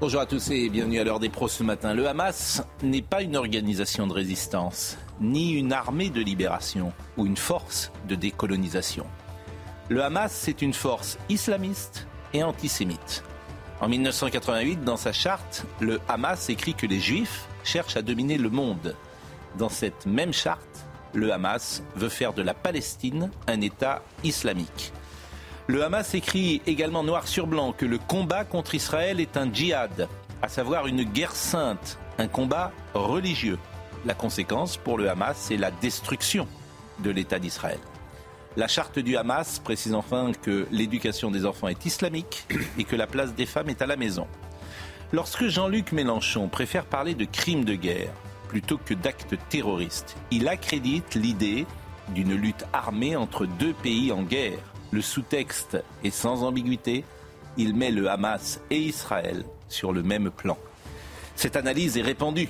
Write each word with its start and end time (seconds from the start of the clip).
Bonjour 0.00 0.20
à 0.20 0.26
tous 0.26 0.50
et 0.50 0.68
bienvenue 0.70 0.98
à 0.98 1.04
l'heure 1.04 1.20
des 1.20 1.28
pros 1.28 1.46
ce 1.46 1.62
matin. 1.62 1.94
Le 1.94 2.08
Hamas 2.08 2.64
n'est 2.82 3.00
pas 3.00 3.22
une 3.22 3.36
organisation 3.36 4.08
de 4.08 4.12
résistance, 4.12 4.98
ni 5.20 5.52
une 5.52 5.72
armée 5.72 6.10
de 6.10 6.20
libération 6.20 6.92
ou 7.16 7.26
une 7.26 7.36
force 7.36 7.92
de 8.08 8.16
décolonisation. 8.16 9.06
Le 9.88 10.02
Hamas, 10.02 10.32
c'est 10.32 10.62
une 10.62 10.74
force 10.74 11.16
islamiste 11.28 12.08
et 12.32 12.42
antisémite. 12.42 13.22
En 13.80 13.88
1988, 13.88 14.82
dans 14.82 14.96
sa 14.96 15.12
charte, 15.12 15.64
le 15.80 16.00
Hamas 16.08 16.50
écrit 16.50 16.74
que 16.74 16.86
les 16.86 16.98
Juifs 16.98 17.46
cherchent 17.62 17.96
à 17.96 18.02
dominer 18.02 18.36
le 18.36 18.50
monde. 18.50 18.96
Dans 19.58 19.68
cette 19.68 20.06
même 20.06 20.32
charte, 20.32 20.86
le 21.14 21.32
Hamas 21.32 21.84
veut 21.94 22.08
faire 22.08 22.32
de 22.32 22.42
la 22.42 22.52
Palestine 22.52 23.30
un 23.46 23.60
État 23.60 24.02
islamique. 24.24 24.92
Le 25.66 25.82
Hamas 25.82 26.14
écrit 26.14 26.60
également 26.66 27.02
noir 27.02 27.26
sur 27.26 27.46
blanc 27.46 27.72
que 27.72 27.86
le 27.86 27.96
combat 27.96 28.44
contre 28.44 28.74
Israël 28.74 29.18
est 29.18 29.38
un 29.38 29.50
djihad, 29.50 30.08
à 30.42 30.48
savoir 30.48 30.86
une 30.86 31.04
guerre 31.04 31.34
sainte, 31.34 31.98
un 32.18 32.28
combat 32.28 32.70
religieux. 32.92 33.58
La 34.04 34.12
conséquence 34.12 34.76
pour 34.76 34.98
le 34.98 35.08
Hamas, 35.08 35.38
c'est 35.38 35.56
la 35.56 35.70
destruction 35.70 36.46
de 36.98 37.10
l'État 37.10 37.38
d'Israël. 37.38 37.78
La 38.58 38.68
charte 38.68 38.98
du 38.98 39.16
Hamas 39.16 39.58
précise 39.58 39.94
enfin 39.94 40.32
que 40.32 40.66
l'éducation 40.70 41.30
des 41.30 41.46
enfants 41.46 41.68
est 41.68 41.86
islamique 41.86 42.46
et 42.78 42.84
que 42.84 42.94
la 42.94 43.06
place 43.06 43.34
des 43.34 43.46
femmes 43.46 43.70
est 43.70 43.80
à 43.80 43.86
la 43.86 43.96
maison. 43.96 44.26
Lorsque 45.14 45.46
Jean-Luc 45.46 45.92
Mélenchon 45.92 46.48
préfère 46.48 46.84
parler 46.84 47.14
de 47.14 47.24
crimes 47.24 47.64
de 47.64 47.74
guerre 47.74 48.12
plutôt 48.48 48.76
que 48.76 48.92
d'actes 48.92 49.36
terroristes, 49.48 50.14
il 50.30 50.46
accrédite 50.46 51.14
l'idée 51.14 51.64
d'une 52.10 52.34
lutte 52.34 52.66
armée 52.74 53.16
entre 53.16 53.46
deux 53.46 53.72
pays 53.72 54.12
en 54.12 54.22
guerre. 54.24 54.73
Le 54.94 55.02
sous-texte 55.02 55.82
est 56.04 56.14
sans 56.14 56.44
ambiguïté, 56.44 57.04
il 57.56 57.74
met 57.74 57.90
le 57.90 58.08
Hamas 58.08 58.60
et 58.70 58.78
Israël 58.78 59.44
sur 59.68 59.92
le 59.92 60.04
même 60.04 60.30
plan. 60.30 60.56
Cette 61.34 61.56
analyse 61.56 61.98
est 61.98 62.02
répandue 62.02 62.48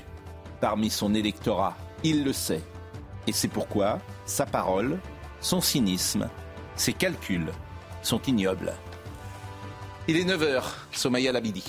parmi 0.60 0.90
son 0.90 1.14
électorat, 1.14 1.74
il 2.02 2.22
le 2.22 2.34
sait. 2.34 2.60
Et 3.26 3.32
c'est 3.32 3.48
pourquoi 3.48 3.98
sa 4.26 4.44
parole, 4.44 4.98
son 5.40 5.62
cynisme, 5.62 6.28
ses 6.76 6.92
calculs 6.92 7.50
sont 8.02 8.20
ignobles. 8.20 8.74
Il 10.06 10.18
est 10.18 10.24
9h, 10.24 10.64
Somaya 10.92 11.32
Labidi. 11.32 11.64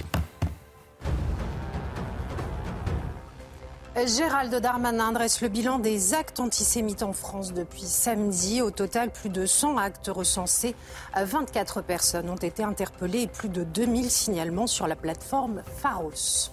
Gérald 4.04 4.54
Darmanin 4.54 5.14
dresse 5.14 5.40
le 5.40 5.48
bilan 5.48 5.80
des 5.80 6.14
actes 6.14 6.42
antisémites 6.42 7.02
en 7.02 7.14
France 7.14 7.54
depuis 7.54 7.86
samedi. 7.86 8.62
Au 8.62 8.70
total, 8.70 9.10
plus 9.10 9.30
de 9.30 9.46
100 9.46 9.78
actes 9.78 10.12
recensés. 10.14 10.76
24 11.16 11.82
personnes 11.82 12.30
ont 12.30 12.36
été 12.36 12.62
interpellées 12.62 13.22
et 13.22 13.28
plus 13.28 13.48
de 13.48 13.64
2000 13.64 14.12
signalements 14.12 14.68
sur 14.68 14.86
la 14.86 14.98
plateforme 14.98 15.64
Pharos. 15.78 16.52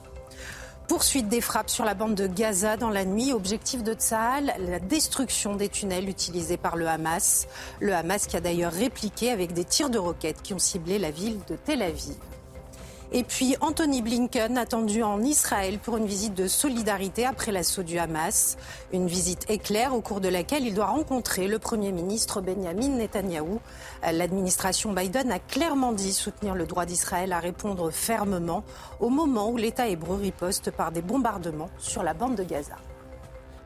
Poursuite 0.86 1.28
des 1.28 1.40
frappes 1.40 1.68
sur 1.68 1.84
la 1.84 1.94
bande 1.94 2.14
de 2.14 2.28
Gaza 2.28 2.76
dans 2.76 2.90
la 2.90 3.04
nuit. 3.04 3.32
Objectif 3.32 3.82
de 3.82 3.94
Tsahal, 3.94 4.54
la 4.60 4.78
destruction 4.78 5.56
des 5.56 5.68
tunnels 5.68 6.08
utilisés 6.08 6.56
par 6.56 6.76
le 6.76 6.86
Hamas. 6.86 7.48
Le 7.80 7.92
Hamas 7.92 8.28
qui 8.28 8.36
a 8.36 8.40
d'ailleurs 8.40 8.72
répliqué 8.72 9.32
avec 9.32 9.52
des 9.52 9.64
tirs 9.64 9.90
de 9.90 9.98
roquettes 9.98 10.42
qui 10.42 10.54
ont 10.54 10.60
ciblé 10.60 11.00
la 11.00 11.10
ville 11.10 11.40
de 11.48 11.56
Tel 11.56 11.82
Aviv. 11.82 12.14
Et 13.14 13.24
puis 13.24 13.56
Anthony 13.60 14.00
Blinken 14.00 14.56
attendu 14.56 15.02
en 15.02 15.20
Israël 15.20 15.78
pour 15.78 15.98
une 15.98 16.06
visite 16.06 16.32
de 16.32 16.46
solidarité 16.46 17.26
après 17.26 17.52
l'assaut 17.52 17.82
du 17.82 17.98
Hamas. 17.98 18.56
Une 18.90 19.06
visite 19.06 19.50
éclair 19.50 19.94
au 19.94 20.00
cours 20.00 20.22
de 20.22 20.28
laquelle 20.28 20.66
il 20.66 20.72
doit 20.72 20.86
rencontrer 20.86 21.46
le 21.46 21.58
Premier 21.58 21.92
ministre 21.92 22.40
Benjamin 22.40 22.88
Netanyahou. 22.88 23.60
L'administration 24.10 24.94
Biden 24.94 25.30
a 25.30 25.38
clairement 25.38 25.92
dit 25.92 26.14
soutenir 26.14 26.54
le 26.54 26.64
droit 26.64 26.86
d'Israël 26.86 27.34
à 27.34 27.38
répondre 27.38 27.90
fermement 27.90 28.64
au 28.98 29.10
moment 29.10 29.50
où 29.50 29.58
l'État 29.58 29.88
hébreu 29.88 30.16
riposte 30.16 30.70
par 30.70 30.90
des 30.90 31.02
bombardements 31.02 31.70
sur 31.78 32.02
la 32.02 32.14
bande 32.14 32.36
de 32.36 32.44
Gaza. 32.44 32.76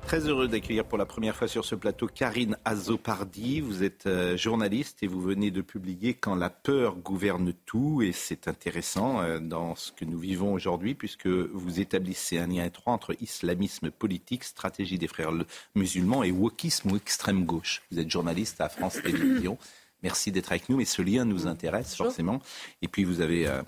Très 0.07 0.29
heureux 0.29 0.47
d'accueillir 0.47 0.85
pour 0.85 0.99
la 0.99 1.05
première 1.05 1.35
fois 1.35 1.49
sur 1.49 1.65
ce 1.65 1.75
plateau 1.75 2.07
Karine 2.07 2.57
Azopardi. 2.65 3.61
Vous 3.61 3.83
êtes 3.83 4.07
euh, 4.07 4.37
journaliste 4.37 5.03
et 5.03 5.09
vous 5.09 5.21
venez 5.21 5.51
de 5.51 5.63
publier 5.63 6.15
Quand 6.15 6.37
la 6.37 6.49
peur 6.49 6.95
gouverne 6.95 7.53
tout. 7.67 8.03
Et 8.03 8.13
c'est 8.13 8.47
intéressant 8.47 9.21
euh, 9.21 9.41
dans 9.41 9.75
ce 9.75 9.91
que 9.91 10.05
nous 10.05 10.21
vivons 10.21 10.53
aujourd'hui 10.53 10.95
puisque 10.95 11.27
vous 11.27 11.81
établissez 11.81 12.39
un 12.39 12.47
lien 12.47 12.65
étroit 12.65 12.93
entre 12.93 13.21
islamisme 13.21 13.91
politique, 13.91 14.45
stratégie 14.45 14.97
des 14.97 15.09
frères 15.09 15.33
musulmans 15.75 16.23
et 16.23 16.31
wokisme 16.31 16.93
ou 16.93 16.97
extrême 16.97 17.45
gauche. 17.45 17.83
Vous 17.91 17.99
êtes 17.99 18.09
journaliste 18.09 18.61
à 18.61 18.69
France 18.69 19.03
Télévisions. 19.03 19.59
Merci 20.05 20.31
d'être 20.31 20.53
avec 20.53 20.69
nous. 20.69 20.77
Mais 20.77 20.85
ce 20.85 21.03
lien 21.03 21.25
nous 21.25 21.49
intéresse 21.49 21.97
forcément. 21.97 22.41
Et 22.81 22.87
puis 22.87 23.03
vous 23.03 23.23
avez, 23.23 23.49
euh, 23.49 23.61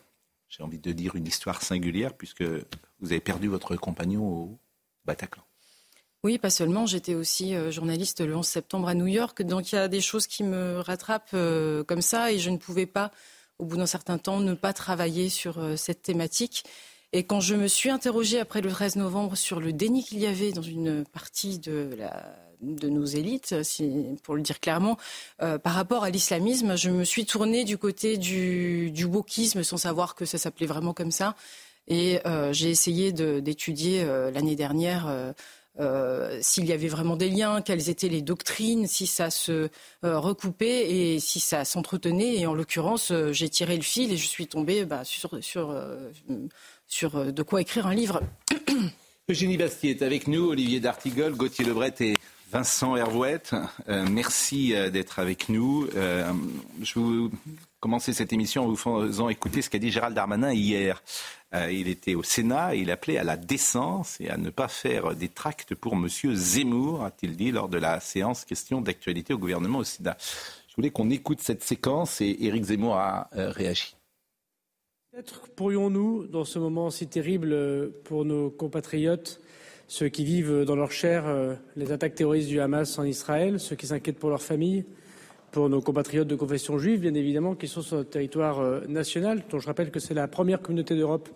j'ai 0.49 0.63
envie 0.63 0.79
de 0.79 0.93
dire, 0.93 1.17
une 1.17 1.27
histoire 1.27 1.63
singulière 1.63 2.15
puisque 2.15 2.45
vous 2.45 3.11
avez 3.11 3.21
perdu 3.21 3.49
votre 3.49 3.75
compagnon 3.75 4.25
au 4.25 4.59
Bataclan. 5.05 5.48
Oui, 6.29 6.37
pas 6.37 6.51
seulement. 6.51 6.85
J'étais 6.85 7.15
aussi 7.15 7.55
euh, 7.55 7.71
journaliste 7.71 8.21
le 8.21 8.37
11 8.37 8.47
septembre 8.47 8.89
à 8.89 8.95
New 8.95 9.07
York. 9.07 9.41
Donc 9.41 9.73
il 9.73 9.77
y 9.77 9.79
a 9.79 9.89
des 9.89 10.03
choses 10.03 10.27
qui 10.27 10.45
me 10.45 10.79
rattrapent 10.79 11.31
euh, 11.33 11.83
comme 11.85 12.03
ça 12.03 12.31
et 12.31 12.39
je 12.39 12.51
ne 12.51 12.59
pouvais 12.59 12.85
pas, 12.85 13.13
au 13.59 13.65
bout 13.65 13.79
d'un 13.79 13.87
certain 13.87 14.19
temps, 14.19 14.39
ne 14.39 14.53
pas 14.53 14.75
travailler 14.75 15.31
sur 15.31 15.59
euh, 15.59 15.77
cette 15.77 16.03
thématique. 16.03 16.65
Et 17.15 17.25
quand 17.25 17.41
je 17.41 17.55
me 17.55 17.67
suis 17.67 17.89
interrogée 17.89 18.39
après 18.41 18.61
le 18.61 18.71
13 18.71 18.97
novembre 18.97 19.39
sur 19.39 19.59
le 19.59 19.73
déni 19.73 20.05
qu'il 20.05 20.19
y 20.19 20.27
avait 20.27 20.53
dans 20.53 20.61
une 20.61 21.07
partie 21.07 21.59
de, 21.59 21.97
nos 22.61 23.07
élites, 23.07 23.55
pour 24.23 24.35
le 24.37 24.43
dire 24.43 24.61
clairement, 24.61 24.99
par 25.39 25.73
rapport 25.73 26.05
à 26.05 26.11
l'islamisme, 26.11 26.77
je 26.77 26.91
me 26.91 27.05
suis 27.05 27.25
tournée 27.25 27.65
du 27.65 27.79
côté 27.79 28.19
du, 28.19 28.91
du 28.91 29.07
wokisme 29.07 29.63
sans 29.63 29.79
savoir 29.79 30.15
que 30.15 30.27
ça 30.27 30.37
s'appelait 30.37 30.67
vraiment 30.67 30.93
comme 30.93 31.11
ça. 31.11 31.35
Et 31.87 32.21
j'ai 32.51 32.69
essayé 32.69 33.13
d'étudier 33.13 34.05
l'année 34.05 34.57
dernière 34.57 35.33
euh, 35.81 36.39
s'il 36.41 36.67
y 36.67 36.73
avait 36.73 36.89
vraiment 36.89 37.17
des 37.17 37.29
liens, 37.29 37.63
quelles 37.63 37.89
étaient 37.89 38.09
les 38.09 38.23
doctrines, 38.23 38.87
si 38.87 39.07
ça 39.07 39.31
se 39.31 39.69
euh, 40.05 40.19
recoupait 40.19 40.91
et 40.91 41.21
si 41.21 41.41
ça 41.41 41.65
s'entretenait. 41.65 42.37
Et 42.37 42.47
en 42.47 42.55
l'occurrence, 42.55 43.13
euh, 43.13 43.33
j'ai 43.33 43.49
tiré 43.49 43.77
le 43.77 43.83
fil 43.83 44.13
et 44.13 44.17
je 44.17 44.27
suis 44.27 44.47
tombée 44.47 44.85
bah, 44.85 45.03
sur, 45.05 45.39
de 46.29 47.43
quoi 47.43 47.61
écrire 47.61 47.87
un 47.87 47.95
livre. 47.95 48.21
Eugénie 49.31 49.57
Bastier 49.57 49.91
est 49.91 50.03
avec 50.03 50.27
nous, 50.27 50.49
Olivier 50.49 50.81
D'Artigol, 50.81 51.35
Gauthier 51.35 51.65
Lebret 51.65 51.95
et 52.01 52.15
Vincent 52.51 52.97
Hervouette. 52.97 53.55
merci 53.87 54.73
d'être 54.91 55.19
avec 55.19 55.51
nous. 55.51 55.87
je 55.93 56.99
vais 56.99 57.31
commencer 57.81 58.13
cette 58.13 58.33
émission 58.33 58.65
en 58.65 58.69
vous 58.69 58.77
faisant 58.77 59.29
écouter 59.29 59.63
ce 59.63 59.71
qu'a 59.71 59.79
dit 59.79 59.91
Gérald 59.91 60.15
Darmanin 60.15 60.53
hier. 60.53 61.03
Euh, 61.55 61.71
il 61.73 61.89
était 61.89 62.15
au 62.15 62.23
Sénat 62.23 62.75
et 62.75 62.81
il 62.81 62.91
appelait 62.91 63.19
à 63.19 63.25
la 63.25 63.37
décence 63.37 64.21
et 64.21 64.29
à 64.29 64.37
ne 64.37 64.51
pas 64.51 64.69
faire 64.69 65.15
des 65.15 65.29
tracts 65.29 65.75
pour 65.75 65.95
M. 65.95 66.09
Zemmour, 66.09 67.05
a-t-il 67.05 67.37
dit 67.37 67.53
lors 67.53 67.69
de 67.69 67.79
la 67.79 68.01
séance 68.01 68.45
question 68.45 68.81
d'actualité 68.81 69.33
au 69.33 69.39
gouvernement 69.39 69.79
au 69.79 69.85
Sénat. 69.85 70.17
Je 70.69 70.75
voulais 70.77 70.91
qu'on 70.91 71.11
écoute 71.11 71.41
cette 71.41 71.63
séquence 71.63 72.21
et 72.21 72.37
Éric 72.41 72.65
Zemmour 72.65 72.97
a 72.97 73.31
euh, 73.37 73.51
réagi. 73.51 73.95
Peut-être 75.13 75.49
pourrions-nous, 75.49 76.27
dans 76.27 76.45
ce 76.45 76.59
moment 76.59 76.91
si 76.91 77.07
terrible 77.07 77.53
euh, 77.53 77.89
pour 78.05 78.25
nos 78.25 78.51
compatriotes, 78.51 79.41
ceux 79.87 80.09
qui 80.09 80.25
vivent 80.25 80.65
dans 80.65 80.77
leur 80.77 80.93
chair 80.93 81.25
les 81.75 81.93
attaques 81.93 82.15
terroristes 82.15 82.49
du 82.51 82.61
Hamas 82.61 82.99
en 82.99 83.05
Israël, 83.05 83.59
ceux 83.59 83.75
qui 83.75 83.87
s'inquiètent 83.87 84.19
pour 84.19 84.29
leurs 84.29 84.43
familles, 84.43 84.85
pour 85.51 85.69
nos 85.69 85.81
compatriotes 85.81 86.29
de 86.29 86.37
confession 86.37 86.79
juive, 86.79 87.01
bien 87.01 87.15
évidemment, 87.15 87.55
qui 87.55 87.69
sont 87.69 87.83
sur 87.83 87.97
notre 87.97 88.11
territoire 88.11 88.61
euh, 88.61 88.81
national, 88.89 89.43
dont 89.51 89.59
je 89.59 89.67
rappelle 89.67 89.91
que 89.91 90.01
c'est 90.01 90.15
la 90.15 90.29
première 90.29 90.61
communauté 90.61 90.95
d'Europe 90.95 91.29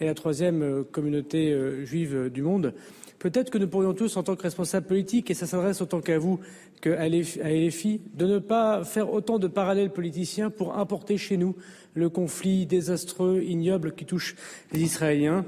et 0.00 0.06
la 0.06 0.14
troisième 0.14 0.62
euh, 0.62 0.82
communauté 0.82 1.52
euh, 1.52 1.84
juive 1.84 2.30
du 2.30 2.42
monde. 2.42 2.74
Peut-être 3.18 3.50
que 3.50 3.58
nous 3.58 3.68
pourrions 3.68 3.94
tous, 3.94 4.16
en 4.16 4.22
tant 4.22 4.36
que 4.36 4.42
responsables 4.42 4.86
politiques, 4.86 5.30
et 5.30 5.34
ça 5.34 5.46
s'adresse 5.46 5.80
autant 5.80 6.00
qu'à 6.00 6.18
vous 6.18 6.40
qu'à 6.80 7.08
LFI, 7.08 8.00
de 8.14 8.26
ne 8.26 8.38
pas 8.38 8.84
faire 8.84 9.12
autant 9.12 9.38
de 9.38 9.46
parallèles 9.46 9.90
politiciens 9.90 10.50
pour 10.50 10.76
importer 10.76 11.16
chez 11.16 11.36
nous 11.36 11.56
le 11.94 12.10
conflit 12.10 12.66
désastreux, 12.66 13.40
ignoble 13.42 13.94
qui 13.94 14.04
touche 14.04 14.36
les 14.72 14.82
Israéliens. 14.82 15.46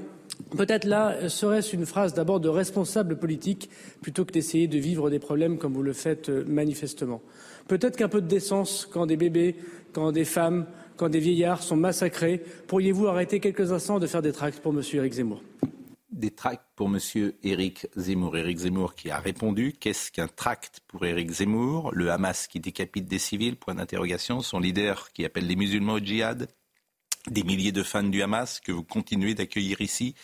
Peut-être 0.55 0.85
là 0.85 1.29
serait-ce 1.29 1.75
une 1.75 1.85
phrase 1.85 2.13
d'abord 2.13 2.39
de 2.39 2.49
responsable 2.49 3.17
politique 3.17 3.69
plutôt 4.01 4.25
que 4.25 4.31
d'essayer 4.31 4.67
de 4.67 4.77
vivre 4.77 5.09
des 5.09 5.19
problèmes 5.19 5.57
comme 5.57 5.73
vous 5.73 5.83
le 5.83 5.93
faites 5.93 6.29
manifestement. 6.29 7.21
Peut-être 7.67 7.97
qu'un 7.97 8.09
peu 8.09 8.21
de 8.21 8.27
décence 8.27 8.87
quand 8.91 9.05
des 9.05 9.17
bébés, 9.17 9.55
quand 9.93 10.11
des 10.11 10.25
femmes, 10.25 10.65
quand 10.95 11.09
des 11.09 11.19
vieillards 11.19 11.63
sont 11.63 11.77
massacrés. 11.77 12.41
Pourriez-vous 12.67 13.07
arrêter 13.07 13.39
quelques 13.39 13.71
instants 13.71 13.99
de 13.99 14.07
faire 14.07 14.21
des 14.21 14.33
tracts 14.33 14.59
pour 14.59 14.73
M. 14.73 14.81
Éric 14.93 15.13
Zemmour? 15.13 15.41
Des 16.11 16.31
tracts 16.31 16.65
pour 16.75 16.87
M. 16.87 16.99
Éric 17.43 17.87
Zemmour. 17.95 18.35
Éric 18.35 18.57
Zemmour 18.57 18.95
qui 18.95 19.11
a 19.11 19.19
répondu 19.19 19.73
Qu'est-ce 19.79 20.11
qu'un 20.11 20.27
tract 20.27 20.79
pour 20.87 21.05
Éric 21.05 21.29
Zemmour? 21.29 21.91
Le 21.93 22.11
Hamas 22.11 22.47
qui 22.47 22.59
décapite 22.59 23.05
des 23.05 23.19
civils? 23.19 23.55
Point 23.55 23.75
d'interrogation. 23.75 24.41
Son 24.41 24.59
leader 24.59 25.11
qui 25.13 25.25
appelle 25.25 25.45
les 25.45 25.55
musulmans 25.55 25.93
au 25.93 25.99
djihad? 25.99 26.47
Des 27.29 27.43
milliers 27.43 27.73
de 27.73 27.83
fans 27.83 28.03
du 28.03 28.21
Hamas 28.23 28.59
que 28.59 28.71
vous 28.71 28.83
continuez 28.83 29.35
d'accueillir 29.35 29.81
ici? 29.81 30.15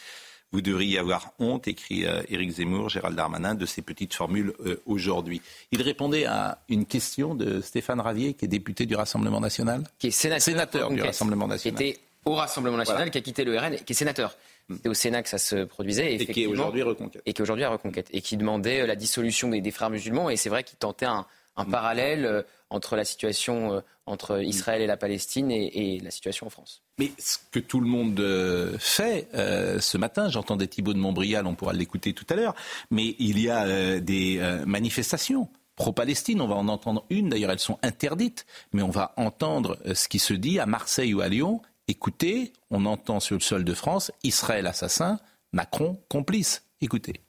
Vous 0.54 0.62
devriez 0.62 1.00
avoir 1.00 1.34
honte, 1.40 1.68
écrit 1.68 2.06
euh, 2.06 2.22
Éric 2.30 2.52
Zemmour, 2.52 2.88
Gérald 2.88 3.18
Darmanin, 3.18 3.56
de 3.56 3.66
ces 3.66 3.82
petites 3.82 4.14
formules 4.14 4.54
euh, 4.66 4.82
aujourd'hui. 4.86 5.42
Il 5.72 5.82
répondait 5.82 6.26
à 6.26 6.60
une 6.70 6.86
question 6.86 7.36
de 7.36 7.60
Stéphane 7.60 8.00
Ravier, 8.00 8.36
qui 8.36 8.46
est 8.46 8.48
député 8.48 8.86
du 8.86 8.96
Rassemblement 8.96 9.42
national. 9.42 9.84
Qui 9.98 10.08
est 10.08 10.12
sénateur, 10.12 10.92
du 10.92 11.02
Rassemblement 11.02 11.48
national. 11.48 11.78
Qui 11.78 11.90
était 11.90 12.00
au 12.26 12.36
Rassemblement 12.36 12.78
national, 12.78 13.12
qui 13.12 13.18
a 13.18 13.22
quitté 13.22 13.44
le 13.44 13.58
RN, 13.58 13.76
qui 13.76 13.94
est 13.94 13.96
sénateur. 13.96 14.38
C'était 14.72 14.90
au 14.90 14.94
Sénat 14.94 15.24
que 15.24 15.30
ça 15.30 15.38
se 15.38 15.66
produisait. 15.66 16.14
Et, 16.16 16.26
qui 16.26 16.44
est 16.44 16.48
aujourd'hui 16.48 16.84
reconquête. 16.84 17.22
Et 17.26 17.34
qui 17.34 17.42
aujourd'hui 17.42 17.66
à 17.66 17.70
reconquête. 17.70 18.08
Et 18.14 18.22
qui 18.22 18.38
demandait 18.38 18.82
euh, 18.82 18.88
la 18.88 18.96
dissolution 18.96 19.50
des, 19.50 19.72
frères 19.72 19.90
musulmans. 19.90 20.30
Et 20.30 20.38
c'est 20.38 20.50
vrai 20.50 20.64
qu'il 20.64 20.78
tentait 20.78 21.06
un, 21.06 21.26
un 21.56 21.66
parallèle 21.66 22.46
entre 22.70 22.96
la 22.96 23.06
situation 23.06 23.84
entre 24.06 24.44
Israël 24.44 24.82
et 24.82 24.88
la 24.88 24.98
Palestine 24.98 25.50
et, 25.52 26.00
la 26.04 26.12
situation 26.12 26.48
en 26.48 26.50
France. 26.50 26.82
Mais 27.00 27.12
ce 27.18 27.38
que 27.52 27.60
tout 27.60 27.80
le 27.80 27.88
monde 27.88 28.20
euh, 28.20 28.78
fait 28.80 29.30
euh, 29.34 29.80
ce 29.80 29.98
matin, 29.98 30.30
j'entendais 30.30 30.68
Thibault 30.68 30.94
de 30.94 31.00
Montbrial, 31.00 31.48
on 31.48 31.56
pourra 31.56 31.74
l'écouter 31.74 32.14
tout 32.14 32.26
à 32.30 32.36
l'heure, 32.36 32.56
mais 32.92 33.16
il 33.20 33.40
y 33.40 33.50
a 33.50 33.66
euh, 33.66 34.00
des 34.00 34.42
manifestations 34.66 35.50
pro-Palestine. 35.76 36.42
On 36.42 36.48
va 36.48 36.56
en 36.56 36.68
entendre 36.68 37.06
une, 37.10 37.30
d'ailleurs 37.30 37.52
elles 37.52 37.60
sont 37.60 37.80
interdites, 37.82 38.46
mais 38.74 38.84
on 38.84 38.90
va 38.90 39.14
entendre 39.18 39.78
ce 39.94 40.08
qui 40.08 40.20
se 40.20 40.34
dit 40.34 40.60
à 40.60 40.66
Marseille 40.66 41.14
ou 41.14 41.22
à 41.22 41.30
Lyon. 41.30 41.62
Écoutez, 41.88 42.54
on 42.70 42.86
entend 42.86 43.20
sur 43.20 43.36
le 43.36 43.42
sol 43.42 43.64
de 43.64 43.74
France 43.74 44.12
Israël 44.24 44.68
assassin, 44.68 45.20
Macron 45.52 46.00
complice. 46.10 46.66
Écoutez. 46.82 47.22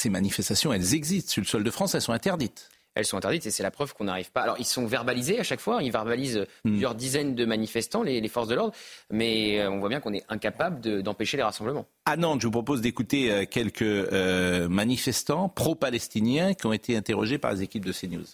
Ces 0.00 0.10
manifestations, 0.10 0.72
elles 0.72 0.94
existent. 0.94 1.30
Sur 1.30 1.42
le 1.42 1.46
sol 1.46 1.64
de 1.64 1.70
France, 1.70 1.94
elles 1.94 2.02
sont 2.02 2.12
interdites 2.12 2.68
elles 2.96 3.06
sont 3.06 3.16
interdites 3.16 3.46
et 3.46 3.52
c'est 3.52 3.62
la 3.62 3.70
preuve 3.70 3.94
qu'on 3.94 4.04
n'arrive 4.04 4.32
pas. 4.32 4.42
Alors, 4.42 4.56
ils 4.58 4.64
sont 4.64 4.84
verbalisés 4.84 5.38
à 5.38 5.44
chaque 5.44 5.60
fois, 5.60 5.80
ils 5.80 5.92
verbalisent 5.92 6.44
hmm. 6.64 6.70
plusieurs 6.70 6.94
dizaines 6.96 7.36
de 7.36 7.44
manifestants, 7.44 8.02
les, 8.02 8.28
forces 8.28 8.48
de 8.48 8.56
l'ordre, 8.56 8.74
mais 9.10 9.60
euh, 9.60 9.70
on 9.70 9.78
voit 9.78 9.88
bien 9.88 10.00
qu'on 10.00 10.12
est 10.12 10.24
incapable 10.28 11.00
d'empêcher 11.00 11.36
les 11.36 11.44
rassemblements. 11.44 11.86
À 12.04 12.16
Nantes, 12.16 12.40
je 12.40 12.48
vous 12.48 12.52
propose 12.52 12.80
d'écouter 12.80 13.30
euh, 13.30 13.44
quelques 13.48 13.82
euh, 13.82 14.68
manifestants 14.68 15.48
pro-palestiniens 15.48 16.54
qui 16.54 16.66
ont 16.66 16.72
été 16.72 16.96
interrogés 16.96 17.38
par 17.38 17.52
les 17.52 17.62
équipes 17.62 17.84
de 17.84 17.92
CNews. 17.92 18.26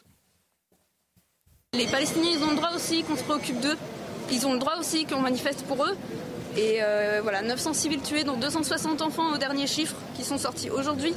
Les 1.74 1.86
Palestiniens, 1.86 2.30
ils 2.32 2.42
ont 2.42 2.50
le 2.50 2.56
droit 2.56 2.72
aussi 2.74 3.02
qu'on 3.02 3.16
se 3.16 3.24
préoccupe 3.24 3.60
d'eux. 3.60 3.76
Ils 4.32 4.46
ont 4.46 4.54
le 4.54 4.58
droit 4.58 4.78
aussi 4.78 5.04
qu'on 5.04 5.20
manifeste 5.20 5.64
pour 5.66 5.84
eux. 5.84 5.96
Et 6.56 6.80
voilà, 7.22 7.42
900 7.42 7.74
civils 7.74 8.00
tués, 8.00 8.24
dont 8.24 8.36
260 8.36 9.02
enfants 9.02 9.32
au 9.34 9.38
dernier 9.38 9.66
chiffre 9.66 9.96
qui 10.16 10.24
sont 10.24 10.38
sortis 10.38 10.70
aujourd'hui. 10.70 11.14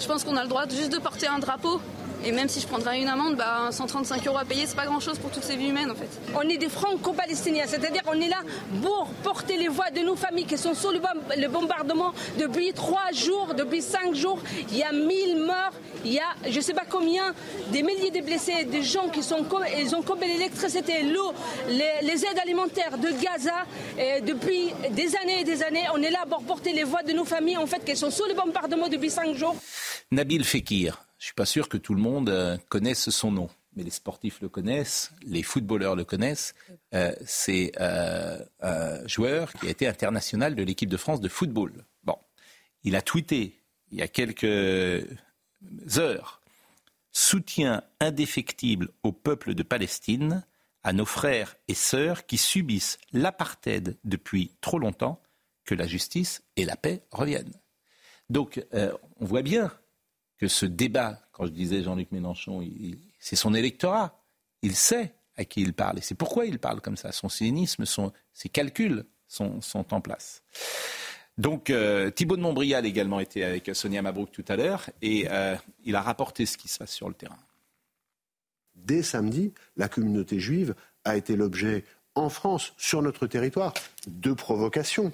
Je 0.00 0.06
pense 0.06 0.22
qu'on 0.24 0.36
a 0.36 0.42
le 0.42 0.48
droit 0.48 0.68
juste 0.68 0.92
de 0.92 0.98
porter 0.98 1.26
un 1.26 1.38
drapeau 1.40 1.80
et 2.24 2.32
même 2.32 2.48
si 2.48 2.60
je 2.60 2.66
prendrais 2.66 3.00
une 3.00 3.08
amende, 3.08 3.36
bah, 3.36 3.68
135 3.70 4.26
euros 4.26 4.38
à 4.38 4.44
payer, 4.44 4.66
c'est 4.66 4.76
pas 4.76 4.86
grand 4.86 5.00
chose 5.00 5.18
pour 5.18 5.30
toutes 5.30 5.44
ces 5.44 5.56
vies 5.56 5.68
humaines 5.68 5.90
en 5.90 5.94
fait. 5.94 6.08
On 6.34 6.48
est 6.48 6.56
des 6.56 6.68
franco-palestiniens, 6.68 7.64
c'est-à-dire 7.66 8.02
qu'on 8.02 8.20
est 8.20 8.28
là 8.28 8.40
pour 8.82 9.08
porter 9.22 9.56
les 9.56 9.68
voix 9.68 9.90
de 9.90 10.00
nos 10.00 10.16
familles 10.16 10.46
qui 10.46 10.58
sont 10.58 10.74
sous 10.74 10.90
le, 10.90 11.48
bombardement 11.48 12.12
depuis 12.38 12.72
trois 12.72 13.12
jours, 13.12 13.54
depuis 13.56 13.82
cinq 13.82 14.14
jours. 14.14 14.40
Il 14.70 14.76
y 14.76 14.82
a 14.82 14.92
1000 14.92 15.36
morts, 15.46 15.72
il 16.04 16.12
y 16.12 16.18
a 16.18 16.24
je 16.48 16.60
sais 16.60 16.74
pas 16.74 16.84
combien, 16.88 17.34
des 17.70 17.82
milliers 17.82 18.10
de 18.10 18.20
blessés, 18.20 18.64
des 18.64 18.82
gens 18.82 19.08
qui 19.08 19.22
sont, 19.22 19.44
ils 19.78 19.94
ont 19.94 20.02
coupé 20.02 20.26
l'électricité, 20.26 21.02
l'eau, 21.02 21.32
les, 21.68 22.24
aides 22.24 22.38
alimentaires 22.42 22.98
de 22.98 23.10
Gaza. 23.10 23.64
Et 23.98 24.20
depuis 24.20 24.70
des 24.90 25.14
années 25.16 25.40
et 25.40 25.44
des 25.44 25.62
années, 25.62 25.84
on 25.94 26.02
est 26.02 26.10
là 26.10 26.24
pour 26.28 26.42
porter 26.42 26.72
les 26.72 26.84
voix 26.84 27.02
de 27.02 27.12
nos 27.12 27.24
familles 27.24 27.58
en 27.58 27.66
fait 27.66 27.84
qui 27.84 27.96
sont 27.96 28.10
sous 28.10 28.26
le 28.26 28.34
bombardement 28.34 28.88
depuis 28.88 29.10
cinq 29.10 29.34
jours. 29.34 29.54
Nabil 30.10 30.44
Fekir, 30.44 31.07
je 31.18 31.24
ne 31.24 31.26
suis 31.26 31.34
pas 31.34 31.46
sûr 31.46 31.68
que 31.68 31.76
tout 31.76 31.94
le 31.94 32.00
monde 32.00 32.28
euh, 32.28 32.56
connaisse 32.68 33.10
son 33.10 33.32
nom, 33.32 33.50
mais 33.74 33.82
les 33.82 33.90
sportifs 33.90 34.40
le 34.40 34.48
connaissent, 34.48 35.10
les 35.22 35.42
footballeurs 35.42 35.96
le 35.96 36.04
connaissent. 36.04 36.54
Euh, 36.94 37.12
c'est 37.26 37.72
euh, 37.80 38.38
un 38.60 39.06
joueur 39.08 39.52
qui 39.54 39.66
a 39.66 39.70
été 39.70 39.88
international 39.88 40.54
de 40.54 40.62
l'équipe 40.62 40.88
de 40.88 40.96
France 40.96 41.20
de 41.20 41.28
football. 41.28 41.72
Bon, 42.04 42.16
il 42.84 42.94
a 42.94 43.02
tweeté 43.02 43.56
il 43.90 43.98
y 43.98 44.02
a 44.02 44.08
quelques 44.08 45.06
heures 45.96 46.40
soutien 47.10 47.82
indéfectible 47.98 48.90
au 49.02 49.10
peuple 49.10 49.54
de 49.54 49.64
Palestine, 49.64 50.44
à 50.84 50.92
nos 50.92 51.06
frères 51.06 51.56
et 51.66 51.74
sœurs 51.74 52.26
qui 52.26 52.38
subissent 52.38 52.98
l'apartheid 53.12 53.96
depuis 54.04 54.52
trop 54.60 54.78
longtemps, 54.78 55.20
que 55.64 55.74
la 55.74 55.86
justice 55.88 56.42
et 56.56 56.64
la 56.64 56.76
paix 56.76 57.02
reviennent. 57.10 57.58
Donc, 58.30 58.64
on 58.72 59.24
voit 59.24 59.42
bien 59.42 59.72
que 60.38 60.48
ce 60.48 60.66
débat, 60.66 61.20
quand 61.32 61.46
je 61.46 61.50
disais 61.50 61.82
Jean-Luc 61.82 62.12
Mélenchon, 62.12 62.62
c'est 63.18 63.36
son 63.36 63.54
électorat. 63.54 64.20
Il 64.62 64.74
sait 64.74 65.12
à 65.36 65.44
qui 65.44 65.60
il 65.60 65.72
parle. 65.72 65.98
Et 65.98 66.02
c'est 66.02 66.14
pourquoi 66.14 66.46
il 66.46 66.58
parle 66.58 66.80
comme 66.80 66.96
ça. 66.96 67.12
Son 67.12 67.28
cynisme, 67.28 67.84
ses 68.32 68.48
calculs 68.48 69.04
sont, 69.26 69.60
en 69.90 70.00
place. 70.00 70.42
Donc 71.36 71.70
euh, 71.70 72.10
Thibault 72.10 72.36
de 72.36 72.42
Montbrial 72.42 72.84
également 72.84 73.20
était 73.20 73.44
avec 73.44 73.70
Sonia 73.72 74.02
Mabrouk 74.02 74.32
tout 74.32 74.44
à 74.48 74.56
l'heure 74.56 74.90
et 75.02 75.28
euh, 75.30 75.54
il 75.84 75.94
a 75.94 76.02
rapporté 76.02 76.46
ce 76.46 76.56
qui 76.56 76.66
se 76.66 76.78
passe 76.78 76.90
sur 76.90 77.08
le 77.08 77.14
terrain. 77.14 77.38
Dès 78.74 79.02
samedi, 79.02 79.52
la 79.76 79.88
communauté 79.88 80.40
juive 80.40 80.74
a 81.04 81.16
été 81.16 81.36
l'objet 81.36 81.84
en 82.16 82.28
France, 82.28 82.74
sur 82.76 83.00
notre 83.00 83.28
territoire, 83.28 83.72
de 84.08 84.32
provocations, 84.32 85.12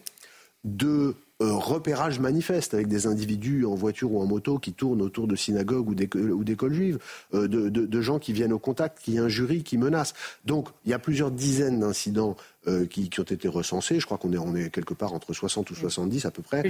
de 0.65 1.15
repérage 1.53 2.21
manifeste 2.21 2.75
avec 2.75 2.89
des 2.89 3.07
individus 3.07 3.65
en 3.65 3.75
voiture 3.75 4.13
ou 4.13 4.21
en 4.21 4.27
moto 4.27 4.59
qui 4.59 4.73
tournent 4.73 5.03
autour 5.03 5.27
de 5.27 5.37
synagogues 5.37 5.89
ou 5.89 6.45
d'écoles 6.45 6.73
juives, 6.73 6.99
euh, 7.35 7.49
de, 7.49 8.01
gens 8.01 8.19
qui 8.19 8.33
viennent 8.33 8.53
au 8.53 8.59
contact, 8.59 8.99
qui 9.01 9.19
injurient, 9.19 9.63
qui 9.63 9.79
menacent. 9.79 10.15
Donc 10.45 10.69
il 10.85 10.91
y 10.91 10.95
a 10.95 10.99
plusieurs 10.99 11.31
dizaines 11.31 11.81
d'incidents 11.81 12.37
euh, 12.67 12.87
qui, 12.87 13.11
ont 13.19 13.23
été 13.23 13.49
recensés. 13.49 14.01
Je 14.01 14.07
crois 14.07 14.19
qu'on 14.19 14.33
est, 14.33 14.39
on 14.39 14.55
est 14.55 14.71
quelque 14.71 14.95
part 14.95 15.15
entre 15.15 15.33
60 15.33 15.71
ou 15.71 15.75
70 15.75 16.27
à 16.27 16.31
peu 16.31 16.43
près. 16.43 16.63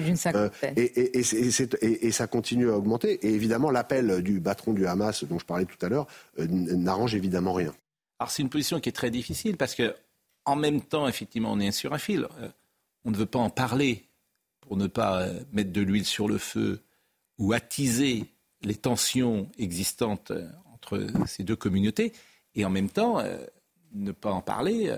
et, 0.76 2.06
et, 2.06 2.12
ça 2.12 2.26
continue 2.26 2.70
à 2.70 2.76
augmenter. 2.76 3.26
Et 3.26 3.34
évidemment, 3.34 3.70
l'appel 3.70 4.22
du 4.22 4.40
patron 4.40 4.72
du 4.72 4.86
Hamas, 4.86 5.24
dont 5.24 5.38
je 5.38 5.44
parlais 5.44 5.64
tout 5.64 5.84
à 5.84 5.88
l'heure, 5.88 6.06
n'arrange 6.38 7.14
évidemment 7.14 7.52
rien. 7.52 7.74
Alors 8.20 8.30
c'est 8.30 8.42
une 8.42 8.48
position 8.48 8.80
qui 8.80 8.88
est 8.88 8.92
très 8.92 9.10
difficile 9.10 9.56
parce 9.56 9.74
que 9.74 9.94
en 10.44 10.56
même 10.56 10.80
temps, 10.80 11.08
effectivement, 11.08 11.52
on 11.52 11.60
est 11.60 11.72
sur 11.72 11.92
un 11.92 11.98
fil. 11.98 12.28
on 13.04 13.10
ne 13.10 13.16
veut 13.16 13.26
pas 13.26 13.38
en 13.38 13.50
parler 13.50 14.04
pour 14.66 14.76
ne 14.76 14.86
pas 14.86 15.26
mettre 15.52 15.72
de 15.72 15.80
l'huile 15.80 16.06
sur 16.06 16.28
le 16.28 16.38
feu 16.38 16.82
ou 17.38 17.52
attiser 17.52 18.24
les 18.62 18.74
tensions 18.74 19.48
existantes 19.58 20.30
euh, 20.30 20.48
entre 20.72 21.06
ces 21.26 21.44
deux 21.44 21.56
communautés, 21.56 22.12
et 22.54 22.64
en 22.64 22.70
même 22.70 22.90
temps, 22.90 23.18
euh, 23.18 23.38
ne 23.92 24.12
pas 24.12 24.30
en 24.30 24.40
parler 24.40 24.94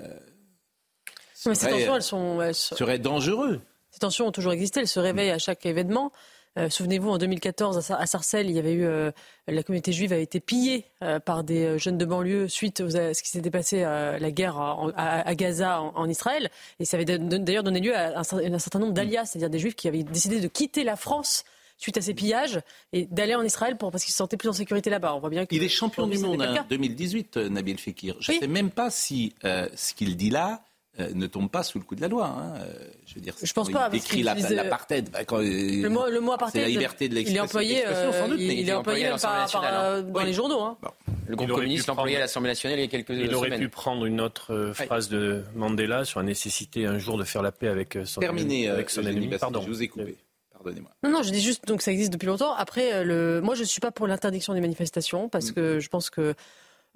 serait, 1.34 1.54
ces 1.54 1.86
tensions, 1.86 2.42
elles 2.42 2.54
sont, 2.54 2.76
serait 2.76 2.98
dangereux. 2.98 3.60
Ces 3.90 4.00
tensions 4.00 4.26
ont 4.26 4.32
toujours 4.32 4.52
existé, 4.52 4.80
elles 4.80 4.88
se 4.88 5.00
réveillent 5.00 5.30
à 5.30 5.38
chaque 5.38 5.64
événement. 5.66 6.12
Euh, 6.58 6.70
souvenez-vous, 6.70 7.10
en 7.10 7.18
2014, 7.18 7.90
à 7.92 8.06
Sarcelles, 8.06 8.48
il 8.48 8.56
y 8.56 8.58
avait 8.58 8.72
eu 8.72 8.84
euh, 8.84 9.10
la 9.46 9.62
communauté 9.62 9.92
juive 9.92 10.12
a 10.12 10.16
été 10.16 10.40
pillée 10.40 10.86
euh, 11.02 11.20
par 11.20 11.44
des 11.44 11.78
jeunes 11.78 11.98
de 11.98 12.04
banlieue 12.04 12.48
suite 12.48 12.80
à 12.80 13.12
ce 13.12 13.22
qui 13.22 13.28
s'était 13.28 13.50
passé 13.50 13.80
la 13.82 14.30
guerre 14.30 14.58
à, 14.58 15.34
Gaza 15.34 15.80
en, 15.80 16.08
Israël. 16.08 16.50
Et 16.80 16.84
ça 16.84 16.96
avait 16.96 17.04
d'ailleurs 17.04 17.62
donné 17.62 17.80
lieu 17.80 17.94
à 17.94 18.20
un, 18.20 18.24
certain 18.58 18.78
nombre 18.78 18.92
d'alias, 18.92 19.26
c'est-à-dire 19.26 19.50
des 19.50 19.58
juifs 19.58 19.76
qui 19.76 19.88
avaient 19.88 20.02
décidé 20.02 20.40
de 20.40 20.48
quitter 20.48 20.84
la 20.84 20.96
France 20.96 21.44
suite 21.78 21.98
à 21.98 22.00
ces 22.00 22.14
pillages 22.14 22.60
et 22.94 23.04
d'aller 23.04 23.34
en 23.34 23.42
Israël 23.42 23.76
pour, 23.76 23.90
parce 23.90 24.04
qu'ils 24.04 24.12
se 24.12 24.16
sentaient 24.18 24.38
plus 24.38 24.48
en 24.48 24.54
sécurité 24.54 24.88
là-bas. 24.88 25.14
On 25.14 25.20
voit 25.20 25.28
bien 25.28 25.44
Il 25.50 25.62
est 25.62 25.68
champion 25.68 26.06
du 26.06 26.18
monde 26.18 26.40
en 26.40 26.44
hein, 26.44 26.66
2018, 26.70 27.36
Nabil 27.36 27.78
Fekir. 27.78 28.16
Je 28.18 28.32
ne 28.32 28.38
sais 28.38 28.46
même 28.46 28.70
pas 28.70 28.90
si 28.90 29.34
ce 29.42 29.94
qu'il 29.94 30.16
dit 30.16 30.30
là 30.30 30.62
euh, 30.98 31.10
ne 31.14 31.26
tombe 31.26 31.50
pas 31.50 31.62
sous 31.62 31.78
le 31.78 31.84
coup 31.84 31.94
de 31.94 32.00
la 32.00 32.08
loi. 32.08 32.26
Hein. 32.26 32.54
Euh, 32.60 32.72
je 33.06 33.14
veux 33.16 33.20
dire, 33.20 33.34
je 33.42 33.52
pense 33.52 33.70
pas. 33.70 33.90
Il 33.92 33.98
décrit 33.98 34.22
l'apartheid. 34.22 35.10
Bah, 35.10 35.20
le 35.30 35.88
mot, 35.88 36.08
le 36.08 36.20
mot 36.20 36.32
apartheid. 36.32 36.62
C'est 36.62 36.68
la 36.68 36.72
liberté 36.72 37.08
de 37.08 37.14
l'expression. 37.14 37.60
Il 37.60 37.72
est 37.72 37.80
employé, 37.80 37.84
euh, 37.86 38.36
il, 38.38 38.52
il, 38.52 38.68
est 38.68 38.72
employé, 38.72 39.08
par, 39.20 39.50
par, 39.50 40.02
dans 40.02 40.22
les 40.22 40.32
journaux. 40.32 40.60
Hein. 40.60 40.78
Le 41.26 41.36
groupe 41.36 41.50
communiste 41.50 41.86
l'a 41.86 41.92
employé 41.92 42.16
à 42.16 42.20
l'Assemblée 42.20 42.50
nationale 42.50 42.78
il 42.78 42.82
y 42.82 42.84
a 42.84 42.88
quelques 42.88 43.08
semaines. 43.08 43.26
Il 43.26 43.34
aurait 43.34 43.58
pu 43.58 43.68
prendre 43.68 44.06
une 44.06 44.20
autre 44.20 44.72
phrase 44.74 45.08
de 45.08 45.44
Mandela 45.54 46.04
sur 46.04 46.20
la 46.20 46.26
nécessité 46.26 46.86
un 46.86 46.98
jour 46.98 47.18
de 47.18 47.24
faire 47.24 47.42
la 47.42 47.52
paix 47.52 47.68
avec 47.68 47.98
son, 48.04 48.20
Terminé, 48.20 48.68
avec 48.68 48.88
son 48.88 49.02
ennemi. 49.02 49.28
Pardon, 49.38 49.60
je 49.60 49.68
vous 49.68 49.82
ai 49.82 49.88
coupé. 49.88 50.16
Pardonnez-moi. 50.52 50.90
Non, 51.02 51.10
non, 51.10 51.22
je 51.22 51.30
dis 51.30 51.42
juste 51.42 51.66
donc 51.66 51.82
ça 51.82 51.92
existe 51.92 52.12
depuis 52.12 52.26
longtemps. 52.26 52.54
Après, 52.54 53.04
le... 53.04 53.42
moi, 53.42 53.54
je 53.54 53.60
ne 53.60 53.66
suis 53.66 53.80
pas 53.80 53.90
pour 53.90 54.06
l'interdiction 54.06 54.54
des 54.54 54.62
manifestations 54.62 55.28
parce 55.28 55.50
mm. 55.50 55.54
que 55.54 55.78
je 55.78 55.88
pense 55.88 56.08
que 56.08 56.34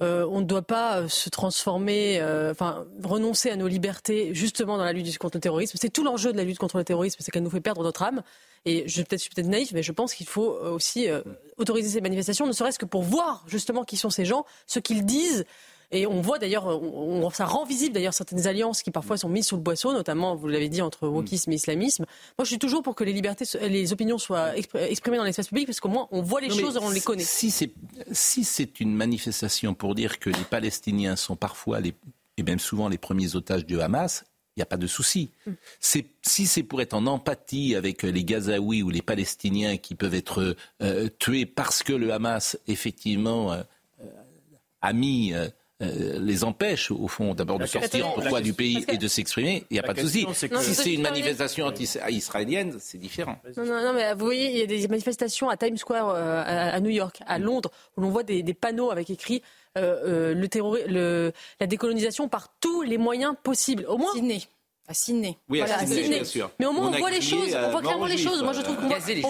euh, 0.02 0.26
on 0.30 0.40
ne 0.40 0.47
doit 0.47 0.62
pas 0.62 1.09
se 1.09 1.28
transformer, 1.28 2.19
euh, 2.21 2.52
enfin 2.52 2.87
renoncer 3.02 3.50
à 3.50 3.57
nos 3.57 3.69
libertés 3.69 4.35
justement 4.35 4.78
dans 4.78 4.85
la 4.85 4.92
lutte 4.92 5.19
contre 5.19 5.37
le 5.37 5.40
terrorisme. 5.40 5.76
C'est 5.80 5.90
tout 5.90 6.04
l'enjeu 6.04 6.33
de 6.33 6.37
la 6.37 6.45
lutte 6.45 6.59
contre 6.59 6.78
le 6.78 6.85
terrorisme, 6.85 7.19
c'est 7.21 7.30
qu'elle 7.30 7.42
nous 7.42 7.50
fait 7.50 7.61
perdre 7.61 7.83
notre 7.83 8.02
âme. 8.02 8.23
Et 8.66 8.87
je, 8.87 9.02
peut-être, 9.02 9.21
suis 9.21 9.30
peut-être 9.30 9.49
naïf, 9.49 9.73
mais 9.73 9.83
je 9.83 9.92
pense 9.92 10.12
qu'il 10.12 10.26
faut 10.26 10.50
aussi 10.50 11.09
autoriser 11.57 11.88
ces 11.88 12.02
manifestations, 12.02 12.47
ne 12.47 12.52
serait-ce 12.52 12.78
que 12.78 12.85
pour 12.85 13.02
voir 13.02 13.42
justement 13.47 13.85
qui 13.85 13.97
sont 13.97 14.11
ces 14.11 14.26
gens, 14.26 14.45
ce 14.66 14.80
qu'ils 14.80 15.07
disent, 15.07 15.47
et 15.90 16.06
on 16.06 16.20
voit 16.20 16.38
d'ailleurs, 16.38 16.80
ça 17.32 17.47
rend 17.47 17.64
visible 17.64 17.94
d'ailleurs 17.94 18.14
certaines 18.14 18.47
alliances 18.47 18.82
qui 18.82 18.90
parfois 18.90 19.16
sont 19.16 19.28
mises 19.28 19.47
sous 19.47 19.56
le 19.56 19.62
boisseau, 19.62 19.92
notamment, 19.92 20.37
vous 20.37 20.49
l'avez 20.49 20.68
dit, 20.68 20.82
entre 20.82 21.09
wokisme 21.09 21.52
et 21.52 21.56
islamisme. 21.56 22.04
Moi, 22.38 22.44
je 22.44 22.50
suis 22.50 22.59
toujours 22.59 22.82
pour 22.82 22.94
que 22.94 23.04
les 23.04 23.12
libertés, 23.12 23.44
les 23.68 23.92
opinions 23.92 24.18
soient 24.18 24.56
exprimées 24.56 25.16
dans 25.16 25.25
l'espace 25.25 25.49
public, 25.49 25.66
parce 25.66 25.80
qu'au 25.80 25.88
moins 25.88 26.09
on 26.11 26.23
voit 26.23 26.40
les 26.40 26.50
choses 26.50 26.76
et 26.76 26.80
on 26.80 26.90
les 26.90 27.00
connaît. 27.00 27.25
Si 27.25 27.50
c'est 27.50 27.70
si 28.12 28.47
une 28.80 28.94
manifestation 28.94 29.75
pour 29.75 29.94
dire 29.94 30.18
que 30.18 30.30
les 30.30 30.44
Palestiniens 30.44 31.16
sont 31.16 31.37
parfois 31.37 31.80
les, 31.80 31.94
et 32.37 32.42
même 32.42 32.59
souvent 32.59 32.88
les 32.88 32.99
premiers 32.99 33.37
otages 33.37 33.66
du 33.66 33.80
Hamas, 33.80 34.25
il 34.56 34.61
n'y 34.61 34.62
a 34.62 34.66
pas 34.66 34.76
de 34.76 34.87
souci. 34.87 35.30
Si 35.80 36.47
c'est 36.47 36.62
pour 36.62 36.80
être 36.82 36.94
en 36.94 37.06
empathie 37.06 37.75
avec 37.75 38.02
les 38.02 38.25
Gazaouis 38.25 38.82
ou 38.82 38.90
les 38.90 39.02
Palestiniens 39.02 39.76
qui 39.76 39.94
peuvent 39.94 40.14
être 40.14 40.56
euh, 40.82 41.09
tués 41.18 41.47
parce 41.47 41.82
que 41.82 41.92
le 41.92 42.12
Hamas, 42.12 42.59
effectivement, 42.66 43.52
euh, 43.52 43.62
euh, 44.02 44.06
a 44.82 44.92
mis 44.92 45.32
euh, 45.35 45.49
les 45.81 46.45
empêche, 46.45 46.91
au 46.91 47.09
fond, 47.09 47.35
d'abord 47.35 47.59
de 47.59 47.67
sortir 47.67 48.13
pourquoi 48.15 48.41
du 48.41 48.53
pays 48.53 48.85
et 48.89 48.99
de 48.99 49.09
s'exprimer, 49.09 49.65
il 49.71 49.75
n'y 49.75 49.81
a 49.81 49.83
pas 49.83 49.95
de 49.95 50.01
souci. 50.01 50.27
Si 50.35 50.75
c'est 50.75 50.93
une 50.93 51.03
manifestation 51.03 51.67
anti-israélienne, 51.67 52.77
c'est 52.79 52.99
différent. 52.99 53.39
Non, 53.57 53.65
non, 53.65 53.93
mais 53.95 54.13
vous 54.15 54.25
voyez, 54.25 54.51
il 54.51 54.59
y 54.59 54.63
a 54.63 54.67
des 54.67 54.89
manifestations 54.89 55.49
à 55.49 55.57
Times 55.57 55.77
Square, 55.77 56.11
euh, 56.11 56.43
à, 56.45 56.81
New 56.81 56.91
York, 56.91 57.21
à 57.27 57.39
Londres, 57.39 57.71
où 57.97 58.03
l'on 58.03 58.11
voit 58.11 58.23
des, 58.23 58.43
panneaux 58.55 58.91
avec 58.91 59.11
écrit 59.11 59.43
euh, 59.79 60.35
le, 60.35 61.33
la 61.61 61.67
décolonisation 61.67 62.29
par 62.29 62.53
tous 62.61 62.83
les 62.83 62.99
moyens 62.99 63.35
possibles. 63.43 63.87
Au 63.89 63.97
moins. 63.97 64.13
À 64.90 64.92
Sydney. 64.92 65.38
Oui, 65.49 65.61
à 65.62 65.87
Sydney, 65.87 66.09
bien 66.09 66.25
sûr. 66.25 66.50
Mais 66.59 66.66
au 66.66 66.73
moins, 66.73 66.88
on, 66.88 66.99
voit 66.99 67.12
les 67.12 67.20
choses. 67.20 67.54
On 67.54 67.70
voit 67.70 67.80
clairement 67.80 68.06
les 68.06 68.18
choses. 68.18 68.42
Moi, 68.42 68.52
je 68.52 68.61
trouve 68.61 68.75
qu'on 68.75 68.88
voit, 68.88 68.99
les, 69.06 69.23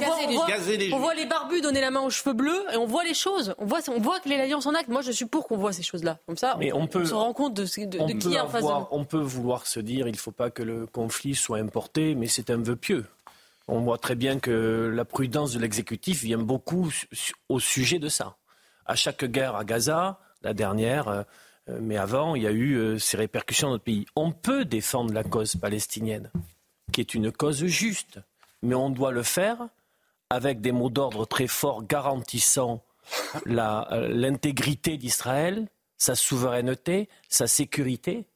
on, 0.94 0.98
voit, 0.98 1.14
les 1.14 1.26
barbus 1.26 1.60
donner 1.60 1.82
la 1.82 1.90
main 1.90 2.00
aux 2.00 2.08
cheveux 2.08 2.32
bleus 2.32 2.64
et 2.72 2.78
on 2.78 2.86
voit 2.86 3.04
les 3.04 3.12
choses. 3.12 3.54
On 3.58 3.66
voit, 3.66 3.80
on 3.88 4.00
voit 4.00 4.20
que 4.20 4.30
l'alliance 4.30 4.64
en 4.64 4.74
acte. 4.74 4.88
Moi, 4.88 5.02
je 5.02 5.12
suis 5.12 5.26
pour 5.26 5.46
qu'on 5.46 5.58
voit 5.58 5.74
ces 5.74 5.82
choses-là. 5.82 6.18
Comme 6.24 6.38
ça, 6.38 6.56
Mais 6.58 6.72
on, 6.72 6.86
peut, 6.86 7.04
se 7.04 7.12
rend 7.12 7.34
compte 7.34 7.52
de, 7.52 7.64
de, 7.64 8.18
qui 8.18 8.32
est 8.32 8.40
en 8.40 8.48
face 8.48 8.64
de 8.64 8.68
nous. 8.68 8.86
On 8.90 9.04
peut 9.04 9.20
vouloir 9.20 9.66
se 9.66 9.80
dire 9.80 10.08
il 10.08 10.12
ne 10.12 10.16
faut 10.16 10.30
pas 10.30 10.48
que 10.48 10.62
le 10.62 10.86
conflit 10.86 11.34
soit 11.34 11.58
importé, 11.58 12.14
mais 12.14 12.26
c'est 12.26 12.48
un 12.48 12.56
vœu 12.56 12.76
pieux. 12.76 13.04
On 13.68 13.80
voit 13.80 13.98
très 13.98 14.14
bien 14.14 14.38
que 14.38 14.90
la 14.94 15.04
prudence 15.04 15.52
de 15.52 15.58
l'exécutif 15.58 16.24
vient 16.24 16.38
beaucoup 16.38 16.90
au 17.50 17.60
sujet 17.60 17.98
de 17.98 18.08
ça. 18.08 18.36
À 18.86 18.96
chaque 18.96 19.26
guerre 19.26 19.56
à 19.56 19.64
Gaza, 19.64 20.20
la 20.42 20.54
dernière, 20.54 21.08
euh, 21.08 21.20
euh, 21.20 21.24
mais 21.68 21.96
avant, 21.96 22.34
il 22.34 22.42
y 22.42 22.46
a 22.46 22.52
eu 22.52 22.74
euh, 22.74 22.98
ces 22.98 23.16
répercussions 23.16 23.68
dans 23.68 23.74
notre 23.74 23.84
pays. 23.84 24.06
On 24.16 24.32
peut 24.32 24.64
défendre 24.64 25.12
la 25.12 25.24
cause 25.24 25.56
palestinienne, 25.56 26.30
qui 26.92 27.00
est 27.00 27.14
une 27.14 27.30
cause 27.30 27.64
juste, 27.66 28.20
mais 28.62 28.74
on 28.74 28.90
doit 28.90 29.12
le 29.12 29.22
faire 29.22 29.68
avec 30.30 30.60
des 30.60 30.72
mots 30.72 30.90
d'ordre 30.90 31.26
très 31.26 31.48
forts 31.48 31.84
garantissant 31.84 32.82
euh, 33.46 34.08
l'intégrité 34.08 34.96
d'Israël, 34.96 35.68
sa 35.96 36.14
souveraineté, 36.14 37.08
sa 37.28 37.46
sécurité, 37.46 38.26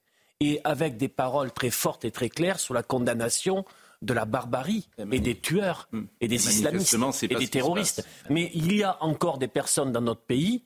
et 0.40 0.60
avec 0.64 0.96
des 0.96 1.08
paroles 1.08 1.52
très 1.52 1.70
fortes 1.70 2.04
et 2.04 2.10
très 2.10 2.28
claires 2.28 2.58
sur 2.58 2.74
la 2.74 2.82
condamnation 2.82 3.64
de 4.02 4.12
la 4.12 4.26
barbarie 4.26 4.88
et 5.12 5.20
des 5.20 5.38
tueurs 5.38 5.88
hmm. 5.92 6.02
et 6.20 6.28
des 6.28 6.48
islamistes 6.48 6.94
et 7.22 7.28
des 7.28 7.48
terroristes. 7.48 8.06
Mais 8.28 8.50
il 8.52 8.74
y 8.76 8.82
a 8.82 9.02
encore 9.02 9.38
des 9.38 9.48
personnes 9.48 9.92
dans 9.92 10.02
notre 10.02 10.20
pays 10.20 10.64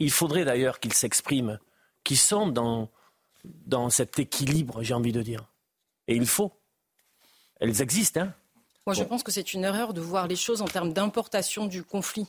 il 0.00 0.10
faudrait 0.10 0.44
d'ailleurs 0.44 0.80
qu'ils 0.80 0.94
s'expriment, 0.94 1.60
qu'ils 2.02 2.18
sont 2.18 2.48
dans, 2.48 2.90
dans 3.44 3.90
cet 3.90 4.18
équilibre, 4.18 4.82
j'ai 4.82 4.94
envie 4.94 5.12
de 5.12 5.22
dire. 5.22 5.46
Et 6.08 6.16
il 6.16 6.26
faut. 6.26 6.52
Elles 7.60 7.82
existent. 7.82 8.20
Hein 8.20 8.34
Moi, 8.86 8.94
je 8.94 9.04
pense 9.04 9.22
que 9.22 9.30
c'est 9.30 9.54
une 9.54 9.62
erreur 9.64 9.94
de 9.94 10.00
voir 10.00 10.26
les 10.26 10.36
choses 10.36 10.62
en 10.62 10.66
termes 10.66 10.92
d'importation 10.92 11.66
du 11.66 11.84
conflit. 11.84 12.26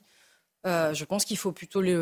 Euh, 0.68 0.94
je 0.94 1.06
pense 1.06 1.26
qu'il 1.26 1.38
faut 1.38 1.52
plutôt 1.52 1.82
les, 1.82 1.96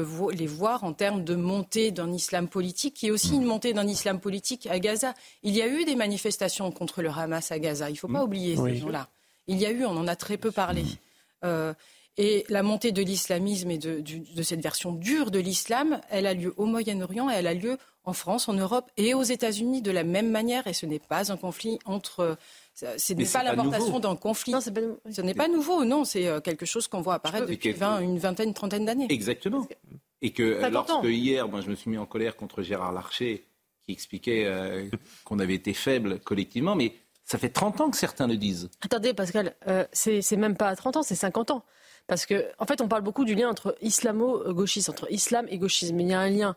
voir 0.48 0.84
en 0.84 0.92
termes 0.92 1.24
de 1.24 1.36
montée 1.36 1.92
d'un 1.92 2.12
islam 2.12 2.50
politique, 2.50 2.96
qui 2.96 3.08
est 3.08 3.12
aussi 3.12 3.36
une 3.36 3.46
montée 3.46 3.72
d'un 3.72 3.88
islam 3.88 4.20
politique 4.20 4.68
à 4.68 4.80
Gaza. 4.80 5.14
Il 5.44 5.56
y 5.56 5.62
a 5.62 5.68
eu 5.68 5.86
des 5.86 5.96
manifestations 5.96 6.70
contre 6.72 7.02
le 7.02 7.10
Hamas 7.10 7.52
à 7.52 7.60
Gaza. 7.60 7.90
Il 7.90 7.94
ne 7.94 7.98
faut 7.98 8.10
pas 8.10 8.24
oublier 8.24 8.58
ces 8.58 8.76
gens-là. 8.76 9.08
Il 9.48 9.58
y 9.58 9.66
a 9.66 9.72
eu, 9.72 9.86
on 9.86 9.96
en 9.96 10.08
a 10.08 10.16
très 10.16 10.38
peu 10.38 10.52
parlé. 10.52 10.84
Euh, 11.46 11.74
et 12.18 12.46
la 12.50 12.64
montée 12.64 12.92
de 12.92 13.02
l'islamisme 13.02 13.72
et 13.72 13.78
de, 13.78 14.04
cette 14.44 14.62
version 14.62 14.92
dure 14.92 15.32
de 15.32 15.40
l'islam, 15.40 16.02
elle 16.10 16.26
a 16.26 16.34
lieu 16.34 16.54
au 16.58 16.66
Moyen-Orient 16.66 17.30
et 17.30 17.34
elle 17.36 17.48
a 17.48 17.54
lieu 17.54 17.78
en 18.04 18.14
France, 18.14 18.50
en 18.50 18.54
Europe 18.54 18.90
et 18.98 19.14
aux 19.14 19.24
États-Unis 19.24 19.82
de 19.82 19.92
la 19.92 20.04
même 20.04 20.30
manière. 20.30 20.68
Et 20.68 20.74
ce 20.74 20.86
n'est 20.86 21.00
pas 21.00 21.32
un 21.32 21.38
conflit 21.38 21.80
entre. 21.86 22.38
Ce 22.74 23.14
n'est 23.14 23.26
pas 23.26 23.44
l'importation 23.44 24.00
d'un 24.00 24.16
conflit. 24.16 24.52
Non, 24.52 24.60
pas... 24.62 24.82
Ce 25.12 25.22
n'est 25.22 25.34
pas 25.34 25.48
nouveau, 25.48 25.86
non. 25.86 26.06
C'est 26.06 26.28
euh, 26.28 26.40
quelque 26.40 26.66
chose 26.66 26.88
qu'on 26.88 27.02
voit 27.02 27.16
apparaître 27.16 27.48
depuis 27.48 27.70
une 28.02 28.18
vingtaine, 28.20 28.50
une 28.50 28.54
trentaine 28.54 28.86
d'années. 28.86 29.08
Exactement. 29.10 29.68
Et 30.22 30.32
que 30.32 30.70
lorsque 30.70 31.06
hier, 31.06 31.48
moi, 31.48 31.62
je 31.62 31.70
me 31.70 31.76
suis 31.76 31.90
mis 31.90 31.98
en 31.98 32.06
colère 32.06 32.36
contre 32.36 32.62
Gérard 32.62 32.92
Larcher, 32.92 33.46
qui 33.86 33.94
expliquait 33.94 34.46
euh, 34.46 34.90
qu'on 35.24 35.40
avait 35.40 35.56
été 35.56 35.74
faible 35.74 36.20
collectivement, 36.20 36.76
mais 36.76 36.94
ça 37.24 37.38
fait 37.38 37.50
30 37.50 37.82
ans 37.82 37.90
que 37.92 37.98
certains 37.98 38.28
le 38.28 38.38
disent. 38.38 38.70
Attendez, 38.82 39.14
Pascal, 39.14 39.56
euh, 39.68 39.86
c'est 39.94 40.36
même 40.36 40.58
pas 40.58 40.76
30 40.76 40.98
ans, 40.98 41.04
c'est 41.04 41.16
50 41.16 41.52
ans. 41.52 41.64
Parce 42.10 42.26
qu'en 42.26 42.40
en 42.58 42.66
fait, 42.66 42.82
on 42.82 42.88
parle 42.88 43.04
beaucoup 43.04 43.24
du 43.24 43.36
lien 43.36 43.48
entre 43.48 43.78
islamo-gauchisme, 43.82 44.92
entre 44.92 45.10
islam 45.12 45.46
et 45.50 45.60
gauchisme. 45.60 45.96
Mais 45.96 46.04
il 46.04 46.10
y 46.10 46.14
a 46.14 46.20
un 46.20 46.30
lien 46.30 46.56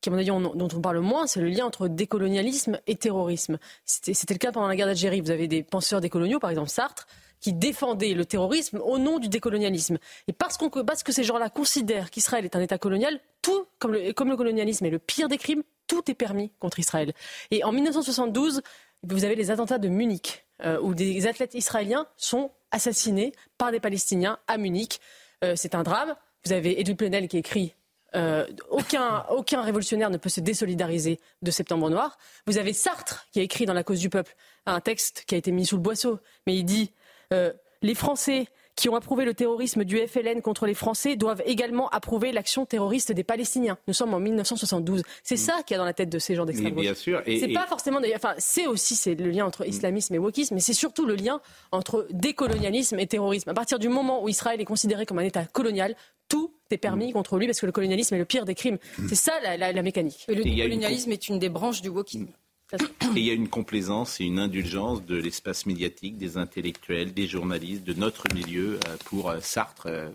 qui, 0.00 0.08
à 0.08 0.12
mon 0.12 0.18
avis, 0.18 0.28
dont 0.28 0.68
on 0.74 0.80
parle 0.80 0.98
moins, 0.98 1.28
c'est 1.28 1.40
le 1.40 1.48
lien 1.48 1.64
entre 1.64 1.86
décolonialisme 1.86 2.80
et 2.88 2.96
terrorisme. 2.96 3.58
C'était 3.84 4.34
le 4.34 4.38
cas 4.38 4.50
pendant 4.50 4.66
la 4.66 4.74
guerre 4.74 4.86
d'Algérie. 4.86 5.20
Vous 5.20 5.30
avez 5.30 5.46
des 5.46 5.62
penseurs 5.62 6.00
décoloniaux, 6.00 6.40
par 6.40 6.50
exemple 6.50 6.68
Sartre, 6.68 7.06
qui 7.40 7.52
défendaient 7.52 8.14
le 8.14 8.24
terrorisme 8.24 8.80
au 8.84 8.98
nom 8.98 9.20
du 9.20 9.28
décolonialisme. 9.28 9.98
Et 10.26 10.32
parce, 10.32 10.56
qu'on, 10.56 10.68
parce 10.68 11.04
que 11.04 11.12
ces 11.12 11.22
gens-là 11.22 11.48
considèrent 11.48 12.10
qu'Israël 12.10 12.44
est 12.44 12.56
un 12.56 12.60
État 12.60 12.78
colonial, 12.78 13.20
tout, 13.40 13.66
comme 13.78 13.92
le, 13.92 14.12
comme 14.12 14.28
le 14.28 14.36
colonialisme 14.36 14.84
est 14.86 14.90
le 14.90 14.98
pire 14.98 15.28
des 15.28 15.38
crimes, 15.38 15.62
tout 15.86 16.10
est 16.10 16.14
permis 16.14 16.50
contre 16.58 16.80
Israël. 16.80 17.12
Et 17.52 17.62
en 17.62 17.70
1972, 17.70 18.62
vous 19.02 19.24
avez 19.24 19.34
les 19.34 19.50
attentats 19.50 19.78
de 19.78 19.88
Munich, 19.88 20.44
euh, 20.64 20.80
où 20.80 20.94
des 20.94 21.26
athlètes 21.26 21.54
israéliens 21.54 22.06
sont 22.16 22.50
assassinés 22.70 23.32
par 23.56 23.70
des 23.70 23.80
Palestiniens 23.80 24.38
à 24.46 24.58
Munich. 24.58 25.00
Euh, 25.44 25.54
c'est 25.56 25.74
un 25.74 25.82
drame. 25.82 26.16
Vous 26.44 26.52
avez 26.52 26.80
Edwin 26.80 26.96
Plenel 26.96 27.28
qui 27.28 27.38
écrit 27.38 27.74
euh, 28.14 28.46
aucun, 28.70 29.24
aucun 29.30 29.62
révolutionnaire 29.62 30.10
ne 30.10 30.16
peut 30.16 30.28
se 30.30 30.40
désolidariser 30.40 31.20
de 31.42 31.50
Septembre 31.50 31.90
Noir. 31.90 32.18
Vous 32.46 32.58
avez 32.58 32.72
Sartre 32.72 33.26
qui 33.32 33.40
a 33.40 33.42
écrit 33.42 33.66
dans 33.66 33.74
La 33.74 33.84
cause 33.84 34.00
du 34.00 34.08
peuple 34.08 34.34
un 34.66 34.80
texte 34.80 35.24
qui 35.26 35.34
a 35.34 35.38
été 35.38 35.52
mis 35.52 35.66
sous 35.66 35.76
le 35.76 35.82
boisseau, 35.82 36.18
mais 36.46 36.56
il 36.56 36.64
dit 36.64 36.92
les 37.30 37.94
Français 37.94 38.48
qui 38.78 38.88
ont 38.88 38.94
approuvé 38.94 39.24
le 39.24 39.34
terrorisme 39.34 39.82
du 39.82 39.98
FLN 39.98 40.40
contre 40.40 40.64
les 40.64 40.74
Français 40.74 41.16
doivent 41.16 41.42
également 41.44 41.88
approuver 41.88 42.30
l'action 42.30 42.64
terroriste 42.64 43.10
des 43.10 43.24
Palestiniens. 43.24 43.76
Nous 43.88 43.92
sommes 43.92 44.14
en 44.14 44.20
1972. 44.20 45.02
C'est 45.24 45.34
mm. 45.34 45.38
ça 45.38 45.62
qu'il 45.66 45.74
y 45.74 45.76
a 45.76 45.78
dans 45.78 45.84
la 45.84 45.92
tête 45.92 46.08
de 46.08 46.18
ces 46.20 46.36
gens 46.36 46.44
d'extrême 46.44 46.70
droite. 46.70 46.84
Bien 46.84 46.94
sûr. 46.94 47.20
C'est 47.26 47.52
pas 47.52 47.66
forcément 47.66 48.00
enfin, 48.14 48.34
c'est 48.38 48.68
aussi 48.68 48.94
c'est 48.94 49.16
le 49.16 49.30
lien 49.30 49.44
entre 49.44 49.66
islamisme 49.66 50.14
et 50.14 50.18
wokisme, 50.18 50.54
mais 50.54 50.60
c'est 50.60 50.74
surtout 50.74 51.06
le 51.06 51.16
lien 51.16 51.40
entre 51.72 52.06
décolonialisme 52.10 53.00
et 53.00 53.08
terrorisme. 53.08 53.50
À 53.50 53.54
partir 53.54 53.80
du 53.80 53.88
moment 53.88 54.22
où 54.22 54.28
Israël 54.28 54.60
est 54.60 54.64
considéré 54.64 55.06
comme 55.06 55.18
un 55.18 55.24
État 55.24 55.44
colonial, 55.44 55.96
tout 56.28 56.52
est 56.70 56.78
permis 56.78 57.08
mm. 57.08 57.14
contre 57.14 57.36
lui 57.36 57.46
parce 57.46 57.60
que 57.60 57.66
le 57.66 57.72
colonialisme 57.72 58.14
est 58.14 58.18
le 58.18 58.24
pire 58.24 58.44
des 58.44 58.54
crimes. 58.54 58.78
Mm. 58.98 59.08
C'est 59.08 59.16
ça 59.16 59.32
la, 59.56 59.82
mécanique. 59.82 60.24
Et 60.28 60.36
le 60.36 60.44
décolonialisme 60.44 61.10
est 61.10 61.28
une 61.28 61.40
des 61.40 61.48
branches 61.48 61.82
du 61.82 61.88
wokisme. 61.88 62.28
Et 62.72 63.20
il 63.20 63.24
y 63.24 63.30
a 63.30 63.34
une 63.34 63.48
complaisance 63.48 64.20
et 64.20 64.24
une 64.24 64.38
indulgence 64.38 65.04
de 65.04 65.16
l'espace 65.16 65.66
médiatique, 65.66 66.18
des 66.18 66.36
intellectuels, 66.36 67.12
des 67.14 67.26
journalistes, 67.26 67.84
de 67.84 67.94
notre 67.94 68.24
milieu 68.34 68.78
euh, 68.86 68.96
pour 69.06 69.30
euh, 69.30 69.38
Sartre. 69.40 69.86
Euh, 69.86 70.08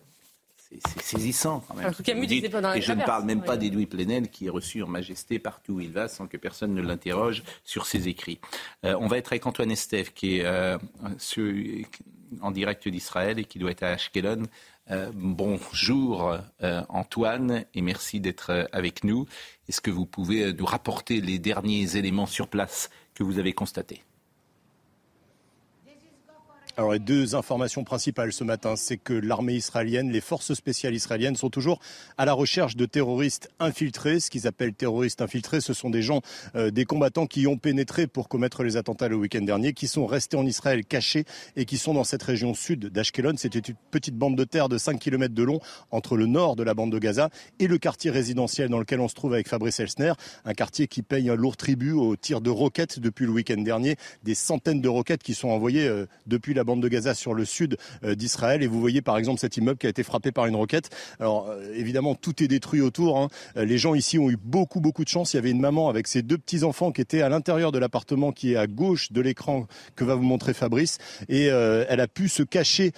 c'est 0.86 1.02
saisissant 1.04 1.64
quand 1.68 1.76
même. 1.76 1.92
et 2.76 2.82
je 2.82 2.94
ne 2.94 3.06
parle 3.06 3.26
même 3.26 3.44
pas 3.44 3.58
d'Edoui 3.58 3.86
Plenel 3.86 4.30
qui 4.30 4.48
est 4.48 4.50
reçu 4.50 4.82
en 4.82 4.88
majesté 4.88 5.38
partout 5.38 5.74
où 5.74 5.80
il 5.80 5.92
va 5.92 6.08
sans 6.08 6.26
que 6.26 6.36
personne 6.36 6.74
ne 6.74 6.82
l'interroge 6.82 7.44
sur 7.64 7.86
ses 7.86 8.08
écrits. 8.08 8.40
on 8.82 9.06
va 9.06 9.20
être 9.20 9.34
avec 9.34 9.46
Antoine 9.46 9.70
Estève 9.70 10.14
qui 10.14 10.40
est 10.40 10.78
en 12.42 12.50
direct 12.50 12.88
d'Israël 12.88 13.38
et 13.38 13.46
qui 13.46 13.60
doit 13.60 13.70
être 13.70 13.84
à 13.84 13.90
Ashkelon. 13.90 14.44
Bonjour 15.14 16.38
Antoine 16.90 17.66
et 17.74 17.82
merci 17.82 18.20
d'être 18.20 18.68
avec 18.72 19.04
nous. 19.04 19.26
Est-ce 19.70 19.82
que 19.82 19.92
vous 19.92 20.06
pouvez 20.06 20.44
euh, 20.44 20.54
nous 20.54 20.66
rapporter 20.66 21.22
les 21.22 21.40
derniers 21.40 21.96
éléments 21.96 22.26
sur 22.26 22.48
place 22.48 22.90
que 23.14 23.24
vous 23.24 23.40
avez 23.40 23.54
constatés? 23.54 24.04
Alors 26.76 26.94
les 26.94 27.00
deux 27.00 27.36
informations 27.36 27.84
principales 27.84 28.34
ce 28.34 28.44
matin, 28.44 28.76
c'est 28.76 28.98
que 28.98 29.14
l'armée 29.14 29.54
israélienne, 29.54 30.12
les 30.12 30.22
forces 30.22 30.54
spéciales 30.56 30.96
israéliennes 30.96 31.36
sont 31.36 31.52
toujours 31.52 31.80
à 32.18 32.26
la 32.26 32.34
recherche 32.34 32.76
de 32.76 32.86
terroristes 32.86 33.50
infiltrés. 33.60 34.20
Ce 34.20 34.32
qu'ils 34.32 34.48
appellent 34.48 34.74
terroristes 34.74 35.22
infiltrés, 35.22 35.62
ce 35.62 35.74
sont 35.74 35.92
des 35.92 36.02
gens, 36.02 36.22
euh, 36.56 36.72
des 36.72 36.86
combattants 36.86 37.28
qui 37.28 37.46
ont 37.46 37.58
pénétré 37.58 38.08
pour 38.08 38.28
commettre 38.28 38.64
les 38.64 38.76
attentats 38.76 39.08
le 39.08 39.16
week-end 39.16 39.42
dernier, 39.42 39.74
qui 39.74 39.88
sont 39.88 40.08
restés 40.08 40.36
en 40.36 40.48
Israël 40.48 40.84
cachés 40.84 41.26
et 41.56 41.66
qui 41.66 41.78
sont 41.78 41.94
dans 41.94 42.04
cette 42.04 42.24
région 42.24 42.56
sud 42.56 42.88
d'Ashkelon. 42.88 43.36
C'était 43.38 43.60
une 43.60 43.76
petite 43.92 44.16
bande 44.16 44.36
de 44.36 44.44
terre 44.44 44.68
de 44.68 44.80
5 44.80 45.00
km 45.00 45.34
de 45.34 45.44
long 45.44 45.60
entre 45.92 46.18
le 46.18 46.26
nord 46.26 46.56
de 46.56 46.64
la 46.64 46.74
bande 46.74 46.92
de 46.92 46.98
Gaza 46.98 47.30
et 47.60 47.68
le 47.68 47.78
quartier 47.78 48.10
résidentiel 48.10 48.70
dans 48.70 48.80
lequel 48.80 49.00
on 49.00 49.08
se 49.08 49.16
trouve 49.16 49.34
avec 49.34 49.48
Fabrice 49.48 49.80
Elsner, 49.80 50.14
un 50.44 50.54
quartier 50.54 50.88
qui 50.88 51.04
paye 51.04 51.30
un 51.30 51.36
lourd 51.36 51.56
tribut 51.56 51.92
aux 51.92 52.16
tirs 52.16 52.42
de 52.42 52.50
roquettes 52.50 53.00
depuis 53.00 53.26
le 53.26 53.32
week-end 53.32 53.62
dernier, 53.62 53.96
des 54.24 54.34
centaines 54.36 54.82
de 54.82 54.90
roquettes 54.90 55.22
qui 55.22 55.36
sont 55.36 55.50
envoyées 55.50 55.88
euh, 55.88 56.08
depuis 56.26 56.56
la 56.56 56.63
bande 56.64 56.82
de 56.82 56.88
Gaza 56.88 57.14
sur 57.14 57.34
le 57.34 57.46
sud 57.46 57.78
euh, 58.04 58.16
d'Israël. 58.16 58.64
Et 58.64 58.68
vous 58.68 58.80
voyez 58.80 59.02
par 59.02 59.18
exemple 59.18 59.40
cet 59.40 59.58
immeuble 59.58 59.78
qui 59.78 59.88
a 59.88 59.90
été 59.90 60.04
frappé 60.04 60.32
par 60.32 60.46
une 60.46 60.56
roquette. 60.56 60.90
Alors 61.20 61.50
euh, 61.50 61.74
évidemment, 61.76 62.16
tout 62.16 62.44
est 62.44 62.48
détruit 62.48 62.82
autour. 62.82 63.18
Hein. 63.18 63.30
Euh, 63.58 63.66
les 63.66 63.78
gens 63.78 63.96
ici 63.96 64.20
ont 64.20 64.30
eu 64.30 64.38
beaucoup, 64.38 64.82
beaucoup 64.82 65.04
de 65.04 65.10
chance. 65.10 65.34
Il 65.34 65.38
y 65.38 65.40
avait 65.40 65.52
une 65.52 65.62
maman 65.62 65.90
avec 65.90 66.08
ses 66.08 66.22
deux 66.22 66.38
petits-enfants 66.38 66.92
qui 66.92 67.02
étaient 67.02 67.22
à 67.22 67.30
l'intérieur 67.30 67.72
de 67.72 67.80
l'appartement 67.80 68.32
qui 68.32 68.54
est 68.54 68.58
à 68.58 68.68
gauche 68.68 69.12
de 69.12 69.22
l'écran 69.22 69.68
que 69.96 70.04
va 70.04 70.16
vous 70.16 70.24
montrer 70.24 70.54
Fabrice. 70.54 70.98
Et 71.30 71.46
elle 71.46 72.00
a 72.00 72.08
pu 72.08 72.30
se 72.30 72.44
cacher 72.44 72.92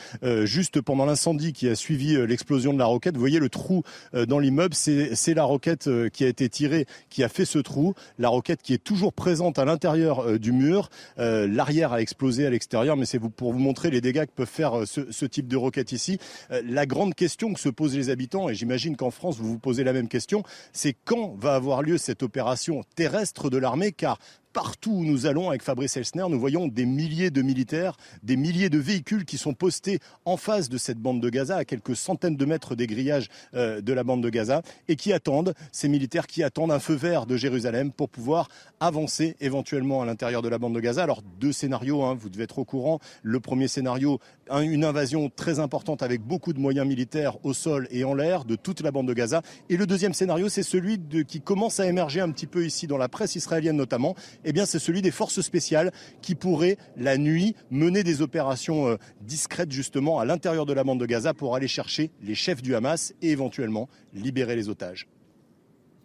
juste 0.44 0.82
pendant 0.82 1.06
l'incendie 1.06 1.54
qui 1.54 1.68
a 1.68 1.76
suivi 1.76 2.16
l'explosion 2.28 2.74
de 2.74 2.80
la 2.80 2.86
roquette. 2.86 3.16
Vous 3.16 3.20
voyez 3.20 3.40
le 3.40 3.50
trou 3.50 3.84
dans 4.14 4.40
l'immeuble, 4.40 4.74
c'est 4.74 5.34
la 5.34 5.44
roquette 5.44 5.90
qui 6.12 6.24
a 6.24 6.28
été 6.28 6.50
tirée 6.50 6.86
qui 7.10 7.24
a 7.24 7.30
fait 7.30 7.46
ce 7.46 7.60
trou. 7.60 7.94
La 8.20 8.30
roquette 8.30 8.62
qui 8.62 8.74
est 8.74 8.84
toujours 8.84 9.14
présente 9.14 9.60
à 9.60 9.66
l'intérieur 9.66 10.40
du 10.40 10.52
mur. 10.52 10.90
L'arrière 11.18 11.94
a 11.94 12.02
explosé 12.02 12.46
à 12.46 12.50
l'extérieur, 12.50 12.98
mais 12.98 13.06
c'est 13.06 13.20
pour 13.20 13.54
vous 13.54 13.55
montrer 13.60 13.90
les 13.90 14.02
dégâts 14.02 14.26
que 14.26 14.32
peuvent 14.32 14.48
faire 14.48 14.80
euh, 14.80 14.86
ce, 14.86 15.26
type 15.26 15.48
de 15.48 15.58
roquette 15.58 15.92
ici. 15.92 16.20
Euh, 16.52 16.62
la 16.66 16.86
grande 16.86 17.16
question 17.16 17.54
que 17.54 17.60
se 17.60 17.70
posent 17.70 17.96
les 17.96 18.10
habitants, 18.10 18.50
et 18.50 18.56
j'imagine 18.56 18.96
qu'en 18.96 19.12
France 19.12 19.38
vous 19.38 19.48
vous 19.48 19.60
posez 19.60 19.84
la 19.84 19.94
même 19.94 20.08
question, 20.08 20.44
c'est 20.74 20.96
quand 21.06 21.36
va 21.38 21.56
avoir 21.56 21.82
lieu 21.82 21.98
cette 21.98 22.24
opération 22.24 22.84
terrestre 22.96 23.50
de 23.50 23.58
l'armée, 23.58 23.92
car 23.92 24.20
partout 24.56 24.92
où 24.92 25.04
nous 25.04 25.26
allons 25.26 25.50
avec 25.50 25.62
Fabrice 25.62 25.98
Elsner, 25.98 26.24
nous 26.30 26.40
voyons 26.40 26.70
des 26.70 26.86
milliers 26.86 27.30
de 27.30 27.42
militaires, 27.42 27.98
des 28.24 28.38
milliers 28.38 28.70
de 28.70 28.78
véhicules 28.78 29.26
qui 29.26 29.38
sont 29.38 29.54
postés 29.54 30.00
en 30.24 30.38
face 30.38 30.70
de 30.70 30.78
cette 30.78 30.98
bande 30.98 31.22
de 31.22 31.28
Gaza, 31.30 31.58
à 31.58 31.66
quelques 31.66 31.98
centaines 31.98 32.38
de 32.38 32.46
mètres 32.46 32.74
des 32.74 32.88
grillages 32.88 33.28
euh, 33.54 33.82
de 33.82 33.92
la 33.92 34.06
bande 34.06 34.24
de 34.24 34.30
Gaza, 34.30 34.62
et 34.88 34.96
qui 34.96 35.12
attendent, 35.12 35.54
ces 35.74 35.90
militaires 35.90 36.26
qui 36.26 36.42
attendent 36.42 36.72
un 36.72 36.80
feu 36.80 36.94
vert 36.94 37.26
de 37.26 37.36
Jérusalem 37.36 37.92
pour 37.92 38.08
pouvoir 38.08 38.48
avancer 38.80 39.36
éventuellement 39.42 40.02
à 40.02 40.06
l'intérieur 40.06 40.42
de 40.42 40.48
la 40.48 40.58
bande 40.58 40.74
de 40.74 40.80
Gaza. 40.80 41.04
Alors 41.04 41.22
deux 41.22 41.52
scénarios, 41.52 42.04
hein, 42.04 42.16
vous 42.18 42.30
devez 42.30 42.46
être 42.46 42.58
au 42.58 42.64
courant. 42.64 43.00
Le 43.24 43.42
premier 43.42 43.68
scénario, 43.68 44.22
une 44.50 44.86
invasion 44.86 45.30
très 45.36 45.60
importante 45.60 46.02
avec 46.02 46.22
beaucoup 46.22 46.54
de 46.54 46.60
moyens 46.60 46.88
militaires 46.88 47.44
au 47.44 47.52
sol 47.52 47.90
et 47.92 48.06
en 48.06 48.14
l'air 48.14 48.46
de 48.46 48.56
toute 48.56 48.80
la 48.80 48.92
bande 48.92 49.10
de 49.10 49.14
Gaza. 49.14 49.42
Et 49.70 49.76
le 49.76 49.86
deuxième 49.86 50.14
scénario, 50.14 50.48
c'est 50.48 50.64
celui 50.64 50.98
qui 51.28 51.42
commence 51.42 51.82
à 51.82 51.88
émerger 51.88 52.22
un 52.22 52.32
petit 52.32 52.48
peu 52.48 52.66
ici 52.66 52.88
dans 52.88 52.98
la 52.98 53.10
presse 53.10 53.36
israélienne 53.36 53.76
notamment, 53.76 54.16
eh 54.46 54.54
bien, 54.54 54.66
c'est 54.66 54.80
celui 54.80 55.02
des 55.02 55.12
forces 55.12 55.42
spéciales 55.42 55.92
qui 56.22 56.36
pourraient, 56.36 56.78
la 56.96 57.18
nuit, 57.18 57.56
mener 57.72 58.04
des 58.04 58.22
opérations 58.22 58.88
euh, 58.88 58.98
discrètes, 59.22 59.72
justement, 59.72 60.20
à 60.20 60.26
l'intérieur 60.26 60.66
de 60.66 60.74
la 60.74 60.84
bande 60.84 61.00
de 61.00 61.06
Gaza 61.06 61.34
pour 61.34 61.56
aller 61.56 61.68
chercher 61.68 62.12
les 62.22 62.36
chefs 62.36 62.62
du 62.62 62.76
Hamas 62.76 63.14
et 63.22 63.32
éventuellement 63.32 63.90
libérer 64.14 64.56
les 64.56 64.70
otages. 64.70 65.08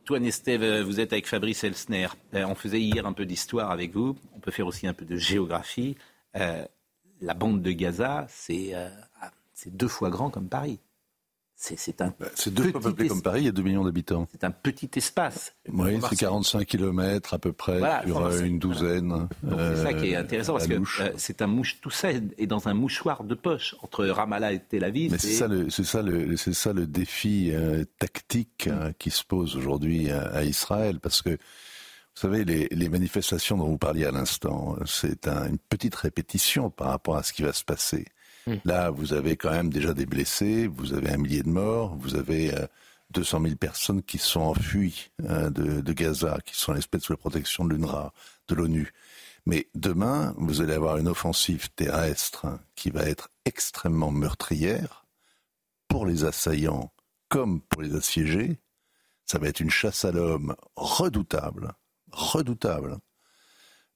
Toi, 0.04 0.18
Nestève, 0.18 0.62
euh, 0.62 0.82
vous 0.82 0.98
êtes 0.98 1.12
avec 1.12 1.28
Fabrice 1.28 1.62
Elsner. 1.62 2.08
Euh, 2.34 2.44
on 2.46 2.54
faisait 2.54 2.80
hier 2.80 3.06
un 3.06 3.12
peu 3.12 3.26
d'histoire 3.26 3.70
avec 3.70 3.92
vous. 3.92 4.16
On 4.34 4.40
peut 4.40 4.50
faire 4.50 4.66
aussi 4.66 4.86
un 4.86 4.94
peu 4.94 5.04
de 5.04 5.16
géographie. 5.16 5.96
la 6.34 7.34
bande 7.34 7.60
de 7.60 7.70
Gaza, 7.72 8.26
c'est 8.30 8.74
deux 9.66 9.88
fois 9.88 10.08
grand 10.08 10.30
comme 10.30 10.48
Paris. 10.48 10.80
C'est 11.62 12.00
un. 12.00 12.14
Bah, 12.18 12.26
c'est 12.34 12.54
deux 12.54 12.70
fois 12.70 12.80
peuplé 12.80 13.08
comme 13.08 13.20
Paris, 13.20 13.42
il 13.42 13.44
y 13.44 13.48
a 13.48 13.52
2 13.52 13.62
millions 13.62 13.84
d'habitants. 13.84 14.26
C'est 14.32 14.44
un 14.44 14.50
petit 14.50 14.88
espace. 14.96 15.52
Oui, 15.70 16.00
c'est 16.08 16.16
45 16.16 16.66
km 16.66 17.34
à 17.34 17.38
peu 17.38 17.52
près, 17.52 17.80
sur 18.06 18.24
euh, 18.24 18.40
une 18.40 18.58
douzaine. 18.58 19.28
c'est 19.46 19.76
ça 19.76 19.92
qui 19.92 20.12
est 20.12 20.16
euh, 20.16 20.20
intéressant, 20.20 20.54
parce 20.54 20.66
que 20.66 20.72
euh, 20.72 21.12
c'est 21.18 21.42
un 21.42 21.46
mouche, 21.46 21.78
tout 21.82 21.90
ça 21.90 22.12
est 22.12 22.46
dans 22.46 22.66
un 22.68 22.72
mouchoir 22.72 23.24
de 23.24 23.34
poche 23.34 23.76
entre 23.82 24.06
Ramallah 24.06 24.54
et 24.54 24.60
Tel 24.60 24.84
Aviv. 24.84 25.12
Mais 25.12 25.18
c'est 25.18 25.34
ça, 25.34 25.48
le, 26.02 26.36
ça, 26.38 26.52
ça 26.54 26.72
défi 26.72 27.52
tactique 27.98 28.68
hein, 28.68 28.92
qui 28.98 29.10
se 29.10 29.22
pose 29.22 29.54
aujourd'hui 29.54 30.10
à, 30.10 30.42
Israël, 30.44 30.98
parce 30.98 31.20
que. 31.20 31.36
Vous 32.16 32.28
savez, 32.28 32.44
les, 32.44 32.66
les, 32.72 32.88
manifestations 32.88 33.56
dont 33.56 33.68
vous 33.68 33.78
parliez 33.78 34.04
à 34.04 34.10
l'instant, 34.10 34.76
c'est 34.84 35.28
une 35.28 35.58
petite 35.58 35.94
répétition 35.94 36.68
par 36.68 36.88
rapport 36.88 37.16
à 37.16 37.22
ce 37.22 37.32
qui 37.32 37.42
va 37.42 37.52
se 37.52 37.64
passer. 37.64 38.04
Hmm. 38.46 38.56
Là, 38.64 38.90
vous 38.90 39.12
avez 39.12 39.36
quand 39.36 39.50
même 39.50 39.70
déjà 39.70 39.94
des 39.94 40.06
blessés, 40.06 40.66
vous 40.66 40.94
avez 40.94 41.10
un 41.10 41.16
millier 41.16 41.42
de 41.42 41.48
morts, 41.48 41.94
vous 41.96 42.16
avez 42.16 42.52
200 43.10 43.38
euh, 43.38 43.44
000 43.44 43.56
personnes 43.56 44.02
qui 44.02 44.18
sont 44.18 44.40
enfuies 44.40 45.10
hein, 45.28 45.50
de, 45.50 45.92
Gaza, 45.92 46.38
qui 46.44 46.56
sont 46.56 46.72
l'espèce 46.72 47.02
sous 47.02 47.12
la 47.12 47.18
protection 47.18 47.64
de 47.64 47.74
l'UNRWA, 47.74 48.12
de 48.48 48.54
l'ONU. 48.54 48.92
Mais 49.46 49.68
demain, 49.74 50.34
vous 50.36 50.60
allez 50.60 50.74
avoir 50.74 50.98
une 50.98 51.08
offensive 51.08 51.70
terrestre 51.70 52.46
qui 52.74 52.90
va 52.90 53.02
être 53.04 53.30
extrêmement 53.44 54.10
meurtrière 54.10 55.06
pour 55.88 56.06
les 56.06 56.24
assaillants 56.24 56.92
comme 57.28 57.60
pour 57.62 57.82
les 57.82 57.94
assiégés. 57.94 58.58
Ça 59.24 59.38
va 59.38 59.48
être 59.48 59.60
une 59.60 59.70
chasse 59.70 60.04
à 60.04 60.12
l'homme 60.12 60.54
redoutable, 60.76 61.72
redoutable 62.12 62.98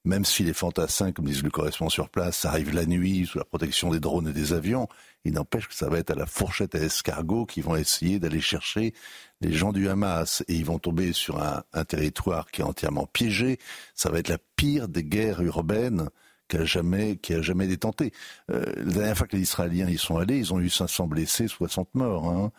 même 0.05 0.23
si 0.23 0.43
les 0.43 0.53
fantassins, 0.53 1.11
comme 1.11 1.25
disent 1.25 1.43
le 1.43 1.49
correspondant 1.49 1.89
sur 1.89 2.09
place, 2.09 2.45
arrivent 2.45 2.73
la 2.73 2.85
nuit 2.85 3.25
sous 3.25 3.39
la 3.39 3.43
protection 3.43 3.89
des 3.89 3.99
drones 3.99 4.27
et 4.27 4.33
des 4.33 4.53
avions, 4.53 4.87
il 5.25 5.33
n'empêche 5.33 5.67
que 5.67 5.73
ça 5.73 5.89
va 5.89 5.97
être 5.97 6.11
à 6.11 6.15
la 6.15 6.27
fourchette 6.27 6.75
à 6.75 6.79
escargot 6.79 7.47
qui 7.47 7.61
vont 7.61 7.75
essayer 7.75 8.19
d'aller 8.19 8.39
chercher 8.39 8.93
les 9.41 9.51
gens 9.51 9.73
du 9.73 9.89
Hamas 9.89 10.43
et 10.47 10.53
ils 10.53 10.65
vont 10.65 10.77
tomber 10.77 11.11
sur 11.11 11.41
un, 11.41 11.63
territoire 11.85 12.51
qui 12.51 12.61
est 12.61 12.63
entièrement 12.63 13.07
piégé. 13.07 13.57
Ça 13.95 14.11
va 14.11 14.19
être 14.19 14.29
la 14.29 14.37
pire 14.55 14.87
des 14.87 15.03
guerres 15.03 15.41
urbaines 15.41 16.09
qui 16.47 16.57
a 16.57 16.65
jamais, 16.65 17.17
qui 17.17 17.33
a 17.33 17.41
jamais 17.41 17.65
été 17.65 17.77
tentée. 17.77 18.11
Euh, 18.51 18.63
la 18.77 18.93
dernière 18.93 19.17
fois 19.17 19.25
que 19.25 19.35
les 19.35 19.41
Israéliens 19.41 19.89
y 19.89 19.97
sont 19.97 20.17
allés, 20.17 20.37
ils 20.37 20.53
ont 20.53 20.59
eu 20.59 20.69
500 20.69 21.07
blessés, 21.07 21.47
60 21.47 21.95
morts. 21.95 22.29
Hein. 22.29 22.51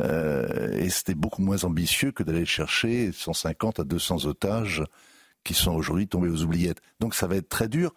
Euh, 0.00 0.72
et 0.72 0.90
c'était 0.90 1.14
beaucoup 1.14 1.42
moins 1.42 1.62
ambitieux 1.62 2.10
que 2.10 2.24
d'aller 2.24 2.46
chercher 2.46 3.12
150 3.12 3.78
à 3.78 3.84
200 3.84 4.26
otages 4.26 4.82
qui 5.48 5.54
sont 5.54 5.72
aujourd'hui 5.72 6.06
tombés 6.06 6.28
aux 6.28 6.42
oubliettes. 6.42 6.82
Donc 7.00 7.14
ça 7.14 7.26
va 7.26 7.36
être 7.36 7.48
très 7.48 7.68
dur 7.68 7.94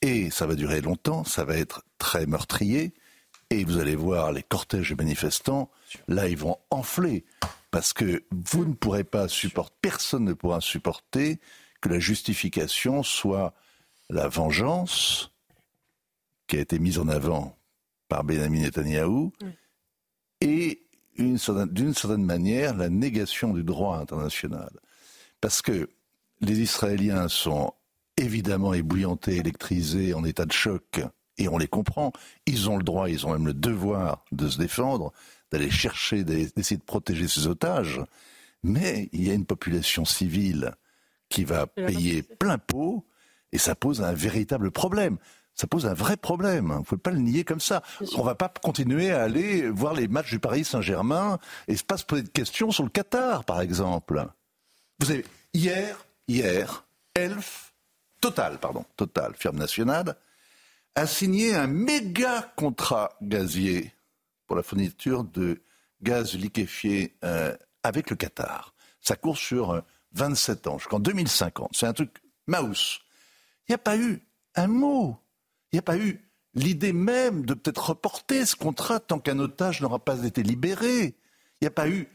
et 0.00 0.30
ça 0.30 0.46
va 0.46 0.54
durer 0.54 0.80
longtemps, 0.80 1.24
ça 1.24 1.44
va 1.44 1.56
être 1.56 1.82
très 1.98 2.24
meurtrier 2.24 2.94
et 3.50 3.64
vous 3.64 3.78
allez 3.78 3.96
voir 3.96 4.30
les 4.30 4.44
cortèges 4.44 4.90
de 4.90 4.94
manifestants, 4.94 5.72
là 6.06 6.28
ils 6.28 6.36
vont 6.36 6.56
enfler 6.70 7.24
parce 7.72 7.92
que 7.92 8.22
vous 8.30 8.64
ne 8.64 8.74
pourrez 8.74 9.02
pas 9.02 9.26
supporter, 9.26 9.74
personne 9.80 10.24
ne 10.24 10.34
pourra 10.34 10.60
supporter 10.60 11.40
que 11.80 11.88
la 11.88 11.98
justification 11.98 13.02
soit 13.02 13.54
la 14.08 14.28
vengeance 14.28 15.32
qui 16.46 16.58
a 16.58 16.60
été 16.60 16.78
mise 16.78 17.00
en 17.00 17.08
avant 17.08 17.58
par 18.08 18.22
Benjamin 18.22 18.60
Netanyahou 18.60 19.32
et 20.40 20.86
d'une 21.18 21.38
certaine 21.38 22.24
manière 22.24 22.76
la 22.76 22.88
négation 22.88 23.52
du 23.52 23.64
droit 23.64 23.98
international. 23.98 24.70
Parce 25.40 25.60
que 25.60 25.88
les 26.44 26.60
Israéliens 26.60 27.28
sont 27.28 27.72
évidemment 28.16 28.74
ébouillantés, 28.74 29.36
électrisés, 29.36 30.14
en 30.14 30.24
état 30.24 30.44
de 30.44 30.52
choc, 30.52 31.00
et 31.38 31.48
on 31.48 31.58
les 31.58 31.66
comprend. 31.66 32.12
Ils 32.46 32.70
ont 32.70 32.76
le 32.76 32.84
droit, 32.84 33.08
ils 33.08 33.26
ont 33.26 33.32
même 33.32 33.46
le 33.46 33.54
devoir 33.54 34.24
de 34.32 34.48
se 34.48 34.58
défendre, 34.58 35.12
d'aller 35.50 35.70
chercher, 35.70 36.24
d'essayer 36.24 36.76
de 36.76 36.84
protéger 36.84 37.28
ces 37.28 37.46
otages. 37.46 38.00
Mais 38.62 39.08
il 39.12 39.26
y 39.26 39.30
a 39.30 39.34
une 39.34 39.46
population 39.46 40.04
civile 40.04 40.74
qui 41.28 41.44
va 41.44 41.66
payer 41.66 42.22
plein 42.22 42.58
pot, 42.58 43.04
et 43.52 43.58
ça 43.58 43.74
pose 43.74 44.02
un 44.02 44.12
véritable 44.12 44.70
problème. 44.70 45.18
Ça 45.54 45.68
pose 45.68 45.86
un 45.86 45.94
vrai 45.94 46.16
problème. 46.16 46.72
Il 46.74 46.80
ne 46.80 46.84
faut 46.84 46.96
pas 46.96 47.12
le 47.12 47.20
nier 47.20 47.44
comme 47.44 47.60
ça. 47.60 47.82
On 48.16 48.20
ne 48.20 48.24
va 48.24 48.34
pas 48.34 48.48
continuer 48.48 49.12
à 49.12 49.22
aller 49.22 49.68
voir 49.70 49.94
les 49.94 50.08
matchs 50.08 50.30
du 50.30 50.40
Paris 50.40 50.64
Saint-Germain 50.64 51.38
et 51.68 51.76
se 51.76 51.84
pas 51.84 51.96
se 51.96 52.04
poser 52.04 52.22
de 52.22 52.28
questions 52.28 52.72
sur 52.72 52.82
le 52.82 52.90
Qatar, 52.90 53.44
par 53.44 53.60
exemple. 53.60 54.26
Vous 54.98 55.12
avez 55.12 55.24
hier, 55.52 56.04
hier, 56.28 56.84
Elf, 57.14 57.72
Total, 58.20 58.58
pardon, 58.58 58.84
Total, 58.96 59.34
firme 59.36 59.58
nationale, 59.58 60.16
a 60.94 61.06
signé 61.06 61.54
un 61.54 61.66
méga 61.66 62.52
contrat 62.56 63.16
gazier 63.20 63.92
pour 64.46 64.56
la 64.56 64.62
fourniture 64.62 65.24
de 65.24 65.62
gaz 66.02 66.34
liquéfié 66.34 67.16
euh, 67.24 67.54
avec 67.82 68.10
le 68.10 68.16
Qatar. 68.16 68.74
Ça 69.00 69.16
court 69.16 69.36
sur 69.36 69.82
27 70.12 70.66
euh, 70.66 70.70
ans, 70.70 70.78
jusqu'en 70.78 71.00
2050. 71.00 71.70
C'est 71.72 71.86
un 71.86 71.92
truc 71.92 72.22
mouse. 72.46 73.00
Il 73.68 73.72
n'y 73.72 73.74
a 73.74 73.78
pas 73.78 73.96
eu 73.96 74.22
un 74.54 74.66
mot. 74.66 75.16
Il 75.72 75.76
n'y 75.76 75.80
a 75.80 75.82
pas 75.82 75.96
eu 75.96 76.20
l'idée 76.54 76.92
même 76.92 77.44
de 77.44 77.54
peut-être 77.54 77.90
reporter 77.90 78.46
ce 78.46 78.56
contrat 78.56 79.00
tant 79.00 79.18
qu'un 79.18 79.38
otage 79.38 79.80
n'aura 79.80 79.98
pas 79.98 80.24
été 80.24 80.42
libéré. 80.42 81.14
Il 81.60 81.64
n'y 81.64 81.68
a 81.68 81.72
pas 81.72 81.88
eu 81.88 82.08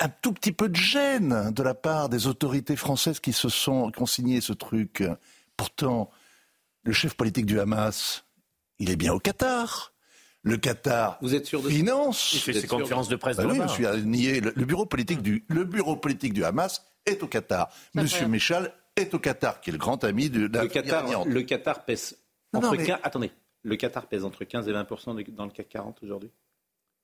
un 0.00 0.08
tout 0.08 0.32
petit 0.32 0.52
peu 0.52 0.68
de 0.68 0.76
gêne 0.76 1.50
de 1.52 1.62
la 1.62 1.74
part 1.74 2.08
des 2.08 2.26
autorités 2.26 2.76
françaises 2.76 3.20
qui 3.20 3.32
se 3.32 3.48
sont 3.48 3.90
signé 4.06 4.40
ce 4.40 4.52
truc. 4.52 5.02
Pourtant, 5.56 6.10
le 6.84 6.92
chef 6.92 7.14
politique 7.14 7.46
du 7.46 7.60
Hamas, 7.60 8.24
il 8.78 8.90
est 8.90 8.96
bien 8.96 9.12
au 9.12 9.18
Qatar. 9.18 9.92
Le 10.42 10.56
Qatar 10.56 11.18
Vous 11.20 11.34
êtes 11.34 11.46
sûr 11.46 11.60
de 11.62 11.68
finance. 11.68 12.32
Il 12.32 12.40
fait 12.40 12.52
ses 12.52 12.66
conférences 12.66 13.08
de 13.08 13.16
presse 13.16 13.36
Bah 13.36 13.42
de 13.44 13.48
oui, 13.50 13.58
je 13.62 13.68
suis 13.72 13.86
à 13.86 13.96
nier. 13.96 14.40
Le, 14.40 14.52
le 14.54 14.64
bureau 14.64 14.86
politique 14.86 15.20
du, 15.20 15.44
le 15.48 15.64
bureau 15.64 15.96
politique 15.96 16.32
du 16.32 16.44
Hamas 16.44 16.82
est 17.04 17.22
au 17.22 17.26
Qatar. 17.26 17.68
Monsieur 17.94 18.06
incroyable. 18.26 18.32
Michel 18.32 18.72
est 18.96 19.12
au 19.14 19.18
Qatar, 19.18 19.60
qui 19.60 19.70
est 19.70 19.72
le 19.72 19.78
grand 19.78 20.02
ami 20.04 20.30
de 20.30 20.46
la 20.46 20.62
Le 20.62 20.68
Qatar, 20.68 21.06
iranienne. 21.08 21.32
le 21.34 21.42
Qatar 21.42 21.84
pèse 21.84 22.16
Non, 22.54 22.60
entre 22.60 22.70
non, 22.72 22.76
mais- 22.78 22.86
15 22.86 22.98
attendez, 23.02 23.32
le 23.64 23.76
Qatar 23.76 24.06
pèse 24.06 24.24
entre 24.24 24.44
15 24.44 24.68
et 24.68 24.72
20 24.72 24.84
de- 25.14 25.30
dans 25.32 25.44
le 25.44 25.50
CAC 25.50 25.68
40 25.68 25.98
aujourd'hui? 26.02 26.30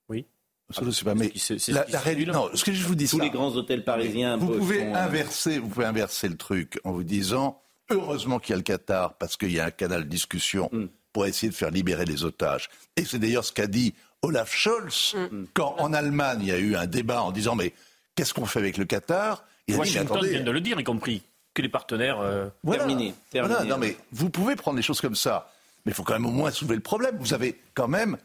Oui. 0.08 0.26
Pas, 1.04 1.14
mais 1.14 1.30
la, 1.68 1.84
la 1.90 2.14
non, 2.32 2.48
ce 2.54 2.64
que 2.64 2.72
je 2.72 2.86
vous 2.86 2.94
dis 2.94 3.06
Tous 3.06 3.18
ça, 3.18 3.22
les 3.24 3.30
grands 3.30 3.54
hôtels 3.54 3.84
parisiens 3.84 4.38
vous 4.38 4.56
pouvez 4.56 4.82
euh, 4.82 4.94
inverser, 4.94 5.58
vous 5.58 5.68
pouvez 5.68 5.84
inverser 5.84 6.26
le 6.28 6.36
truc 6.36 6.80
en 6.84 6.92
vous 6.92 7.04
disant 7.04 7.60
heureusement 7.90 8.38
qu'il 8.38 8.52
y 8.52 8.54
a 8.54 8.56
le 8.56 8.62
Qatar 8.62 9.14
parce 9.18 9.36
qu'il 9.36 9.52
y 9.52 9.60
a 9.60 9.66
un 9.66 9.70
canal 9.70 10.04
de 10.04 10.08
discussion 10.08 10.70
Mm. 10.72 10.86
pour 11.12 11.26
essayer 11.26 11.50
de 11.50 11.54
faire 11.54 11.70
libérer 11.70 12.06
les 12.06 12.24
otages. 12.24 12.70
Et 12.96 13.04
c'est 13.04 13.18
d'ailleurs 13.18 13.44
ce 13.44 13.52
qu'a 13.52 13.66
dit 13.66 13.92
Olaf 14.22 14.54
Scholz 14.54 15.14
Mm. 15.30 15.44
quand 15.52 15.74
en 15.78 15.92
Allemagne 15.92 16.38
il 16.40 16.48
y 16.48 16.52
a 16.52 16.58
eu 16.58 16.76
un 16.76 16.86
débat 16.86 17.22
en 17.22 17.30
disant 17.30 17.54
mais 17.54 17.74
qu'est-ce 18.16 18.32
qu'on 18.32 18.46
fait 18.46 18.58
avec 18.60 18.78
le 18.78 18.86
Qatar? 18.86 19.44
Il 19.68 19.76
Washington 19.76 20.16
attendez, 20.16 20.30
vient 20.30 20.42
de 20.44 20.50
le 20.50 20.60
dire, 20.62 20.80
y 20.80 20.84
compris 20.84 21.22
que 21.52 21.60
les 21.62 21.68
partenaires. 21.68 22.20
euh, 22.20 22.48
voilà. 22.62 22.84
Terminé, 22.84 23.14
Voilà, 23.32 23.48
terminé. 23.56 23.70
non, 23.70 23.78
mais 23.78 23.96
vous 24.12 24.30
pouvez 24.30 24.56
prendre 24.56 24.76
les 24.78 24.82
choses 24.82 25.00
comme 25.02 25.14
ça, 25.14 25.52
mais 25.84 25.92
il 25.92 25.94
faut 25.94 26.02
quand 26.04 26.14
même 26.14 26.26
au 26.26 26.30
moins 26.32 26.50
soulever 26.50 26.74
le 26.76 26.80
problème. 26.82 27.16
Vous 27.20 27.34
avez 27.34 27.60
quand 27.74 27.86
même 27.88 28.16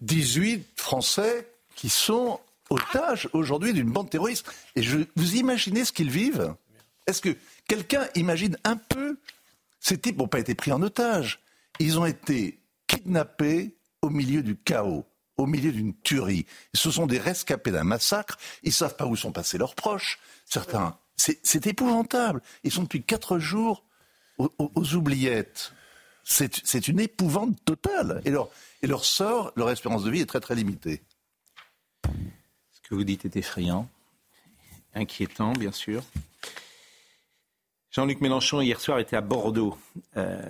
18 0.00 0.66
Français 0.76 1.48
qui 1.74 1.88
sont 1.88 2.40
otages 2.70 3.28
aujourd'hui 3.32 3.72
d'une 3.72 3.90
bande 3.90 4.10
terroriste. 4.10 4.46
Et 4.76 4.82
je, 4.82 4.98
vous 5.16 5.36
imaginez 5.36 5.84
ce 5.84 5.92
qu'ils 5.92 6.10
vivent? 6.10 6.54
Est-ce 7.06 7.20
que 7.20 7.36
quelqu'un 7.68 8.06
imagine 8.14 8.56
un 8.64 8.76
peu 8.76 9.18
Ces 9.80 9.98
types 9.98 10.18
n'ont 10.18 10.28
pas 10.28 10.38
été 10.38 10.54
pris 10.54 10.72
en 10.72 10.82
otage? 10.82 11.40
Ils 11.78 11.98
ont 11.98 12.06
été 12.06 12.60
kidnappés 12.86 13.74
au 14.02 14.10
milieu 14.10 14.42
du 14.42 14.56
chaos, 14.56 15.04
au 15.36 15.46
milieu 15.46 15.72
d'une 15.72 15.94
tuerie. 15.94 16.46
Ce 16.74 16.90
sont 16.90 17.06
des 17.06 17.18
rescapés 17.18 17.70
d'un 17.70 17.84
massacre. 17.84 18.38
Ils 18.62 18.68
ne 18.68 18.74
savent 18.74 18.96
pas 18.96 19.06
où 19.06 19.16
sont 19.16 19.32
passés 19.32 19.58
leurs 19.58 19.74
proches. 19.74 20.18
Certains, 20.44 20.96
c'est 21.16 21.66
épouvantable. 21.66 22.42
Ils 22.64 22.72
sont 22.72 22.82
depuis 22.82 23.02
quatre 23.02 23.38
jours 23.38 23.84
aux, 24.38 24.94
oubliettes. 24.94 25.72
C'est 26.24 26.88
une 26.88 27.00
épouvante 27.00 27.56
totale. 27.64 28.22
Et 28.24 28.86
leur 28.86 29.04
sort, 29.04 29.52
leur 29.56 29.70
espérance 29.70 30.04
de 30.04 30.10
vie 30.10 30.20
est 30.20 30.26
très 30.26 30.40
très 30.40 30.54
limitée. 30.54 31.02
Que 32.92 32.96
vous 32.96 33.04
dites 33.04 33.24
est 33.24 33.36
effrayant, 33.36 33.88
inquiétant, 34.94 35.54
bien 35.54 35.72
sûr. 35.72 36.02
Jean-Luc 37.90 38.20
Mélenchon, 38.20 38.60
hier 38.60 38.78
soir, 38.82 38.98
était 38.98 39.16
à 39.16 39.22
Bordeaux. 39.22 39.78
Euh, 40.18 40.42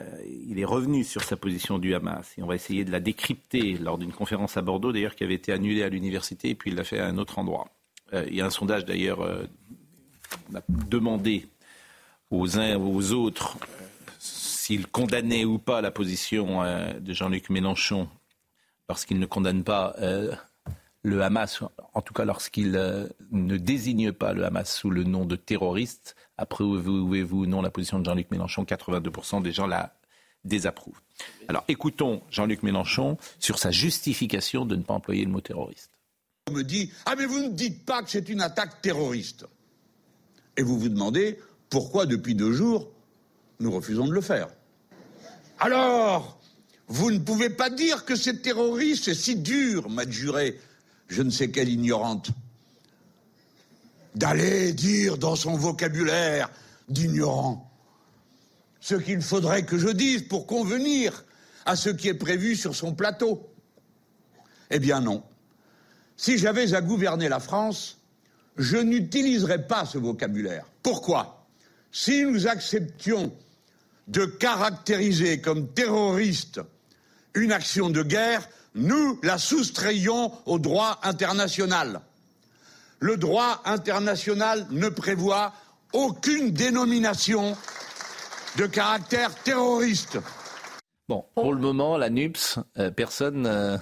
il 0.48 0.58
est 0.58 0.64
revenu 0.64 1.04
sur 1.04 1.22
sa 1.22 1.36
position 1.36 1.78
du 1.78 1.94
Hamas 1.94 2.36
et 2.36 2.42
on 2.42 2.48
va 2.48 2.56
essayer 2.56 2.84
de 2.84 2.90
la 2.90 2.98
décrypter 2.98 3.74
lors 3.78 3.96
d'une 3.96 4.10
conférence 4.10 4.56
à 4.56 4.60
Bordeaux, 4.60 4.90
d'ailleurs, 4.90 5.14
qui 5.14 5.22
avait 5.22 5.36
été 5.36 5.52
annulée 5.52 5.84
à 5.84 5.88
l'université 5.88 6.48
et 6.48 6.56
puis 6.56 6.70
il 6.72 6.76
l'a 6.76 6.82
fait 6.82 6.98
à 6.98 7.06
un 7.06 7.16
autre 7.16 7.38
endroit. 7.38 7.68
Euh, 8.12 8.24
il 8.26 8.34
y 8.34 8.40
a 8.40 8.46
un 8.46 8.50
sondage, 8.50 8.84
d'ailleurs, 8.86 9.20
euh, 9.20 9.44
on 10.52 10.56
a 10.56 10.62
demandé 10.68 11.46
aux 12.32 12.58
uns 12.58 12.74
ou 12.74 12.96
aux 12.96 13.12
autres 13.12 13.56
s'ils 14.18 14.88
condamnaient 14.88 15.44
ou 15.44 15.58
pas 15.58 15.80
la 15.80 15.92
position 15.92 16.64
de 16.98 17.12
Jean-Luc 17.12 17.50
Mélenchon 17.50 18.08
parce 18.88 19.04
qu'il 19.04 19.20
ne 19.20 19.26
condamne 19.26 19.62
pas 19.62 19.94
le 21.02 21.22
Hamas, 21.22 21.62
en 21.94 22.00
tout 22.00 22.14
cas 22.14 22.24
lorsqu'il 22.24 22.76
euh, 22.76 23.08
ne 23.30 23.56
désigne 23.56 24.12
pas 24.12 24.32
le 24.32 24.44
Hamas 24.44 24.72
sous 24.72 24.90
le 24.90 25.04
nom 25.04 25.24
de 25.24 25.36
terroriste. 25.36 26.14
Approuvez-vous 26.38 27.42
ou 27.42 27.46
non 27.46 27.62
la 27.62 27.70
position 27.70 27.98
de 27.98 28.04
Jean-Luc 28.04 28.30
Mélenchon 28.30 28.64
82% 28.64 29.42
des 29.42 29.52
gens 29.52 29.66
la 29.66 29.94
désapprouvent. 30.44 31.00
Alors 31.48 31.64
écoutons 31.68 32.22
Jean-Luc 32.30 32.62
Mélenchon 32.62 33.16
sur 33.38 33.58
sa 33.58 33.70
justification 33.70 34.64
de 34.64 34.76
ne 34.76 34.82
pas 34.82 34.94
employer 34.94 35.24
le 35.24 35.30
mot 35.30 35.40
terroriste. 35.40 35.90
On 36.48 36.52
me 36.52 36.62
dit 36.62 36.92
Ah, 37.06 37.14
mais 37.16 37.26
vous 37.26 37.40
ne 37.40 37.50
dites 37.50 37.84
pas 37.84 38.02
que 38.02 38.10
c'est 38.10 38.28
une 38.28 38.40
attaque 38.40 38.82
terroriste. 38.82 39.46
Et 40.56 40.62
vous 40.62 40.78
vous 40.78 40.88
demandez 40.88 41.38
pourquoi, 41.70 42.06
depuis 42.06 42.34
deux 42.34 42.52
jours, 42.52 42.90
nous 43.60 43.70
refusons 43.70 44.06
de 44.06 44.12
le 44.12 44.20
faire. 44.20 44.48
Alors, 45.58 46.38
vous 46.88 47.10
ne 47.10 47.18
pouvez 47.18 47.48
pas 47.48 47.70
dire 47.70 48.04
que 48.04 48.16
c'est 48.16 48.42
terroriste, 48.42 49.04
c'est 49.04 49.14
si 49.14 49.36
dur, 49.36 49.88
m'a 49.88 50.08
juré 50.08 50.58
je 51.08 51.22
ne 51.22 51.30
sais 51.30 51.50
quelle 51.50 51.68
ignorante. 51.68 52.30
D'aller 54.14 54.72
dire 54.72 55.18
dans 55.18 55.36
son 55.36 55.56
vocabulaire 55.56 56.50
d'ignorant 56.88 57.70
ce 58.80 58.94
qu'il 58.94 59.22
faudrait 59.22 59.64
que 59.64 59.78
je 59.78 59.88
dise 59.88 60.22
pour 60.22 60.46
convenir 60.46 61.24
à 61.64 61.76
ce 61.76 61.88
qui 61.88 62.08
est 62.08 62.14
prévu 62.14 62.56
sur 62.56 62.74
son 62.74 62.94
plateau. 62.94 63.48
Eh 64.70 64.78
bien 64.78 65.00
non. 65.00 65.22
Si 66.16 66.38
j'avais 66.38 66.74
à 66.74 66.80
gouverner 66.80 67.28
la 67.28 67.40
France, 67.40 67.98
je 68.56 68.76
n'utiliserais 68.76 69.66
pas 69.66 69.86
ce 69.86 69.98
vocabulaire. 69.98 70.66
Pourquoi? 70.82 71.46
Si 71.90 72.24
nous 72.24 72.46
acceptions 72.46 73.32
de 74.08 74.24
caractériser 74.24 75.40
comme 75.40 75.68
terroriste 75.68 76.60
une 77.34 77.52
action 77.52 77.88
de 77.90 78.02
guerre, 78.02 78.48
nous 78.74 79.18
la 79.22 79.38
soustrayons 79.38 80.32
au 80.46 80.58
droit 80.58 80.98
international. 81.02 82.00
Le 83.00 83.16
droit 83.16 83.60
international 83.64 84.66
ne 84.70 84.88
prévoit 84.88 85.52
aucune 85.92 86.52
dénomination 86.52 87.56
de 88.56 88.66
caractère 88.66 89.34
terroriste. 89.34 90.18
Bon, 91.08 91.24
pour 91.34 91.52
le 91.52 91.60
moment, 91.60 91.96
la 91.96 92.10
NUPS, 92.10 92.58
euh, 92.78 92.90
personne. 92.90 93.46
euh, 93.46 93.76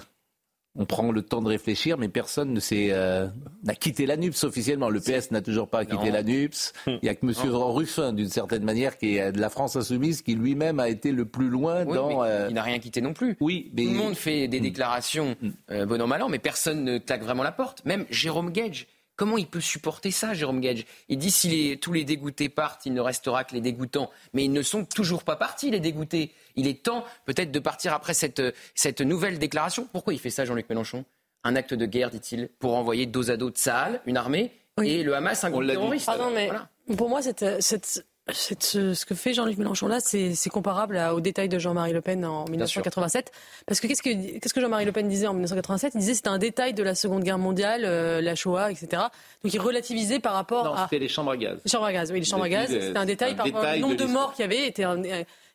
on 0.75 0.85
prend 0.85 1.11
le 1.11 1.21
temps 1.21 1.41
de 1.41 1.49
réfléchir, 1.49 1.97
mais 1.97 2.07
personne 2.07 2.53
ne 2.53 2.59
s'est 2.61 2.89
euh, 2.91 3.27
n'a 3.63 3.75
quitté 3.75 4.05
la 4.05 4.15
NUPS 4.15 4.45
officiellement. 4.45 4.89
Le 4.89 4.99
PS 5.01 5.31
n'a 5.31 5.41
toujours 5.41 5.67
pas 5.67 5.83
quitté 5.83 6.05
Non. 6.07 6.13
la 6.13 6.23
NUPS. 6.23 6.71
Il 6.87 6.99
n'y 7.03 7.09
a 7.09 7.15
que 7.15 7.25
M. 7.25 7.33
Ruffin, 7.53 8.13
d'une 8.13 8.29
certaine 8.29 8.63
manière, 8.63 8.97
qui 8.97 9.17
est 9.17 9.31
de 9.33 9.41
la 9.41 9.49
France 9.49 9.75
insoumise, 9.75 10.21
qui 10.21 10.33
lui-même 10.35 10.79
a 10.79 10.87
été 10.87 11.11
le 11.11 11.25
plus 11.25 11.49
loin 11.49 11.83
Oui, 11.85 11.95
dans. 11.95 12.23
euh, 12.23 12.47
Il 12.49 12.55
n'a 12.55 12.63
rien 12.63 12.79
quitté 12.79 13.01
non 13.01 13.13
plus. 13.13 13.35
Oui, 13.41 13.69
mais 13.75 13.83
Tout 13.83 13.89
le 13.91 13.95
monde 13.97 14.15
fait 14.15 14.47
des 14.47 14.59
Mm. 14.59 14.63
déclarations 14.63 15.35
euh, 15.71 15.85
bon 15.85 16.01
an 16.01 16.07
mal 16.07 16.21
an, 16.23 16.29
mais 16.29 16.39
personne 16.39 16.83
ne 16.85 16.97
claque 16.99 17.23
vraiment 17.23 17.43
la 17.43 17.51
porte. 17.51 17.83
Même 17.85 18.05
Jérôme 18.09 18.51
Gage. 18.51 18.87
Comment 19.21 19.37
il 19.37 19.45
peut 19.45 19.61
supporter 19.61 20.09
ça, 20.09 20.33
Jérôme 20.33 20.61
Gage? 20.61 20.83
Il 21.07 21.19
dit 21.19 21.29
si 21.29 21.47
les- 21.47 21.77
tous 21.77 21.93
les 21.93 22.03
dégoûtés 22.05 22.49
partent, 22.49 22.87
il 22.87 22.93
ne 22.95 23.01
restera 23.01 23.43
que 23.43 23.53
les 23.53 23.61
dégoûtants. 23.61 24.09
Mais 24.33 24.45
ils 24.45 24.51
ne 24.51 24.63
sont 24.63 24.83
toujours 24.83 25.23
pas 25.23 25.35
partis, 25.35 25.69
les 25.69 25.79
dégoûtés. 25.79 26.31
Il 26.55 26.65
est 26.65 26.81
temps 26.81 27.05
peut-être 27.25 27.51
de 27.51 27.59
partir 27.59 27.93
après 27.93 28.15
cette, 28.15 28.41
cette 28.73 28.99
nouvelle 28.99 29.37
déclaration. 29.37 29.87
Pourquoi 29.91 30.15
il 30.15 30.19
fait 30.19 30.31
ça, 30.31 30.43
Jean-Luc 30.43 30.67
Mélenchon? 30.69 31.05
Un 31.43 31.55
acte 31.55 31.75
de 31.75 31.85
guerre, 31.85 32.09
dit-il, 32.09 32.49
pour 32.57 32.73
envoyer 32.75 33.05
dos 33.05 33.29
à 33.29 33.37
dos 33.37 33.51
Tsahal, 33.51 34.01
une 34.07 34.17
armée, 34.17 34.51
et 34.81 35.03
le 35.03 35.13
Hamas, 35.15 35.43
un 35.43 35.51
groupe 35.51 35.67
terroriste. 35.67 36.09
Ah 36.11 36.17
non, 36.17 36.31
mais 36.33 36.47
Voilà. 36.47 36.69
pour 36.97 37.07
moi, 37.07 37.21
cette- 37.21 38.07
ce 38.29 38.93
ce 38.93 39.05
que 39.05 39.15
fait 39.15 39.33
Jean-Luc 39.33 39.57
Mélenchon 39.57 39.87
là, 39.87 39.99
c'est 39.99 40.49
comparable 40.49 40.95
à- 40.97 41.15
au 41.15 41.21
détail 41.21 41.49
de 41.49 41.57
Jean-Marie 41.57 41.91
Le 41.91 42.01
Pen 42.01 42.23
en 42.23 42.45
1987. 42.45 43.31
Parce 43.65 43.79
que 43.79 43.87
qu'est-ce 43.87 44.01
que, 44.01 44.61
Jean-Marie 44.61 44.85
Le 44.85 44.91
Pen 44.91 45.07
disait 45.07 45.27
en 45.27 45.33
1987 45.33 45.93
Il 45.95 45.99
disait 45.99 46.11
que 46.11 46.17
c'était 46.17 46.29
un 46.29 46.37
détail 46.37 46.73
de 46.73 46.83
la 46.83 46.95
Seconde 46.95 47.23
Guerre 47.23 47.39
mondiale, 47.39 47.83
euh, 47.83 48.21
la 48.21 48.35
Shoah, 48.35 48.71
etc. 48.71 49.03
Donc 49.43 49.53
il 49.53 49.59
relativisait 49.59 50.19
par 50.19 50.33
rapport 50.33 50.65
non, 50.65 50.73
à. 50.75 50.83
c'était 50.83 50.99
les 50.99 51.07
chambres 51.09 51.31
à 51.31 51.37
gaz. 51.37 51.59
Les 51.65 51.71
chambres 51.71 51.85
à 51.85 51.93
gaz, 51.93 52.11
oui, 52.11 52.19
les 52.19 52.25
chambres 52.25 52.43
à 52.43 52.49
gaz. 52.49 52.69
C'était 52.69 52.97
un 52.97 53.05
détail 53.05 53.31
un 53.31 53.35
par 53.35 53.45
rapport 53.47 53.65
au 53.73 53.77
nombre 53.79 53.95
de 53.95 54.05
morts 54.05 54.33
qu'il 54.33 54.43
y 54.43 54.45
avait, 54.45 54.67
était 54.67 54.83
un, 54.83 55.01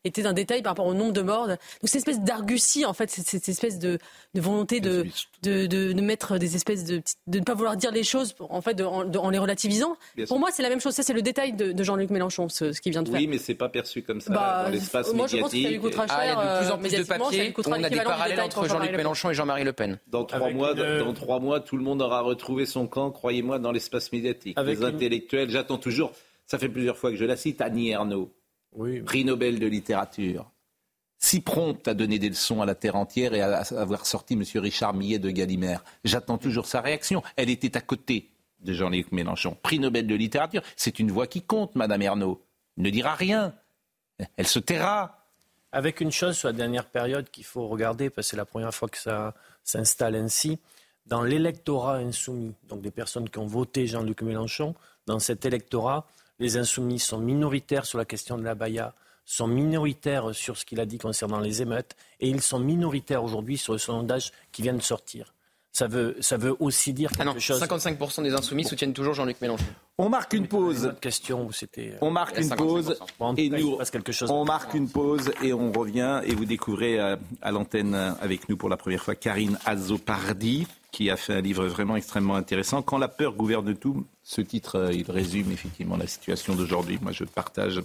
était 0.06 0.26
un 0.26 0.32
détail 0.32 0.62
par 0.62 0.70
rapport 0.72 0.86
au 0.86 0.94
nombre 0.94 1.12
de 1.12 1.20
morts. 1.22 1.46
Donc 1.48 1.56
c'est 1.84 1.94
une 1.94 1.98
espèce 1.98 2.20
d'argutie, 2.20 2.84
en 2.84 2.92
fait, 2.92 3.10
cette, 3.10 3.26
cette 3.26 3.48
espèce 3.48 3.78
de, 3.78 3.98
de 4.34 4.40
volonté 4.40 4.80
de, 4.80 5.06
de, 5.42 5.66
de, 5.66 5.92
de 5.92 6.00
mettre 6.00 6.38
des 6.38 6.54
espèces 6.56 6.84
de, 6.84 7.02
de 7.26 7.38
ne 7.38 7.44
pas 7.44 7.54
vouloir 7.54 7.76
dire 7.76 7.90
les 7.90 8.04
choses, 8.04 8.34
en 8.40 8.60
fait, 8.60 8.74
de- 8.74 8.84
en, 8.84 9.04
de- 9.04 9.18
en 9.18 9.30
les 9.30 9.38
relativisant. 9.38 9.96
Bien 10.16 10.24
Pour 10.26 10.36
sûr. 10.36 10.40
moi, 10.40 10.48
c'est 10.52 10.62
la 10.62 10.68
même 10.68 10.80
chose. 10.80 10.94
Ça, 10.94 11.02
c'est 11.02 11.12
le 11.12 11.22
détail 11.22 11.52
de, 11.52 11.72
de 11.72 11.82
Jean-Luc 11.84 12.10
Mélenchon, 12.10 12.48
ce, 12.48 12.72
ce 12.72 12.80
qu'il 12.80 12.92
vient 12.92 13.02
de 13.02 13.08
faire. 13.10 13.18
Oui, 13.20 13.26
mais 13.26 13.38
c'est 13.38 13.54
pas 13.54 13.68
perçu 13.68 14.02
comme 14.02 14.20
ça 14.20 14.32
Bah, 14.32 14.62
dans 14.66 14.70
l'espace 14.70 15.12
moi, 15.12 15.26
je 15.26 15.36
pense 15.38 15.50
que 15.50 15.56
ça 15.56 15.56
lui 15.56 15.64
médiatique. 15.78 15.80
coûtera 15.82 16.06
cher. 16.06 16.16
Ah, 16.18 16.24
il 16.24 16.28
y 16.28 16.30
a 16.30 16.34
de 16.34 16.58
plus 16.58 16.66
euh, 16.70 16.74
en 16.74 16.78
plus 16.78 16.90
de 16.90 17.02
papiers. 17.04 17.54
On 17.66 17.72
a 17.72 17.88
des 17.90 17.96
parallèles 18.00 18.40
entre 18.40 18.68
Jean-Luc. 18.68 18.90
Mélenchon 18.92 19.30
et 19.30 19.34
Jean-Marie 19.34 19.64
Le 19.64 19.72
Pen. 19.72 19.98
Dans 20.08 20.24
trois, 20.24 20.50
mois, 20.50 20.72
une- 20.72 20.78
dans, 20.98 21.06
dans 21.06 21.12
trois 21.14 21.40
mois, 21.40 21.60
tout 21.60 21.76
le 21.76 21.82
monde 21.82 22.00
aura 22.02 22.20
retrouvé 22.20 22.66
son 22.66 22.86
camp, 22.86 23.10
croyez-moi, 23.10 23.58
dans 23.58 23.72
l'espace 23.72 24.12
médiatique. 24.12 24.56
Avec 24.58 24.78
Les 24.78 24.86
une- 24.86 24.94
intellectuels, 24.94 25.50
j'attends 25.50 25.78
toujours, 25.78 26.12
ça 26.46 26.58
fait 26.58 26.68
plusieurs 26.68 26.96
fois 26.96 27.10
que 27.10 27.16
je 27.16 27.24
la 27.24 27.36
cite, 27.36 27.60
Annie 27.60 27.90
Ernaux, 27.90 28.30
Oui. 28.76 29.00
prix 29.00 29.24
Nobel 29.24 29.58
de 29.58 29.66
littérature. 29.66 30.50
Si 31.18 31.40
prompte 31.40 31.88
à 31.88 31.94
donner 31.94 32.18
des 32.18 32.28
leçons 32.28 32.60
à 32.60 32.66
la 32.66 32.74
terre 32.74 32.94
entière 32.94 33.34
et 33.34 33.40
à 33.40 33.62
avoir 33.76 34.06
sorti 34.06 34.34
M. 34.34 34.44
Richard 34.56 34.94
Millet 34.94 35.18
de 35.18 35.30
Gallimard. 35.30 35.82
J'attends 36.04 36.38
toujours 36.38 36.66
sa 36.66 36.82
réaction. 36.82 37.22
Elle 37.36 37.48
était 37.48 37.76
à 37.76 37.80
côté 37.80 38.30
de 38.60 38.72
Jean-Luc 38.72 39.12
Mélenchon. 39.12 39.56
Prix 39.62 39.78
Nobel 39.78 40.06
de 40.06 40.14
littérature, 40.14 40.62
c'est 40.76 40.98
une 40.98 41.10
voix 41.10 41.26
qui 41.26 41.42
compte, 41.42 41.74
Madame 41.74 42.02
Ernaux. 42.02 42.42
Ne 42.76 42.90
dira 42.90 43.14
rien. 43.14 43.54
Elle 44.36 44.46
se 44.46 44.58
taira. 44.58 45.26
Avec 45.72 46.00
une 46.00 46.12
chose 46.12 46.36
sur 46.36 46.48
la 46.48 46.52
dernière 46.52 46.86
période 46.86 47.30
qu'il 47.30 47.44
faut 47.44 47.66
regarder, 47.68 48.10
parce 48.10 48.26
que 48.26 48.30
c'est 48.30 48.36
la 48.36 48.44
première 48.44 48.74
fois 48.74 48.88
que 48.88 48.98
ça 48.98 49.34
s'installe 49.64 50.14
ainsi, 50.14 50.58
dans 51.06 51.22
l'électorat 51.22 51.96
insoumis, 51.96 52.54
donc 52.68 52.82
des 52.82 52.90
personnes 52.90 53.28
qui 53.28 53.38
ont 53.38 53.46
voté 53.46 53.86
Jean-Luc 53.86 54.22
Mélenchon, 54.22 54.74
dans 55.06 55.18
cet 55.18 55.44
électorat, 55.44 56.06
les 56.38 56.56
insoumis 56.56 56.98
sont 56.98 57.18
minoritaires 57.18 57.86
sur 57.86 57.98
la 57.98 58.04
question 58.04 58.36
de 58.38 58.44
la 58.44 58.54
Baïa, 58.54 58.94
sont 59.24 59.46
minoritaires 59.46 60.34
sur 60.34 60.56
ce 60.56 60.64
qu'il 60.64 60.80
a 60.80 60.86
dit 60.86 60.98
concernant 60.98 61.40
les 61.40 61.62
émeutes 61.62 61.96
et 62.20 62.28
ils 62.28 62.42
sont 62.42 62.60
minoritaires 62.60 63.24
aujourd'hui 63.24 63.58
sur 63.58 63.72
le 63.72 63.78
sondage 63.78 64.32
qui 64.52 64.62
vient 64.62 64.74
de 64.74 64.82
sortir. 64.82 65.32
Ça 65.72 65.88
veut, 65.88 66.16
ça 66.20 66.38
veut 66.38 66.56
aussi 66.58 66.94
dire 66.94 67.10
ah 67.18 67.24
quelque 67.24 67.38
chose. 67.38 67.60
55% 67.60 68.22
des 68.22 68.32
insoumis 68.32 68.64
soutiennent 68.64 68.94
toujours 68.94 69.12
Jean-Luc 69.12 69.38
Mélenchon. 69.42 69.66
On 69.98 70.08
marque 70.08 70.32
une 70.32 70.48
pause. 70.48 70.94
question 71.02 71.50
c'était. 71.52 71.98
On 72.00 72.10
marque 72.10 72.38
une 72.38 72.48
pause 72.48 72.98
et 73.36 73.50
nous 73.50 73.76
quelque 73.92 74.12
chose 74.12 74.30
on 74.30 74.46
marque 74.46 74.72
une 74.72 74.88
pause 74.88 75.30
et 75.42 75.52
on 75.52 75.72
revient 75.72 76.22
et 76.24 76.34
vous 76.34 76.46
découvrez 76.46 76.98
à, 76.98 77.18
à 77.42 77.50
l'antenne 77.50 77.94
avec 77.94 78.48
nous 78.48 78.56
pour 78.56 78.70
la 78.70 78.78
première 78.78 79.02
fois 79.02 79.16
Karine 79.16 79.58
Azopardi 79.66 80.66
qui 80.92 81.10
a 81.10 81.16
fait 81.16 81.34
un 81.34 81.40
livre 81.40 81.66
vraiment 81.66 81.96
extrêmement 81.96 82.36
intéressant. 82.36 82.82
Quand 82.82 82.98
la 82.98 83.08
peur 83.08 83.34
gouverne 83.34 83.74
tout, 83.76 84.06
ce 84.22 84.40
titre 84.40 84.76
euh, 84.76 84.92
il 84.92 85.10
résume 85.10 85.52
effectivement 85.52 85.96
la 85.96 86.06
situation 86.06 86.54
d'aujourd'hui. 86.54 86.98
Moi 87.02 87.12
je 87.12 87.24
partage 87.24 87.82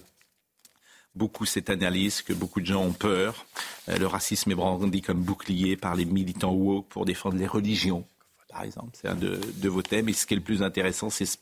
beaucoup 1.15 1.45
cette 1.45 1.69
analyse 1.69 2.21
que 2.21 2.33
beaucoup 2.33 2.61
de 2.61 2.65
gens 2.65 2.83
ont 2.83 2.93
peur. 2.93 3.45
Euh, 3.89 3.97
le 3.97 4.07
racisme 4.07 4.51
est 4.51 4.55
brandi 4.55 5.01
comme 5.01 5.21
bouclier 5.21 5.75
par 5.75 5.95
les 5.95 6.05
militants 6.05 6.53
woke 6.53 6.87
pour 6.87 7.05
défendre 7.05 7.37
les 7.37 7.47
religions. 7.47 8.05
Par 8.49 8.63
exemple, 8.63 8.89
c'est 8.93 9.07
un 9.07 9.15
de, 9.15 9.69
vos 9.69 9.81
thèmes. 9.81 10.09
Et 10.09 10.13
ce 10.13 10.25
qui 10.25 10.33
est 10.33 10.37
le 10.37 10.43
plus 10.43 10.61
intéressant, 10.61 11.09
c'est 11.09 11.25
ce, 11.25 11.37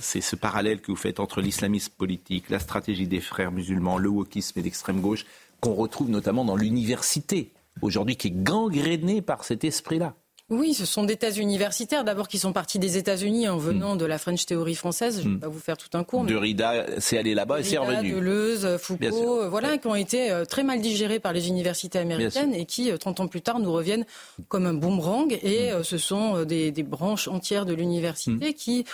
ce, 0.00 0.36
parallèle 0.36 0.80
que 0.80 0.92
vous 0.92 0.96
faites 0.96 1.18
entre 1.18 1.40
l'islamisme 1.40 1.92
politique, 1.96 2.48
la 2.48 2.60
stratégie 2.60 3.08
des 3.08 3.20
frères 3.20 3.50
musulmans, 3.50 3.98
le 3.98 4.08
wokisme 4.08 4.60
et 4.60 4.62
l'extrême 4.62 5.00
gauche, 5.00 5.26
qu'on 5.60 5.74
retrouve 5.74 6.08
notamment 6.08 6.44
dans 6.44 6.54
l'université, 6.54 7.52
aujourd'hui, 7.82 8.16
qui 8.16 8.28
est 8.28 8.42
gangrénée 8.42 9.20
par 9.20 9.42
cet 9.42 9.64
esprit-là. 9.64 10.14
Oui, 10.48 10.74
ce 10.74 10.86
sont 10.86 11.02
des 11.02 11.16
thèses 11.16 11.38
universitaires, 11.38 12.04
d'abord 12.04 12.28
qui 12.28 12.38
sont 12.38 12.52
partis 12.52 12.78
des 12.78 12.96
États-Unis 12.96 13.48
en 13.48 13.56
venant 13.56 13.96
mm. 13.96 13.98
de 13.98 14.04
la 14.04 14.16
French 14.16 14.46
Theory 14.46 14.76
française. 14.76 15.20
Je 15.20 15.26
ne 15.26 15.32
vais 15.32 15.36
mm. 15.38 15.40
pas 15.40 15.48
vous 15.48 15.58
faire 15.58 15.76
tout 15.76 15.98
un 15.98 16.04
cours. 16.04 16.22
De 16.22 16.36
Rida, 16.36 16.86
c'est 16.98 17.18
allé 17.18 17.34
là-bas 17.34 17.58
et 17.58 17.62
c'est 17.64 17.78
revenu. 17.78 18.12
Deleuze, 18.12 18.76
Foucault, 18.76 19.40
euh, 19.40 19.48
voilà, 19.48 19.76
qui 19.76 19.88
ont 19.88 19.96
été 19.96 20.30
euh, 20.30 20.44
très 20.44 20.62
mal 20.62 20.80
digérés 20.80 21.18
par 21.18 21.32
les 21.32 21.48
universités 21.48 21.98
américaines 21.98 22.54
et 22.54 22.64
qui, 22.64 22.96
30 22.96 23.18
euh, 23.18 23.22
ans 23.24 23.26
plus 23.26 23.42
tard, 23.42 23.58
nous 23.58 23.72
reviennent 23.72 24.06
comme 24.48 24.66
un 24.66 24.74
boomerang. 24.74 25.36
Et 25.42 25.72
mm. 25.72 25.82
ce 25.82 25.98
sont 25.98 26.44
des, 26.44 26.70
des, 26.70 26.84
branches 26.84 27.26
entières 27.26 27.66
de 27.66 27.74
l'université 27.74 28.54
qui 28.54 28.84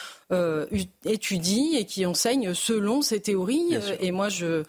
étudient 1.05 1.79
et 1.79 1.85
qui 1.85 2.07
enseignent 2.07 2.55
selon 2.55 3.03
ces 3.03 3.21
théories. 3.21 3.77
Et 4.01 4.11
moi, 4.11 4.31
je 4.31 4.65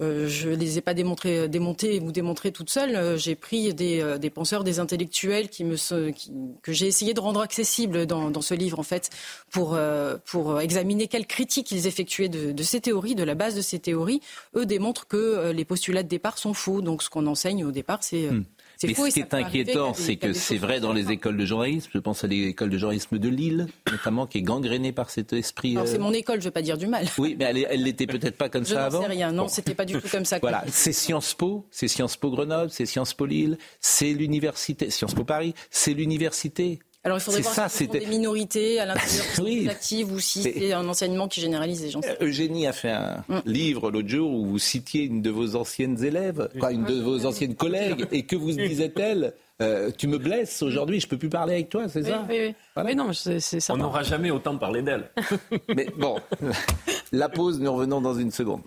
euh, 0.00 0.28
je 0.28 0.48
ne 0.48 0.56
les 0.56 0.78
ai 0.78 0.80
pas 0.80 0.94
démontrés, 0.94 1.48
démontés 1.48 2.00
ou 2.00 2.10
démontrés 2.10 2.52
toute 2.52 2.70
seule. 2.70 2.96
Euh, 2.96 3.16
j'ai 3.18 3.34
pris 3.34 3.74
des, 3.74 4.00
euh, 4.00 4.18
des, 4.18 4.30
penseurs, 4.30 4.64
des 4.64 4.80
intellectuels 4.80 5.48
qui 5.48 5.64
me, 5.64 5.76
qui, 6.10 6.32
que 6.62 6.72
j'ai 6.72 6.86
essayé 6.86 7.12
de 7.12 7.20
rendre 7.20 7.40
accessibles 7.40 8.06
dans, 8.06 8.30
dans, 8.30 8.40
ce 8.40 8.54
livre, 8.54 8.78
en 8.78 8.82
fait, 8.82 9.10
pour, 9.50 9.78
pour 10.24 10.60
examiner 10.60 11.06
quelles 11.06 11.26
critiques 11.26 11.70
ils 11.70 11.86
effectuaient 11.86 12.28
de, 12.28 12.52
de, 12.52 12.62
ces 12.62 12.80
théories, 12.80 13.14
de 13.14 13.24
la 13.24 13.34
base 13.34 13.54
de 13.54 13.60
ces 13.60 13.78
théories. 13.78 14.20
Eux 14.56 14.66
démontrent 14.66 15.06
que 15.06 15.50
les 15.50 15.64
postulats 15.64 16.02
de 16.02 16.08
départ 16.08 16.38
sont 16.38 16.54
faux. 16.54 16.80
Donc, 16.80 17.02
ce 17.02 17.10
qu'on 17.10 17.26
enseigne 17.26 17.64
au 17.64 17.70
départ, 17.72 18.02
c'est 18.02 18.30
hmm. 18.30 18.44
Mais 18.82 18.94
ce 18.94 19.08
qui 19.12 19.20
est 19.20 19.34
inquiétant, 19.34 19.94
c'est 19.94 20.16
que 20.16 20.32
c'est 20.32 20.56
vrai 20.56 20.80
dans 20.80 20.92
les 20.92 21.10
écoles 21.10 21.36
de 21.36 21.44
journalisme. 21.44 21.90
Je 21.92 21.98
pense 21.98 22.24
à 22.24 22.26
l'école 22.26 22.70
de 22.70 22.78
journalisme 22.78 23.18
de 23.18 23.28
Lille, 23.28 23.66
notamment, 23.90 24.26
qui 24.26 24.38
est 24.38 24.42
gangrénée 24.42 24.92
par 24.92 25.10
cet 25.10 25.32
esprit. 25.32 25.76
C'est 25.84 25.98
mon 25.98 26.12
école, 26.12 26.36
je 26.36 26.40
ne 26.40 26.44
veux 26.44 26.50
pas 26.50 26.62
dire 26.62 26.78
du 26.78 26.86
mal. 26.86 27.06
Oui, 27.18 27.36
mais 27.38 27.64
elle 27.68 27.82
l'était 27.82 28.06
peut-être 28.06 28.36
pas 28.36 28.48
comme 28.48 28.64
ça 28.64 28.86
avant. 28.86 29.02
Je 29.02 29.06
sais 29.06 29.12
rien. 29.12 29.32
Non, 29.32 29.48
c'était 29.48 29.74
pas 29.74 29.84
du 29.84 29.94
tout 29.94 30.08
comme 30.08 30.24
ça. 30.24 30.38
Voilà, 30.40 30.64
c'est 30.68 30.92
Sciences 30.92 31.34
Po, 31.34 31.66
c'est 31.70 31.88
Sciences 31.88 32.16
Po 32.16 32.30
Grenoble, 32.30 32.70
c'est 32.70 32.86
Sciences 32.86 33.14
Po 33.14 33.26
Lille, 33.26 33.58
c'est 33.80 34.12
l'université, 34.12 34.90
Sciences 34.90 35.14
Po 35.14 35.24
Paris, 35.24 35.54
c'est 35.70 35.94
l'université. 35.94 36.78
Alors 37.02 37.16
il 37.16 37.20
faudrait 37.22 37.40
voir 37.40 37.54
ça, 37.54 37.68
si 37.70 37.88
des 37.88 38.04
minorités 38.06 38.78
à 38.78 38.84
l'intérieur 38.84 39.24
oui. 39.42 39.66
actives 39.70 40.12
ou 40.12 40.20
si 40.20 40.42
c'est 40.42 40.72
un 40.74 40.86
enseignement 40.86 41.28
qui 41.28 41.40
généralise 41.40 41.82
les 41.82 41.90
gens. 41.90 42.00
Euh, 42.04 42.26
Eugénie 42.26 42.66
a 42.66 42.74
fait 42.74 42.90
un 42.90 43.24
mm. 43.28 43.40
livre 43.46 43.90
l'autre 43.90 44.08
jour 44.08 44.30
où 44.30 44.44
vous 44.44 44.58
citiez 44.58 45.04
une 45.04 45.22
de 45.22 45.30
vos 45.30 45.56
anciennes 45.56 46.02
élèves, 46.04 46.50
quoi, 46.58 46.72
une 46.72 46.84
de 46.84 47.00
vos 47.00 47.24
anciennes 47.24 47.54
collègues, 47.54 48.06
et 48.12 48.24
que 48.24 48.36
vous 48.36 48.52
disait-elle 48.52 49.32
euh, 49.62 49.90
tu 49.96 50.06
me 50.08 50.16
blesses 50.16 50.62
aujourd'hui, 50.62 51.00
je 51.00 51.06
peux 51.06 51.18
plus 51.18 51.28
parler 51.28 51.54
avec 51.54 51.68
toi, 51.68 51.86
c'est 51.86 52.04
ça 52.04 52.26
Oui, 52.30 52.54
oui. 52.76 52.94
non, 52.94 53.12
c'est 53.12 53.40
ça. 53.40 53.74
On 53.74 53.76
n'aura 53.76 54.02
jamais 54.02 54.30
autant 54.30 54.56
parlé 54.56 54.80
d'elle. 54.80 55.10
mais 55.68 55.86
bon, 55.98 56.18
la 57.12 57.28
pause, 57.28 57.60
nous 57.60 57.70
revenons 57.70 58.00
dans 58.00 58.14
une 58.14 58.30
seconde. 58.30 58.62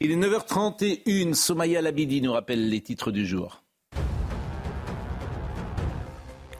Il 0.00 0.10
est 0.10 0.16
9h31, 0.16 1.34
Somaya 1.34 1.80
Labidi 1.80 2.20
nous 2.20 2.32
rappelle 2.32 2.68
les 2.68 2.80
titres 2.80 3.12
du 3.12 3.24
jour. 3.24 3.61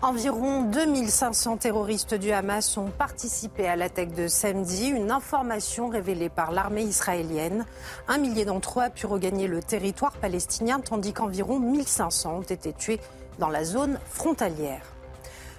Environ 0.05 0.63
2500 0.63 1.59
terroristes 1.59 2.15
du 2.15 2.33
Hamas 2.33 2.77
ont 2.77 2.91
participé 2.91 3.69
à 3.69 3.77
l'attaque 3.77 4.13
de 4.15 4.27
samedi, 4.27 4.89
une 4.89 5.13
information 5.13 5.89
révélée 5.89 6.29
par 6.29 6.51
l'armée 6.51 6.83
israélienne. 6.83 7.65
Un 8.09 8.19
millier 8.19 8.45
d'entre 8.45 8.81
eux 8.81 8.83
a 8.83 8.91
pu 8.91 9.07
regagner 9.07 9.47
le 9.47 9.63
territoire 9.63 10.17
palestinien, 10.17 10.81
tandis 10.81 11.13
qu'environ 11.13 11.61
1500 11.61 12.39
ont 12.39 12.43
été 12.43 12.73
tués 12.73 12.99
dans 13.39 13.49
la 13.49 13.63
zone 13.63 14.01
frontalière. 14.11 14.92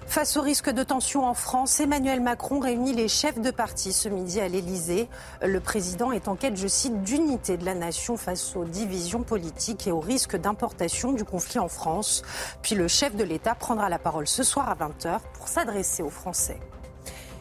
Face 0.06 0.36
au 0.36 0.42
risque 0.42 0.70
de 0.70 0.82
tension 0.82 1.24
en 1.24 1.34
France, 1.34 1.80
Emmanuel 1.80 2.20
Macron 2.20 2.60
réunit 2.60 2.92
les 2.92 3.08
chefs 3.08 3.40
de 3.40 3.50
parti 3.50 3.92
ce 3.92 4.08
midi 4.08 4.40
à 4.40 4.48
l'Elysée. 4.48 5.08
Le 5.42 5.58
président 5.60 6.12
est 6.12 6.28
en 6.28 6.36
quête, 6.36 6.56
je 6.56 6.68
cite, 6.68 7.02
d'unité 7.02 7.56
de 7.56 7.64
la 7.64 7.74
nation 7.74 8.16
face 8.16 8.54
aux 8.54 8.64
divisions 8.64 9.22
politiques 9.22 9.86
et 9.86 9.92
au 9.92 10.00
risque 10.00 10.36
d'importation 10.36 11.12
du 11.12 11.24
conflit 11.24 11.58
en 11.58 11.68
France. 11.68 12.22
Puis 12.62 12.74
le 12.74 12.86
chef 12.86 13.16
de 13.16 13.24
l'État 13.24 13.54
prendra 13.54 13.88
la 13.88 13.98
parole 13.98 14.28
ce 14.28 14.42
soir 14.42 14.68
à 14.68 14.74
20h 14.74 15.18
pour 15.34 15.48
s'adresser 15.48 16.02
aux 16.02 16.10
Français. 16.10 16.60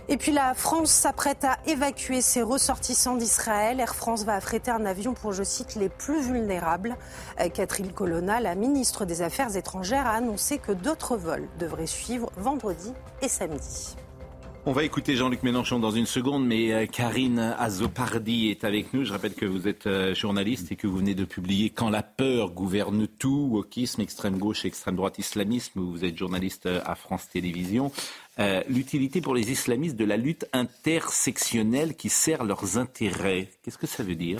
Et 0.10 0.18
puis 0.18 0.34
la 0.34 0.54
France 0.54 0.92
s'apprête 0.92 1.46
à 1.46 1.58
évacuer 1.66 2.22
ses 2.22 2.42
ressortissants 2.42 3.16
d'Israël. 3.16 3.80
Air 3.80 3.96
France 3.96 4.26
va 4.26 4.36
affréter 4.36 4.70
un 4.70 4.86
avion 4.86 5.14
pour, 5.14 5.32
je 5.32 5.44
cite, 5.44 5.76
les 5.76 5.90
plus 5.90 6.22
vulnérables. 6.22 6.98
Euh, 7.40 7.48
Catherine 7.48 7.92
Colonna, 7.92 8.42
la 8.42 8.56
ministre 8.56 9.06
des 9.06 9.22
Affaires 9.22 9.56
étrangères, 9.56 10.06
a 10.06 10.16
annoncé 10.16 10.58
que 10.58 10.74
d'autres 10.74 11.16
vols 11.16 11.48
devraient 11.58 11.88
suivre 11.88 12.32
vendredi 12.36 12.92
et 13.22 13.30
samedi. 13.30 13.96
On 14.66 14.72
va 14.72 14.86
écouter 14.86 15.18
Jean-Luc 15.18 15.44
Mélenchon 15.44 15.78
dans 15.78 15.92
une 15.92 16.06
seconde, 16.06 16.48
mais 16.48 16.72
euh, 16.72 16.86
Karine 16.86 17.54
Azopardi 17.60 18.48
est 18.48 18.64
avec 18.64 18.94
nous. 18.94 19.04
Je 19.04 19.12
rappelle 19.12 19.34
que 19.34 19.46
vous 19.46 19.68
êtes 19.68 19.88
euh, 19.88 20.16
journaliste 20.16 20.72
et 20.72 20.78
que 20.78 20.88
vous 20.88 21.00
venez 21.00 21.16
de 21.16 21.26
publier 21.26 21.70
Quand 21.70 21.90
la 21.90 22.02
peur 22.02 22.52
gouverne 22.52 23.06
tout, 23.08 23.50
wokisme, 23.52 24.00
extrême 24.00 24.38
gauche, 24.38 24.64
extrême 24.64 24.96
droite, 24.96 25.20
islamisme. 25.20 25.82
Vous 25.82 26.06
êtes 26.06 26.18
journaliste 26.18 26.70
à 26.86 26.96
France 26.96 27.28
Télévisions. 27.28 27.92
L'utilité 28.68 29.22
pour 29.22 29.36
les 29.36 29.52
islamistes 29.52 29.96
de 29.96 30.06
la 30.06 30.18
lutte 30.18 30.48
intersectionnelle 30.54 31.96
qui 31.96 32.10
sert 32.10 32.44
leurs 32.44 32.78
intérêts. 32.78 33.50
Qu'est-ce 33.62 33.78
que 33.78 33.88
ça 33.88 34.04
veut 34.04 34.16
dire 34.16 34.40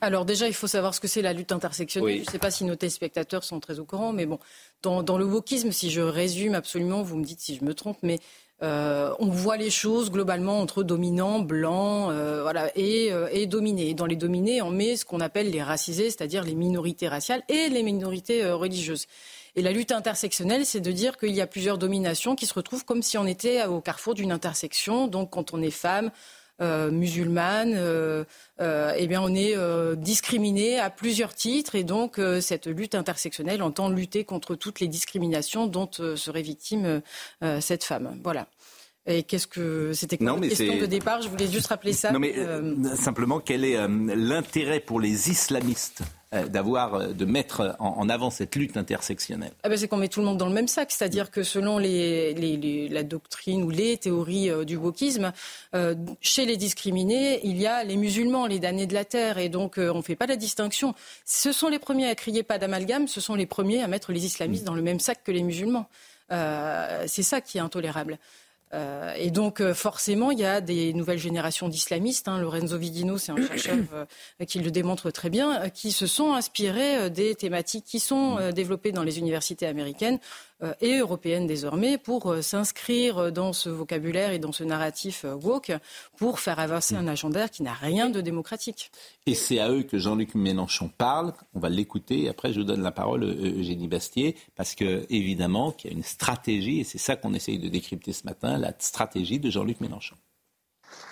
alors 0.00 0.24
déjà, 0.24 0.48
il 0.48 0.54
faut 0.54 0.66
savoir 0.66 0.94
ce 0.94 1.00
que 1.00 1.06
c'est 1.06 1.22
la 1.22 1.32
lutte 1.32 1.52
intersectionnelle. 1.52 2.16
Je 2.16 2.20
ne 2.22 2.26
sais 2.26 2.40
pas 2.40 2.50
si 2.50 2.64
nos 2.64 2.74
téléspectateurs 2.74 3.44
sont 3.44 3.60
très 3.60 3.78
au 3.78 3.84
courant, 3.84 4.12
mais 4.12 4.26
bon, 4.26 4.40
dans, 4.82 5.04
dans, 5.04 5.16
le 5.16 5.24
wokisme, 5.24 5.70
si 5.70 5.90
je 5.90 6.00
résume 6.00 6.56
absolument, 6.56 7.02
vous 7.02 7.16
me 7.16 7.24
dites 7.24 7.38
si 7.38 7.54
je 7.54 7.64
me 7.64 7.72
trompe, 7.72 7.98
mais 8.02 8.18
euh, 8.62 9.12
on 9.18 9.26
voit 9.26 9.58
les 9.58 9.68
choses 9.68 10.10
globalement 10.10 10.60
entre 10.60 10.82
dominants, 10.82 11.40
blancs, 11.40 12.10
euh, 12.10 12.40
voilà, 12.42 12.70
et, 12.74 13.12
euh, 13.12 13.28
et, 13.30 13.46
dominés. 13.46 13.92
dans 13.92 14.06
les 14.06 14.16
dominés, 14.16 14.62
on 14.62 14.70
met 14.70 14.96
ce 14.96 15.04
qu'on 15.04 15.20
appelle 15.20 15.50
les 15.50 15.62
racisés, 15.62 16.10
c'est-à-dire 16.10 16.42
les 16.42 16.54
minorités 16.54 17.06
raciales 17.06 17.42
et 17.48 17.68
les 17.68 17.82
minorités 17.82 18.50
religieuses. 18.50 19.06
Et 19.56 19.62
la 19.62 19.72
lutte 19.72 19.90
intersectionnelle, 19.90 20.66
c'est 20.66 20.80
de 20.80 20.92
dire 20.92 21.16
qu'il 21.16 21.34
y 21.34 21.40
a 21.40 21.46
plusieurs 21.46 21.78
dominations 21.78 22.36
qui 22.36 22.46
se 22.46 22.54
retrouvent 22.54 22.84
comme 22.84 23.02
si 23.02 23.16
on 23.16 23.26
était 23.26 23.64
au 23.64 23.80
carrefour 23.80 24.14
d'une 24.14 24.30
intersection. 24.30 25.08
Donc, 25.08 25.30
quand 25.30 25.54
on 25.54 25.62
est 25.62 25.70
femme, 25.70 26.10
euh, 26.62 26.90
musulmane, 26.90 27.74
euh, 27.76 28.24
euh, 28.62 28.94
eh 28.96 29.06
bien 29.06 29.20
on 29.20 29.34
est 29.34 29.54
discriminé 29.96 30.78
à 30.78 30.88
plusieurs 30.88 31.34
titres 31.34 31.74
et 31.74 31.84
donc 31.84 32.18
cette 32.40 32.66
lutte 32.66 32.94
intersectionnelle 32.94 33.62
entend 33.62 33.90
lutter 33.90 34.24
contre 34.24 34.54
toutes 34.54 34.80
les 34.80 34.88
discriminations 34.88 35.66
dont 35.66 35.90
serait 35.92 36.42
victime 36.42 37.02
cette 37.60 37.84
femme. 37.84 38.18
Voilà. 38.24 38.46
Et 39.08 39.22
qu'est-ce 39.22 39.46
que 39.46 39.92
c'était 39.92 40.16
une 40.16 40.40
question 40.48 40.78
de 40.78 40.86
départ? 40.86 41.20
Je 41.20 41.28
voulais 41.28 41.46
juste 41.46 41.66
rappeler 41.66 41.92
ça. 41.92 42.10
Non 42.10 42.18
mais 42.18 42.34
simplement 42.96 43.38
quel 43.38 43.64
est 43.64 43.76
l'intérêt 43.88 44.80
pour 44.80 44.98
les 44.98 45.30
islamistes? 45.30 46.02
D'avoir, 46.32 46.94
euh, 46.94 47.12
de 47.12 47.24
mettre 47.24 47.76
en, 47.78 48.08
avant 48.08 48.30
cette 48.30 48.56
lutte 48.56 48.76
intersectionnelle 48.76 49.52
ah 49.62 49.68
ben 49.68 49.76
C'est 49.76 49.86
qu'on 49.86 49.96
met 49.96 50.08
tout 50.08 50.20
le 50.20 50.26
monde 50.26 50.38
dans 50.38 50.48
le 50.48 50.52
même 50.52 50.66
sac, 50.66 50.90
c'est-à-dire 50.90 51.30
que 51.30 51.42
selon 51.42 51.78
les, 51.78 52.88
la 52.88 53.02
doctrine 53.04 53.62
ou 53.62 53.70
les 53.70 53.96
théories 53.96 54.50
euh, 54.50 54.64
du 54.64 54.76
wokisme, 54.76 55.32
chez 56.20 56.46
les 56.46 56.56
discriminés, 56.56 57.40
il 57.44 57.58
y 57.58 57.66
a 57.66 57.84
les 57.84 57.96
musulmans, 57.96 58.46
les 58.46 58.58
damnés 58.58 58.86
de 58.86 58.94
la 58.94 59.04
terre, 59.04 59.38
et 59.38 59.48
donc 59.48 59.74
on 59.78 59.98
ne 59.98 60.02
fait 60.02 60.16
pas 60.16 60.26
la 60.26 60.36
distinction. 60.36 60.94
Ce 61.24 61.52
sont 61.52 61.68
les 61.68 61.78
premiers 61.78 62.08
à 62.08 62.14
crier 62.14 62.42
pas 62.42 62.58
d'amalgame, 62.58 63.06
ce 63.08 63.20
sont 63.20 63.34
les 63.34 63.46
premiers 63.46 63.82
à 63.82 63.88
mettre 63.88 64.12
les 64.12 64.24
islamistes 64.24 64.64
dans 64.64 64.74
le 64.74 64.82
même 64.82 65.00
sac 65.00 65.22
que 65.22 65.32
les 65.32 65.42
musulmans. 65.42 65.86
c'est 66.30 67.22
ça 67.22 67.40
qui 67.40 67.58
est 67.58 67.60
intolérable. 67.60 68.18
Euh, 68.74 69.14
et 69.16 69.30
donc, 69.30 69.60
euh, 69.60 69.74
forcément, 69.74 70.30
il 70.32 70.40
y 70.40 70.44
a 70.44 70.60
des 70.60 70.92
nouvelles 70.92 71.18
générations 71.18 71.68
d'islamistes. 71.68 72.28
Hein. 72.28 72.40
Lorenzo 72.40 72.76
Vidino, 72.76 73.16
c'est 73.16 73.32
un 73.32 73.36
chercheur 73.36 73.76
euh, 73.92 74.44
qui 74.46 74.58
le 74.58 74.70
démontre 74.70 75.10
très 75.10 75.30
bien, 75.30 75.70
qui 75.70 75.92
se 75.92 76.06
sont 76.06 76.32
inspirés 76.32 77.10
des 77.10 77.34
thématiques 77.34 77.84
qui 77.84 78.00
sont 78.00 78.50
développées 78.52 78.92
dans 78.92 79.02
les 79.02 79.18
universités 79.18 79.66
américaines 79.66 80.18
euh, 80.55 80.55
et 80.80 80.98
européenne 80.98 81.46
désormais 81.46 81.98
pour 81.98 82.32
euh, 82.32 82.40
s'inscrire 82.40 83.30
dans 83.30 83.52
ce 83.52 83.68
vocabulaire 83.68 84.32
et 84.32 84.38
dans 84.38 84.52
ce 84.52 84.64
narratif 84.64 85.24
euh, 85.24 85.34
woke 85.34 85.72
pour 86.16 86.40
faire 86.40 86.58
avancer 86.58 86.94
un 86.96 87.06
agenda 87.06 87.48
qui 87.48 87.62
n'a 87.62 87.74
rien 87.74 88.08
de 88.08 88.20
démocratique. 88.20 88.90
Et 89.26 89.34
c'est 89.34 89.58
à 89.58 89.70
eux 89.70 89.82
que 89.82 89.98
Jean-Luc 89.98 90.34
Mélenchon 90.34 90.90
parle. 90.96 91.34
On 91.54 91.60
va 91.60 91.68
l'écouter. 91.68 92.22
Et 92.22 92.28
après, 92.28 92.52
je 92.52 92.60
vous 92.60 92.64
donne 92.64 92.82
la 92.82 92.92
parole, 92.92 93.24
Eugénie 93.24 93.88
Bastier, 93.88 94.36
parce 94.54 94.74
que 94.74 95.04
évidemment 95.10 95.72
qu'il 95.72 95.90
y 95.90 95.94
a 95.94 95.96
une 95.96 96.02
stratégie, 96.02 96.80
et 96.80 96.84
c'est 96.84 96.98
ça 96.98 97.16
qu'on 97.16 97.34
essaye 97.34 97.58
de 97.58 97.68
décrypter 97.68 98.12
ce 98.12 98.24
matin, 98.24 98.56
la 98.56 98.72
stratégie 98.78 99.38
de 99.38 99.50
Jean-Luc 99.50 99.80
Mélenchon. 99.80 100.16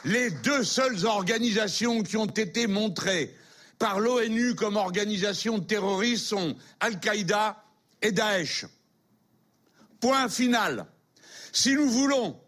Les 0.04 0.30
deux 0.30 0.64
seules 0.64 1.04
organisations 1.04 2.02
qui 2.02 2.16
ont 2.16 2.26
été 2.26 2.66
montrées 2.66 3.34
par 3.78 4.00
l'ONU 4.00 4.54
comme 4.54 4.76
organisations 4.76 5.60
terroristes 5.60 6.26
sont 6.26 6.56
Al-Qaïda 6.80 7.62
et 8.00 8.12
Daesh. 8.12 8.66
Point 10.04 10.28
final. 10.28 10.84
Si 11.50 11.74
nous 11.74 11.88
voulons 11.88 12.38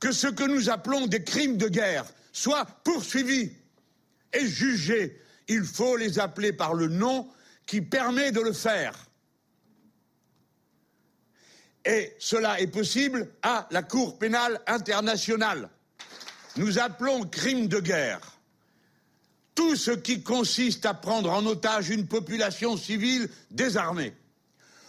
que 0.00 0.10
ce 0.10 0.26
que 0.26 0.44
nous 0.44 0.70
appelons 0.70 1.06
des 1.06 1.22
crimes 1.22 1.58
de 1.58 1.68
guerre 1.68 2.06
soient 2.32 2.64
poursuivis 2.82 3.52
et 4.32 4.46
jugés, 4.46 5.20
il 5.46 5.64
faut 5.64 5.98
les 5.98 6.18
appeler 6.18 6.54
par 6.54 6.72
le 6.72 6.88
nom 6.88 7.28
qui 7.66 7.82
permet 7.82 8.32
de 8.32 8.40
le 8.40 8.54
faire. 8.54 8.94
Et 11.84 12.16
cela 12.18 12.58
est 12.58 12.68
possible 12.68 13.28
à 13.42 13.68
la 13.70 13.82
Cour 13.82 14.18
pénale 14.18 14.62
internationale. 14.66 15.68
Nous 16.56 16.78
appelons 16.78 17.24
crimes 17.24 17.68
de 17.68 17.80
guerre 17.80 18.38
tout 19.54 19.76
ce 19.76 19.90
qui 19.90 20.22
consiste 20.22 20.86
à 20.86 20.94
prendre 20.94 21.30
en 21.30 21.44
otage 21.44 21.90
une 21.90 22.06
population 22.06 22.78
civile 22.78 23.28
désarmée 23.50 24.14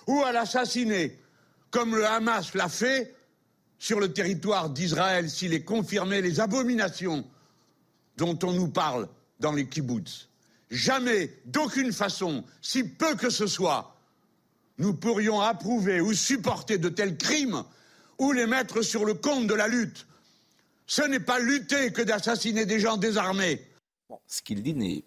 ou 0.07 0.23
à 0.23 0.31
l'assassiner, 0.31 1.19
comme 1.71 1.95
le 1.95 2.05
Hamas 2.05 2.53
l'a 2.53 2.69
fait 2.69 3.15
sur 3.79 3.99
le 3.99 4.13
territoire 4.13 4.69
d'Israël 4.69 5.29
s'il 5.29 5.53
est 5.53 5.63
confirmé 5.63 6.21
les 6.21 6.39
abominations 6.39 7.25
dont 8.17 8.37
on 8.43 8.53
nous 8.53 8.69
parle 8.69 9.07
dans 9.39 9.51
les 9.51 9.67
kibbutz. 9.67 10.29
Jamais, 10.71 11.31
d'aucune 11.45 11.91
façon, 11.91 12.43
si 12.61 12.83
peu 12.83 13.15
que 13.15 13.29
ce 13.29 13.47
soit, 13.47 13.95
nous 14.77 14.93
pourrions 14.93 15.41
approuver 15.41 16.01
ou 16.01 16.13
supporter 16.13 16.77
de 16.77 16.89
tels 16.89 17.17
crimes 17.17 17.63
ou 18.17 18.31
les 18.31 18.47
mettre 18.47 18.81
sur 18.81 19.05
le 19.05 19.13
compte 19.13 19.47
de 19.47 19.53
la 19.53 19.67
lutte. 19.67 20.07
Ce 20.87 21.01
n'est 21.01 21.19
pas 21.19 21.39
lutter 21.39 21.91
que 21.91 22.01
d'assassiner 22.01 22.65
des 22.65 22.79
gens 22.79 22.97
désarmés 22.97 23.61
ce 24.27 24.41
qu'il 24.41 24.61
dit 24.61 24.73
n'est. 24.73 25.03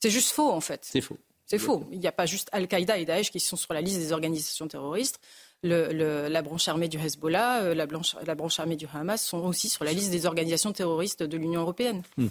C'est 0.00 0.10
juste 0.10 0.30
faux, 0.30 0.50
en 0.50 0.60
fait. 0.60 0.80
C'est 0.84 1.00
faux. 1.00 1.18
C'est 1.46 1.58
faux. 1.58 1.86
Il 1.90 1.98
n'y 1.98 2.06
a 2.06 2.12
pas 2.12 2.26
juste 2.26 2.48
Al-Qaïda 2.52 2.98
et 2.98 3.04
Daesh 3.04 3.30
qui 3.30 3.40
sont 3.40 3.56
sur 3.56 3.74
la 3.74 3.80
liste 3.80 3.98
des 3.98 4.12
organisations 4.12 4.68
terroristes. 4.68 5.20
La 5.62 6.42
branche 6.42 6.68
armée 6.68 6.88
du 6.88 6.98
Hezbollah, 6.98 7.62
euh, 7.62 7.74
la, 7.74 7.86
la, 8.26 8.34
branche 8.34 8.60
armée 8.60 8.76
du 8.76 8.86
Hamas 8.92 9.22
sont 9.22 9.38
aussi 9.38 9.68
sur 9.68 9.84
la 9.84 9.92
liste 9.92 10.10
des 10.10 10.26
organisations 10.26 10.72
terroristes 10.72 11.22
de 11.22 11.36
l'Union 11.36 11.60
européenne. 11.60 12.02
Hmm. 12.16 12.28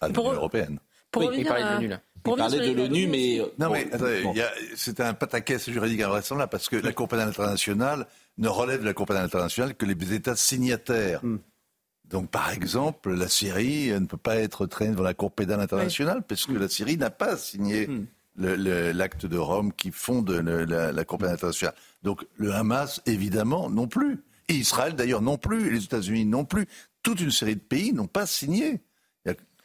Ah, 0.00 0.08
l'Union 0.08 0.32
européenne. 0.32 0.80
Pour 1.10 1.22
oui, 1.22 1.36
il 1.38 1.46
parlait 1.46 1.64
de 1.64 1.68
l'ONU, 1.68 1.88
là. 1.88 2.00
Pour 2.22 2.36
il 2.36 2.40
parlait 2.40 2.68
de 2.68 2.74
l'ONU, 2.74 3.06
mais... 3.06 3.40
Non, 3.58 3.70
mais 3.70 3.88
c'est 4.76 5.00
un 5.00 5.14
pataquès 5.14 5.70
juridique 5.70 6.00
invraisemblable 6.00 6.50
parce 6.50 6.68
que 6.68 6.76
la 6.76 6.92
Cour 6.92 7.08
pénale 7.08 7.28
internationale 7.28 8.06
ne 8.36 8.48
relève 8.48 8.80
de 8.80 8.86
la 8.86 8.94
Cour 8.94 9.06
pénale 9.06 9.24
internationale 9.24 9.74
que 9.74 9.86
les 9.86 10.14
États 10.14 10.36
signataires. 10.36 11.24
Hmm. 11.24 11.38
Donc, 12.04 12.30
par 12.30 12.50
exemple, 12.50 13.12
la 13.12 13.28
Syrie 13.28 13.88
ne 13.88 14.06
peut 14.06 14.16
pas 14.16 14.36
être 14.36 14.66
traînée 14.66 14.92
devant 14.92 15.02
la 15.02 15.14
Cour 15.14 15.32
pénale 15.32 15.60
internationale 15.60 16.22
parce 16.26 16.46
que 16.46 16.52
la 16.52 16.68
Syrie 16.68 16.96
n'a 16.96 17.10
pas 17.10 17.36
signé 17.36 17.86
hmm. 17.86 18.06
L'acte 18.38 19.26
de 19.26 19.36
Rome 19.36 19.72
qui 19.72 19.90
fonde 19.90 20.30
la, 20.30 20.92
la 20.92 21.04
Cour 21.04 21.18
pénale 21.18 21.34
internationale. 21.34 21.74
Donc, 22.02 22.24
le 22.36 22.52
Hamas, 22.52 23.02
évidemment, 23.06 23.68
non 23.68 23.88
plus. 23.88 24.22
Et 24.48 24.54
Israël, 24.54 24.94
d'ailleurs, 24.94 25.22
non 25.22 25.36
plus. 25.36 25.66
Et 25.66 25.70
les 25.70 25.84
États-Unis, 25.84 26.24
non 26.24 26.44
plus. 26.44 26.66
Toute 27.02 27.20
une 27.20 27.30
série 27.30 27.56
de 27.56 27.60
pays 27.60 27.92
n'ont 27.92 28.06
pas 28.06 28.26
signé. 28.26 28.80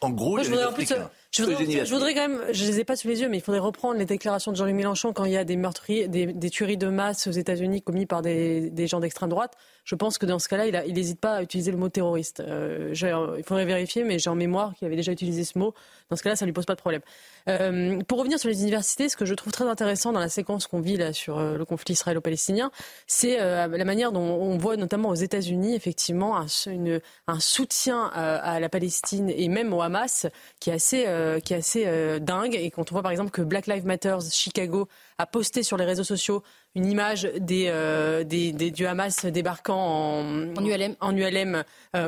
En 0.03 0.09
gros, 0.09 0.37
a 0.37 0.43
je 0.43 0.49
voudrais, 0.49 2.13
quand 2.13 2.27
même, 2.27 2.41
je 2.51 2.65
les 2.65 2.79
ai 2.79 2.83
pas 2.83 2.97
sous 2.97 3.07
les 3.07 3.21
yeux, 3.21 3.29
mais 3.29 3.37
il 3.37 3.41
faudrait 3.41 3.61
reprendre 3.61 3.97
les 3.97 4.05
déclarations 4.05 4.51
de 4.51 4.57
Jean-Luc 4.57 4.75
Mélenchon 4.75 5.13
quand 5.13 5.23
il 5.23 5.31
y 5.31 5.37
a 5.37 5.45
des 5.45 5.55
meurtriers, 5.55 6.09
des, 6.09 6.49
tueries 6.49 6.77
de 6.77 6.89
masse 6.89 7.25
aux 7.27 7.31
États-Unis 7.31 7.81
commis 7.81 8.05
par 8.05 8.21
des, 8.21 8.87
gens 8.87 8.99
d'extrême 8.99 9.29
droite. 9.29 9.55
Je 9.83 9.95
pense 9.95 10.17
que 10.17 10.25
dans 10.25 10.39
ce 10.39 10.47
cas-là, 10.49 10.85
il 10.85 10.93
n'hésite 10.93 11.19
pas 11.19 11.35
à 11.35 11.43
utiliser 11.43 11.71
le 11.71 11.77
mot 11.77 11.89
terroriste. 11.89 12.39
Euh, 12.39 12.93
il 13.37 13.43
faudrait 13.43 13.65
vérifier, 13.65 14.03
mais 14.03 14.19
j'ai 14.19 14.29
en 14.29 14.35
mémoire 14.35 14.73
qu'il 14.75 14.85
avait 14.85 14.95
déjà 14.95 15.11
utilisé 15.11 15.43
ce 15.43 15.59
mot. 15.59 15.73
Dans 16.09 16.15
ce 16.15 16.23
cas-là, 16.23 16.35
ça 16.35 16.45
lui 16.45 16.53
pose 16.53 16.65
pas 16.65 16.75
de 16.75 16.79
problème. 16.79 17.01
Euh, 17.49 17.99
pour 18.03 18.19
revenir 18.19 18.39
sur 18.39 18.49
les 18.49 18.61
universités, 18.61 19.09
ce 19.09 19.17
que 19.17 19.25
je 19.25 19.33
trouve 19.33 19.51
très 19.51 19.67
intéressant 19.67 20.11
dans 20.11 20.19
la 20.19 20.29
séquence 20.29 20.67
qu'on 20.67 20.79
vit 20.79 20.97
là 20.97 21.11
sur 21.13 21.37
euh, 21.37 21.57
le 21.57 21.65
conflit 21.65 21.93
israélo-palestinien, 21.93 22.71
c'est 23.07 23.37
la 23.37 23.85
manière 23.85 24.11
dont 24.11 24.21
on 24.21 24.57
voit 24.57 24.77
notamment 24.77 25.09
aux 25.09 25.15
États-Unis 25.15 25.75
effectivement 25.75 26.37
un, 26.37 27.39
soutien 27.39 28.05
à 28.13 28.59
la 28.59 28.69
Palestine 28.69 29.29
et 29.29 29.47
même 29.49 29.73
au 29.73 29.81
Hamas 29.81 30.27
qui 30.59 30.69
est 30.69 30.73
assez 30.73 31.05
euh, 31.07 31.39
qui 31.39 31.53
est 31.53 31.57
assez 31.57 31.83
euh, 31.85 32.19
dingue. 32.19 32.55
Et 32.55 32.69
quand 32.71 32.91
on 32.91 32.95
voit 32.95 33.01
par 33.03 33.11
exemple 33.11 33.31
que 33.31 33.41
Black 33.41 33.67
Lives 33.67 33.85
Matter 33.85 34.17
Chicago 34.31 34.87
a 35.17 35.25
posté 35.25 35.63
sur 35.63 35.77
les 35.77 35.85
réseaux 35.85 36.03
sociaux 36.03 36.43
une 36.75 36.89
image 36.89 37.29
des, 37.37 37.67
euh, 37.67 38.23
des, 38.23 38.51
du 38.51 38.87
Hamas 38.87 39.25
débarquant 39.25 39.77
en, 39.77 40.55
en 40.57 40.65
ULM, 40.65 40.95
en 40.99 41.15
ULM 41.15 41.63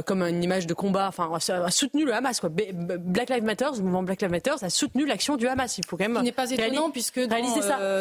comme 0.06 0.24
une 0.24 0.44
image 0.44 0.65
de 0.65 0.74
combat, 0.74 1.08
enfin 1.08 1.30
a 1.32 1.70
soutenu 1.70 2.06
le 2.06 2.13
Hamas. 2.13 2.39
Quoi. 2.39 2.50
Black 2.50 3.30
Lives 3.30 3.44
Matter, 3.44 3.68
le 3.78 3.84
mouvement 3.84 4.02
Black 4.02 4.22
Lives 4.22 4.32
Matter, 4.32 4.54
a 4.62 4.70
soutenu 4.72 5.06
l'action 5.06 5.38
du 5.38 5.48
Hamas. 5.48 5.78
Il 5.78 5.86
faut 5.86 5.98
quand 5.98 6.06
même. 6.06 6.18
Ce 6.18 6.24
n'est 6.24 6.32
pas 6.32 6.50
étonnant 6.50 6.89
puisque 6.89 7.20
dans 7.20 7.38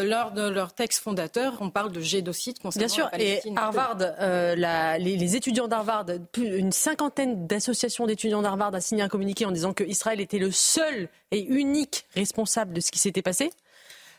lors 0.04 0.32
de 0.32 0.48
leur 0.48 0.72
texte 0.72 1.02
fondateur, 1.02 1.58
on 1.60 1.68
parle 1.68 1.92
de 1.92 2.00
génocide 2.00 2.58
concernant 2.58 2.86
Bien 2.86 2.94
sûr. 2.94 3.10
Et 3.18 3.42
Harvard, 3.56 3.98
la, 3.98 4.98
les, 4.98 5.16
les, 5.16 5.36
étudiants 5.36 5.68
d'Harvard, 5.68 6.06
une 6.38 6.72
cinquantaine 6.72 7.46
d'associations 7.46 8.06
d'étudiants 8.06 8.42
d'Harvard 8.42 8.74
a 8.74 8.80
signé 8.80 9.02
un 9.02 9.08
communiqué 9.08 9.44
en 9.44 9.50
disant 9.50 9.72
que 9.72 9.84
Israël 9.84 10.20
était 10.20 10.38
le 10.38 10.50
seul 10.50 11.08
et 11.30 11.42
unique 11.42 12.06
responsable 12.14 12.72
de 12.72 12.80
ce 12.80 12.90
qui 12.90 12.98
s'était 12.98 13.22
passé. 13.22 13.50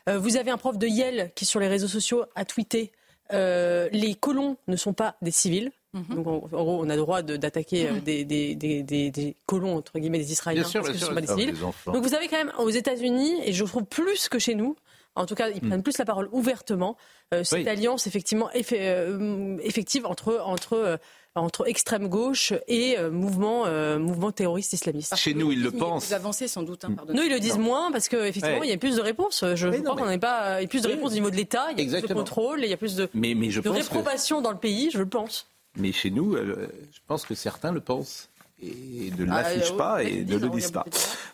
Euh, 0.08 0.18
vous 0.18 0.36
avez 0.36 0.50
un 0.50 0.56
prof 0.56 0.78
de 0.78 0.86
Yale 0.86 1.30
qui, 1.34 1.44
sur 1.44 1.60
les 1.60 1.68
réseaux 1.68 1.88
sociaux, 1.88 2.24
a 2.34 2.44
tweeté 2.44 2.92
euh, 3.32 3.88
les 3.92 4.14
colons 4.14 4.56
ne 4.68 4.76
sont 4.76 4.92
pas 4.92 5.16
des 5.20 5.32
civils. 5.32 5.72
Mhm. 5.94 6.14
Donc, 6.14 6.26
en, 6.26 6.38
gros, 6.38 6.80
on 6.80 6.88
a 6.88 6.94
le 6.94 7.00
droit 7.00 7.22
d'attaquer 7.22 7.88
euh, 7.88 7.92
mhm. 7.92 8.00
des, 8.00 8.24
des, 8.24 8.54
des, 8.54 9.10
des, 9.10 9.36
colons, 9.46 9.76
entre 9.76 9.98
guillemets, 9.98 10.18
des 10.18 10.32
Israéliens, 10.32 10.62
parce 10.62 10.72
qu'ils 10.72 10.92
ne 10.92 10.98
sont 10.98 11.14
pas 11.14 11.20
des 11.20 11.26
civils. 11.26 11.54
Donc, 11.86 12.04
vous 12.04 12.14
avez 12.14 12.28
quand 12.28 12.38
même 12.38 12.52
aux 12.58 12.70
États-Unis, 12.70 13.40
et 13.44 13.52
je 13.52 13.64
trouve 13.64 13.84
plus 13.84 14.28
que 14.28 14.38
chez 14.38 14.54
nous, 14.54 14.76
en 15.16 15.26
tout 15.26 15.34
cas, 15.34 15.48
ils 15.48 15.64
hmm. 15.64 15.68
prennent 15.68 15.82
plus 15.82 15.98
la 15.98 16.04
parole 16.04 16.28
ouvertement. 16.30 16.96
cette 17.42 17.66
alliance, 17.66 18.06
effectivement, 18.06 18.50
effective 18.52 20.06
entre, 20.06 20.40
entre 20.44 21.00
entre 21.36 21.68
extrême 21.68 22.08
gauche 22.08 22.52
et 22.66 22.98
euh, 22.98 23.10
mouvement, 23.10 23.64
euh, 23.66 23.98
mouvement 23.98 24.32
terroriste 24.32 24.72
islamiste. 24.72 25.16
Chez 25.16 25.34
nous, 25.34 25.52
ils 25.52 25.62
le 25.62 25.70
pensent. 25.70 26.06
Plus 26.06 26.14
avancé 26.14 26.48
sans 26.48 26.62
doute. 26.62 26.84
Hein, 26.84 26.96
nous, 27.08 27.22
ils 27.22 27.30
le 27.30 27.40
disent 27.40 27.58
moins 27.58 27.92
parce 27.92 28.08
qu'effectivement, 28.08 28.62
il 28.62 28.70
y 28.70 28.72
a 28.72 28.78
plus 28.78 28.96
de 28.96 29.02
réponses. 29.02 29.44
Je, 29.54 29.68
crois 29.68 29.96
qu'on 29.96 30.06
n'est 30.06 30.18
pas. 30.18 30.60
Il 30.60 30.64
y 30.64 30.66
a 30.66 30.68
plus 30.68 30.82
de 30.82 30.88
réponses 30.88 31.12
au 31.12 31.14
niveau 31.14 31.30
de 31.30 31.36
l'État, 31.36 31.66
il 31.72 31.78
y 31.78 31.94
a 31.94 31.98
plus 31.98 32.08
de 32.08 32.14
contrôle, 32.14 32.60
il 32.62 32.70
y 32.70 32.72
a 32.72 32.76
plus 32.76 32.96
de, 32.96 33.08
mais, 33.14 33.34
mais 33.34 33.50
je 33.50 33.60
de 33.60 33.68
réprobation 33.68 34.40
dans 34.40 34.50
le 34.50 34.58
pays, 34.58 34.90
je 34.92 34.98
le 34.98 35.08
pense. 35.08 35.48
Mais 35.76 35.92
chez 35.92 36.10
nous, 36.10 36.34
euh, 36.34 36.68
je 36.92 37.00
pense 37.06 37.26
que 37.26 37.34
certains 37.34 37.72
le 37.72 37.80
pensent 37.80 38.30
et 38.62 39.10
ne 39.18 39.24
ah, 39.30 39.42
l'affichent 39.42 39.72
euh, 39.72 39.76
pas 39.76 40.02
et 40.02 40.24
ne 40.24 40.38
le 40.38 40.48
disent 40.48 40.70
pas. 40.70 40.84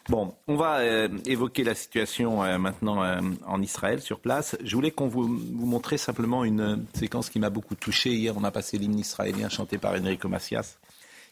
Bon, 0.09 0.35
on 0.49 0.57
va 0.57 0.79
euh, 0.79 1.09
évoquer 1.25 1.63
la 1.63 1.75
situation 1.75 2.43
euh, 2.43 2.59
maintenant 2.59 3.03
en 3.47 3.63
Israël 3.63 4.01
sur 4.01 4.19
place. 4.19 4.57
Je 4.63 4.75
voulais 4.75 4.91
qu'on 4.91 5.09
vous, 5.09 5.27
vous 5.27 5.67
montre 5.67 5.97
simplement 5.97 6.45
une 6.45 6.85
séquence 6.95 7.31
qui 7.31 7.39
m'a 7.39 7.51
beaucoup 7.51 7.75
touché. 7.75 8.11
Hier, 8.11 8.37
on 8.37 8.45
a 8.45 8.51
passé 8.51 8.79
l'hymne 8.79 8.99
israélien 8.99 9.49
chanté 9.49 9.79
par 9.79 9.93
Enrico 9.93 10.29
Macias. 10.29 10.79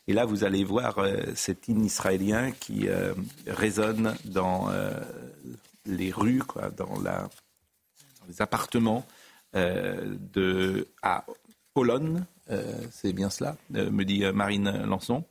Et 0.06 0.12
là, 0.12 0.24
vous 0.24 0.44
allez 0.44 0.64
voir 0.64 1.04
cet 1.34 1.68
hymne 1.68 1.84
israélien 1.84 2.50
qui 2.52 2.88
résonne 3.46 4.16
dans 4.24 4.70
les 5.86 6.10
rues, 6.10 6.42
quoi, 6.42 6.70
dans, 6.70 7.00
la, 7.00 7.28
les 8.28 8.42
appartements 8.42 9.06
de, 9.54 10.88
à 11.02 11.24
Olonne. 11.76 12.26
C'est 12.90 13.12
bien 13.12 13.30
cela, 13.30 13.56
me 13.70 14.02
dit 14.04 14.24
Marine 14.32 14.84
Lançon. 14.84 15.24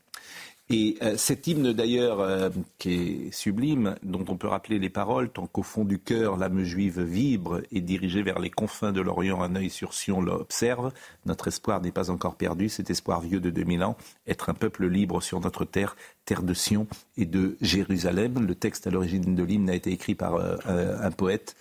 Et 0.71 0.97
euh, 1.01 1.17
cet 1.17 1.47
hymne 1.47 1.73
d'ailleurs, 1.73 2.19
euh, 2.19 2.49
qui 2.77 2.93
est 2.93 3.31
sublime, 3.33 3.95
dont 4.03 4.23
on 4.27 4.37
peut 4.37 4.47
rappeler 4.47 4.77
les 4.77 4.91
paroles, 4.91 5.31
tant 5.31 5.47
qu'au 5.47 5.63
fond 5.63 5.83
du 5.83 5.97
cœur 5.97 6.37
l'âme 6.37 6.63
juive 6.63 7.01
vibre 7.01 7.61
et 7.71 7.81
dirigée 7.81 8.21
vers 8.21 8.37
les 8.37 8.51
confins 8.51 8.91
de 8.91 9.01
l'Orient, 9.01 9.41
un 9.41 9.55
œil 9.55 9.71
sur 9.71 9.95
Sion 9.95 10.21
l'observe, 10.21 10.91
notre 11.25 11.47
espoir 11.47 11.81
n'est 11.81 11.91
pas 11.91 12.11
encore 12.11 12.35
perdu, 12.35 12.69
cet 12.69 12.91
espoir 12.91 13.21
vieux 13.21 13.39
de 13.39 13.49
2000 13.49 13.83
ans, 13.83 13.97
être 14.27 14.49
un 14.49 14.53
peuple 14.53 14.85
libre 14.85 15.23
sur 15.23 15.39
notre 15.39 15.65
terre, 15.65 15.95
terre 16.25 16.43
de 16.43 16.53
Sion 16.53 16.85
et 17.17 17.25
de 17.25 17.57
Jérusalem. 17.61 18.45
Le 18.45 18.53
texte 18.53 18.85
à 18.85 18.91
l'origine 18.91 19.33
de 19.33 19.43
l'hymne 19.43 19.71
a 19.71 19.75
été 19.75 19.91
écrit 19.91 20.13
par 20.13 20.35
euh, 20.35 20.55
un 21.01 21.11
poète. 21.11 21.55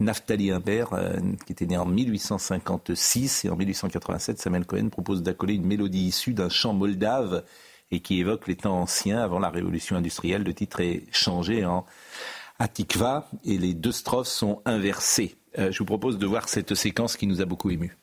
Naftali 0.00 0.50
Imbert, 0.50 0.90
qui 1.46 1.52
était 1.52 1.66
né 1.66 1.76
en 1.76 1.86
1856 1.86 3.44
et 3.44 3.48
en 3.48 3.56
1887, 3.56 4.40
Samuel 4.40 4.66
Cohen 4.66 4.88
propose 4.88 5.22
d'accoler 5.22 5.54
une 5.54 5.66
mélodie 5.66 6.06
issue 6.08 6.34
d'un 6.34 6.48
chant 6.48 6.74
moldave 6.74 7.44
et 7.90 8.00
qui 8.00 8.20
évoque 8.20 8.46
les 8.46 8.56
temps 8.56 8.80
anciens 8.80 9.20
avant 9.20 9.38
la 9.38 9.50
révolution 9.50 9.96
industrielle. 9.96 10.42
Le 10.42 10.54
titre 10.54 10.80
est 10.80 11.04
changé 11.12 11.64
en 11.64 11.84
Atikva 12.58 13.28
et 13.44 13.58
les 13.58 13.74
deux 13.74 13.92
strophes 13.92 14.28
sont 14.28 14.62
inversées. 14.64 15.36
Euh, 15.58 15.70
je 15.70 15.78
vous 15.78 15.84
propose 15.84 16.18
de 16.18 16.26
voir 16.26 16.48
cette 16.48 16.74
séquence 16.74 17.16
qui 17.16 17.26
nous 17.26 17.40
a 17.40 17.44
beaucoup 17.44 17.70
émus. 17.70 17.96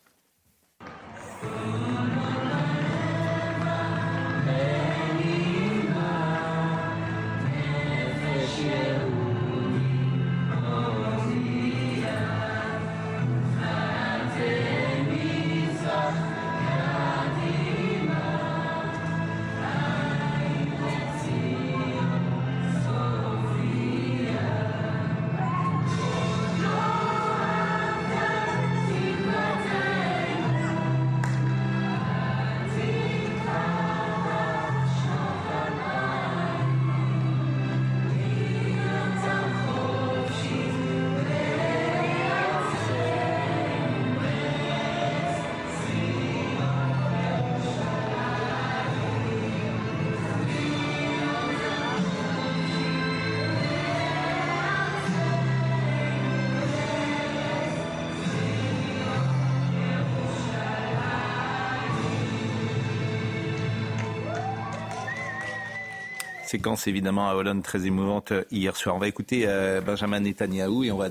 Séquence 66.52 66.88
évidemment 66.88 67.30
à 67.30 67.36
Hollande 67.36 67.64
très 67.64 67.88
émouvante 67.88 68.34
euh, 68.34 68.44
hier 68.52 68.76
soir. 68.76 68.94
On 68.94 69.00
va 69.00 69.08
écouter 69.08 69.44
euh, 69.48 69.80
Benjamin 69.80 70.20
Netanyahou 70.20 70.84
et 70.84 70.92
on 70.92 70.98
va 70.98 71.08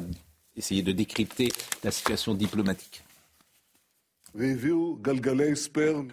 essayer 0.54 0.82
de 0.82 0.92
décrypter 0.92 1.48
la 1.82 1.90
situation 1.90 2.34
diplomatique. 2.34 3.02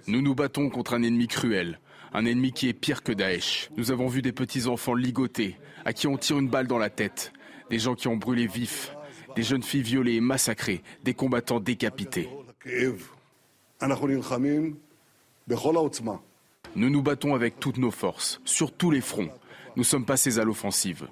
Nous 0.08 0.22
nous 0.22 0.34
battons 0.34 0.70
contre 0.70 0.94
un 0.94 1.04
ennemi 1.04 1.28
cruel, 1.28 1.82
un 2.14 2.26
ennemi 2.26 2.54
qui 2.54 2.70
est 2.70 2.74
pire 2.74 3.04
que 3.04 3.12
Daesh. 3.12 3.70
Nous 3.76 3.92
avons 3.92 4.08
vu 4.08 4.22
des 4.22 4.32
petits-enfants 4.32 4.96
ligotés, 4.96 5.58
à 5.84 5.92
qui 5.92 6.08
on 6.08 6.16
tire 6.16 6.40
une 6.40 6.48
balle 6.48 6.68
dans 6.68 6.78
la 6.78 6.90
tête, 6.90 7.34
des 7.70 7.80
gens 7.80 7.96
qui 7.96 8.08
ont 8.08 8.16
brûlé 8.16 8.48
vifs, 8.48 8.96
des 9.36 9.44
jeunes 9.44 9.62
filles 9.62 9.82
violées 9.82 10.16
et 10.16 10.22
massacrées, 10.22 10.84
des 11.04 11.14
combattants 11.14 11.60
décapités. 11.60 12.30
Nous 16.76 16.90
nous 16.90 17.02
battons 17.02 17.34
avec 17.36 17.60
toutes 17.60 17.78
nos 17.78 17.92
forces, 17.92 18.42
sur 18.46 18.72
tous 18.72 18.92
les 18.92 19.02
fronts. 19.02 19.30
Nous 19.76 19.84
sommes 19.84 20.06
passés 20.06 20.40
à 20.40 20.44
l'offensive. 20.44 21.08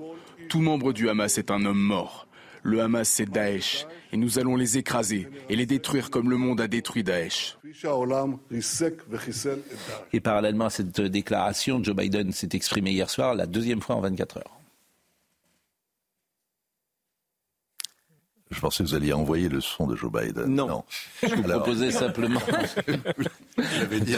Tout 0.50 0.62
membre 0.62 0.94
du 0.94 1.10
Hamas 1.10 1.38
est 1.38 1.52
un 1.52 1.66
homme 1.66 1.80
mort. 1.80 2.28
Le 2.64 2.82
Hamas, 2.82 3.08
c'est 3.08 3.30
Daesh. 3.30 3.86
Et 4.12 4.18
nous 4.18 4.40
allons 4.40 4.56
les 4.56 4.78
écraser 4.78 5.28
et 5.50 5.56
les 5.56 5.66
détruire 5.68 6.10
comme 6.10 6.30
le 6.30 6.38
monde 6.38 6.62
a 6.62 6.68
détruit 6.68 7.04
Daesh. 7.04 7.58
Et 10.14 10.20
parallèlement 10.20 10.66
à 10.66 10.70
cette 10.70 11.02
déclaration, 11.02 11.84
Joe 11.84 11.96
Biden 11.96 12.32
s'est 12.32 12.50
exprimé 12.54 12.92
hier 12.92 13.10
soir, 13.10 13.36
la 13.36 13.46
deuxième 13.46 13.82
fois 13.82 13.98
en 13.98 14.02
24 14.02 14.38
heures. 14.38 14.55
Je 18.56 18.62
pensais 18.62 18.84
que 18.84 18.90
vous 18.90 18.96
alliez 18.96 19.14
envoyer 19.14 19.50
le 19.50 19.60
son 19.62 19.86
de 19.86 19.96
Joe 19.96 20.12
Biden. 20.12 20.46
Non. 20.48 20.84
Je 21.22 21.36
vous 21.36 21.44
proposais 21.44 21.92
simplement. 21.92 22.40
dit, 23.58 24.16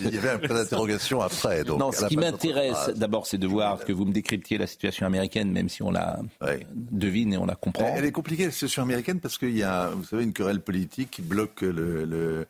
il 0.00 0.14
y 0.14 0.18
avait 0.18 0.30
un 0.30 0.38
point 0.38 0.56
d'interrogation 0.56 1.20
après. 1.20 1.64
Donc 1.64 1.78
non, 1.78 1.92
ce 1.92 2.06
qui 2.06 2.16
m'intéresse 2.16 2.90
d'abord, 2.96 3.26
c'est 3.26 3.38
de 3.38 3.46
voir 3.46 3.84
que 3.84 3.92
vous 3.92 4.04
me 4.04 4.12
décryptiez 4.12 4.58
la 4.58 4.66
situation 4.66 5.06
américaine, 5.06 5.52
même 5.52 5.68
si 5.68 5.82
on 5.82 5.90
la 5.90 6.20
devine 6.74 7.34
et 7.34 7.38
on 7.38 7.46
la 7.46 7.56
comprend. 7.56 7.94
Elle 7.96 8.04
est 8.04 8.12
compliquée, 8.12 8.46
la 8.46 8.50
situation 8.50 8.82
américaine, 8.82 9.20
parce 9.20 9.38
qu'il 9.38 9.56
y 9.56 9.62
a, 9.62 9.90
vous 9.90 10.04
savez, 10.04 10.24
une 10.24 10.32
querelle 10.32 10.60
politique 10.60 11.10
qui 11.10 11.22
bloque 11.22 11.60
le, 11.60 12.04
le 12.04 12.46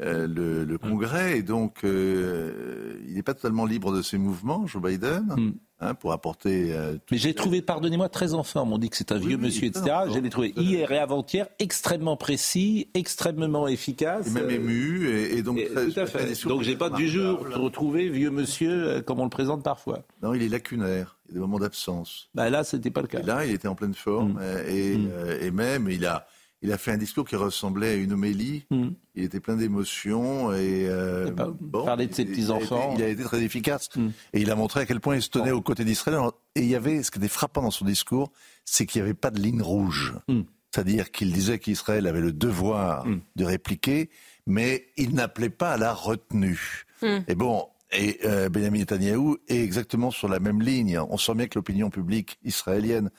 euh, 0.00 0.26
le, 0.26 0.64
le, 0.64 0.76
Congrès, 0.76 1.38
et 1.38 1.42
donc 1.42 1.84
euh, 1.84 3.00
il 3.06 3.14
n'est 3.14 3.22
pas 3.22 3.34
totalement 3.34 3.64
libre 3.64 3.96
de 3.96 4.02
ses 4.02 4.18
mouvements, 4.18 4.66
Joe 4.66 4.82
Biden, 4.82 5.22
mm. 5.36 5.52
Hein, 5.80 5.94
pour 5.94 6.12
apporter. 6.12 6.72
Euh, 6.72 6.96
Mais 7.10 7.18
j'ai 7.18 7.34
trouvé, 7.34 7.62
pardonnez-moi, 7.62 8.08
très 8.08 8.34
en 8.34 8.42
forme. 8.42 8.72
On 8.72 8.78
dit 8.78 8.90
que 8.90 8.96
c'est 8.96 9.12
un 9.12 9.18
vieux 9.18 9.36
monsieur, 9.36 9.66
etc. 9.66 9.84
Je 10.12 10.18
l'ai 10.18 10.30
trouvé 10.30 10.52
hier 10.56 10.90
et 10.92 10.98
avant-hier 10.98 11.46
extrêmement 11.58 12.16
précis, 12.16 12.88
extrêmement 12.94 13.68
efficace. 13.68 14.28
Et 14.28 14.30
même 14.30 14.50
ému, 14.50 15.08
et, 15.08 15.38
et 15.38 15.42
donc. 15.42 15.58
Et, 15.58 15.68
tout 15.68 16.00
à 16.00 16.06
fait. 16.06 16.46
Donc 16.46 16.62
j'ai 16.62 16.76
pas 16.76 16.90
du 16.90 17.08
jour 17.08 17.40
retrouvé 17.54 18.08
vieux 18.08 18.30
monsieur 18.30 19.02
comme 19.02 19.20
on 19.20 19.24
le 19.24 19.30
présente 19.30 19.62
parfois. 19.62 20.02
Non, 20.22 20.34
il 20.34 20.42
est 20.42 20.48
lacunaire. 20.48 21.16
Il 21.26 21.30
y 21.30 21.32
a 21.32 21.34
des 21.34 21.40
moments 21.40 21.58
d'absence. 21.58 22.28
Bah 22.34 22.50
là, 22.50 22.64
c'était 22.64 22.90
pas 22.90 23.00
le 23.00 23.06
cas. 23.06 23.20
Et 23.20 23.22
là, 23.22 23.46
il 23.46 23.52
était 23.52 23.68
en 23.68 23.74
pleine 23.74 23.94
forme, 23.94 24.34
mm. 24.34 24.68
et, 24.68 24.96
mm. 24.96 25.10
et 25.40 25.50
même 25.50 25.88
il 25.90 26.04
a 26.04 26.26
il 26.64 26.72
a 26.72 26.78
fait 26.78 26.92
un 26.92 26.96
discours 26.96 27.28
qui 27.28 27.36
ressemblait 27.36 27.90
à 27.90 27.94
une 27.94 28.14
homélie. 28.14 28.64
Mm. 28.70 28.88
Il 29.14 29.24
était 29.24 29.38
plein 29.38 29.54
d'émotions 29.54 30.50
et, 30.54 30.86
euh, 30.88 31.30
bon, 31.60 31.84
parler 31.84 32.06
de 32.06 32.14
ses 32.14 32.24
petits 32.24 32.50
enfants. 32.50 32.94
Il 32.96 33.04
a, 33.04 33.08
été, 33.08 33.22
très 33.22 33.42
efficace 33.42 33.90
mm. 33.94 34.08
et 34.32 34.40
il 34.40 34.50
a 34.50 34.56
montré 34.56 34.80
à 34.80 34.86
quel 34.86 34.98
point 34.98 35.14
il 35.14 35.22
se 35.22 35.28
tenait 35.28 35.50
aux 35.50 35.60
côtés 35.60 35.84
d'Israël. 35.84 36.18
Et 36.54 36.62
il 36.62 36.68
y 36.68 36.74
avait 36.74 37.02
ce 37.02 37.10
qui 37.10 37.18
était 37.18 37.28
frappant 37.28 37.60
dans 37.60 37.70
son 37.70 37.84
discours, 37.84 38.32
c'est 38.64 38.86
qu'il 38.86 39.02
n'y 39.02 39.04
avait 39.04 39.14
pas 39.14 39.30
de 39.30 39.40
ligne 39.40 39.60
rouge. 39.60 40.14
Mm. 40.26 40.40
C'est-à-dire 40.72 41.10
qu'il 41.10 41.32
disait 41.32 41.58
qu'Israël 41.58 42.06
avait 42.06 42.22
le 42.22 42.32
devoir 42.32 43.06
de 43.36 43.44
répliquer, 43.44 44.10
mais 44.46 44.86
il 44.96 45.14
n'appelait 45.14 45.50
pas 45.50 45.72
à 45.72 45.76
la 45.76 45.92
retenue. 45.92 46.86
Et 47.28 47.34
bon, 47.36 47.68
et 47.92 48.18
euh, 48.24 48.48
Benjamin 48.48 48.78
Netanyahu 48.78 49.36
est 49.46 49.60
exactement 49.60 50.10
sur 50.10 50.28
la 50.28 50.40
même 50.40 50.60
ligne. 50.60 50.98
On 50.98 51.16
sent 51.16 51.34
bien 51.34 51.46
que 51.46 51.56
l'opinion 51.56 51.90
publique 51.90 52.38
israélienne 52.42 53.10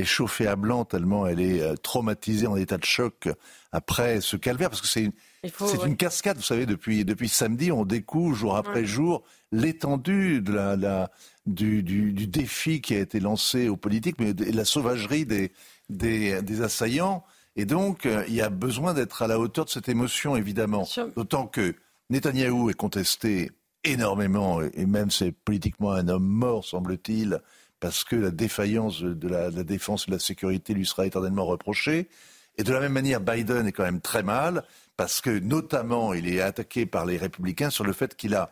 est 0.00 0.04
chauffée 0.04 0.46
à 0.46 0.56
blanc 0.56 0.84
tellement 0.84 1.26
elle 1.26 1.40
est 1.40 1.62
euh, 1.62 1.74
traumatisée 1.76 2.46
en 2.46 2.56
état 2.56 2.76
de 2.76 2.84
choc 2.84 3.28
après 3.72 4.20
ce 4.20 4.36
calvaire, 4.36 4.70
parce 4.70 4.82
que 4.82 4.88
c'est 4.88 5.04
une, 5.04 5.12
c'est 5.44 5.86
une 5.86 5.96
cascade, 5.96 6.36
vous 6.36 6.42
savez, 6.42 6.66
depuis, 6.66 7.04
depuis 7.04 7.28
samedi, 7.28 7.70
on 7.70 7.84
découvre 7.84 8.34
jour 8.34 8.56
après 8.56 8.84
jour 8.84 9.22
l'étendue 9.52 10.40
de 10.42 10.52
la, 10.52 10.76
la 10.76 11.10
du, 11.46 11.82
du, 11.82 12.12
du, 12.12 12.26
défi 12.26 12.80
qui 12.80 12.94
a 12.94 12.98
été 12.98 13.20
lancé 13.20 13.68
aux 13.68 13.76
politiques, 13.76 14.16
mais 14.18 14.34
de, 14.34 14.44
la 14.56 14.64
sauvagerie 14.64 15.24
des, 15.24 15.52
des, 15.88 16.42
des, 16.42 16.62
assaillants. 16.62 17.24
Et 17.56 17.64
donc, 17.64 18.06
euh, 18.06 18.24
il 18.28 18.34
y 18.34 18.42
a 18.42 18.50
besoin 18.50 18.94
d'être 18.94 19.22
à 19.22 19.26
la 19.26 19.38
hauteur 19.38 19.64
de 19.64 19.70
cette 19.70 19.88
émotion, 19.88 20.36
évidemment. 20.36 20.86
D'autant 21.16 21.46
que 21.46 21.74
Netanyahou 22.10 22.70
est 22.70 22.74
contesté 22.74 23.50
énormément, 23.84 24.60
et 24.62 24.84
même 24.84 25.10
c'est 25.10 25.32
politiquement 25.32 25.92
un 25.92 26.08
homme 26.08 26.26
mort, 26.26 26.64
semble-t-il, 26.64 27.40
parce 27.80 28.04
que 28.04 28.16
la 28.16 28.30
défaillance 28.30 29.00
de 29.02 29.28
la, 29.28 29.50
de 29.50 29.56
la, 29.56 29.64
défense 29.64 30.04
et 30.04 30.10
de 30.10 30.16
la 30.16 30.20
sécurité 30.20 30.74
lui 30.74 30.86
sera 30.86 31.06
éternellement 31.06 31.46
reprochée. 31.46 32.08
Et 32.58 32.62
de 32.62 32.72
la 32.72 32.80
même 32.80 32.92
manière, 32.92 33.20
Biden 33.20 33.66
est 33.66 33.72
quand 33.72 33.84
même 33.84 34.02
très 34.02 34.22
mal, 34.22 34.64
parce 34.96 35.20
que 35.20 35.30
notamment, 35.30 36.12
il 36.12 36.28
est 36.28 36.42
attaqué 36.42 36.84
par 36.84 37.06
les 37.06 37.16
républicains 37.16 37.70
sur 37.70 37.84
le 37.84 37.92
fait 37.92 38.16
qu'il 38.16 38.34
a, 38.34 38.50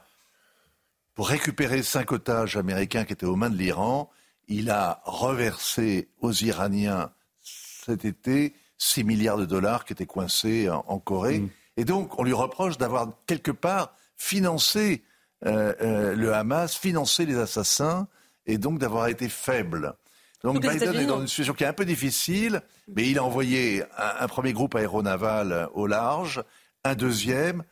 pour 1.14 1.28
récupérer 1.28 1.82
cinq 1.82 2.12
otages 2.12 2.56
américains 2.56 3.04
qui 3.04 3.12
étaient 3.12 3.26
aux 3.26 3.36
mains 3.36 3.50
de 3.50 3.56
l'Iran, 3.56 4.10
il 4.46 4.70
a 4.70 5.02
reversé 5.04 6.08
aux 6.20 6.32
Iraniens 6.32 7.10
cet 7.42 8.04
été 8.04 8.54
6 8.78 9.04
milliards 9.04 9.36
de 9.36 9.44
dollars 9.44 9.84
qui 9.84 9.92
étaient 9.92 10.06
coincés 10.06 10.70
en, 10.70 10.84
en 10.86 10.98
Corée. 10.98 11.40
Mmh. 11.40 11.50
Et 11.76 11.84
donc, 11.84 12.18
on 12.18 12.22
lui 12.22 12.32
reproche 12.32 12.78
d'avoir 12.78 13.08
quelque 13.26 13.50
part 13.50 13.94
financé 14.16 15.02
euh, 15.46 15.72
euh, 15.80 16.14
le 16.16 16.34
Hamas, 16.34 16.76
financé 16.76 17.26
les 17.26 17.36
assassins 17.36 18.08
et 18.48 18.58
donc 18.58 18.80
d'avoir 18.80 19.06
été 19.06 19.28
faible. 19.28 19.94
Donc 20.42 20.60
Biden 20.60 20.94
est 20.94 21.06
dans 21.06 21.20
une 21.20 21.28
situation 21.28 21.54
qui 21.54 21.64
est 21.64 21.68
un 21.68 21.72
peu 21.72 21.84
difficile, 21.84 22.62
mais 22.88 23.08
il 23.08 23.18
a 23.18 23.24
envoyé 23.24 23.84
un, 23.96 24.14
un, 24.20 24.28
premier 24.28 24.52
groupe 24.52 24.74
aéronaval 24.74 25.68
au 25.74 25.86
large, 25.86 26.42
un 26.84 26.94
deuxième, 26.94 27.62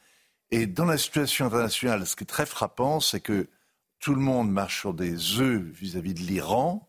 et 0.50 0.66
dans 0.66 0.84
la 0.84 0.98
situation 0.98 1.46
internationale, 1.46 2.06
ce 2.06 2.14
qui 2.14 2.24
est 2.24 2.26
très 2.26 2.46
frappant, 2.46 3.00
c'est 3.00 3.20
que 3.20 3.48
tout 3.98 4.14
le 4.14 4.20
monde 4.20 4.50
marche 4.50 4.80
sur 4.80 4.94
des 4.94 5.40
œufs 5.40 5.62
vis-à-vis 5.62 6.14
de 6.14 6.20
l'Iran. 6.20 6.86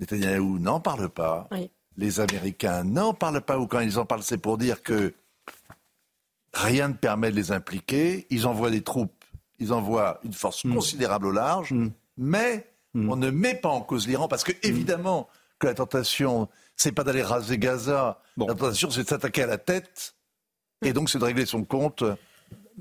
Netanyahou 0.00 0.58
n'en 0.58 0.80
parle 0.80 1.08
pas. 1.08 1.48
Oui. 1.52 1.70
Les 1.96 2.20
Américains 2.20 2.84
n'en 2.84 3.14
parlent 3.14 3.40
pas, 3.40 3.58
ou 3.58 3.66
quand 3.66 3.80
ils 3.80 3.98
en 3.98 4.04
parlent, 4.04 4.22
c'est 4.22 4.38
pour 4.38 4.58
dire 4.58 4.82
que 4.82 5.14
rien 6.52 6.88
ne 6.88 6.94
permet 6.94 7.30
de 7.30 7.36
les 7.36 7.52
impliquer. 7.52 8.26
Ils 8.30 8.46
envoient 8.46 8.70
des 8.70 8.82
troupes, 8.82 9.24
ils 9.58 9.72
envoient 9.72 10.20
une 10.24 10.32
force 10.32 10.64
mmh. 10.64 10.74
considérable 10.74 11.26
au 11.26 11.32
large. 11.32 11.72
Mmh 11.72 11.90
mais 12.16 12.70
mm. 12.94 13.10
on 13.10 13.16
ne 13.16 13.30
met 13.30 13.54
pas 13.54 13.68
en 13.68 13.80
cause 13.80 14.06
l'Iran 14.06 14.28
parce 14.28 14.44
que 14.44 14.52
évidemment 14.62 15.28
que 15.58 15.66
la 15.66 15.74
tentation, 15.74 16.48
c'est 16.76 16.92
pas 16.92 17.04
d'aller 17.04 17.22
raser 17.22 17.58
Gaza. 17.58 18.20
Bon. 18.36 18.46
La 18.46 18.54
tentation, 18.54 18.90
c'est 18.90 19.04
de 19.04 19.08
s'attaquer 19.08 19.42
à 19.42 19.46
la 19.46 19.58
tête 19.58 20.14
et 20.82 20.92
donc 20.92 21.10
c'est 21.10 21.18
de 21.18 21.24
régler 21.24 21.46
son 21.46 21.64
compte. 21.64 22.04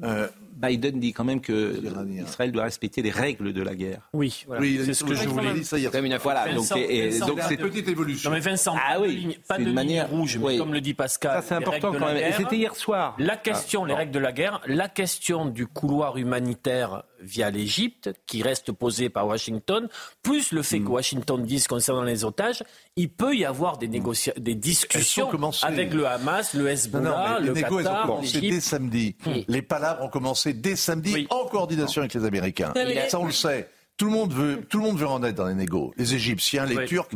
Euh, 0.02 0.28
Biden 0.56 1.00
dit 1.00 1.14
quand 1.14 1.24
même 1.24 1.42
que 1.42 1.82
Israël 2.26 2.52
doit 2.52 2.64
respecter 2.64 3.02
les 3.02 3.12
règles 3.12 3.54
de 3.54 3.62
la 3.62 3.76
guerre. 3.76 4.10
Oui, 4.14 4.44
voilà. 4.48 4.62
oui 4.62 4.82
c'est 4.86 4.94
ce 4.94 5.04
que 5.04 5.14
je 5.14 5.28
voulais 5.28 5.54
dire. 5.54 5.66
Ça 5.66 5.78
hier. 5.78 5.94
Une 5.94 6.18
voilà, 6.18 6.46
Vincent, 6.46 6.76
donc, 6.76 6.86
et, 6.90 7.10
Vincent, 7.10 7.28
donc 7.28 7.40
c'est 7.48 7.56
une 7.56 7.70
petite 7.70 7.88
évolution. 7.88 8.30
Non 8.30 8.36
mais 8.36 8.42
Vincent, 8.42 8.76
ah 8.78 9.00
oui, 9.00 9.38
pas 9.48 9.58
de 9.58 9.72
manière 9.72 10.10
rouge, 10.10 10.38
mais 10.38 10.46
oui. 10.46 10.58
comme 10.58 10.74
le 10.74 10.82
dit 10.82 10.94
Pascal. 10.94 11.42
Ça 11.42 11.48
c'est 11.48 11.56
important 11.56 11.94
quand 11.94 12.06
même. 12.06 12.18
Et 12.18 12.32
c'était 12.34 12.58
hier 12.58 12.76
soir. 12.76 13.16
La 13.20 13.38
question, 13.38 13.86
ah, 13.86 13.88
les 13.88 13.94
règles 13.94 14.12
de 14.12 14.20
la 14.20 14.32
guerre, 14.32 14.62
la 14.68 14.90
question 14.90 15.46
du 15.46 15.68
couloir 15.68 16.18
humanitaire 16.18 17.04
via 17.24 17.50
l'Égypte, 17.50 18.12
qui 18.26 18.44
reste 18.44 18.72
posée 18.72 19.10
par 19.10 19.28
Washington, 19.28 19.88
plus 20.22 20.52
le 20.52 20.62
fait 20.62 20.80
mm. 20.80 20.86
que 20.86 20.90
Washington 20.90 21.44
dise 21.44 21.68
concernant 21.68 22.04
les 22.04 22.26
otages, 22.26 22.64
il 22.96 23.10
peut 23.10 23.36
y 23.36 23.46
avoir 23.46 23.78
des, 23.78 23.88
négocia- 23.88 24.38
des 24.38 24.56
discussions 24.56 25.30
avec 25.64 25.94
le 25.94 26.06
Hamas, 26.06 26.54
le 26.54 26.68
Hezbollah, 26.68 27.40
non, 27.40 27.46
non, 27.46 27.54
le 27.54 27.54
Qatar, 27.54 28.08
commencé 28.08 28.42
dès 28.42 28.60
samedi. 28.60 29.16
Mm. 29.26 29.32
Les 29.48 29.62
palabres 29.62 30.04
ont 30.04 30.10
commencé 30.10 30.43
dès 30.52 30.76
samedi 30.76 31.14
oui. 31.14 31.28
en 31.30 31.46
coordination 31.46 32.02
avec 32.02 32.14
les 32.14 32.26
Américains. 32.26 32.74
Ça, 33.08 33.20
on 33.20 33.26
le 33.26 33.32
sait. 33.32 33.70
Tout 33.96 34.06
le 34.06 34.12
monde 34.12 34.34
veut, 34.34 34.66
tout 34.68 34.80
le 34.80 34.84
monde 34.84 34.98
veut 34.98 35.08
en 35.08 35.24
être 35.24 35.36
dans 35.36 35.48
les 35.48 35.54
négos. 35.54 35.94
Les 35.98 36.16
Égyptiens, 36.16 36.66
les 36.66 36.76
oui. 36.76 36.86
Turcs. 36.86 37.08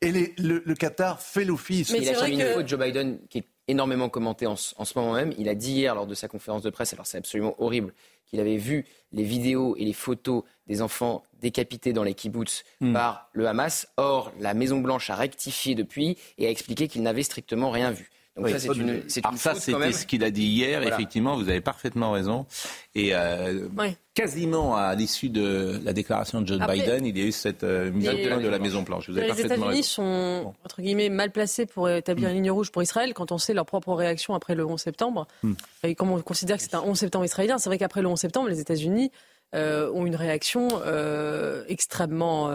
Et 0.00 0.12
les, 0.12 0.34
le, 0.36 0.62
le, 0.66 0.74
Qatar 0.74 1.22
fait 1.22 1.44
l'office. 1.44 1.90
Mais 1.90 2.00
il 2.00 2.08
a 2.10 2.28
une 2.28 2.38
que... 2.38 2.52
faute, 2.52 2.68
Joe 2.68 2.78
Biden, 2.78 3.18
qui 3.30 3.38
est 3.38 3.44
énormément 3.68 4.08
commentée 4.10 4.46
en, 4.46 4.52
en, 4.76 4.84
ce 4.84 4.98
moment 4.98 5.14
même. 5.14 5.32
Il 5.38 5.48
a 5.48 5.54
dit 5.54 5.72
hier, 5.72 5.94
lors 5.94 6.06
de 6.06 6.14
sa 6.14 6.28
conférence 6.28 6.62
de 6.62 6.70
presse, 6.70 6.92
alors 6.92 7.06
c'est 7.06 7.16
absolument 7.16 7.54
horrible, 7.58 7.94
qu'il 8.26 8.40
avait 8.40 8.56
vu 8.56 8.84
les 9.12 9.22
vidéos 9.22 9.76
et 9.76 9.84
les 9.84 9.92
photos 9.92 10.42
des 10.66 10.82
enfants 10.82 11.22
décapités 11.40 11.92
dans 11.92 12.02
les 12.02 12.14
kibbutz 12.14 12.64
mm. 12.80 12.92
par 12.92 13.28
le 13.32 13.46
Hamas. 13.46 13.88
Or, 13.96 14.32
la 14.40 14.54
Maison-Blanche 14.54 15.08
a 15.10 15.14
rectifié 15.14 15.74
depuis 15.74 16.18
et 16.36 16.46
a 16.46 16.50
expliqué 16.50 16.88
qu'il 16.88 17.02
n'avait 17.02 17.22
strictement 17.22 17.70
rien 17.70 17.90
vu. 17.90 18.10
Donc 18.36 18.46
oui, 18.46 18.52
ça, 18.52 18.58
c'est 18.58 18.74
une, 18.74 19.02
c'est 19.06 19.24
une 19.24 19.36
ça, 19.36 19.54
c'était 19.54 19.92
ce 19.92 20.06
qu'il 20.06 20.24
a 20.24 20.30
dit 20.30 20.42
hier. 20.42 20.80
Voilà. 20.80 20.96
Effectivement, 20.96 21.36
vous 21.36 21.48
avez 21.48 21.60
parfaitement 21.60 22.10
raison. 22.10 22.46
Et 22.96 23.14
euh, 23.14 23.68
oui. 23.78 23.96
quasiment 24.12 24.74
à 24.74 24.96
l'issue 24.96 25.28
de 25.28 25.80
la 25.84 25.92
déclaration 25.92 26.40
de 26.40 26.46
John 26.48 26.60
Après, 26.60 26.78
Biden, 26.78 27.06
il 27.06 27.16
y 27.16 27.22
a 27.22 27.26
eu 27.26 27.32
cette 27.32 27.62
euh, 27.62 27.92
mise 27.92 28.08
au 28.08 28.16
point 28.16 28.38
de 28.38 28.48
la 28.48 28.58
Maison 28.58 28.82
Blanche. 28.82 29.08
Vous 29.08 29.18
avez 29.18 29.28
les 29.28 29.40
États-Unis 29.40 29.84
sont 29.84 30.52
entre 30.64 30.82
guillemets 30.82 31.10
mal 31.10 31.30
placés 31.30 31.64
pour 31.64 31.88
établir 31.88 32.30
une 32.30 32.36
ligne 32.36 32.50
rouge 32.50 32.72
pour 32.72 32.82
Israël 32.82 33.14
quand 33.14 33.30
on 33.30 33.38
sait 33.38 33.54
leur 33.54 33.66
propre 33.66 33.92
réaction 33.92 34.34
après 34.34 34.56
le 34.56 34.66
11 34.66 34.80
septembre. 34.80 35.28
Mm. 35.44 35.52
Et 35.84 35.94
comme 35.94 36.10
on 36.10 36.20
considère 36.20 36.56
que 36.56 36.62
c'est 36.64 36.74
un 36.74 36.82
11 36.82 36.98
septembre 36.98 37.24
israélien, 37.24 37.58
c'est 37.58 37.68
vrai 37.68 37.78
qu'après 37.78 38.02
le 38.02 38.08
11 38.08 38.18
septembre, 38.18 38.48
les 38.48 38.58
États-Unis 38.58 39.12
ont 39.54 40.06
une 40.06 40.16
réaction 40.16 40.68
extrêmement 41.68 42.52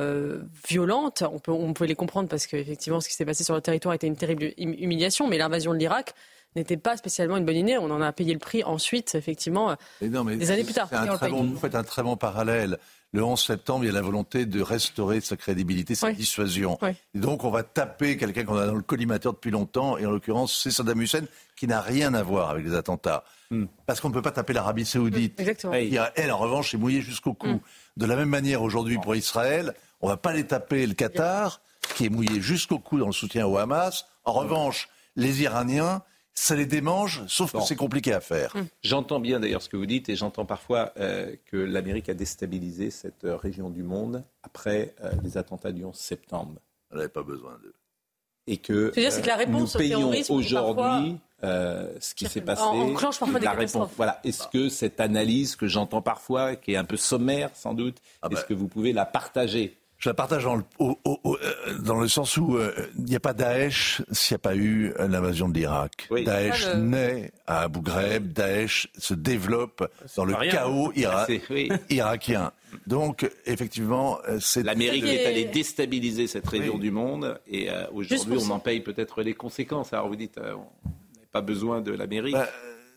violente. 0.67 1.23
On 1.31 1.39
peut, 1.39 1.51
on 1.51 1.73
peut 1.73 1.85
les 1.85 1.95
comprendre 1.95 2.29
parce 2.29 2.47
qu'effectivement, 2.47 3.01
ce 3.01 3.09
qui 3.09 3.15
s'est 3.15 3.25
passé 3.25 3.43
sur 3.43 3.55
le 3.55 3.61
territoire 3.61 3.93
était 3.93 4.07
une 4.07 4.17
terrible 4.17 4.51
humiliation, 4.57 5.27
mais 5.27 5.37
l'invasion 5.37 5.73
de 5.73 5.79
l'Irak 5.79 6.13
n'était 6.55 6.77
pas 6.77 6.97
spécialement 6.97 7.37
une 7.37 7.45
bonne 7.45 7.55
idée. 7.55 7.77
On 7.77 7.91
en 7.91 8.01
a 8.01 8.11
payé 8.11 8.33
le 8.33 8.39
prix 8.39 8.63
ensuite, 8.63 9.15
effectivement, 9.15 9.75
des 10.01 10.51
années 10.51 10.63
plus 10.63 10.73
tard. 10.73 10.89
vous 10.89 11.57
faites 11.57 11.75
un 11.75 11.83
très 11.83 12.03
bon 12.03 12.17
parallèle. 12.17 12.77
Le 13.11 13.23
11 13.23 13.43
septembre, 13.43 13.85
il 13.85 13.87
y 13.87 13.89
a 13.89 13.93
la 13.93 14.03
volonté 14.03 14.45
de 14.45 14.61
restaurer 14.61 15.19
sa 15.19 15.35
crédibilité, 15.35 15.95
sa 15.95 16.11
dissuasion. 16.11 16.77
Et 17.15 17.19
donc, 17.19 17.43
on 17.43 17.49
va 17.49 17.63
taper 17.63 18.17
quelqu'un 18.17 18.43
qu'on 18.43 18.57
a 18.57 18.67
dans 18.67 18.75
le 18.75 18.83
collimateur 18.83 19.33
depuis 19.33 19.49
longtemps, 19.49 19.97
et 19.97 20.05
en 20.05 20.11
l'occurrence, 20.11 20.59
c'est 20.61 20.69
Saddam 20.69 21.01
Hussein, 21.01 21.25
qui 21.55 21.65
n'a 21.65 21.81
rien 21.81 22.13
à 22.13 22.21
voir 22.21 22.51
avec 22.51 22.65
les 22.65 22.75
attentats. 22.75 23.23
Hmm. 23.49 23.65
Parce 23.87 23.99
qu'on 23.99 24.09
ne 24.09 24.13
peut 24.13 24.21
pas 24.21 24.31
taper 24.31 24.53
l'Arabie 24.53 24.85
saoudite. 24.85 25.39
Exactement. 25.39 25.73
elle, 25.73 26.31
en 26.31 26.37
revanche, 26.37 26.75
est 26.75 26.77
mouillée 26.77 27.01
jusqu'au 27.01 27.33
cou. 27.33 27.47
Hmm. 27.47 27.59
De 27.97 28.05
la 28.05 28.15
même 28.15 28.29
manière, 28.29 28.61
aujourd'hui, 28.61 28.99
pour 28.99 29.15
Israël, 29.15 29.73
on 30.01 30.07
ne 30.07 30.11
va 30.11 30.17
pas 30.17 30.33
les 30.33 30.45
taper 30.45 30.85
le 30.85 30.93
Qatar, 30.93 31.61
qui 31.95 32.05
est 32.05 32.09
mouillé 32.09 32.41
jusqu'au 32.41 32.77
cou 32.77 32.99
dans 32.99 33.07
le 33.07 33.11
soutien 33.11 33.47
au 33.47 33.57
Hamas. 33.57 34.05
En 34.23 34.33
revanche, 34.33 34.87
les 35.15 35.41
Iraniens, 35.41 36.03
ça 36.39 36.55
les 36.55 36.65
démange, 36.65 37.23
sauf 37.27 37.51
que 37.51 37.59
c'est 37.59 37.75
compliqué 37.75 38.13
à 38.13 38.21
faire. 38.21 38.55
Hum. 38.55 38.65
J'entends 38.81 39.19
bien 39.19 39.41
d'ailleurs 39.41 39.61
ce 39.61 39.67
que 39.67 39.75
vous 39.75 39.85
dites 39.85 40.07
et 40.07 40.15
j'entends 40.15 40.45
parfois 40.45 40.93
euh, 40.97 41.35
que 41.45 41.57
l'Amérique 41.57 42.07
a 42.07 42.13
déstabilisé 42.13 42.91
cette 42.91 43.25
euh, 43.25 43.35
région 43.35 43.69
du 43.69 43.83
monde 43.83 44.23
après 44.41 44.95
euh, 45.03 45.11
les 45.21 45.37
attentats 45.37 45.73
du 45.73 45.83
11 45.83 45.93
septembre. 45.93 46.61
Elle 46.91 46.97
n'avait 46.97 47.09
pas 47.09 47.23
besoin 47.23 47.59
de... 47.61 47.73
Et 48.47 48.55
que, 48.57 48.91
que 48.95 49.27
la 49.27 49.35
réponse 49.35 49.75
nous 49.75 49.79
payons 49.79 50.11
aujourd'hui 50.29 51.19
ce 51.43 52.15
qui 52.15 52.25
s'est 52.25 52.41
passé. 52.41 52.63
On 52.63 52.95
la 53.41 53.51
réponse. 53.51 53.89
Voilà. 53.97 54.21
Est-ce 54.23 54.47
que 54.47 54.69
cette 54.69 55.01
analyse 55.01 55.57
que 55.57 55.67
j'entends 55.67 56.01
parfois, 56.01 56.55
qui 56.55 56.71
est 56.71 56.77
un 56.77 56.85
peu 56.85 56.97
sommaire 56.97 57.51
sans 57.53 57.73
doute, 57.73 57.97
ah 58.21 58.29
est-ce 58.31 58.41
bah. 58.41 58.47
que 58.47 58.53
vous 58.53 58.67
pouvez 58.67 58.93
la 58.93 59.05
partager? 59.05 59.77
Je 59.99 60.09
la 60.09 60.13
partage 60.13 60.45
dans 60.45 60.55
le, 60.55 60.63
euh, 60.79 61.35
dans 61.79 61.99
le 61.99 62.07
sens 62.07 62.37
où 62.37 62.55
euh, 62.55 62.71
il 62.97 63.03
n'y 63.03 63.15
a 63.15 63.19
pas 63.19 63.33
Daesh 63.33 64.01
s'il 64.11 64.33
n'y 64.33 64.35
a 64.35 64.39
pas 64.39 64.55
eu 64.55 64.93
l'invasion 64.97 65.49
de 65.49 65.53
l'Irak. 65.55 66.09
Daesh 66.09 66.67
naît 66.75 67.31
à 67.45 67.63
Abu 67.63 67.81
Ghraib, 67.81 68.31
Daesh 68.31 68.89
se 68.97 69.13
développe 69.13 69.89
dans 70.15 70.23
le 70.23 70.35
chaos 70.49 70.93
irakien. 71.89 72.53
Donc, 72.87 73.29
effectivement, 73.45 74.19
euh, 74.27 74.39
c'est... 74.39 74.63
L'Amérique 74.63 75.05
est 75.05 75.25
allée 75.25 75.45
déstabiliser 75.45 76.27
cette 76.27 76.47
région 76.47 76.77
du 76.77 76.91
monde 76.91 77.39
et 77.47 77.69
aujourd'hui, 77.91 78.37
on 78.39 78.51
en 78.51 78.59
paye 78.59 78.79
peut-être 78.79 79.21
les 79.21 79.33
conséquences. 79.33 79.91
Alors 79.91 80.07
vous 80.07 80.15
dites, 80.15 80.39
on 80.39 80.59
n'a 80.59 81.27
pas 81.31 81.41
besoin 81.41 81.81
de 81.81 81.91
l'Amérique. 81.91 82.35
Bah, 82.35 82.49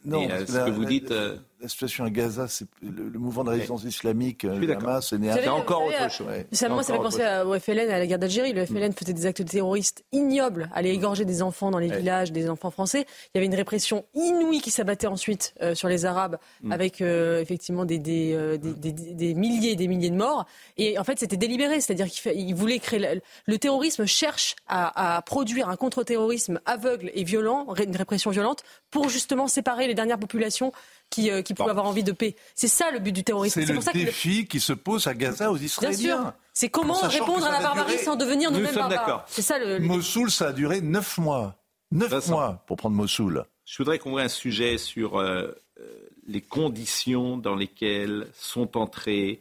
non, 0.05 0.29
ce 0.29 0.65
que 0.65 0.71
vous 0.71 0.85
dites 0.85 1.11
la 1.11 1.35
situation 1.69 2.05
à 2.05 2.11
Gaza, 2.11 2.49
c'est 2.49 2.67
le, 2.83 3.19
mouvement 3.19 3.45
de 3.45 3.51
résistance 3.51 3.85
islamique, 3.85 4.43
le 4.43 4.77
Hamas, 4.77 5.15
c'est 5.15 5.49
encore 5.49 5.85
autre 5.85 6.11
chose. 6.11 6.27
Ça, 6.53 6.69
moi, 6.69 6.83
ça 6.83 6.95
fait 6.95 7.01
penser 7.01 7.23
au 7.47 7.59
FLN, 7.59 7.91
à 7.91 7.99
la 7.99 8.07
guerre 8.07 8.19
d'Algérie. 8.19 8.53
Le 8.53 8.65
FLN 8.67 8.91
mm. 8.91 8.93
faisait 8.93 9.13
des 9.13 9.27
actes 9.27 9.45
terroristes 9.45 10.05
ignobles, 10.13 10.69
allait 10.75 10.95
égorger 10.95 11.25
des 11.25 11.43
enfants 11.43 11.71
dans 11.71 11.79
les 11.79 11.89
villages, 11.89 12.33
des 12.33 12.49
enfants 12.49 12.71
français. 12.71 13.07
Il 13.27 13.31
y 13.37 13.39
avait 13.39 13.47
une 13.47 13.55
répression 13.55 14.05
inouïe 14.15 14.61
qui 14.61 14.71
s'abattait 14.71 15.07
ensuite 15.07 15.55
euh, 15.63 15.75
sur 15.75 15.89
les 15.89 16.05
Arabes, 16.05 16.39
mm. 16.63 16.73
avec 16.73 17.01
euh, 17.01 17.41
effectivement 17.41 17.85
des, 17.85 18.01
euh, 18.35 18.57
des, 18.57 18.93
des, 18.93 18.93
des, 18.93 19.35
milliers 19.35 19.73
et 19.73 19.77
des 19.77 19.89
milliers 19.89 20.11
de 20.11 20.17
morts. 20.17 20.47
Et 20.77 20.99
en 20.99 21.05
fait, 21.05 21.19
c'était 21.19 21.37
délibéré, 21.37 21.81
c'est-à-dire 21.81 22.07
qu'il 22.07 22.55
voulait 22.55 22.79
créer. 22.79 23.21
Le, 23.47 23.59
terrorisme 23.59 24.07
cherche 24.07 24.57
à, 24.67 25.17
à 25.17 25.23
produire 25.23 25.69
un 25.69 25.77
contre-terrorisme 25.77 26.61
aveugle 26.67 27.11
et 27.15 27.25
violent, 27.25 27.67
une 27.83 27.97
répression 27.97 28.31
violente, 28.31 28.63
pour 28.91 29.09
justement 29.09 29.47
séparer 29.47 29.87
les 29.87 29.95
dernières 29.95 30.19
populations 30.19 30.73
qui, 31.13 31.31
euh, 31.31 31.43
qui 31.43 31.53
avoir 31.61 31.85
envie 31.85 32.03
de 32.03 32.13
paix. 32.13 32.35
C'est 32.55 32.69
ça 32.69 32.91
le 32.91 32.99
but 32.99 33.13
du 33.13 33.23
terrorisme. 33.23 33.61
C'est 33.61 33.69
le 33.69 33.75
pour 33.75 33.83
ça 33.83 33.93
défi 33.93 34.47
qui 34.47 34.59
se 34.59 34.73
pose 34.73 35.07
à 35.07 35.15
Gaza 35.15 35.53
aux 35.53 35.59
Israéliens. 35.59 35.97
Bien 35.97 36.23
sûr. 36.23 36.33
C'est 36.55 36.69
comment 36.71 36.95
répondre 36.95 37.47
à 37.47 37.53
la 37.53 37.61
barbarie 37.61 37.99
sans 37.99 38.17
devenir 38.17 38.51
nous-mêmes 38.51 38.75
barbares. 38.75 39.25
C'est 39.29 39.43
ça 39.43 39.59
le. 39.59 39.79
Mossoul, 39.79 40.31
ça 40.31 40.49
a 40.49 40.53
duré 40.53 40.81
neuf 40.81 41.19
mois. 41.19 41.57
Neuf 41.93 42.29
mois 42.29 42.65
pour 42.67 42.79
prendre 42.79 42.97
Mossoul. 42.97 43.45
Je 43.67 43.79
voudrais 43.79 43.99
qu'on 43.99 44.11
voit 44.11 44.23
un 44.23 44.29
sujet 44.29 44.79
sur 44.79 45.19
euh, 45.19 45.53
euh, 45.79 46.09
les 46.27 46.41
conditions 46.41 47.37
dans 47.37 47.55
lesquelles 47.55 48.27
sont 48.35 48.77
entrés 48.77 49.41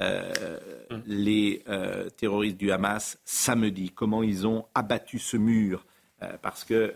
hum. 0.00 1.02
les 1.06 1.64
terroristes 2.16 2.56
du 2.56 2.70
Hamas 2.70 3.18
samedi. 3.24 3.90
Comment 3.90 4.22
ils 4.22 4.46
ont 4.46 4.66
abattu 4.74 5.18
ce 5.18 5.36
mur. 5.36 5.84
parce 6.40 6.62
que 6.64 6.94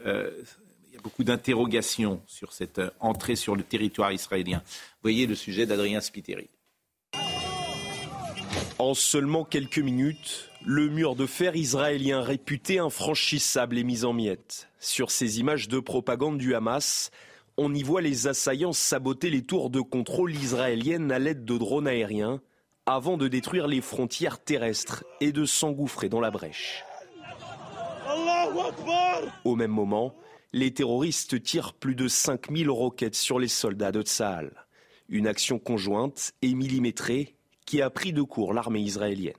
beaucoup 1.02 1.24
d'interrogations 1.24 2.22
sur 2.26 2.52
cette 2.52 2.78
euh, 2.78 2.90
entrée 3.00 3.36
sur 3.36 3.56
le 3.56 3.62
territoire 3.62 4.12
israélien. 4.12 4.62
Voyez 5.02 5.26
le 5.26 5.34
sujet 5.34 5.66
d'Adrien 5.66 6.00
Spiteri. 6.00 6.48
En 8.78 8.94
seulement 8.94 9.44
quelques 9.44 9.78
minutes, 9.78 10.50
le 10.64 10.88
mur 10.88 11.14
de 11.14 11.26
fer 11.26 11.54
israélien 11.56 12.20
réputé 12.20 12.78
infranchissable 12.78 13.78
est 13.78 13.84
mis 13.84 14.04
en 14.04 14.12
miettes. 14.12 14.68
Sur 14.78 15.10
ces 15.10 15.40
images 15.40 15.68
de 15.68 15.78
propagande 15.78 16.38
du 16.38 16.54
Hamas, 16.54 17.10
on 17.56 17.74
y 17.74 17.82
voit 17.82 18.00
les 18.00 18.26
assaillants 18.26 18.72
saboter 18.72 19.30
les 19.30 19.42
tours 19.42 19.70
de 19.70 19.80
contrôle 19.80 20.34
israéliennes 20.34 21.12
à 21.12 21.18
l'aide 21.18 21.44
de 21.44 21.58
drones 21.58 21.86
aériens 21.86 22.40
avant 22.86 23.16
de 23.16 23.28
détruire 23.28 23.68
les 23.68 23.80
frontières 23.80 24.42
terrestres 24.42 25.04
et 25.20 25.32
de 25.32 25.44
s'engouffrer 25.44 26.08
dans 26.08 26.20
la 26.20 26.30
brèche. 26.30 26.84
Au 29.44 29.54
même 29.54 29.70
moment, 29.70 30.14
les 30.52 30.74
terroristes 30.74 31.42
tirent 31.42 31.74
plus 31.74 31.94
de 31.94 32.08
5000 32.08 32.68
roquettes 32.68 33.14
sur 33.14 33.38
les 33.38 33.48
soldats 33.48 33.92
de 33.92 34.02
Tsahal. 34.02 34.52
Une 35.08 35.26
action 35.26 35.58
conjointe 35.58 36.32
et 36.42 36.54
millimétrée 36.54 37.34
qui 37.64 37.80
a 37.80 37.90
pris 37.90 38.12
de 38.12 38.22
court 38.22 38.52
l'armée 38.52 38.80
israélienne. 38.80 39.34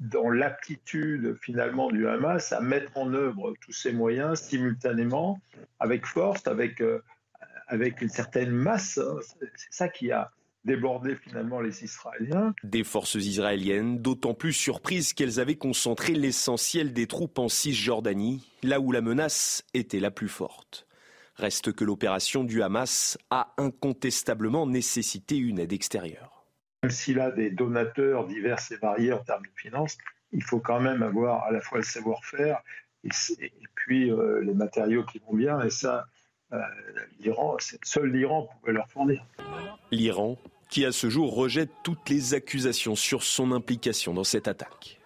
Dans 0.00 0.30
l'aptitude 0.30 1.36
finalement 1.40 1.90
du 1.90 2.06
Hamas 2.06 2.52
à 2.52 2.60
mettre 2.60 2.96
en 2.96 3.12
œuvre 3.14 3.54
tous 3.60 3.72
ces 3.72 3.92
moyens 3.92 4.40
simultanément, 4.40 5.40
avec 5.80 6.06
force, 6.06 6.46
avec, 6.46 6.80
euh, 6.80 7.02
avec 7.66 8.00
une 8.00 8.08
certaine 8.08 8.50
masse, 8.50 8.98
hein, 8.98 9.18
c'est 9.40 9.50
ça 9.70 9.88
qui 9.88 10.12
a 10.12 10.30
déborder 10.68 11.16
finalement 11.16 11.60
les 11.60 11.82
Israéliens. 11.82 12.54
Des 12.62 12.84
forces 12.84 13.14
israéliennes, 13.14 13.98
d'autant 13.98 14.34
plus 14.34 14.52
surprises 14.52 15.14
qu'elles 15.14 15.40
avaient 15.40 15.56
concentré 15.56 16.12
l'essentiel 16.12 16.92
des 16.92 17.06
troupes 17.06 17.38
en 17.38 17.48
Cisjordanie, 17.48 18.46
là 18.62 18.78
où 18.78 18.92
la 18.92 19.00
menace 19.00 19.64
était 19.74 19.98
la 19.98 20.12
plus 20.12 20.28
forte. 20.28 20.86
Reste 21.34 21.72
que 21.72 21.84
l'opération 21.84 22.44
du 22.44 22.62
Hamas 22.62 23.16
a 23.30 23.54
incontestablement 23.56 24.66
nécessité 24.66 25.36
une 25.36 25.58
aide 25.58 25.72
extérieure. 25.72 26.44
Même 26.82 26.90
s'il 26.90 27.18
a 27.18 27.30
des 27.30 27.50
donateurs 27.50 28.26
divers 28.26 28.58
et 28.70 28.76
variés 28.76 29.12
en 29.12 29.18
termes 29.18 29.42
de 29.44 29.60
finances, 29.60 29.96
il 30.32 30.42
faut 30.42 30.60
quand 30.60 30.80
même 30.80 31.02
avoir 31.02 31.44
à 31.44 31.50
la 31.50 31.60
fois 31.60 31.78
le 31.78 31.84
savoir-faire 31.84 32.60
et, 33.04 33.08
puis 33.74 34.10
euh, 34.10 34.40
les 34.42 34.54
matériaux 34.54 35.04
qui 35.04 35.18
vont 35.18 35.34
bien. 35.34 35.60
Et 35.62 35.70
ça, 35.70 36.04
euh, 36.52 36.58
l'Iran, 37.20 37.56
seul 37.82 38.12
l'Iran 38.12 38.48
pouvait 38.60 38.72
leur 38.72 38.88
fournir. 38.88 39.24
L'Iran 39.90 40.36
qui 40.68 40.84
à 40.84 40.92
ce 40.92 41.08
jour 41.08 41.34
rejette 41.34 41.70
toutes 41.82 42.08
les 42.08 42.34
accusations 42.34 42.94
sur 42.94 43.22
son 43.22 43.52
implication 43.52 44.14
dans 44.14 44.24
cette 44.24 44.48
attaque. 44.48 45.00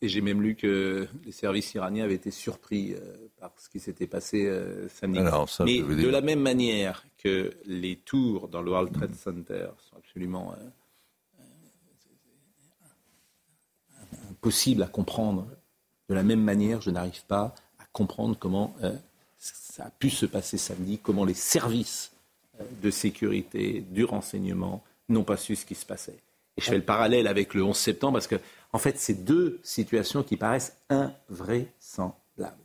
Et 0.00 0.08
j'ai 0.08 0.20
même 0.20 0.42
lu 0.42 0.56
que 0.56 1.06
les 1.24 1.30
services 1.30 1.74
iraniens 1.74 2.04
avaient 2.04 2.14
été 2.14 2.32
surpris 2.32 2.94
euh, 2.94 3.28
par 3.38 3.52
ce 3.56 3.68
qui 3.68 3.78
s'était 3.78 4.08
passé 4.08 4.46
euh, 4.46 4.88
samedi. 4.88 5.20
Mais 5.64 5.80
de 5.80 6.08
la 6.08 6.20
même 6.20 6.40
manière 6.40 7.04
que 7.18 7.52
les 7.66 7.96
tours 7.96 8.48
dans 8.48 8.62
le 8.62 8.70
World 8.72 8.92
Trade 8.92 9.14
Center 9.14 9.68
sont 9.88 9.96
absolument 9.96 10.54
euh, 10.54 11.44
impossibles 14.32 14.82
à 14.82 14.88
comprendre, 14.88 15.46
de 16.08 16.14
la 16.14 16.24
même 16.24 16.42
manière, 16.42 16.80
je 16.80 16.90
n'arrive 16.90 17.24
pas 17.26 17.54
à 17.78 17.84
comprendre 17.92 18.36
comment 18.36 18.74
ça 19.38 19.84
a 19.84 19.90
pu 19.90 20.10
se 20.10 20.26
passer 20.26 20.58
samedi, 20.58 20.98
comment 20.98 21.24
les 21.24 21.32
services 21.32 22.11
de 22.82 22.90
sécurité, 22.90 23.84
du 23.90 24.04
renseignement, 24.04 24.82
n'ont 25.08 25.24
pas 25.24 25.36
su 25.36 25.56
ce 25.56 25.66
qui 25.66 25.74
se 25.74 25.86
passait. 25.86 26.18
Et 26.56 26.60
je 26.60 26.66
fais 26.66 26.76
le 26.76 26.82
parallèle 26.82 27.26
avec 27.26 27.54
le 27.54 27.62
11 27.62 27.76
septembre 27.76 28.14
parce 28.14 28.26
que, 28.26 28.36
en 28.72 28.78
fait, 28.78 28.98
c'est 28.98 29.24
deux 29.24 29.60
situations 29.62 30.22
qui 30.22 30.36
paraissent 30.36 30.76
invraisemblables. 30.90 32.56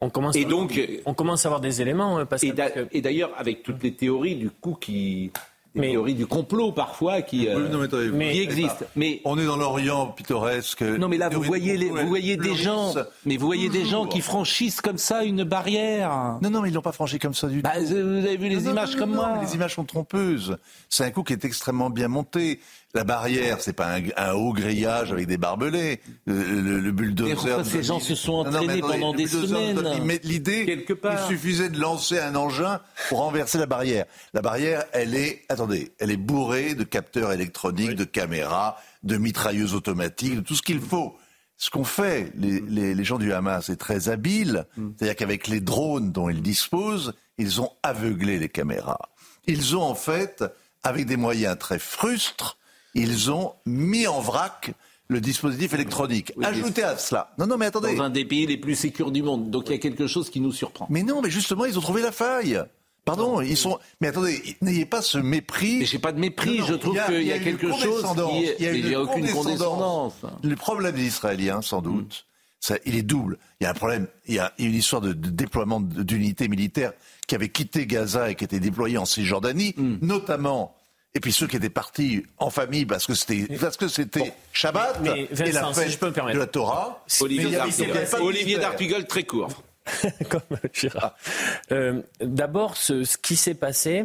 On 0.00 0.10
commence, 0.10 0.36
et 0.36 0.44
donc, 0.44 0.80
on 1.06 1.14
commence 1.14 1.44
à 1.44 1.48
avoir 1.48 1.60
des 1.60 1.82
éléments. 1.82 2.20
Euh, 2.20 2.24
parce 2.24 2.44
et 2.44 3.00
d'ailleurs, 3.00 3.32
avec 3.36 3.64
toutes 3.64 3.82
les 3.82 3.94
théories 3.94 4.36
du 4.36 4.50
coup 4.50 4.74
qui, 4.74 5.32
des 5.74 5.80
théories 5.80 6.14
du 6.14 6.26
complot 6.26 6.72
parfois 6.72 7.22
qui, 7.22 7.48
euh, 7.48 7.86
existent. 8.20 8.84
Mais 8.96 9.20
on 9.24 9.38
est 9.38 9.46
dans 9.46 9.56
l'Orient 9.56 10.06
pittoresque. 10.08 10.82
Non, 10.82 11.08
mais 11.08 11.18
là 11.18 11.28
vous 11.28 11.42
voyez, 11.42 11.76
les, 11.76 11.90
vous 11.90 12.08
voyez 12.08 12.36
des 12.36 12.54
gens, 12.54 12.94
mais 13.24 13.36
vous 13.36 13.46
voyez 13.46 13.68
des 13.68 13.84
gens 13.84 14.06
qui 14.06 14.20
franchissent 14.20 14.80
comme 14.80 14.98
ça 14.98 15.24
une 15.24 15.44
barrière. 15.44 16.38
Non, 16.42 16.50
non, 16.50 16.62
mais 16.62 16.68
ils 16.68 16.74
l'ont 16.74 16.82
pas 16.82 16.92
franchi 16.92 17.18
comme 17.18 17.34
ça 17.34 17.48
du 17.48 17.60
bah, 17.60 17.72
tout. 17.76 17.86
Vous 17.86 17.94
avez 17.94 18.36
vu 18.36 18.48
les 18.48 18.66
images 18.66 18.96
comme 18.96 19.14
moi. 19.14 19.38
Les 19.42 19.54
images 19.54 19.74
sont 19.74 19.84
trompeuses. 19.84 20.56
C'est 20.88 21.04
un 21.04 21.10
coup 21.10 21.22
qui 21.22 21.32
est 21.32 21.44
extrêmement 21.44 21.90
bien 21.90 22.08
monté. 22.08 22.60
La 22.94 23.04
barrière, 23.04 23.60
c'est 23.60 23.74
pas 23.74 23.98
un, 24.16 24.32
haut 24.32 24.54
grillage 24.54 25.12
avec 25.12 25.26
des 25.26 25.36
barbelés. 25.36 26.00
Le, 26.24 26.80
le, 26.80 26.90
bulldozer. 26.90 27.64
ces 27.64 27.82
gens 27.82 28.00
se 28.00 28.14
sont 28.14 28.34
entraînés 28.34 28.80
pendant 28.80 29.12
des 29.12 29.26
semaines. 29.26 29.82
L'idée, 30.22 30.86
il 30.88 31.18
suffisait 31.28 31.68
de 31.68 31.78
lancer 31.78 32.18
un 32.18 32.34
engin 32.34 32.80
pour 33.08 33.18
renverser 33.18 33.58
la 33.58 33.66
barrière. 33.66 34.06
La 34.32 34.40
barrière, 34.40 34.84
elle 34.92 35.14
est. 35.14 35.44
Attendez 35.50 35.92
elle 35.98 36.10
est 36.10 36.16
bourrée 36.16 36.74
de 36.74 36.84
capteurs 36.84 37.32
électroniques, 37.32 37.94
de 37.94 38.04
caméras, 38.04 38.76
de 39.02 39.16
mitrailleuses 39.16 39.74
automatiques, 39.74 40.36
de 40.36 40.40
tout 40.40 40.54
ce 40.54 40.62
qu'il 40.62 40.80
faut. 40.80 41.16
Ce 41.56 41.70
qu'ont 41.70 41.84
fait 41.84 42.32
les, 42.36 42.60
les, 42.94 43.04
gens 43.04 43.18
du 43.18 43.32
Hamas 43.32 43.68
est 43.68 43.76
très 43.76 44.08
habile, 44.08 44.64
mm. 44.76 44.90
c'est-à-dire 44.96 45.16
qu'avec 45.16 45.48
les 45.48 45.60
drones 45.60 46.12
dont 46.12 46.28
ils 46.28 46.40
disposent, 46.40 47.14
ils 47.36 47.60
ont 47.60 47.72
aveuglé 47.82 48.38
les 48.38 48.48
caméras. 48.48 49.10
Ils 49.46 49.76
ont 49.76 49.82
en 49.82 49.96
fait, 49.96 50.44
avec 50.84 51.06
des 51.06 51.16
moyens 51.16 51.58
très 51.58 51.80
frustres, 51.80 52.58
ils 52.94 53.30
ont 53.30 53.52
mis 53.66 54.06
en 54.06 54.20
vrac 54.20 54.72
le 55.08 55.20
dispositif 55.20 55.72
électronique. 55.72 56.32
Ajoutez 56.42 56.82
à 56.82 56.96
cela. 56.98 57.32
Non, 57.38 57.46
non, 57.46 57.56
mais 57.56 57.66
attendez. 57.66 57.94
Dans 57.94 58.04
un 58.04 58.10
des 58.10 58.24
pays 58.24 58.46
les 58.46 58.58
plus 58.58 58.74
sécurs 58.74 59.10
du 59.10 59.22
monde. 59.22 59.50
Donc 59.50 59.68
il 59.68 59.72
y 59.72 59.74
a 59.74 59.78
quelque 59.78 60.06
chose 60.06 60.30
qui 60.30 60.40
nous 60.40 60.52
surprend. 60.52 60.86
Mais 60.90 61.02
non, 61.02 61.22
mais 61.22 61.30
justement, 61.30 61.64
ils 61.64 61.78
ont 61.78 61.82
trouvé 61.82 62.02
la 62.02 62.12
faille. 62.12 62.62
Pardon, 63.04 63.40
ils 63.40 63.56
sont. 63.56 63.78
Mais 64.02 64.08
attendez, 64.08 64.56
n'ayez 64.60 64.84
pas 64.84 65.00
ce 65.00 65.16
mépris. 65.16 65.78
Mais 65.78 65.86
j'ai 65.86 65.98
pas 65.98 66.12
de 66.12 66.20
mépris. 66.20 66.60
je 66.66 66.74
trouve 66.74 66.98
qu'il 67.06 67.22
y, 67.22 67.32
a 67.32 67.38
quelque 67.38 67.68
chose 67.68 68.04
qui 68.04 68.64
Il 68.64 68.84
n'y 68.84 68.94
a, 68.94 69.00
aucune 69.00 69.26
condescendance. 69.30 70.14
Le 70.42 70.56
problème 70.56 70.94
des 70.94 71.06
Israéliens, 71.06 71.62
sans 71.62 71.80
doute, 71.80 72.26
ça, 72.60 72.76
il 72.84 72.96
est 72.96 73.02
double. 73.02 73.38
Il 73.60 73.64
y 73.64 73.66
a 73.66 73.70
un 73.70 73.74
problème. 73.74 74.08
Il 74.26 74.34
y 74.34 74.38
a 74.38 74.52
une 74.58 74.74
histoire 74.74 75.00
de, 75.00 75.14
déploiement 75.14 75.80
d'unités 75.80 76.48
militaires 76.48 76.92
qui 77.26 77.34
avaient 77.34 77.48
quitté 77.48 77.86
Gaza 77.86 78.30
et 78.30 78.34
qui 78.34 78.44
étaient 78.44 78.60
déployées 78.60 78.98
en 78.98 79.06
Cisjordanie, 79.06 79.74
hmm. 79.76 79.98
notamment 80.02 80.74
et 81.14 81.20
puis 81.20 81.32
ceux 81.32 81.46
qui 81.46 81.56
étaient 81.56 81.70
partis 81.70 82.22
en 82.36 82.50
famille 82.50 82.86
parce 82.86 83.06
que 83.06 83.14
c'était 83.14 83.56
parce 83.56 83.76
que 83.76 83.88
c'était 83.88 84.34
Shabbat 84.52 85.00
et 85.04 85.52
la 85.52 85.72
fête 85.72 85.90
je 85.90 85.98
peux 85.98 86.10
me 86.10 86.32
de 86.32 86.38
la 86.38 86.46
Torah. 86.46 87.04
Olivier 88.20 88.58
D'Artigol, 88.58 89.06
très 89.06 89.24
court. 89.24 89.50
Comme 90.28 90.42
Gérard. 90.72 91.16
Euh, 91.72 92.02
D'abord, 92.20 92.76
ce, 92.76 93.04
ce, 93.04 93.16
qui 93.16 93.36
s'est 93.36 93.54
passé 93.54 94.04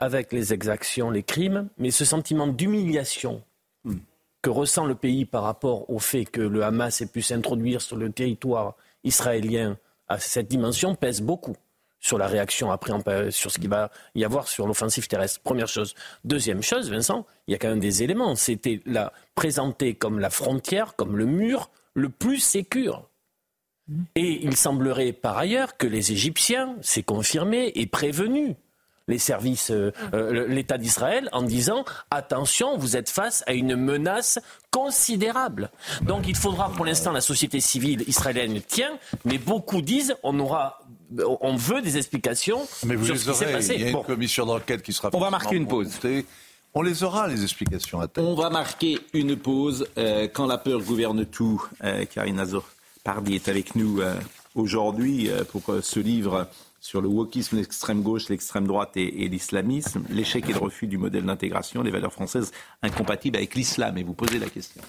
avec 0.00 0.32
les 0.32 0.54
exactions, 0.54 1.10
les 1.10 1.22
crimes, 1.22 1.68
mais 1.76 1.90
ce 1.90 2.06
sentiment 2.06 2.46
d'humiliation 2.46 3.42
hmm. 3.84 3.96
que 4.40 4.48
ressent 4.48 4.86
le 4.86 4.94
pays 4.94 5.26
par 5.26 5.42
rapport 5.42 5.90
au 5.90 5.98
fait 5.98 6.24
que 6.24 6.40
le 6.40 6.62
Hamas 6.62 7.02
ait 7.02 7.06
pu 7.06 7.20
s'introduire 7.20 7.82
sur 7.82 7.96
le 7.96 8.10
territoire 8.10 8.74
israélien 9.04 9.76
à 10.08 10.18
cette 10.18 10.48
dimension 10.48 10.94
pèse 10.94 11.20
beaucoup 11.20 11.56
sur 12.00 12.18
la 12.18 12.26
réaction 12.26 12.70
après, 12.70 12.92
sur 13.30 13.50
ce 13.50 13.58
qu'il 13.58 13.68
va 13.68 13.90
y 14.14 14.24
avoir 14.24 14.48
sur 14.48 14.66
l'offensive 14.66 15.08
terrestre. 15.08 15.40
Première 15.40 15.68
chose. 15.68 15.94
Deuxième 16.24 16.62
chose, 16.62 16.90
Vincent, 16.90 17.26
il 17.46 17.52
y 17.52 17.54
a 17.54 17.58
quand 17.58 17.68
même 17.68 17.80
des 17.80 18.02
éléments. 18.02 18.34
C'était 18.36 18.80
la 18.86 19.12
présenté 19.34 19.94
comme 19.94 20.18
la 20.18 20.30
frontière, 20.30 20.96
comme 20.96 21.16
le 21.16 21.26
mur 21.26 21.70
le 21.94 22.08
plus 22.08 22.38
sécur. 22.38 23.08
Et 24.14 24.44
il 24.44 24.56
semblerait 24.56 25.12
par 25.12 25.38
ailleurs 25.38 25.76
que 25.76 25.86
les 25.86 26.12
Égyptiens, 26.12 26.76
c'est 26.82 27.02
confirmé, 27.02 27.72
et 27.74 27.86
prévenu 27.86 28.56
les 29.08 29.18
services, 29.18 29.70
euh, 29.70 29.90
euh, 30.12 30.46
l'État 30.46 30.78
d'Israël, 30.78 31.28
en 31.32 31.42
disant 31.42 31.84
attention, 32.10 32.76
vous 32.76 32.96
êtes 32.96 33.08
face 33.08 33.42
à 33.46 33.54
une 33.54 33.74
menace 33.74 34.38
considérable. 34.70 35.70
Donc 36.02 36.28
il 36.28 36.36
faudra, 36.36 36.70
pour 36.70 36.84
l'instant, 36.84 37.10
la 37.12 37.22
société 37.22 37.58
civile 37.58 38.04
israélienne 38.06 38.60
tient, 38.60 38.98
mais 39.24 39.38
beaucoup 39.38 39.80
disent 39.80 40.14
on 40.22 40.38
aura 40.38 40.80
on 41.40 41.56
veut 41.56 41.82
des 41.82 41.96
explications 41.96 42.66
Mais 42.84 42.96
vous 42.96 43.06
sur 43.06 43.18
ce 43.18 43.30
qui 43.30 43.36
s'est 43.36 43.52
passé. 43.52 43.74
Il 43.74 43.80
y 43.80 43.84
a 43.84 43.90
une 43.90 44.02
commission 44.02 44.46
d'enquête 44.46 44.82
qui 44.82 44.92
sera. 44.92 45.10
On 45.12 45.20
va 45.20 45.30
marquer 45.30 45.56
une 45.56 45.66
pause. 45.66 45.90
On 46.74 46.82
les 46.82 47.02
aura, 47.02 47.26
les 47.28 47.42
explications 47.42 48.00
à 48.00 48.08
terre. 48.08 48.24
On 48.24 48.34
va 48.34 48.50
marquer 48.50 49.00
une 49.14 49.36
pause. 49.36 49.86
Euh, 49.96 50.28
quand 50.32 50.46
la 50.46 50.58
peur 50.58 50.80
gouverne 50.80 51.24
tout, 51.24 51.66
euh, 51.82 52.04
Karine 52.04 52.44
Pardi 53.04 53.34
est 53.34 53.48
avec 53.48 53.74
nous 53.74 54.00
euh, 54.00 54.14
aujourd'hui 54.54 55.30
euh, 55.30 55.44
pour 55.44 55.62
ce 55.82 55.98
livre 55.98 56.46
sur 56.80 57.00
le 57.00 57.08
wokisme, 57.08 57.56
l'extrême 57.56 58.02
gauche, 58.02 58.28
l'extrême 58.28 58.66
droite 58.66 58.96
et, 58.96 59.24
et 59.24 59.28
l'islamisme, 59.28 60.04
l'échec 60.10 60.48
et 60.48 60.52
le 60.52 60.58
refus 60.58 60.86
du 60.86 60.98
modèle 60.98 61.24
d'intégration, 61.24 61.82
les 61.82 61.90
valeurs 61.90 62.12
françaises 62.12 62.52
incompatibles 62.82 63.38
avec 63.38 63.54
l'islam. 63.54 63.96
Et 63.96 64.02
vous 64.02 64.14
posez 64.14 64.38
la 64.38 64.48
question. 64.48 64.82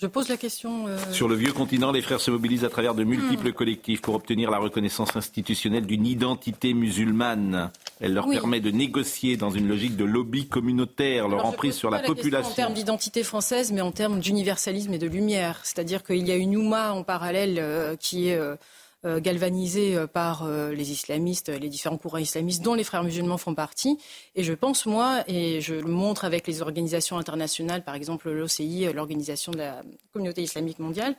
Je 0.00 0.06
pose 0.06 0.28
la 0.28 0.38
question. 0.38 0.86
Euh, 0.86 0.96
Sur 1.12 1.28
le 1.28 1.34
vieux 1.34 1.52
continent, 1.52 1.92
les 1.92 2.00
frères 2.00 2.20
se 2.20 2.30
mobilisent 2.30 2.64
à 2.64 2.70
travers 2.70 2.94
de 2.94 3.04
multiples 3.04 3.50
hmm. 3.50 3.52
collectifs 3.52 4.00
pour 4.00 4.14
obtenir 4.14 4.50
la 4.50 4.56
reconnaissance 4.58 5.14
institutionnelle 5.14 5.84
d'une 5.84 6.06
identité 6.06 6.72
musulmane. 6.72 7.70
Elle 8.00 8.14
leur 8.14 8.26
permet 8.26 8.60
de 8.60 8.70
négocier 8.70 9.36
dans 9.36 9.50
une 9.50 9.68
logique 9.68 9.96
de 9.96 10.04
lobby 10.04 10.46
communautaire 10.46 11.28
leur 11.28 11.44
emprise 11.44 11.74
sur 11.74 11.90
la, 11.90 11.98
population. 11.98 12.50
En 12.50 12.54
termes 12.54 12.74
d'identité 12.74 13.22
française, 13.22 13.72
mais 13.72 13.82
en 13.82 13.92
termes 13.92 14.20
d'universalisme 14.20 14.94
et 14.94 14.98
de 14.98 15.06
lumière. 15.06 15.60
C'est-à-dire 15.64 16.02
qu'il 16.02 16.26
y 16.26 16.32
a 16.32 16.36
une 16.36 16.56
Ouma 16.56 16.94
en 16.94 17.02
parallèle 17.02 17.58
euh, 17.58 17.94
qui 17.96 18.28
est. 18.28 18.36
Euh, 18.36 18.50
euh, 18.50 18.56
galvanisé 19.04 19.96
euh, 19.96 20.06
par 20.06 20.44
euh, 20.44 20.72
les 20.72 20.92
islamistes, 20.92 21.48
les 21.48 21.68
différents 21.68 21.96
courants 21.96 22.18
islamistes 22.18 22.62
dont 22.62 22.74
les 22.74 22.84
frères 22.84 23.02
musulmans 23.02 23.38
font 23.38 23.54
partie. 23.54 23.98
Et 24.34 24.44
je 24.44 24.52
pense, 24.52 24.86
moi, 24.86 25.24
et 25.26 25.60
je 25.60 25.74
le 25.74 25.90
montre 25.90 26.24
avec 26.24 26.46
les 26.46 26.62
organisations 26.62 27.18
internationales, 27.18 27.82
par 27.82 27.94
exemple 27.94 28.30
l'OCI, 28.30 28.92
l'Organisation 28.92 29.52
de 29.52 29.58
la 29.58 29.82
Communauté 30.12 30.42
islamique 30.42 30.78
mondiale, 30.78 31.16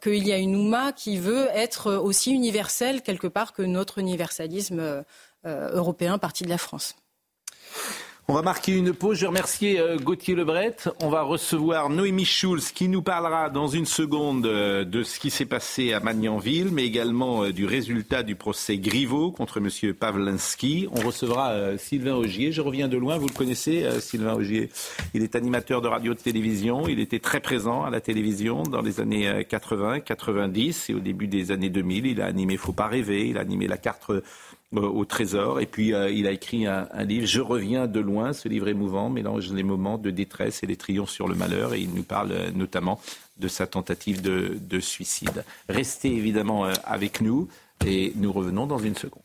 qu'il 0.00 0.24
y 0.26 0.32
a 0.32 0.38
une 0.38 0.54
Oumma 0.54 0.92
qui 0.92 1.18
veut 1.18 1.48
être 1.52 1.92
aussi 1.94 2.30
universelle 2.30 3.02
quelque 3.02 3.26
part 3.26 3.52
que 3.52 3.62
notre 3.62 3.98
universalisme 3.98 5.04
européen 5.44 6.18
parti 6.18 6.44
de 6.44 6.48
la 6.48 6.58
France. 6.58 6.94
On 8.28 8.34
va 8.34 8.42
marquer 8.42 8.72
une 8.72 8.92
pause. 8.92 9.18
Je 9.18 9.26
remercie 9.26 9.78
euh, 9.78 9.98
Gauthier 9.98 10.34
Lebret. 10.34 10.74
On 11.00 11.08
va 11.10 11.22
recevoir 11.22 11.90
Noémie 11.90 12.24
Schulz 12.24 12.72
qui 12.72 12.88
nous 12.88 13.00
parlera 13.00 13.50
dans 13.50 13.68
une 13.68 13.86
seconde 13.86 14.46
euh, 14.46 14.84
de 14.84 15.04
ce 15.04 15.20
qui 15.20 15.30
s'est 15.30 15.46
passé 15.46 15.92
à 15.92 16.00
Magnanville, 16.00 16.70
mais 16.72 16.84
également 16.84 17.44
euh, 17.44 17.52
du 17.52 17.66
résultat 17.66 18.24
du 18.24 18.34
procès 18.34 18.78
Griveaux 18.78 19.30
contre 19.30 19.58
M. 19.58 19.94
Pavlinsky. 19.94 20.88
On 20.90 21.06
recevra 21.06 21.78
Sylvain 21.78 22.16
Augier. 22.16 22.50
Je 22.50 22.62
reviens 22.62 22.88
de 22.88 22.96
loin. 22.96 23.16
Vous 23.16 23.28
le 23.28 23.32
connaissez, 23.32 23.86
Sylvain 24.00 24.34
Augier. 24.34 24.70
Il 25.14 25.22
est 25.22 25.36
animateur 25.36 25.80
de 25.80 25.86
radio 25.86 26.12
de 26.12 26.18
télévision. 26.18 26.88
Il 26.88 26.98
était 26.98 27.20
très 27.20 27.38
présent 27.38 27.84
à 27.84 27.90
la 27.90 28.00
télévision 28.00 28.64
dans 28.64 28.82
les 28.82 28.98
années 28.98 29.46
80, 29.48 30.00
90 30.00 30.90
et 30.90 30.94
au 30.94 31.00
début 31.00 31.28
des 31.28 31.52
années 31.52 31.70
2000. 31.70 32.06
Il 32.06 32.20
a 32.20 32.26
animé 32.26 32.56
Faut 32.56 32.72
pas 32.72 32.88
rêver. 32.88 33.28
Il 33.28 33.38
a 33.38 33.42
animé 33.42 33.68
la 33.68 33.78
carte 33.78 34.10
au 34.74 35.04
Trésor. 35.04 35.60
Et 35.60 35.66
puis, 35.66 35.94
euh, 35.94 36.10
il 36.10 36.26
a 36.26 36.32
écrit 36.32 36.66
un, 36.66 36.86
livre, 37.04 37.26
Je 37.26 37.40
reviens 37.40 37.86
de 37.86 38.00
loin. 38.00 38.32
Ce 38.32 38.48
livre 38.48 38.68
émouvant 38.68 39.10
mélange 39.10 39.52
les 39.52 39.62
moments 39.62 39.98
de 39.98 40.10
détresse 40.10 40.62
et 40.62 40.66
les 40.66 40.76
triomphes 40.76 41.10
sur 41.10 41.28
le 41.28 41.34
malheur. 41.34 41.74
Et 41.74 41.80
il 41.80 41.92
nous 41.92 42.02
parle 42.02 42.32
euh, 42.32 42.50
notamment 42.52 43.00
de 43.38 43.48
sa 43.48 43.66
tentative 43.66 44.22
de, 44.22 44.58
de 44.60 44.80
suicide. 44.80 45.44
Restez 45.68 46.14
évidemment 46.14 46.64
avec 46.84 47.20
nous 47.20 47.48
et 47.84 48.12
nous 48.16 48.32
revenons 48.32 48.66
dans 48.66 48.78
une 48.78 48.94
seconde. 48.94 49.22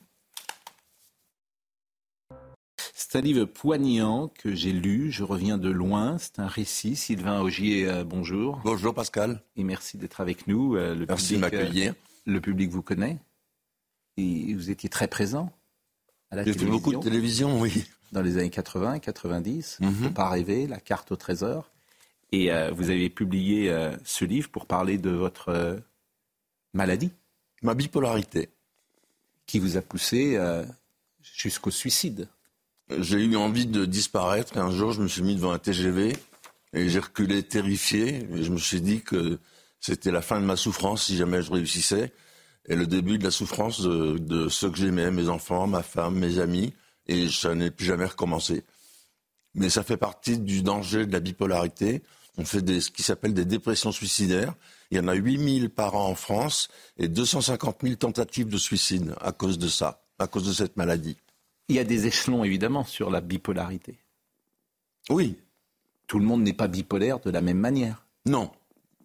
C'est 2.94 3.18
un 3.18 3.22
livre 3.22 3.46
poignant 3.46 4.28
que 4.28 4.54
j'ai 4.54 4.74
lu. 4.74 5.12
Je 5.12 5.24
reviens 5.24 5.58
de 5.58 5.70
loin. 5.70 6.18
C'est 6.18 6.40
un 6.40 6.48
récit. 6.48 6.98
Sylvain 6.98 7.40
Augier, 7.40 7.90
bonjour. 8.06 8.60
Bonjour 8.66 8.94
Pascal. 8.94 9.42
Et 9.56 9.64
merci 9.64 9.98
d'être 9.98 10.20
avec 10.20 10.46
nous. 10.46 10.76
Le 10.76 11.06
merci 11.08 11.36
de 11.36 11.40
m'accueillir. 11.40 11.94
Le 12.26 12.42
public 12.42 12.70
vous 12.70 12.82
connaît 12.82 13.18
et 14.18 14.54
vous 14.54 14.70
étiez 14.70 14.90
très 14.90 15.08
présent 15.08 15.52
à 16.30 16.36
la 16.36 16.44
télévision. 16.44 16.72
beaucoup 16.72 16.94
de 16.94 17.00
télévision, 17.00 17.60
oui. 17.60 17.86
Dans 18.12 18.22
les 18.22 18.38
années 18.38 18.50
80, 18.50 19.00
90, 19.00 19.78
mm 19.80 19.90
-hmm. 19.90 20.14
pas 20.14 20.30
rêver, 20.30 20.68
la 20.68 20.80
carte 20.80 21.12
au 21.12 21.16
trésor. 21.16 21.72
Et 22.32 22.52
euh, 22.52 22.72
vous 22.72 22.90
avez 22.90 23.10
publié 23.10 23.70
euh, 23.70 23.96
ce 24.04 24.26
livre 24.26 24.50
pour 24.50 24.66
parler 24.66 24.98
de 24.98 25.10
votre 25.12 25.50
euh, 25.50 25.78
maladie. 26.74 27.12
Ma 27.62 27.74
bipolarité. 27.74 28.50
Qui 29.46 29.60
vous 29.60 29.76
a 29.76 29.82
poussé 29.82 30.40
jusqu'au 31.22 31.72
suicide. 31.72 32.30
J'ai 33.00 33.18
eu 33.18 33.36
envie 33.36 33.66
de 33.66 33.84
disparaître. 33.86 34.58
Un 34.58 34.72
jour, 34.72 34.94
je 34.94 35.02
me 35.02 35.10
suis 35.10 35.24
mis 35.24 35.36
devant 35.36 35.52
un 35.52 35.60
TGV 35.60 36.16
et 36.74 36.88
j'ai 36.90 37.00
reculé 37.00 37.44
terrifié. 37.44 38.28
Et 38.34 38.44
je 38.44 38.52
me 38.52 38.58
suis 38.58 38.80
dit 38.80 39.02
que 39.02 39.40
c'était 39.82 40.12
la 40.12 40.22
fin 40.22 40.40
de 40.40 40.46
ma 40.46 40.56
souffrance 40.56 41.06
si 41.08 41.18
jamais 41.18 41.42
je 41.42 41.52
réussissais 41.52 42.14
et 42.68 42.76
le 42.76 42.88
début 42.88 43.18
de 43.18 43.24
la 43.24 43.32
souffrance 43.32 43.82
de, 43.82 44.18
de 44.18 44.50
ceux 44.50 44.70
que 44.70 44.78
j'aimais, 44.78 45.12
mes 45.12 45.30
enfants, 45.30 45.68
ma 45.68 45.84
femme, 45.84 46.20
mes 46.20 46.40
amis, 46.40 46.74
et 47.08 47.30
ça 47.30 47.56
n'est 47.56 47.72
plus 47.72 47.86
jamais 47.86 48.06
recommencé. 48.06 48.64
Mais 49.54 49.70
ça 49.70 49.84
fait 49.84 49.98
partie 49.98 50.40
du 50.40 50.62
danger 50.62 51.06
de 51.06 51.12
la 51.12 51.20
bipolarité. 51.20 52.02
On 52.38 52.46
fait 52.46 52.62
des, 52.62 52.80
ce 52.80 52.92
qui 52.92 53.04
s'appelle 53.04 53.34
des 53.34 53.46
dépressions 53.46 53.92
suicidaires. 53.92 54.54
Il 54.90 54.98
y 54.98 55.00
en 55.00 55.08
a 55.08 55.14
8000 55.14 55.70
par 55.70 55.96
an 55.96 56.08
en 56.08 56.16
France 56.16 56.70
et 56.98 57.08
250 57.08 57.80
000 57.84 57.96
tentatives 57.96 58.48
de 58.48 58.58
suicide 58.58 59.16
à 59.20 59.32
cause 59.32 59.58
de 59.58 59.68
ça, 59.68 60.04
à 60.20 60.28
cause 60.28 60.48
de 60.48 60.54
cette 60.54 60.78
maladie. 60.78 61.18
Il 61.68 61.76
y 61.76 61.80
a 61.80 61.84
des 61.84 62.08
échelons 62.08 62.44
évidemment 62.44 62.86
sur 62.86 63.10
la 63.10 63.22
bipolarité. 63.22 64.00
Oui. 65.10 65.38
Tout 66.08 66.20
le 66.20 66.26
monde 66.26 66.44
n'est 66.44 66.54
pas 66.54 66.68
bipolaire 66.68 67.20
de 67.20 67.30
la 67.30 67.42
même 67.42 67.60
manière. 67.60 68.06
Non. 68.26 68.52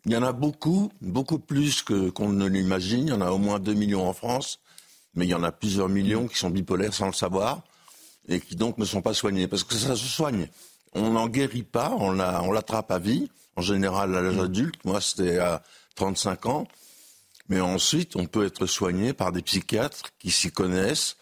Il 0.07 0.13
y 0.13 0.17
en 0.17 0.23
a 0.23 0.33
beaucoup, 0.33 0.93
beaucoup 1.01 1.41
plus 1.41 1.83
qu'on 1.83 2.29
ne 2.29 2.47
l'imagine. 2.47 3.09
Il 3.09 3.11
y 3.11 3.13
en 3.13 3.21
a 3.21 3.33
au 3.33 3.39
moins 3.39 3.59
2 3.59 3.75
millions 3.75 4.09
en 4.09 4.13
France, 4.13 4.61
mais 5.17 5.27
il 5.27 5.31
y 5.31 5.35
en 5.35 5.43
a 5.43 5.51
plusieurs 5.51 5.89
millions 5.89 6.29
qui 6.29 6.39
sont 6.39 6.49
bipolaires 6.49 6.95
sans 6.95 7.07
le 7.07 7.13
savoir 7.13 7.63
et 8.29 8.41
qui 8.41 8.55
donc 8.55 8.79
ne 8.79 8.85
sont 8.85 9.03
pas 9.03 9.15
soignés. 9.15 9.49
Parce 9.49 9.65
que 9.65 9.75
ça 9.75 9.97
se 9.97 10.07
soigne. 10.07 10.47
On 10.95 11.11
n'en 11.11 11.27
guérit 11.27 11.65
pas, 11.65 11.91
on 11.99 12.13
l'attrape 12.13 12.93
à 12.93 13.01
vie, 13.01 13.29
en 13.57 13.63
général 13.63 14.15
à 14.15 14.23
l'âge 14.23 14.39
adulte. 14.39 14.77
Moi, 14.85 15.01
c'était 15.01 15.39
à 15.39 15.65
35 15.97 16.47
ans. 16.47 16.69
Mais 17.49 17.61
ensuite, 17.61 18.15
on 18.15 18.27
peut 18.27 18.47
être 18.47 18.67
soigné 18.67 19.13
par 19.13 19.33
des 19.33 19.43
psychiatres 19.43 20.11
qui 20.21 20.31
s'y 20.31 20.53
connaissent, 20.53 21.17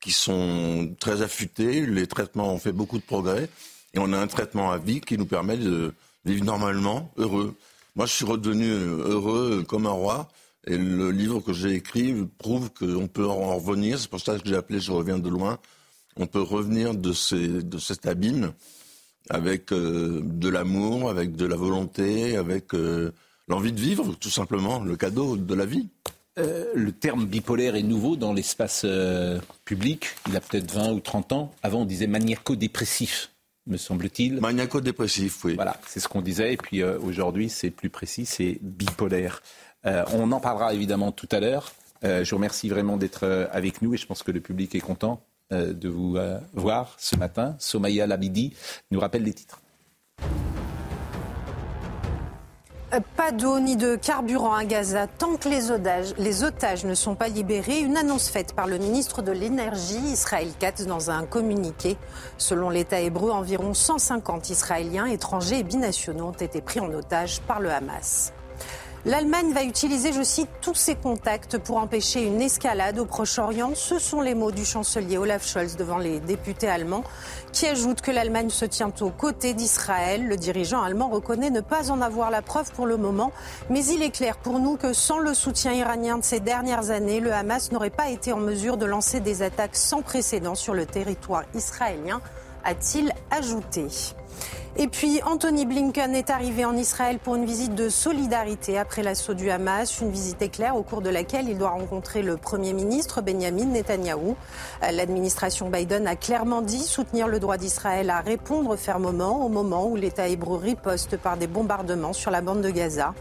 qui 0.00 0.10
sont 0.10 0.92
très 0.98 1.22
affûtés. 1.22 1.86
Les 1.86 2.08
traitements 2.08 2.52
ont 2.52 2.58
fait 2.58 2.72
beaucoup 2.72 2.98
de 2.98 3.04
progrès. 3.04 3.48
Et 3.92 4.00
on 4.00 4.12
a 4.12 4.18
un 4.18 4.26
traitement 4.26 4.72
à 4.72 4.78
vie 4.78 5.00
qui 5.00 5.16
nous 5.18 5.26
permet 5.26 5.56
de 5.56 5.94
vivre 6.24 6.44
normalement, 6.44 7.12
heureux. 7.16 7.56
Moi, 7.96 8.06
je 8.06 8.12
suis 8.12 8.24
redevenu 8.24 8.68
heureux 8.70 9.64
comme 9.68 9.86
un 9.86 9.90
roi. 9.90 10.28
Et 10.66 10.78
le 10.78 11.10
livre 11.10 11.40
que 11.40 11.52
j'ai 11.52 11.74
écrit 11.74 12.14
prouve 12.38 12.70
qu'on 12.70 13.06
peut 13.06 13.26
en 13.26 13.56
revenir. 13.56 13.98
C'est 13.98 14.08
pour 14.08 14.20
ça 14.20 14.38
que 14.38 14.48
j'ai 14.48 14.56
appelé 14.56 14.80
Je 14.80 14.92
reviens 14.92 15.18
de 15.18 15.28
loin. 15.28 15.58
On 16.16 16.26
peut 16.26 16.40
revenir 16.40 16.94
de, 16.94 17.12
ces, 17.12 17.60
cet 17.78 18.06
abîme 18.06 18.52
avec 19.30 19.72
euh, 19.72 20.20
de 20.22 20.48
l'amour, 20.48 21.10
avec 21.10 21.34
de 21.34 21.46
la 21.46 21.56
volonté, 21.56 22.36
avec 22.36 22.74
euh, 22.74 23.12
l'envie 23.48 23.72
de 23.72 23.80
vivre, 23.80 24.14
tout 24.18 24.30
simplement, 24.30 24.80
le 24.80 24.96
cadeau 24.96 25.36
de 25.36 25.54
la 25.54 25.66
vie. 25.66 25.88
Euh, 26.38 26.66
le 26.74 26.92
terme 26.92 27.26
bipolaire 27.26 27.76
est 27.76 27.82
nouveau 27.82 28.16
dans 28.16 28.32
l'espace 28.32 28.86
public. 29.64 30.06
Il 30.28 30.36
a 30.36 30.40
peut-être 30.40 30.72
20 30.72 30.92
ou 30.92 31.00
30 31.00 31.32
ans. 31.32 31.52
Avant, 31.62 31.82
on 31.82 31.84
disait 31.84 32.06
maniaco-dépressif, 32.06 33.30
me 33.66 33.76
semble-t-il. 33.76 34.40
Maniaco-dépressif, 34.40 35.44
oui. 35.44 35.54
Voilà, 35.54 35.76
c'est 35.86 36.00
ce 36.00 36.08
qu'on 36.08 36.22
disait. 36.22 36.52
Et 36.52 36.56
puis 36.56 36.82
aujourd'hui, 36.82 37.48
c'est 37.48 37.70
plus 37.70 37.90
précis, 37.90 38.26
c'est 38.26 38.58
bipolaire. 38.60 39.42
on 39.84 40.30
en 40.32 40.40
parlera 40.40 40.74
évidemment 40.74 41.12
tout 41.12 41.28
à 41.30 41.40
l'heure. 41.40 41.72
je 42.02 42.28
vous 42.28 42.36
remercie 42.36 42.68
vraiment 42.68 42.96
d'être 42.96 43.48
avec 43.52 43.80
nous 43.82 43.94
et 43.94 43.96
je 43.96 44.06
pense 44.06 44.22
que 44.22 44.32
le 44.32 44.40
public 44.40 44.74
est 44.74 44.80
content. 44.80 45.22
Euh, 45.52 45.74
de 45.74 45.90
vous 45.90 46.16
euh, 46.16 46.38
voir 46.54 46.96
ce 46.98 47.16
matin. 47.16 47.54
Somaya 47.58 48.06
Labidi 48.06 48.54
nous 48.90 48.98
rappelle 48.98 49.24
les 49.24 49.34
titres. 49.34 49.60
Pas 53.00 53.32
d'eau 53.32 53.58
ni 53.58 53.76
de 53.76 53.96
carburant 53.96 54.54
à 54.54 54.64
Gaza 54.64 55.06
tant 55.06 55.36
que 55.36 55.48
les 55.48 55.70
otages, 56.42 56.84
ne 56.84 56.94
sont 56.94 57.14
pas 57.14 57.28
libérés. 57.28 57.80
Une 57.80 57.96
annonce 57.96 58.28
faite 58.28 58.54
par 58.54 58.66
le 58.66 58.78
ministre 58.78 59.22
de 59.22 59.32
l'Énergie, 59.32 59.98
Israël 59.98 60.48
Katz, 60.58 60.86
dans 60.86 61.10
un 61.10 61.24
communiqué. 61.24 61.96
Selon 62.38 62.70
l'État 62.70 63.00
hébreu, 63.00 63.30
environ 63.30 63.74
150 63.74 64.50
Israéliens, 64.50 65.06
étrangers 65.06 65.58
et 65.58 65.62
binationaux 65.62 66.26
ont 66.26 66.32
été 66.32 66.60
pris 66.60 66.80
en 66.80 66.92
otage 66.92 67.40
par 67.42 67.60
le 67.60 67.70
Hamas. 67.70 68.32
L'Allemagne 69.06 69.52
va 69.52 69.64
utiliser, 69.64 70.14
je 70.14 70.22
cite, 70.22 70.48
tous 70.62 70.74
ses 70.74 70.94
contacts 70.94 71.58
pour 71.58 71.76
empêcher 71.76 72.24
une 72.24 72.40
escalade 72.40 72.98
au 72.98 73.04
Proche-Orient. 73.04 73.72
Ce 73.74 73.98
sont 73.98 74.22
les 74.22 74.34
mots 74.34 74.50
du 74.50 74.64
chancelier 74.64 75.18
Olaf 75.18 75.46
Scholz 75.46 75.76
devant 75.76 75.98
les 75.98 76.20
députés 76.20 76.68
allemands, 76.68 77.04
qui 77.52 77.66
ajoutent 77.66 78.00
que 78.00 78.10
l'Allemagne 78.10 78.48
se 78.48 78.64
tient 78.64 78.90
aux 79.02 79.10
côtés 79.10 79.52
d'Israël. 79.52 80.26
Le 80.26 80.38
dirigeant 80.38 80.80
allemand 80.80 81.10
reconnaît 81.10 81.50
ne 81.50 81.60
pas 81.60 81.90
en 81.90 82.00
avoir 82.00 82.30
la 82.30 82.40
preuve 82.40 82.72
pour 82.72 82.86
le 82.86 82.96
moment, 82.96 83.30
mais 83.68 83.84
il 83.84 84.02
est 84.02 84.10
clair 84.10 84.38
pour 84.38 84.58
nous 84.58 84.78
que 84.78 84.94
sans 84.94 85.18
le 85.18 85.34
soutien 85.34 85.74
iranien 85.74 86.16
de 86.16 86.24
ces 86.24 86.40
dernières 86.40 86.88
années, 86.88 87.20
le 87.20 87.34
Hamas 87.34 87.72
n'aurait 87.72 87.90
pas 87.90 88.08
été 88.08 88.32
en 88.32 88.40
mesure 88.40 88.78
de 88.78 88.86
lancer 88.86 89.20
des 89.20 89.42
attaques 89.42 89.76
sans 89.76 90.00
précédent 90.00 90.54
sur 90.54 90.72
le 90.72 90.86
territoire 90.86 91.42
israélien, 91.54 92.22
a-t-il 92.64 93.12
ajouté. 93.30 93.86
Et 94.76 94.88
puis 94.88 95.20
Anthony 95.24 95.66
Blinken 95.66 96.16
est 96.16 96.30
arrivé 96.30 96.64
en 96.64 96.76
Israël 96.76 97.20
pour 97.22 97.36
une 97.36 97.44
visite 97.44 97.76
de 97.76 97.88
solidarité 97.88 98.76
après 98.76 99.04
l'assaut 99.04 99.32
du 99.32 99.48
Hamas, 99.48 100.00
une 100.00 100.10
visite 100.10 100.42
éclair 100.42 100.76
au 100.76 100.82
cours 100.82 101.00
de 101.00 101.10
laquelle 101.10 101.48
il 101.48 101.56
doit 101.56 101.70
rencontrer 101.70 102.22
le 102.22 102.36
Premier 102.36 102.72
ministre 102.72 103.22
Benjamin 103.22 103.66
Netanyahou. 103.66 104.34
L'administration 104.82 105.70
Biden 105.70 106.08
a 106.08 106.16
clairement 106.16 106.60
dit 106.60 106.82
soutenir 106.82 107.28
le 107.28 107.38
droit 107.38 107.56
d'Israël 107.56 108.10
à 108.10 108.20
répondre 108.20 108.74
fermement 108.74 109.46
au 109.46 109.48
moment 109.48 109.86
où 109.86 109.94
l'État 109.94 110.26
hébreu 110.26 110.58
riposte 110.58 111.18
par 111.18 111.36
des 111.36 111.46
bombardements 111.46 112.12
sur 112.12 112.32
la 112.32 112.40
bande 112.40 112.60
de 112.60 112.70
Gaza. 112.70 113.14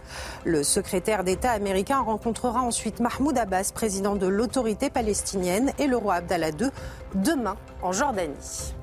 Le 0.46 0.64
secrétaire 0.64 1.24
d'État 1.24 1.52
américain 1.52 2.00
rencontrera 2.00 2.62
ensuite 2.62 3.00
Mahmoud 3.00 3.38
Abbas, 3.38 3.72
président 3.76 4.16
de 4.16 4.26
l'autorité 4.26 4.90
palestinienne, 4.90 5.72
et 5.78 5.86
le 5.86 5.98
roi 5.98 6.16
Abdallah 6.16 6.50
II 6.50 6.72
demain 7.14 7.58
en 7.84 7.92
Jordanie. 7.92 8.34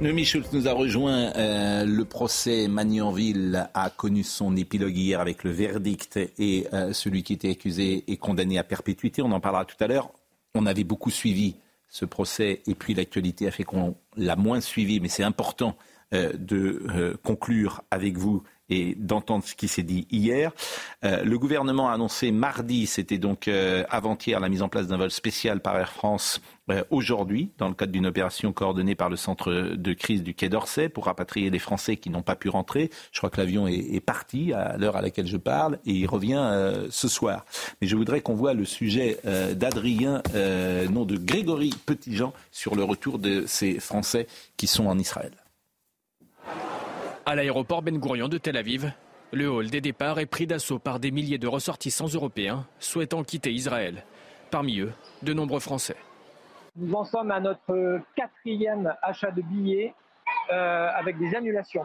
Noémie 0.01 0.25
Schultz 0.25 0.53
nous 0.53 0.69
a 0.69 0.73
rejoint. 0.73 1.33
Euh, 1.35 1.85
le 1.85 2.05
procès 2.05 2.60
Magnanville 2.69 3.69
a 3.75 3.91
connu 3.91 4.23
son 4.23 4.57
épilogue 4.57 4.97
hier 4.97 5.21
avec 5.21 5.45
le 5.45 5.51
verdict 5.51 6.19
et 6.39 6.67
euh, 6.73 6.93
celui 6.93 7.23
qui 7.23 7.33
était 7.33 7.51
accusé 7.51 8.05
est 8.07 8.17
condamné 8.17 8.59
à 8.59 8.65
perpétuité. 8.65 9.23
On 9.23 9.33
en 9.33 9.41
parlera 9.41 9.65
tout 9.65 9.77
à 9.81 9.87
l'heure. 9.87 10.11
On 10.55 10.67
avait 10.67 10.85
beaucoup 10.85 11.11
suivi 11.11 11.57
ce 11.89 12.05
procès 12.05 12.63
et 12.67 12.75
puis 12.75 12.95
l'actualité 12.95 13.47
a 13.47 13.51
fait 13.51 13.65
qu'on 13.65 13.97
l'a 14.17 14.37
moins 14.37 14.61
suivi, 14.61 15.01
mais 15.01 15.09
c'est 15.09 15.25
important 15.25 15.77
euh, 16.15 16.33
de 16.39 17.17
conclure 17.23 17.83
avec 17.91 18.17
vous 18.17 18.43
et 18.71 18.95
d'entendre 18.97 19.45
ce 19.45 19.55
qui 19.55 19.69
s'est 19.69 19.83
dit 19.83 20.07
hier. 20.11 20.53
Euh, 21.05 21.23
le 21.25 21.39
gouvernement 21.39 21.91
a 21.91 21.93
annoncé 21.93 22.31
mardi, 22.31 22.87
c'était 22.87 23.19
donc 23.19 23.49
euh, 23.49 23.85
avant-hier, 23.91 24.41
la 24.41 24.49
mise 24.49 24.63
en 24.63 24.69
place 24.69 24.87
d'un 24.87 24.97
vol 24.97 25.11
spécial 25.11 25.61
par 25.61 25.77
Air 25.77 25.93
France 25.93 26.41
euh, 26.71 26.85
aujourd'hui, 26.91 27.51
dans 27.59 27.69
le 27.69 27.75
cadre 27.75 27.93
d'une 27.93 28.07
opération 28.07 28.53
coordonnée 28.53 28.95
par 28.95 29.11
le 29.11 29.17
centre 29.17 29.53
de 29.53 29.93
crise 29.93 30.23
du 30.23 30.35
Quai 30.35 30.49
d'Orsay 30.49 30.89
pour 30.89 31.07
rapatrier 31.07 31.51
les 31.51 31.59
Français 31.59 31.97
qui 31.97 32.11
n'ont 32.11 32.23
pas 32.23 32.37
pu 32.37 32.49
rentrer. 32.49 32.91
Je 33.13 33.19
crois 33.19 33.31
que 33.31 33.39
l'avion 33.39 33.67
est, 33.67 34.01
parti 34.01 34.53
à 34.53 34.77
l'heure 34.79 34.97
à 34.97 35.03
laquelle 35.03 35.27
je 35.27 35.37
parle 35.37 35.79
et 35.85 35.93
il 35.93 36.07
revient 36.07 36.43
ce 36.91 37.09
soir. 37.09 37.45
Mais 37.81 37.89
je 37.89 37.97
voudrais 37.97 38.23
qu'on 38.23 38.35
voit 38.35 38.55
le 38.55 38.65
sujet 38.65 39.19
d'Adrien, 39.55 40.23
non 40.91 41.05
de 41.05 41.17
Grégory 41.17 41.75
Petitjean, 41.85 42.33
sur 42.51 42.75
le 42.77 42.83
retour 42.83 43.19
de 43.19 43.45
ces 43.47 43.79
Français 43.79 44.27
qui 44.57 44.67
sont 44.67 44.87
en 44.87 44.99
Israël. 44.99 45.33
À 47.27 47.35
l'aéroport 47.35 47.83
Ben 47.83 47.99
Gurion 47.99 48.29
de 48.29 48.39
Tel 48.39 48.57
Aviv, 48.57 48.93
le 49.33 49.51
hall 49.51 49.69
des 49.69 49.83
départs 49.83 50.19
est 50.19 50.27
pris 50.27 50.47
d'assaut 50.47 50.79
par 50.79 50.99
des 50.99 51.11
milliers 51.11 51.37
de 51.37 51.47
ressortissants 51.47 52.09
européens 52.09 52.67
souhaitant 52.79 53.23
quitter 53.25 53.53
Israël. 53.53 54.05
Parmi 54.51 54.81
eux, 54.81 54.93
de 55.23 55.35
nombreux 55.35 55.61
Français. 55.61 55.97
Nous 56.77 56.95
en 56.95 57.05
sommes 57.05 57.31
à 57.31 57.39
notre 57.39 58.01
quatrième 58.17 58.95
achat 59.03 59.31
de 59.33 59.43
billets 59.43 59.93
euh, 60.51 60.89
avec 60.97 61.19
des 61.19 61.35
annulations. 61.35 61.85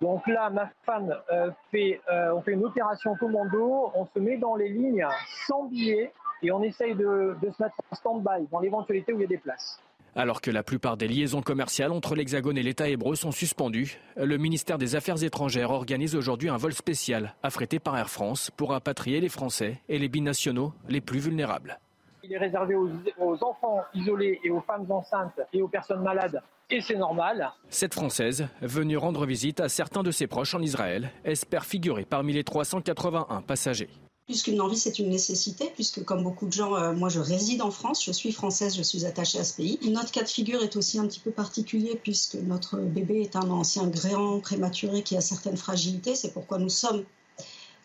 Donc 0.00 0.26
là, 0.26 0.50
ma 0.50 0.68
femme 0.84 1.14
euh, 1.30 1.50
fait, 1.70 2.00
euh, 2.10 2.40
fait 2.40 2.52
une 2.52 2.64
opération 2.64 3.14
commando, 3.16 3.92
on 3.94 4.06
se 4.06 4.18
met 4.18 4.36
dans 4.36 4.56
les 4.56 4.68
lignes 4.68 5.06
sans 5.46 5.66
billets 5.66 6.12
et 6.42 6.50
on 6.50 6.62
essaye 6.62 6.94
de 6.96 7.36
se 7.40 7.62
mettre 7.62 7.76
en 7.90 7.94
stand-by 7.94 8.48
dans 8.50 8.60
l'éventualité 8.60 9.12
où 9.12 9.18
il 9.18 9.22
y 9.22 9.24
a 9.24 9.28
des 9.28 9.38
places. 9.38 9.80
Alors 10.16 10.40
que 10.40 10.50
la 10.50 10.62
plupart 10.62 10.96
des 10.96 11.06
liaisons 11.06 11.40
commerciales 11.40 11.92
entre 11.92 12.14
l'Hexagone 12.14 12.58
et 12.58 12.62
l'État 12.62 12.88
hébreu 12.88 13.14
sont 13.14 13.30
suspendues, 13.30 13.98
le 14.16 14.38
ministère 14.38 14.76
des 14.76 14.96
Affaires 14.96 15.22
étrangères 15.22 15.70
organise 15.70 16.16
aujourd'hui 16.16 16.48
un 16.48 16.56
vol 16.56 16.72
spécial 16.72 17.34
affrété 17.42 17.78
par 17.78 17.96
Air 17.96 18.10
France 18.10 18.50
pour 18.50 18.70
rapatrier 18.70 19.20
les 19.20 19.28
Français 19.28 19.80
et 19.88 19.98
les 19.98 20.08
binationaux 20.08 20.72
les 20.88 21.00
plus 21.00 21.20
vulnérables. 21.20 21.78
Il 22.24 22.32
est 22.32 22.38
réservé 22.38 22.74
aux, 22.74 23.44
enfants 23.44 23.80
isolés 23.94 24.40
et 24.44 24.50
aux 24.50 24.60
femmes 24.60 24.90
enceintes 24.90 25.40
et 25.52 25.62
aux 25.62 25.68
personnes 25.68 26.02
malades 26.02 26.42
et 26.72 26.80
c'est 26.80 26.96
normal. 26.96 27.50
Cette 27.68 27.94
Française, 27.94 28.46
venue 28.62 28.96
rendre 28.96 29.26
visite 29.26 29.58
à 29.58 29.68
certains 29.68 30.04
de 30.04 30.12
ses 30.12 30.28
proches 30.28 30.54
en 30.54 30.62
Israël, 30.62 31.10
espère 31.24 31.64
figurer 31.64 32.04
parmi 32.04 32.32
les 32.32 32.44
381 32.44 33.42
passagers 33.42 33.90
puisqu'une 34.30 34.60
envie, 34.60 34.76
c'est 34.76 35.00
une 35.00 35.08
nécessité, 35.08 35.72
puisque 35.74 36.04
comme 36.04 36.22
beaucoup 36.22 36.46
de 36.46 36.52
gens, 36.52 36.76
euh, 36.76 36.92
moi 36.92 37.08
je 37.08 37.18
réside 37.18 37.62
en 37.62 37.72
France, 37.72 38.04
je 38.04 38.12
suis 38.12 38.30
française, 38.30 38.76
je 38.76 38.82
suis 38.84 39.04
attachée 39.04 39.40
à 39.40 39.44
ce 39.44 39.56
pays. 39.56 39.76
Notre 39.90 40.12
cas 40.12 40.22
de 40.22 40.28
figure 40.28 40.62
est 40.62 40.76
aussi 40.76 41.00
un 41.00 41.06
petit 41.08 41.18
peu 41.18 41.32
particulier, 41.32 41.98
puisque 42.00 42.36
notre 42.36 42.78
bébé 42.78 43.22
est 43.22 43.34
un 43.34 43.50
ancien 43.50 43.88
gréant 43.88 44.38
prématuré 44.38 45.02
qui 45.02 45.16
a 45.16 45.20
certaines 45.20 45.56
fragilités. 45.56 46.14
C'est 46.14 46.32
pourquoi 46.32 46.58
nous 46.58 46.68
sommes 46.68 47.02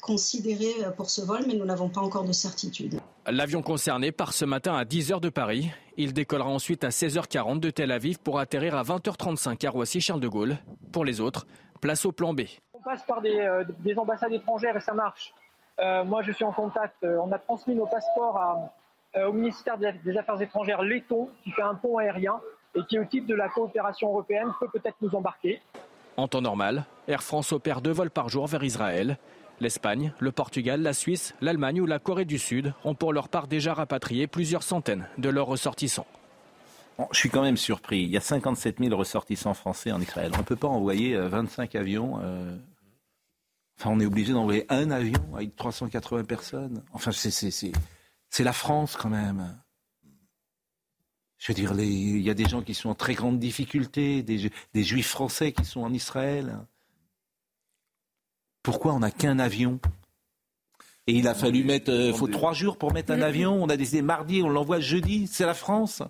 considérés 0.04 0.86
euh, 0.86 0.92
pour 0.92 1.10
ce 1.10 1.22
vol, 1.24 1.46
mais 1.48 1.56
nous 1.56 1.66
n'avons 1.66 1.90
pas 1.90 2.02
encore 2.02 2.26
de 2.26 2.32
certitude. 2.32 3.00
L'avion 3.26 3.64
concerné 3.64 4.12
part 4.12 4.34
ce 4.34 4.46
matin 4.46 4.76
à 4.76 4.84
10h 4.84 5.20
de 5.22 5.30
Paris. 5.30 5.72
Il 5.98 6.14
décollera 6.14 6.50
ensuite 6.50 6.84
à 6.84 6.90
16h40 6.90 7.60
de 7.60 7.72
Tel 7.72 7.92
Aviv 7.92 8.20
pour 8.20 8.38
atterrir 8.38 8.76
à 8.76 8.84
20h35 8.84 9.66
à 9.66 9.72
Roissy-Charles 9.72 10.20
de 10.20 10.28
Gaulle. 10.28 10.60
Pour 10.92 11.06
les 11.06 11.22
autres, 11.22 11.48
place 11.82 12.06
au 12.06 12.12
plan 12.12 12.36
B. 12.36 12.42
On 12.76 12.84
passe 12.84 13.02
par 13.08 13.24
des, 13.24 13.40
euh, 13.40 13.64
des 13.80 13.98
ambassades 13.98 14.34
étrangères 14.34 14.78
et 14.78 14.82
ça 14.82 14.94
marche. 14.94 15.34
Euh, 15.80 16.04
moi, 16.04 16.22
je 16.22 16.32
suis 16.32 16.46
en 16.46 16.52
contact. 16.52 16.96
Euh, 17.04 17.18
on 17.22 17.32
a 17.32 17.40
transmis 17.40 17.76
nos 17.76 17.86
passeports 17.86 18.72
euh, 19.16 19.28
au 19.28 19.34
ministère 19.34 19.78
des 19.78 20.18
Affaires 20.18 20.42
étrangères 20.42 20.82
letton, 20.82 21.30
qui 21.44 21.52
fait 21.52 21.62
un 21.62 21.76
pont 21.76 21.98
aérien 21.98 22.40
et 22.76 22.82
qui, 22.88 23.00
au 23.00 23.06
titre 23.06 23.28
de 23.28 23.36
la 23.36 23.50
coopération 23.50 24.10
européenne, 24.10 24.48
peut 24.60 24.68
peut-être 24.74 24.98
nous 25.02 25.14
embarquer. 25.16 25.62
En 26.18 26.28
temps 26.28 26.42
normal, 26.42 26.86
Air 27.08 27.24
France 27.24 27.52
opère 27.52 27.82
deux 27.82 27.92
vols 27.92 28.10
par 28.10 28.30
jour 28.30 28.48
vers 28.48 28.64
Israël. 28.64 29.18
L'Espagne, 29.62 30.14
le 30.20 30.32
Portugal, 30.32 30.82
la 30.82 30.94
Suisse, 30.94 31.34
l'Allemagne 31.40 31.80
ou 31.80 31.86
la 31.86 32.00
Corée 32.00 32.26
du 32.26 32.38
Sud 32.38 32.74
ont 32.84 32.94
pour 32.94 33.14
leur 33.14 33.30
part 33.30 33.48
déjà 33.48 33.74
rapatrié 33.74 34.28
plusieurs 34.28 34.64
centaines 34.64 35.08
de 35.18 35.30
leurs 35.30 35.48
ressortissants. 35.48 36.08
je 37.12 37.18
suis 37.18 37.30
quand 37.30 37.42
même 37.42 37.56
surpris. 37.56 38.02
Il 38.02 38.10
y 38.10 38.18
a 38.18 38.22
57 38.22 38.80
000 38.80 38.96
ressortissants 38.98 39.54
français 39.54 39.94
en 39.94 40.02
Israël. 40.02 40.32
On 40.36 40.40
ne 40.40 40.44
peut 40.44 40.58
pas 40.58 40.68
envoyer 40.68 41.16
25 41.16 41.76
avions 41.76 42.20
Enfin, 43.78 43.90
on 43.92 44.00
est 44.00 44.06
obligé 44.06 44.34
d'envoyer 44.34 44.66
un 44.70 44.90
avion 44.92 45.36
avec 45.36 45.56
380 45.56 46.24
personnes. 46.24 46.84
Enfin, 46.94 47.12
c'est 47.12 48.44
la 48.44 48.54
France 48.54 48.96
quand 48.96 49.10
même. 49.10 49.60
Je 51.38 51.52
veux 51.52 51.54
dire, 51.54 51.74
il 51.80 52.22
y 52.22 52.30
a 52.30 52.34
des 52.34 52.48
gens 52.48 52.62
qui 52.62 52.74
sont 52.74 52.90
en 52.90 52.96
très 52.96 53.14
grande 53.14 53.40
difficulté, 53.40 54.24
des, 54.24 54.50
des 54.74 54.84
juifs 54.84 55.10
français 55.10 55.52
qui 55.52 55.66
sont 55.66 55.82
en 55.82 55.94
Israël. 55.94 56.58
Pourquoi 58.64 58.94
on 58.94 59.00
n'a 59.00 59.12
qu'un 59.12 59.38
avion? 59.38 59.80
Et 61.08 61.14
il 61.14 61.28
a 61.28 61.36
fallu 61.36 61.64
mettre, 61.64 61.92
il 61.92 62.12
euh, 62.12 62.14
faut 62.14 62.28
trois 62.28 62.54
jours 62.54 62.78
pour 62.78 62.92
mettre 62.92 63.12
un 63.12 63.22
avion. 63.22 63.62
On 63.62 63.70
a 63.70 63.78
décidé 63.78 64.02
mardi, 64.02 64.42
on 64.42 64.50
l'envoie 64.50 64.80
jeudi. 64.80 65.28
C'est 65.28 65.46
la 65.46 65.54
France? 65.54 66.02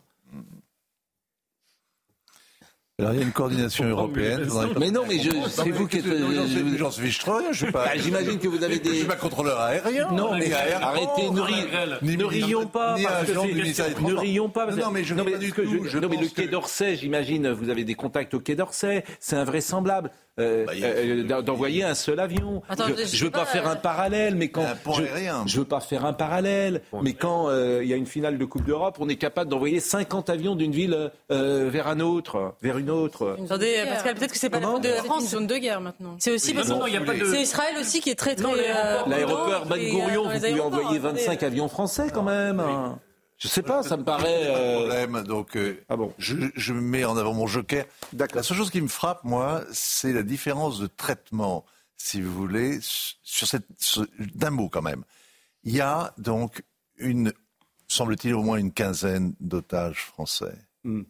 Alors 2.97 3.11
il 3.11 3.19
y 3.19 3.23
a 3.23 3.25
une 3.25 3.33
coordination 3.33 3.83
européenne. 3.83 4.47
Mais 4.79 4.89
non, 4.89 5.03
mais 5.05 5.19
c'est 5.49 5.69
vous 5.69 5.85
qui 5.85 5.97
êtes. 5.97 6.05
J'en 6.77 6.91
suis 6.91 7.09
rien, 7.25 7.51
je 7.51 7.65
sais 7.65 7.71
pas. 7.71 7.85
Bah, 7.85 7.91
J'imagine 7.97 8.39
que 8.39 8.47
vous 8.47 8.63
avez 8.63 8.79
des. 8.79 8.89
Je 8.95 8.99
suis 8.99 9.07
pas 9.07 9.17
contrôleur 9.17 9.59
aérien. 9.59 10.11
Non, 10.11 10.33
mais 10.33 10.53
arrêtez, 10.53 11.29
ne, 11.29 11.41
ri... 11.41 11.55
ne 12.01 12.23
rions 12.23 12.67
pas. 12.67 12.95
Parce 13.03 13.27
que 13.27 14.01
ne 14.01 14.13
rions 14.13 14.49
pas. 14.49 14.71
Non, 14.71 14.91
mais 14.91 15.03
je 15.03 15.13
non, 15.13 15.25
mais, 15.25 15.33
pas 15.33 15.37
du 15.37 15.51
tout. 15.51 15.85
Je 15.85 15.97
non, 15.99 16.07
mais 16.07 16.17
le 16.17 16.27
Quai 16.27 16.47
d'Orsay, 16.47 16.95
j'imagine, 16.95 17.51
vous 17.51 17.69
avez 17.69 17.83
des 17.83 17.95
contacts 17.95 18.33
au 18.33 18.39
Quai 18.39 18.55
d'Orsay. 18.55 19.03
C'est 19.19 19.35
invraisemblable. 19.35 20.11
Euh, 20.37 20.65
euh, 20.69 21.41
d'envoyer 21.41 21.83
un 21.85 21.95
seul 21.95 22.19
avion. 22.19 22.61
Attends, 22.67 22.87
je, 22.89 23.05
je 23.05 23.23
veux 23.23 23.31
pas, 23.31 23.39
pas, 23.39 23.45
faire 23.45 23.67
euh, 23.67 23.71
un 23.71 23.75
parallèle, 23.77 24.35
mais 24.35 24.49
quand 24.49 24.63
Un 24.65 24.75
pont 24.75 24.93
je, 24.93 25.03
je 25.45 25.59
veux 25.59 25.65
pas 25.65 25.79
faire 25.79 26.03
un 26.05 26.11
parallèle, 26.11 26.81
mais 27.01 27.13
quand 27.13 27.47
euh, 27.47 27.79
il 27.83 27.89
y 27.89 27.93
a 27.93 27.95
une 27.95 28.05
finale 28.05 28.37
de 28.37 28.43
Coupe 28.43 28.65
d'Europe, 28.65 28.97
on 28.99 29.07
est 29.07 29.15
capable 29.15 29.49
d'envoyer 29.49 29.79
50 29.79 30.29
avions 30.29 30.55
d'une 30.55 30.73
ville 30.73 31.09
euh, 31.31 31.69
vers 31.71 31.87
un 31.87 32.01
autre, 32.01 32.53
vers 32.61 32.77
une 32.77 32.89
autre. 32.89 33.37
Attendez, 33.45 33.81
Pascal, 33.87 34.15
peut-être 34.15 34.33
que 34.33 34.37
c'est 34.37 34.49
pas 34.49 34.59
la 34.59 34.77
de 34.79 34.89
la 34.89 34.95
C'est 34.95 34.99
une 34.99 35.05
France. 35.05 35.29
zone 35.29 35.47
de 35.47 35.55
guerre 35.55 35.79
maintenant. 35.79 36.15
C'est 36.19 36.31
aussi 36.31 36.53
parce 36.53 36.67
que 36.67 37.25
c'est 37.31 37.41
Israël 37.41 37.75
aussi 37.79 38.01
qui 38.01 38.09
est 38.09 38.15
très 38.15 38.35
très. 38.35 38.45
euh, 38.45 38.97
L'aéroport 39.07 39.65
Ben 39.67 39.77
Gurion, 39.79 40.27
euh, 40.29 40.33
vous 40.33 40.39
pouvez 40.39 40.59
envoyer 40.59 40.97
attendez. 40.97 41.19
25 41.19 41.43
avions 41.43 41.67
français 41.69 42.07
quand 42.13 42.23
même. 42.23 42.61
Je 43.37 43.47
sais 43.49 43.63
pas, 43.63 43.83
ça 43.83 43.97
me 43.97 44.03
paraît. 44.03 44.47
euh, 44.47 44.79
problème. 44.79 45.23
Donc, 45.23 45.57
euh, 45.57 45.83
Ah 45.89 45.97
bon 45.97 46.13
je, 46.17 46.35
je 46.55 46.73
mets 46.73 47.03
en 47.05 47.17
avant 47.17 47.33
mon 47.33 47.47
joker. 47.47 47.85
La 48.33 48.43
seule 48.43 48.57
chose 48.57 48.71
qui 48.71 48.81
me 48.81 48.87
frappe, 48.87 49.23
moi, 49.23 49.63
c'est 49.73 50.13
la 50.13 50.23
différence 50.23 50.79
de 50.79 50.87
traitement, 50.87 51.65
si 51.97 52.21
vous 52.21 52.33
voulez, 52.33 52.79
sur 52.81 53.47
cette, 53.47 53.67
ce- 53.77 54.01
d'un 54.35 54.51
mot 54.51 54.69
quand 54.69 54.81
même. 54.81 55.03
Il 55.63 55.73
y 55.75 55.81
a 55.81 56.13
donc 56.17 56.63
une, 56.97 57.33
semble-t-il, 57.87 58.33
au 58.35 58.41
moins 58.43 58.57
une 58.57 58.71
quinzaine 58.71 59.33
d'otages 59.39 60.01
français 60.05 60.55
Hmm. 60.83 61.01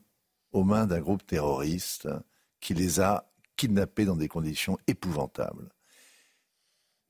aux 0.53 0.63
mains 0.63 0.87
d'un 0.87 1.01
groupe 1.01 1.25
terroriste 1.27 2.07
qui 2.61 2.73
les 2.73 3.01
a 3.01 3.29
kidnappés 3.57 4.05
dans 4.05 4.15
des 4.15 4.29
conditions 4.29 4.77
épouvantables. 4.87 5.69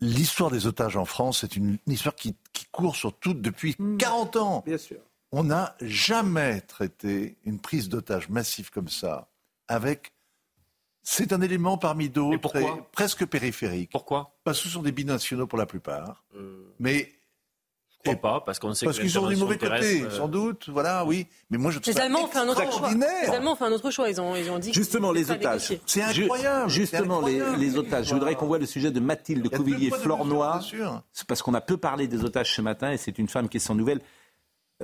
L'histoire 0.01 0.51
des 0.51 0.67
otages 0.67 0.97
en 0.97 1.05
France, 1.05 1.39
c'est 1.41 1.55
une, 1.55 1.77
une 1.87 1.93
histoire 1.93 2.15
qui, 2.15 2.35
qui 2.53 2.65
court 2.71 2.95
sur 2.95 3.17
toute 3.17 3.41
depuis 3.41 3.75
40 3.97 4.35
ans. 4.35 4.63
Bien 4.65 4.77
sûr. 4.77 4.97
On 5.31 5.43
n'a 5.43 5.75
jamais 5.81 6.61
traité 6.61 7.37
une 7.43 7.59
prise 7.59 7.89
d'otage 7.89 8.29
massive 8.29 8.69
comme 8.71 8.89
ça 8.89 9.29
avec. 9.67 10.11
C'est 11.07 11.33
un 11.33 11.41
élément 11.41 11.77
parmi 11.77 12.09
d'autres, 12.09 12.55
et 12.55 12.65
presque 12.91 13.25
périphérique. 13.27 13.91
Pourquoi? 13.91 14.37
Parce 14.43 14.59
que 14.59 14.67
ce 14.67 14.73
sont 14.73 14.81
des 14.81 14.91
binationaux 14.91 15.45
pour 15.45 15.59
la 15.59 15.67
plupart. 15.67 16.23
Mais 16.79 17.11
Je 17.89 18.11
crois 18.11 18.15
pas, 18.15 18.41
parce 18.43 18.57
qu'on 18.57 18.73
sait 18.73 18.85
parce 18.87 18.97
qu'ils 18.99 19.11
sont 19.11 19.27
du 19.27 19.35
mauvais 19.35 19.59
côté, 19.59 20.01
euh, 20.01 20.09
sans 20.09 20.27
doute. 20.27 20.67
Voilà, 20.69 21.05
oui. 21.05 21.27
Mais 21.51 21.59
moi, 21.59 21.69
je 21.69 21.77
trouve 21.77 21.93
Les 21.93 21.99
ça 21.99 22.05
Allemands 22.05 22.23
ont 22.23 22.27
fait 22.27 22.39
un 22.39 22.47
autre 22.47 22.55
choix. 22.55 22.65
extraordinaire. 22.65 23.09
Les 23.29 23.35
Allemands 23.35 23.51
ont 23.51 23.55
fait 23.55 23.65
un 23.65 23.71
autre 23.71 23.91
choix. 23.91 24.09
Ils 24.09 24.19
ont, 24.19 24.35
ils 24.35 24.49
ont 24.49 24.57
dit. 24.57 24.73
Justement, 24.73 25.11
les 25.11 25.29
otages. 25.29 25.79
C'est 25.85 26.01
incroyable. 26.01 26.69
Justement, 26.71 27.21
les, 27.21 27.35
incroyable. 27.35 27.61
les 27.61 27.77
otages. 27.77 28.07
Je 28.07 28.13
voudrais 28.15 28.33
qu'on 28.33 28.47
voit 28.47 28.59
le 28.59 28.65
sujet 28.65 28.89
de 28.89 28.99
Mathilde 28.99 29.47
Couvillier-Flornois. 29.49 30.61
C'est 31.13 31.27
parce 31.27 31.43
qu'on 31.43 31.53
a 31.53 31.61
peu 31.61 31.77
parlé 31.77 32.07
des 32.07 32.23
otages 32.23 32.55
ce 32.55 32.61
matin 32.61 32.91
et 32.91 32.97
c'est 32.97 33.19
une 33.19 33.27
femme 33.27 33.47
qui 33.47 33.57
est 33.57 33.59
sans 33.59 33.75
nouvelles. 33.75 34.01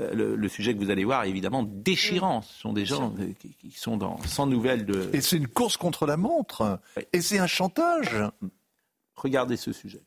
Euh, 0.02 0.14
le, 0.14 0.36
le 0.36 0.48
sujet 0.50 0.74
que 0.74 0.80
vous 0.80 0.90
allez 0.90 1.06
voir 1.06 1.24
est 1.24 1.30
évidemment 1.30 1.64
déchirant. 1.64 2.42
Ce 2.42 2.60
sont 2.60 2.74
des 2.74 2.86
gens 2.86 3.14
euh, 3.20 3.34
qui, 3.40 3.56
qui 3.56 3.72
sont 3.72 3.98
dans, 3.98 4.22
sans 4.24 4.48
nouvelles 4.48 4.86
de. 4.86 5.10
Et 5.14 5.22
c'est 5.22 5.38
une 5.38 5.48
course 5.48 5.78
contre 5.78 6.06
la 6.06 6.18
montre. 6.18 6.80
Et 7.14 7.22
c'est 7.22 7.40
un 7.40 7.48
chantage. 7.48 8.16
Regardez 9.16 9.58
ce 9.58 9.72
sujet. 9.72 10.02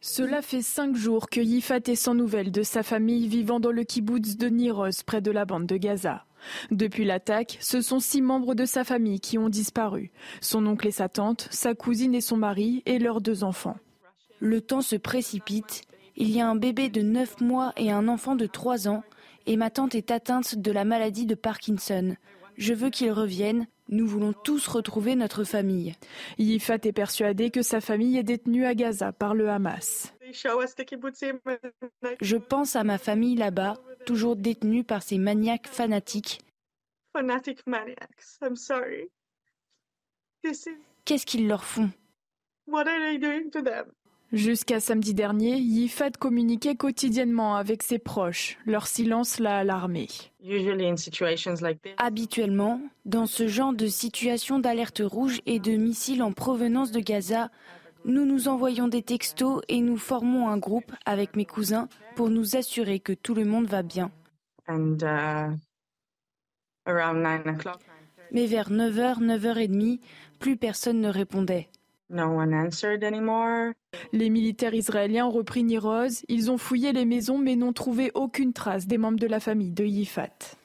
Cela 0.00 0.42
fait 0.42 0.62
cinq 0.62 0.96
jours 0.96 1.30
que 1.30 1.40
Yifat 1.40 1.80
est 1.86 1.94
sans 1.94 2.14
nouvelles 2.14 2.50
de 2.50 2.64
sa 2.64 2.82
famille 2.82 3.28
vivant 3.28 3.60
dans 3.60 3.70
le 3.70 3.84
kibbutz 3.84 4.36
de 4.36 4.48
Niroz, 4.48 5.04
près 5.06 5.20
de 5.20 5.30
la 5.30 5.44
bande 5.44 5.66
de 5.66 5.76
Gaza. 5.76 6.24
Depuis 6.72 7.04
l'attaque, 7.04 7.56
ce 7.60 7.80
sont 7.80 8.00
six 8.00 8.20
membres 8.20 8.56
de 8.56 8.64
sa 8.64 8.82
famille 8.82 9.20
qui 9.20 9.38
ont 9.38 9.48
disparu. 9.48 10.10
Son 10.40 10.66
oncle 10.66 10.88
et 10.88 10.90
sa 10.90 11.08
tante, 11.08 11.46
sa 11.52 11.76
cousine 11.76 12.16
et 12.16 12.20
son 12.20 12.36
mari 12.36 12.82
et 12.84 12.98
leurs 12.98 13.20
deux 13.20 13.44
enfants. 13.44 13.76
Le 14.40 14.60
temps 14.60 14.82
se 14.82 14.96
précipite. 14.96 15.82
Il 16.16 16.30
y 16.30 16.40
a 16.40 16.48
un 16.48 16.56
bébé 16.56 16.88
de 16.88 17.00
9 17.02 17.40
mois 17.40 17.72
et 17.76 17.90
un 17.90 18.08
enfant 18.08 18.36
de 18.36 18.46
3 18.46 18.88
ans. 18.88 19.02
Et 19.46 19.56
ma 19.56 19.70
tante 19.70 19.94
est 19.94 20.10
atteinte 20.10 20.54
de 20.56 20.70
la 20.70 20.84
maladie 20.84 21.26
de 21.26 21.34
Parkinson. 21.34 22.16
Je 22.56 22.74
veux 22.74 22.90
qu'ils 22.90 23.10
reviennent. 23.12 23.66
Nous 23.88 24.06
voulons 24.06 24.32
tous 24.32 24.68
retrouver 24.68 25.16
notre 25.16 25.44
famille. 25.44 25.94
Yifat 26.38 26.78
est 26.84 26.92
persuadé 26.92 27.50
que 27.50 27.62
sa 27.62 27.80
famille 27.80 28.16
est 28.16 28.22
détenue 28.22 28.64
à 28.64 28.74
Gaza 28.74 29.12
par 29.12 29.34
le 29.34 29.50
Hamas. 29.50 30.14
Je 32.20 32.36
pense 32.36 32.76
à 32.76 32.84
ma 32.84 32.98
famille 32.98 33.34
là-bas, 33.34 33.74
toujours 34.06 34.36
détenue 34.36 34.84
par 34.84 35.02
ces 35.02 35.18
maniaques 35.18 35.68
fanatiques. 35.68 36.40
Fanatic 37.12 37.66
maniacs. 37.66 38.38
I'm 38.40 38.56
sorry. 38.56 39.10
This 40.42 40.66
is 40.66 40.76
Qu'est-ce 41.04 41.26
qu'ils 41.26 41.48
leur 41.48 41.64
font? 41.64 41.90
what 42.66 42.86
are 42.86 42.98
they 43.00 43.18
doing 43.18 43.50
to 43.50 43.60
them? 43.60 43.86
Jusqu'à 44.32 44.80
samedi 44.80 45.12
dernier, 45.12 45.58
Yifat 45.58 46.12
communiquait 46.12 46.74
quotidiennement 46.74 47.56
avec 47.56 47.82
ses 47.82 47.98
proches. 47.98 48.56
Leur 48.64 48.86
silence 48.86 49.38
l'a 49.38 49.58
alarmé. 49.58 50.08
Habituellement, 51.98 52.80
dans 53.04 53.26
ce 53.26 53.46
genre 53.46 53.74
de 53.74 53.86
situation 53.86 54.58
d'alerte 54.58 55.02
rouge 55.04 55.42
et 55.44 55.58
de 55.58 55.72
missiles 55.72 56.22
en 56.22 56.32
provenance 56.32 56.92
de 56.92 57.00
Gaza, 57.00 57.50
nous 58.06 58.24
nous 58.24 58.48
envoyons 58.48 58.88
des 58.88 59.02
textos 59.02 59.60
et 59.68 59.82
nous 59.82 59.98
formons 59.98 60.48
un 60.48 60.56
groupe 60.56 60.92
avec 61.04 61.36
mes 61.36 61.44
cousins 61.44 61.88
pour 62.16 62.30
nous 62.30 62.56
assurer 62.56 63.00
que 63.00 63.12
tout 63.12 63.34
le 63.34 63.44
monde 63.44 63.66
va 63.66 63.82
bien. 63.82 64.10
uh, 64.66 65.56
Mais 68.32 68.46
vers 68.46 68.70
9h, 68.70 69.18
9h30, 69.20 70.00
plus 70.38 70.56
personne 70.56 71.02
ne 71.02 71.10
répondait. 71.10 71.68
No 72.12 72.28
one 72.28 72.54
answered 72.54 73.02
anymore. 73.04 73.72
Les 74.12 74.30
militaires 74.30 74.74
israéliens 74.74 75.26
ont 75.26 75.30
repris 75.30 75.64
Niroz. 75.64 76.22
Ils 76.28 76.50
ont 76.50 76.58
fouillé 76.58 76.92
les 76.92 77.04
maisons 77.04 77.38
mais 77.38 77.56
n'ont 77.56 77.72
trouvé 77.72 78.10
aucune 78.14 78.52
trace 78.52 78.86
des 78.86 78.98
membres 78.98 79.18
de 79.18 79.26
la 79.26 79.40
famille 79.40 79.70
de 79.70 79.84
Yifat. 79.84 80.56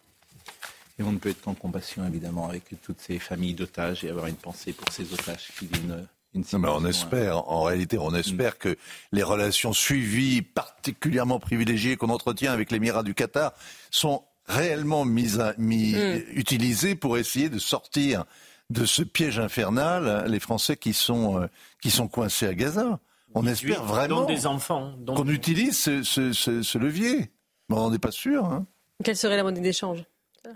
Et 1.00 1.04
on 1.04 1.12
ne 1.12 1.18
peut 1.18 1.30
être 1.30 1.42
qu'en 1.42 1.54
compassion, 1.54 2.06
évidemment, 2.08 2.50
avec 2.50 2.64
toutes 2.82 3.00
ces 3.00 3.20
familles 3.20 3.54
d'otages 3.54 4.04
et 4.04 4.10
avoir 4.10 4.28
une 4.28 4.36
pensée 4.36 4.74
pour 4.74 4.92
ces 4.92 5.14
otages 5.14 5.50
qui 5.58 5.68
vivent 5.68 5.84
une, 5.86 6.08
une 6.34 6.44
Non, 6.54 6.60
mais 6.60 6.70
on 6.70 6.86
espère, 6.86 7.48
en 7.52 7.64
réalité, 7.64 8.00
on 8.00 8.16
espère 8.16 8.58
que 8.58 8.76
les 9.12 9.22
relations 9.22 9.74
suivies, 9.74 10.42
particulièrement 10.42 11.40
privilégiées 11.40 11.98
qu'on 11.98 12.10
entretient 12.10 12.52
avec 12.52 12.72
l'Émirat 12.72 13.04
du 13.04 13.14
Qatar, 13.14 13.54
sont 13.92 14.24
réellement 14.48 15.06
mises 15.06 15.40
à, 15.40 15.54
mis, 15.60 15.94
Mm. 15.94 16.24
utilisées 16.34 16.96
pour 16.96 17.18
essayer 17.18 17.50
de 17.50 17.60
sortir 17.60 18.26
de 18.70 18.86
ce 18.86 19.02
piège 19.04 19.40
infernal 19.40 20.26
les 20.30 20.40
Français 20.40 20.76
qui 20.78 20.94
sont, 20.94 21.42
euh, 21.42 21.48
qui 21.82 21.90
sont 21.92 22.08
coincés 22.08 22.48
à 22.48 22.54
Gaza. 22.54 23.00
On 23.34 23.46
espère 23.46 23.84
vraiment 23.84 24.26
des 24.26 24.46
enfants. 24.48 24.94
dont- 25.00 25.16
qu'on 25.16 25.28
utilise 25.28 25.78
ce, 25.78 26.04
ce- 26.04 26.34
ce- 26.34 26.62
ce 26.64 26.78
levier. 26.78 27.32
Mais 27.70 27.76
on 27.78 27.90
n'est 27.92 28.00
pas 28.00 28.12
sûr. 28.12 28.46
hein. 28.46 28.66
Quelle 29.04 29.18
serait 29.18 29.36
la 29.38 29.44
monnaie 29.44 29.60
d'échange? 29.62 30.04
Vous 30.46 30.54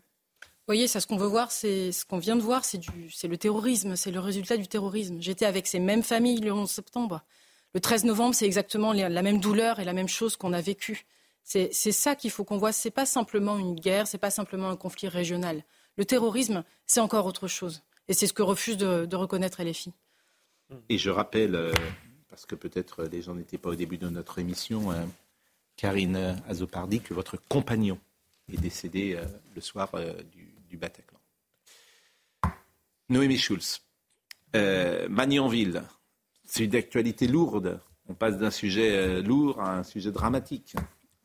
voyez, 0.76 0.88
ça, 0.88 1.02
ce 1.02 1.08
qu'on 1.08 1.18
veut 1.18 1.28
voir, 1.28 1.52
c'est 1.52 1.92
ce 1.92 2.06
qu'on 2.06 2.20
vient 2.20 2.36
de 2.38 2.42
voir, 2.42 2.64
c'est 2.64 2.78
du, 2.78 3.12
c'est 3.12 3.28
le 3.28 3.36
terrorisme, 3.38 3.96
c'est 3.98 4.12
le 4.12 4.20
résultat 4.20 4.56
du 4.58 4.68
terrorisme. 4.68 5.18
J'étais 5.20 5.46
avec 5.46 5.68
ces 5.68 5.80
mêmes 5.80 6.04
familles 6.04 6.40
le 6.40 6.54
11 6.54 6.70
septembre. 6.70 7.22
Le 7.74 7.82
13 7.82 8.06
novembre, 8.06 8.36
c'est 8.36 8.46
exactement 8.46 8.94
la 8.94 9.10
la 9.10 9.22
même 9.22 9.40
douleur 9.40 9.80
et 9.80 9.86
la 9.86 9.94
même 9.94 10.08
chose 10.08 10.38
qu'on 10.38 10.54
a 10.54 10.62
vécue. 10.62 11.06
C'est 11.44 11.70
c'est 11.74 11.92
ça 11.92 12.16
qu'il 12.16 12.32
faut 12.32 12.46
qu'on 12.46 12.58
voit. 12.58 12.72
C'est 12.72 12.92
pas 12.92 13.06
simplement 13.06 13.58
une 13.58 13.76
guerre, 13.76 14.08
c'est 14.08 14.18
pas 14.18 14.32
simplement 14.32 14.70
un 14.70 14.78
conflit 14.78 15.08
régional. 15.10 15.64
Le 15.98 16.06
terrorisme, 16.06 16.64
c'est 16.86 17.00
encore 17.02 17.26
autre 17.26 17.48
chose. 17.48 17.82
Et 18.12 18.14
c'est 18.14 18.28
ce 18.28 18.34
que 18.34 18.44
refuse 18.44 18.76
de, 18.76 19.06
de 19.06 19.16
reconnaître 19.16 19.64
LFI. 19.64 19.94
Et 20.90 20.98
je 20.98 21.10
rappelle, 21.10 21.56
euh, 21.56 21.72
parce 22.30 22.46
que 22.46 22.56
peut-être 22.56 23.06
les 23.06 23.22
gens 23.22 23.36
n'étaient 23.36 23.58
pas 23.58 23.70
au 23.70 23.76
début 23.76 23.98
de 23.98 24.10
notre 24.10 24.38
émission, 24.38 24.92
euh, 24.92 25.06
Karine 25.78 26.38
Azopardi, 26.46 27.00
que 27.00 27.14
votre 27.14 27.38
compagnon 27.48 27.98
est 28.52 28.60
décédé 28.60 29.16
euh, 29.16 29.24
le 29.56 29.62
soir 29.62 29.90
du, 30.70 30.76
Bataclan. 30.76 31.20
Noémie 33.08 33.38
Schulz, 33.38 33.80
Magnanville, 34.54 35.82
c'est 36.44 36.66
une 36.66 36.76
actualité 36.76 37.28
lourde. 37.28 37.80
On 38.10 38.14
passe 38.14 38.38
d'un 38.38 38.52
sujet 38.52 39.22
lourd 39.22 39.62
à 39.62 39.78
un 39.78 39.84
sujet 39.84 40.12
dramatique. 40.12 40.76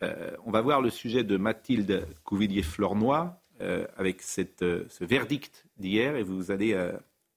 On 0.03 0.53
va 0.53 0.61
voir 0.61 0.83
le 0.83 0.91
sujet 0.91 1.25
de 1.25 1.37
Mathilde 1.37 2.07
Couvillier-Flornois 2.23 3.41
euh, 3.61 3.87
avec 3.97 4.21
cette, 4.21 4.63
euh, 4.63 4.85
ce 4.91 5.05
verdict 5.05 5.65
d'hier 5.79 6.17
et 6.17 6.23
vous 6.23 6.51
allez 6.51 6.75
euh, 6.75 6.93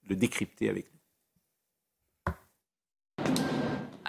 le 0.09 0.15
décrypter 0.15 0.69
avec 0.69 0.85
nous. 0.91 0.99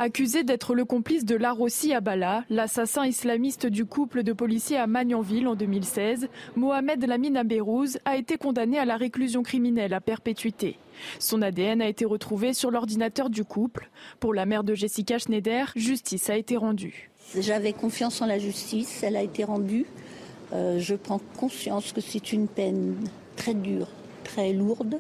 Accusé 0.03 0.45
d'être 0.45 0.75
le 0.75 0.87
complice 0.87 1.27
de 1.27 1.37
Larossi 1.37 1.93
Abala, 1.93 2.45
l'assassin 2.49 3.07
islamiste 3.07 3.67
du 3.67 3.85
couple 3.85 4.23
de 4.23 4.33
policiers 4.33 4.79
à 4.79 4.87
Magnanville 4.87 5.47
en 5.47 5.55
2016, 5.55 6.29
Mohamed 6.57 7.05
Lamine 7.07 7.37
Abérouz 7.37 7.99
a 8.07 8.17
été 8.17 8.39
condamné 8.39 8.79
à 8.79 8.87
la 8.87 8.97
réclusion 8.97 9.43
criminelle 9.43 9.93
à 9.93 10.01
perpétuité. 10.01 10.79
Son 11.19 11.43
ADN 11.43 11.83
a 11.83 11.89
été 11.89 12.07
retrouvé 12.07 12.55
sur 12.55 12.71
l'ordinateur 12.71 13.29
du 13.29 13.45
couple. 13.45 13.91
Pour 14.21 14.33
la 14.33 14.47
mère 14.47 14.65
de 14.65 14.75
Jessica 14.75 15.19
Schneider, 15.19 15.71
justice 15.77 16.31
a 16.31 16.37
été 16.37 16.57
rendue. 16.57 17.11
J'avais 17.39 17.75
confiance 17.75 18.23
en 18.23 18.27
la 18.27 18.39
justice, 18.39 19.03
elle 19.03 19.17
a 19.17 19.23
été 19.23 19.45
rendue. 19.45 19.87
Euh, 20.53 20.78
je 20.80 20.94
prends 20.94 21.20
conscience 21.38 21.92
que 21.92 22.01
c'est 22.01 22.32
une 22.32 22.48
peine 22.48 22.96
très 23.36 23.55
dure, 23.55 23.88
très 24.24 24.53
lourde, 24.53 24.98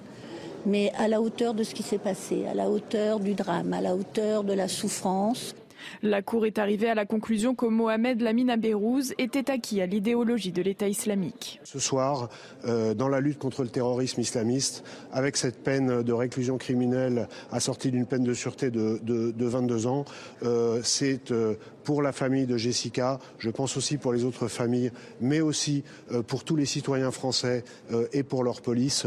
mais 0.66 0.92
à 0.96 1.08
la 1.08 1.20
hauteur 1.20 1.54
de 1.54 1.64
ce 1.64 1.74
qui 1.74 1.82
s'est 1.82 1.98
passé, 1.98 2.46
à 2.46 2.54
la 2.54 2.70
hauteur 2.70 3.20
du 3.20 3.34
drame, 3.34 3.72
à 3.72 3.80
la 3.80 3.94
hauteur 3.94 4.44
de 4.44 4.52
la 4.52 4.68
souffrance. 4.68 5.54
La 6.02 6.22
Cour 6.22 6.46
est 6.46 6.58
arrivée 6.58 6.88
à 6.88 6.94
la 6.94 7.06
conclusion 7.06 7.54
que 7.54 7.66
Mohamed 7.66 8.20
Lamine 8.20 8.50
Abérouz 8.50 9.14
était 9.18 9.50
acquis 9.50 9.80
à 9.80 9.86
l'idéologie 9.86 10.52
de 10.52 10.62
l'État 10.62 10.88
islamique. 10.88 11.60
Ce 11.64 11.78
soir, 11.78 12.28
euh, 12.66 12.94
dans 12.94 13.08
la 13.08 13.20
lutte 13.20 13.38
contre 13.38 13.62
le 13.62 13.68
terrorisme 13.68 14.20
islamiste, 14.20 14.84
avec 15.12 15.36
cette 15.36 15.62
peine 15.62 16.02
de 16.02 16.12
réclusion 16.12 16.58
criminelle 16.58 17.28
assortie 17.52 17.90
d'une 17.90 18.06
peine 18.06 18.24
de 18.24 18.34
sûreté 18.34 18.70
de, 18.70 19.00
22 19.38 19.86
ans, 19.86 20.04
euh, 20.42 20.80
c'est 20.82 21.30
euh, 21.30 21.54
pour 21.84 22.02
la 22.02 22.12
famille 22.12 22.46
de 22.46 22.56
Jessica, 22.56 23.18
je 23.38 23.50
pense 23.50 23.76
aussi 23.76 23.96
pour 23.96 24.12
les 24.12 24.24
autres 24.24 24.48
familles, 24.48 24.92
mais 25.20 25.40
aussi 25.40 25.82
pour 26.28 26.44
tous 26.44 26.54
les 26.54 26.66
citoyens 26.66 27.10
français 27.10 27.64
et 28.12 28.22
pour 28.22 28.44
leur 28.44 28.60
police, 28.60 29.06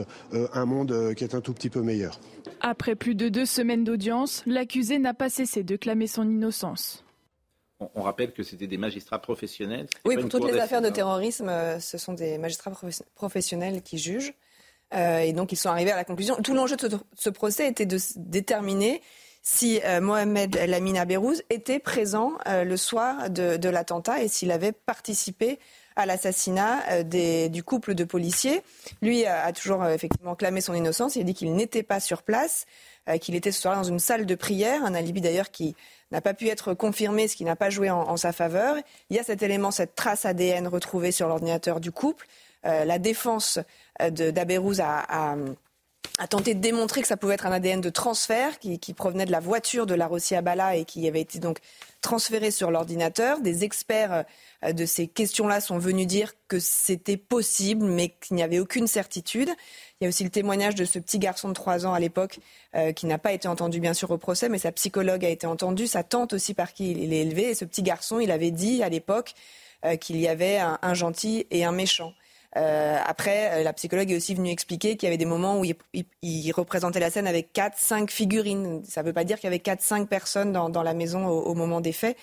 un 0.54 0.66
monde 0.66 1.14
qui 1.16 1.24
est 1.24 1.36
un 1.36 1.42
tout 1.42 1.54
petit 1.54 1.70
peu 1.70 1.82
meilleur. 1.82 2.20
Après 2.62 2.96
plus 2.96 3.16
de 3.16 3.30
deux 3.30 3.46
semaines 3.46 3.84
d'audience, 3.84 4.44
l'accusé 4.46 5.00
n'a 5.00 5.14
pas 5.14 5.30
cessé 5.30 5.64
de 5.64 5.76
clamer 5.76 6.08
son 6.08 6.24
innocence. 6.24 7.04
On 7.96 8.02
rappelle 8.02 8.32
que 8.32 8.44
c'était 8.44 8.68
des 8.68 8.78
magistrats 8.78 9.20
professionnels. 9.20 9.88
Oui, 10.06 10.16
pour 10.18 10.30
toutes 10.30 10.50
les 10.50 10.60
affaires 10.60 10.82
de 10.82 10.90
terrorisme, 10.90 11.50
euh, 11.50 11.80
ce 11.80 11.98
sont 11.98 12.14
des 12.14 12.38
magistrats 12.38 12.72
professionnels 13.16 13.82
qui 13.82 13.98
jugent. 13.98 14.34
Euh, 14.94 15.20
et 15.20 15.34
donc, 15.34 15.52
ils 15.52 15.58
sont 15.58 15.70
arrivés 15.70 15.92
à 15.92 15.96
la 15.96 16.06
conclusion. 16.06 16.36
Tout 16.42 16.54
l'enjeu 16.54 16.76
de 16.76 16.90
ce, 17.18 17.30
procès 17.30 17.68
était 17.68 17.86
de 17.86 17.98
déterminer 18.16 19.02
si 19.42 19.82
euh, 19.84 20.00
Mohamed 20.00 20.56
Lamine 20.68 20.98
Abérouz 20.98 21.44
était 21.50 21.80
présent 21.80 22.34
le 22.46 22.78
soir 22.78 23.30
de, 23.30 23.58
de 23.58 23.70
l'attentat 23.70 24.24
et 24.24 24.28
s'il 24.28 24.52
avait 24.52 24.72
participé 24.72 25.60
à 25.96 26.06
l'assassinat 26.06 26.84
euh, 26.92 27.48
du 27.50 27.64
couple 27.64 27.96
de 27.96 28.04
policiers. 28.04 28.62
Lui 29.02 29.26
a, 29.26 29.52
toujours 29.54 29.84
euh, 29.84 29.94
effectivement 29.94 30.36
clamé 30.36 30.62
son 30.62 30.74
innocence. 30.74 31.16
Il 31.16 31.22
a 31.22 31.24
dit 31.24 31.34
qu'il 31.34 31.54
n'était 31.54 31.84
pas 31.84 32.00
sur 32.00 32.24
place, 32.24 32.66
euh, 33.10 33.18
qu'il 33.18 33.36
était 33.36 33.52
ce 33.52 33.62
soir 33.62 33.76
dans 33.76 33.84
une 33.84 34.00
salle 34.00 34.26
de 34.26 34.36
prière, 34.36 34.84
un 34.84 34.94
alibi 34.94 35.22
d'ailleurs 35.22 35.52
qui 35.52 35.76
n'a 36.12 36.22
pas 36.22 36.34
pu 36.34 36.48
être 36.48 36.74
confirmé, 36.74 37.28
ce 37.28 37.36
qui 37.36 37.44
n'a 37.44 37.56
pas 37.56 37.70
joué 37.70 37.90
en, 37.90 38.18
sa 38.18 38.32
faveur. 38.32 38.76
Il 39.10 39.16
y 39.16 39.20
a 39.20 39.24
cet 39.24 39.42
élément, 39.42 39.72
cette 39.72 39.96
trace 39.96 40.26
ADN 40.26 40.68
retrouvée 40.68 41.12
sur 41.12 41.28
l'ordinateur 41.28 41.80
du 41.80 41.92
couple. 41.92 42.28
la 42.64 43.00
défense 43.00 43.58
d'Aberouz 44.00 44.80
a, 44.80 45.00
a, 45.10 45.36
tenté 46.30 46.54
de 46.54 46.60
démontrer 46.60 47.02
que 47.02 47.08
ça 47.08 47.18
pouvait 47.18 47.34
être 47.34 47.46
un 47.46 47.52
ADN 47.52 47.82
de 47.82 47.90
transfert 47.90 48.60
qui, 48.60 48.80
qui 48.80 48.94
provenait 48.94 49.26
de 49.26 49.32
la 49.32 49.40
voiture 49.40 49.86
de 49.86 49.96
la 49.96 50.08
Rossi 50.08 50.36
Abala 50.36 50.76
et 50.76 50.86
qui 50.86 51.08
avait 51.08 51.22
été 51.22 51.40
donc 51.40 51.60
transféré 52.02 52.52
sur 52.52 52.70
l'ordinateur. 52.70 53.40
Des 53.40 53.64
experts 53.64 54.26
euh, 54.64 54.74
de 54.74 54.86
ces 54.86 55.08
questions-là 55.08 55.62
sont 55.62 55.80
venus 55.80 56.06
dire 56.06 56.34
que 56.48 56.60
c'était 56.60 57.18
possible, 57.18 57.86
mais 57.86 58.10
qu'il 58.10 58.36
n'y 58.36 58.44
avait 58.44 58.60
aucune 58.60 58.86
certitude. 58.86 59.50
Il 60.00 60.04
y 60.04 60.06
a 60.06 60.10
aussi 60.10 60.24
le 60.24 60.30
témoignage 60.30 60.76
de 60.76 60.86
ce 60.86 61.00
petit 61.00 61.18
garçon 61.18 61.50
de 61.50 61.54
3 61.54 61.88
ans 61.88 61.94
à 61.94 62.00
l'époque, 62.00 62.40
euh, 62.76 62.92
qui 62.92 63.08
n'a 63.08 63.18
pas 63.18 63.34
été 63.34 63.48
entendu 63.48 63.80
bien 63.80 63.94
sûr 63.94 64.12
au 64.12 64.18
procès, 64.18 64.50
mais 64.50 64.60
sa 64.60 64.72
psychologue 64.72 65.26
a 65.26 65.30
été 65.30 65.48
entendue, 65.48 65.88
sa 65.88 66.04
tante 66.04 66.34
aussi 66.34 66.54
par 66.54 66.74
qui 66.74 66.92
il 66.92 67.14
est 67.14 67.22
élevé. 67.22 67.50
Et 67.50 67.56
ce 67.56 67.66
petit 67.66 67.82
garçon, 67.82 68.20
il 68.20 68.30
avait 68.30 68.52
dit 68.52 68.84
à 68.84 68.90
l'époque 68.90 69.34
euh, 69.86 69.96
qu'il 69.96 70.18
y 70.18 70.28
avait 70.28 70.60
un, 70.60 70.94
gentil 70.94 71.48
et 71.52 71.66
un 71.66 71.72
méchant. 71.72 72.14
Après, 72.56 73.64
la 73.64 73.74
psychologue 73.74 74.12
est 74.12 74.16
aussi 74.16 74.36
venue 74.36 74.50
expliquer 74.50 74.96
qu'il 74.96 75.08
y 75.08 75.10
avait 75.10 75.18
des 75.18 75.26
moments 75.26 75.60
où 75.60 75.66
il, 75.66 76.52
représentait 76.52 77.00
la 77.00 77.10
scène 77.10 77.28
avec 77.28 77.52
4, 77.54 77.78
5 77.78 78.12
figurines. 78.12 78.84
Ça 78.88 79.02
ne 79.02 79.08
veut 79.08 79.14
pas 79.14 79.24
dire 79.24 79.38
qu'il 79.38 79.48
y 79.48 79.48
avait 79.48 79.60
4, 79.60 79.82
5 79.82 80.08
personnes 80.08 80.52
dans, 80.52 80.84
la 80.84 80.94
maison 80.94 81.28
au, 81.28 81.54
moment 81.56 81.82
des 81.82 81.92
faits. 81.94 82.18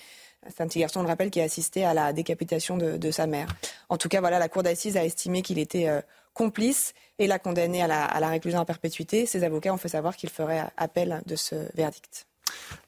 C'est 0.48 0.62
un 0.62 0.68
petit 0.68 0.78
garçon, 0.78 1.00
on 1.00 1.02
le 1.02 1.08
rappelle, 1.08 1.30
qui 1.30 1.40
a 1.40 1.44
assisté 1.44 1.84
à 1.84 1.94
la 1.94 2.12
décapitation 2.12 2.76
de, 2.76 3.10
sa 3.10 3.26
mère. 3.26 3.48
En 3.88 3.96
tout 3.96 4.08
cas, 4.08 4.20
voilà, 4.20 4.38
la 4.38 4.48
cour 4.48 4.62
d'assises 4.62 4.96
a 4.96 5.04
estimé 5.04 5.42
qu'il 5.42 5.58
était 5.58 5.88
euh, 5.88 6.00
complice 6.32 6.94
et 7.18 7.26
l'a 7.26 7.38
condamné 7.38 7.82
à 7.82 7.86
la, 7.86 8.04
à 8.04 8.20
la 8.20 8.28
réclusion 8.28 8.60
à 8.60 8.64
perpétuité. 8.64 9.26
Ses 9.26 9.44
avocats 9.44 9.74
ont 9.74 9.78
fait 9.78 9.88
savoir 9.88 10.16
qu'il 10.16 10.30
ferait 10.30 10.62
appel 10.76 11.22
de 11.26 11.36
ce 11.36 11.56
verdict. 11.74 12.29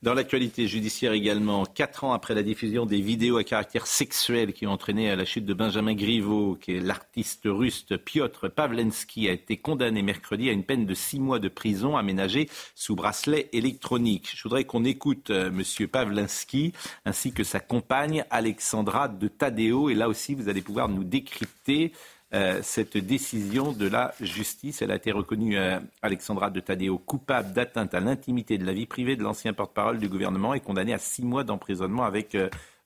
Dans 0.03 0.15
l'actualité 0.15 0.67
judiciaire 0.67 1.13
également, 1.13 1.65
quatre 1.65 2.05
ans 2.05 2.13
après 2.13 2.35
la 2.35 2.43
diffusion 2.43 2.87
des 2.87 3.01
vidéos 3.01 3.37
à 3.37 3.45
caractère 3.45 3.87
sexuel 3.87 4.53
qui 4.53 4.67
ont 4.67 4.73
entraîné 4.73 5.11
à 5.11 5.17
la 5.17 5.25
chute 5.25 5.47
de 5.47 5.55
Benjamin 5.55 5.95
Griveaux, 5.95 6.59
l'artiste 6.67 7.43
russe 7.45 7.87
Piotr 8.05 8.51
Pavlensky, 8.51 9.29
a 9.29 9.33
été 9.33 9.57
condamné 9.57 10.03
mercredi 10.03 10.49
à 10.49 10.53
une 10.53 10.65
peine 10.65 10.87
de 10.87 10.95
six 10.95 11.21
mois 11.21 11.39
de 11.39 11.49
prison 11.49 11.97
aménagée 11.97 12.49
sous 12.75 12.97
bracelet 12.97 13.49
électronique. 13.53 14.33
Je 14.35 14.43
voudrais 14.43 14.65
qu'on 14.65 14.85
écoute 14.85 15.31
euh, 15.31 15.51
M. 15.51 15.89
Pavlensky 15.89 16.73
ainsi 17.05 17.33
que 17.33 17.45
sa 17.45 17.61
compagne 17.61 18.25
Alexandra 18.31 19.09
de 19.09 19.29
Tadeo. 19.29 19.91
Et 19.91 19.95
là 19.95 20.09
aussi, 20.09 20.35
vous 20.35 20.49
allez 20.49 20.63
pouvoir 20.63 20.89
nous 20.89 21.05
décrypter 21.05 21.93
euh, 22.35 22.61
cette 22.63 22.97
décision 22.97 23.73
de 23.73 23.87
la 23.87 24.15
justice. 24.19 24.81
Elle 24.81 24.91
a 24.91 24.97
été 24.97 25.13
reconnue, 25.13 25.59
euh, 25.59 25.79
Alexandra 26.01 26.49
de 26.49 26.61
Tadeo, 26.61 26.97
coupable 26.97 27.53
d'atteinte 27.53 27.93
à 27.93 28.01
l'intimité 28.01 28.57
de 28.57 28.65
la 28.65 28.73
vie 28.73 28.87
privée 28.87 29.17
de 29.17 29.23
l'ancien 29.23 29.53
porte-parole 29.53 29.99
du 29.99 30.09
gouvernement 30.09 30.55
et 30.55 30.61
condamnée 30.61 30.95
à 30.95 30.99
six 30.99 31.23
mois 31.23 31.45
d'emprisonnement 31.45 32.05
avec 32.05 32.35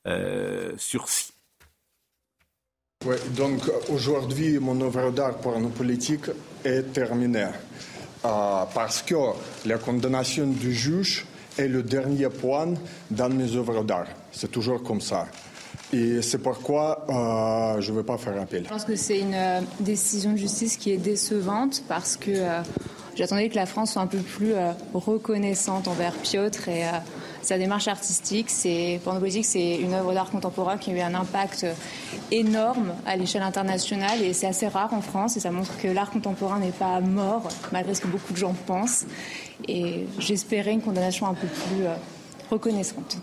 euh, 0.06 0.72
sursis. 0.78 1.32
Donc 3.36 3.70
aujourd'hui, 3.88 4.58
mon 4.58 4.80
œuvre 4.80 5.12
d'art 5.12 5.36
pour 5.38 5.60
nos 5.60 5.68
politiques 5.68 6.30
est 6.64 6.92
terminée. 6.92 7.50
parce 8.22 9.02
que 9.02 9.14
la 9.64 9.78
condamnation 9.78 10.48
du 10.48 10.74
juge 10.74 11.24
est 11.56 11.68
le 11.68 11.84
dernier 11.84 12.30
point 12.30 12.74
dans 13.12 13.30
mes 13.30 13.54
œuvres 13.54 13.84
d'art. 13.84 14.08
C'est 14.32 14.50
toujours 14.50 14.82
comme 14.82 15.00
ça. 15.00 15.28
Et 15.92 16.20
c'est 16.22 16.38
pourquoi 16.38 17.06
euh, 17.08 17.80
je 17.80 17.92
ne 17.92 17.96
veux 17.96 18.02
pas 18.02 18.18
faire 18.18 18.40
appel. 18.40 18.64
Je 18.64 18.68
pense 18.68 18.84
que 18.84 18.96
c'est 18.96 19.20
une 19.20 19.34
euh, 19.34 19.60
décision 19.80 20.32
de 20.32 20.36
justice 20.36 20.76
qui 20.76 20.90
est 20.90 20.96
décevante 20.96 21.84
parce 21.86 22.16
que 22.16 22.32
euh, 22.32 22.62
j'attendais 23.14 23.48
que 23.48 23.54
la 23.54 23.66
France 23.66 23.92
soit 23.92 24.02
un 24.02 24.08
peu 24.08 24.18
plus 24.18 24.54
reconnaissante 24.94 25.86
envers 25.86 26.12
Piotr 26.14 26.68
et 26.68 26.82
sa 27.40 27.56
démarche 27.56 27.86
artistique. 27.88 28.50
C'est, 28.50 29.00
pour 29.04 29.14
nos 29.14 29.20
politiques, 29.20 29.46
c'est 29.46 29.76
une 29.76 29.94
œuvre 29.94 30.12
d'art 30.12 30.30
contemporain 30.30 30.76
qui 30.76 30.90
a 30.90 30.94
eu 30.94 31.00
un 31.00 31.14
impact 31.14 31.64
énorme 32.30 32.92
à 33.06 33.16
l'échelle 33.16 33.42
internationale 33.42 34.20
et 34.22 34.32
c'est 34.32 34.48
assez 34.48 34.66
rare 34.66 34.92
en 34.92 35.00
France 35.00 35.36
et 35.36 35.40
ça 35.40 35.50
montre 35.50 35.78
que 35.78 35.88
l'art 35.88 36.10
contemporain 36.10 36.58
n'est 36.58 36.72
pas 36.72 37.00
mort 37.00 37.48
malgré 37.72 37.94
ce 37.94 38.00
que 38.00 38.08
beaucoup 38.08 38.32
de 38.32 38.38
gens 38.38 38.54
pensent. 38.66 39.06
Et 39.68 40.06
j'espérais 40.18 40.72
une 40.72 40.82
condamnation 40.82 41.26
un 41.26 41.34
peu 41.34 41.46
plus 41.46 41.84
reconnaissante. 42.50 43.16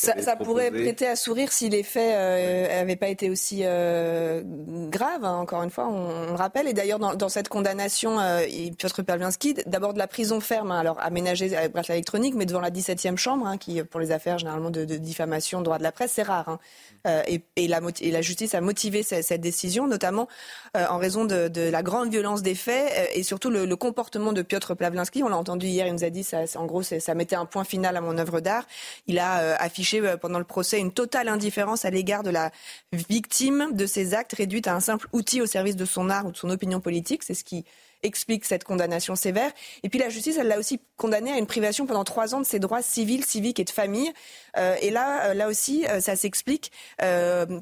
Ça, 0.00 0.36
pourrait 0.36 0.70
prêter 0.70 1.06
à 1.06 1.16
sourire 1.16 1.52
si 1.52 1.68
les 1.68 1.82
faits 1.82 2.10
n'avaient 2.10 2.92
euh, 2.92 2.96
pas 2.96 3.08
été 3.08 3.30
aussi 3.30 3.60
euh, 3.64 4.42
graves. 4.44 5.24
Hein, 5.24 5.36
encore 5.36 5.62
une 5.62 5.70
fois, 5.70 5.88
on, 5.88 6.26
le 6.26 6.36
rappelle. 6.36 6.68
Et 6.68 6.72
d'ailleurs, 6.72 6.98
dans, 6.98 7.28
cette 7.28 7.48
condamnation, 7.48 8.18
euh, 8.18 8.40
Piotr 8.78 9.04
Perlinski, 9.04 9.54
d'abord 9.66 9.92
de 9.92 9.98
la 9.98 10.06
prison 10.06 10.40
ferme, 10.40 10.70
hein, 10.70 10.78
alors 10.78 10.98
aménagée 11.00 11.54
avec 11.56 11.72
bracelet 11.72 11.94
électronique, 11.94 12.34
mais 12.34 12.46
devant 12.46 12.60
la 12.60 12.70
17e 12.70 13.16
chambre, 13.16 13.46
hein, 13.46 13.58
qui 13.58 13.82
pour 13.82 14.00
les 14.00 14.12
affaires 14.12 14.38
généralement 14.38 14.70
de, 14.70 14.84
de 14.84 14.96
diffamation, 14.96 15.60
droit 15.60 15.78
de 15.78 15.82
la 15.82 15.92
presse, 15.92 16.12
c'est 16.12 16.22
rare. 16.22 16.58
Euh, 17.06 17.22
et, 17.56 17.68
la, 17.68 18.22
justice 18.22 18.54
a 18.54 18.60
motivé 18.60 19.02
cette, 19.02 19.40
décision, 19.40 19.86
notamment 19.86 20.28
euh, 20.76 20.86
en 20.88 20.98
raison 20.98 21.24
de, 21.24 21.70
la 21.70 21.82
grande 21.82 22.10
violence 22.10 22.42
des 22.42 22.54
faits 22.54 22.92
euh, 22.96 23.04
et 23.14 23.22
surtout 23.22 23.50
le, 23.50 23.74
comportement 23.76 24.32
de 24.32 24.42
Piotr 24.42 24.76
Plavlinski. 24.76 25.22
On 25.22 25.28
l'a 25.28 25.36
entendu 25.36 25.66
hier, 25.66 25.86
il 25.86 25.94
nous 25.94 26.04
a 26.04 26.10
dit, 26.10 26.22
ça, 26.22 26.42
en 26.56 26.66
gros, 26.66 26.82
ça 26.82 27.14
mettait 27.14 27.36
un 27.36 27.46
point 27.46 27.64
final 27.64 27.96
à 27.96 28.00
mon 28.00 28.18
œuvre 28.18 28.40
d'art. 28.40 28.66
Il 29.06 29.18
a 29.18 29.56
affiché 29.56 29.89
pendant 30.20 30.38
le 30.38 30.44
procès 30.44 30.78
une 30.78 30.92
totale 30.92 31.28
indifférence 31.28 31.84
à 31.84 31.90
l'égard 31.90 32.22
de 32.22 32.30
la 32.30 32.50
victime 32.92 33.68
de 33.72 33.86
ses 33.86 34.14
actes, 34.14 34.34
réduite 34.34 34.66
à 34.66 34.74
un 34.74 34.80
simple 34.80 35.06
outil 35.12 35.40
au 35.40 35.46
service 35.46 35.76
de 35.76 35.84
son 35.84 36.10
art 36.10 36.26
ou 36.26 36.32
de 36.32 36.36
son 36.36 36.50
opinion 36.50 36.80
politique. 36.80 37.22
C'est 37.22 37.34
ce 37.34 37.44
qui 37.44 37.64
explique 38.02 38.44
cette 38.44 38.64
condamnation 38.64 39.14
sévère. 39.14 39.50
Et 39.82 39.88
puis 39.88 39.98
la 39.98 40.08
justice, 40.08 40.36
elle 40.38 40.48
l'a 40.48 40.58
aussi 40.58 40.80
condamné 40.96 41.32
à 41.32 41.38
une 41.38 41.46
privation 41.46 41.86
pendant 41.86 42.04
trois 42.04 42.34
ans 42.34 42.40
de 42.40 42.46
ses 42.46 42.58
droits 42.58 42.82
civils, 42.82 43.24
civiques 43.24 43.60
et 43.60 43.64
de 43.64 43.70
famille. 43.70 44.10
Euh, 44.56 44.76
et 44.80 44.90
là, 44.90 45.26
euh, 45.26 45.34
là 45.34 45.48
aussi, 45.48 45.86
euh, 45.86 46.00
ça 46.00 46.16
s'explique 46.16 46.72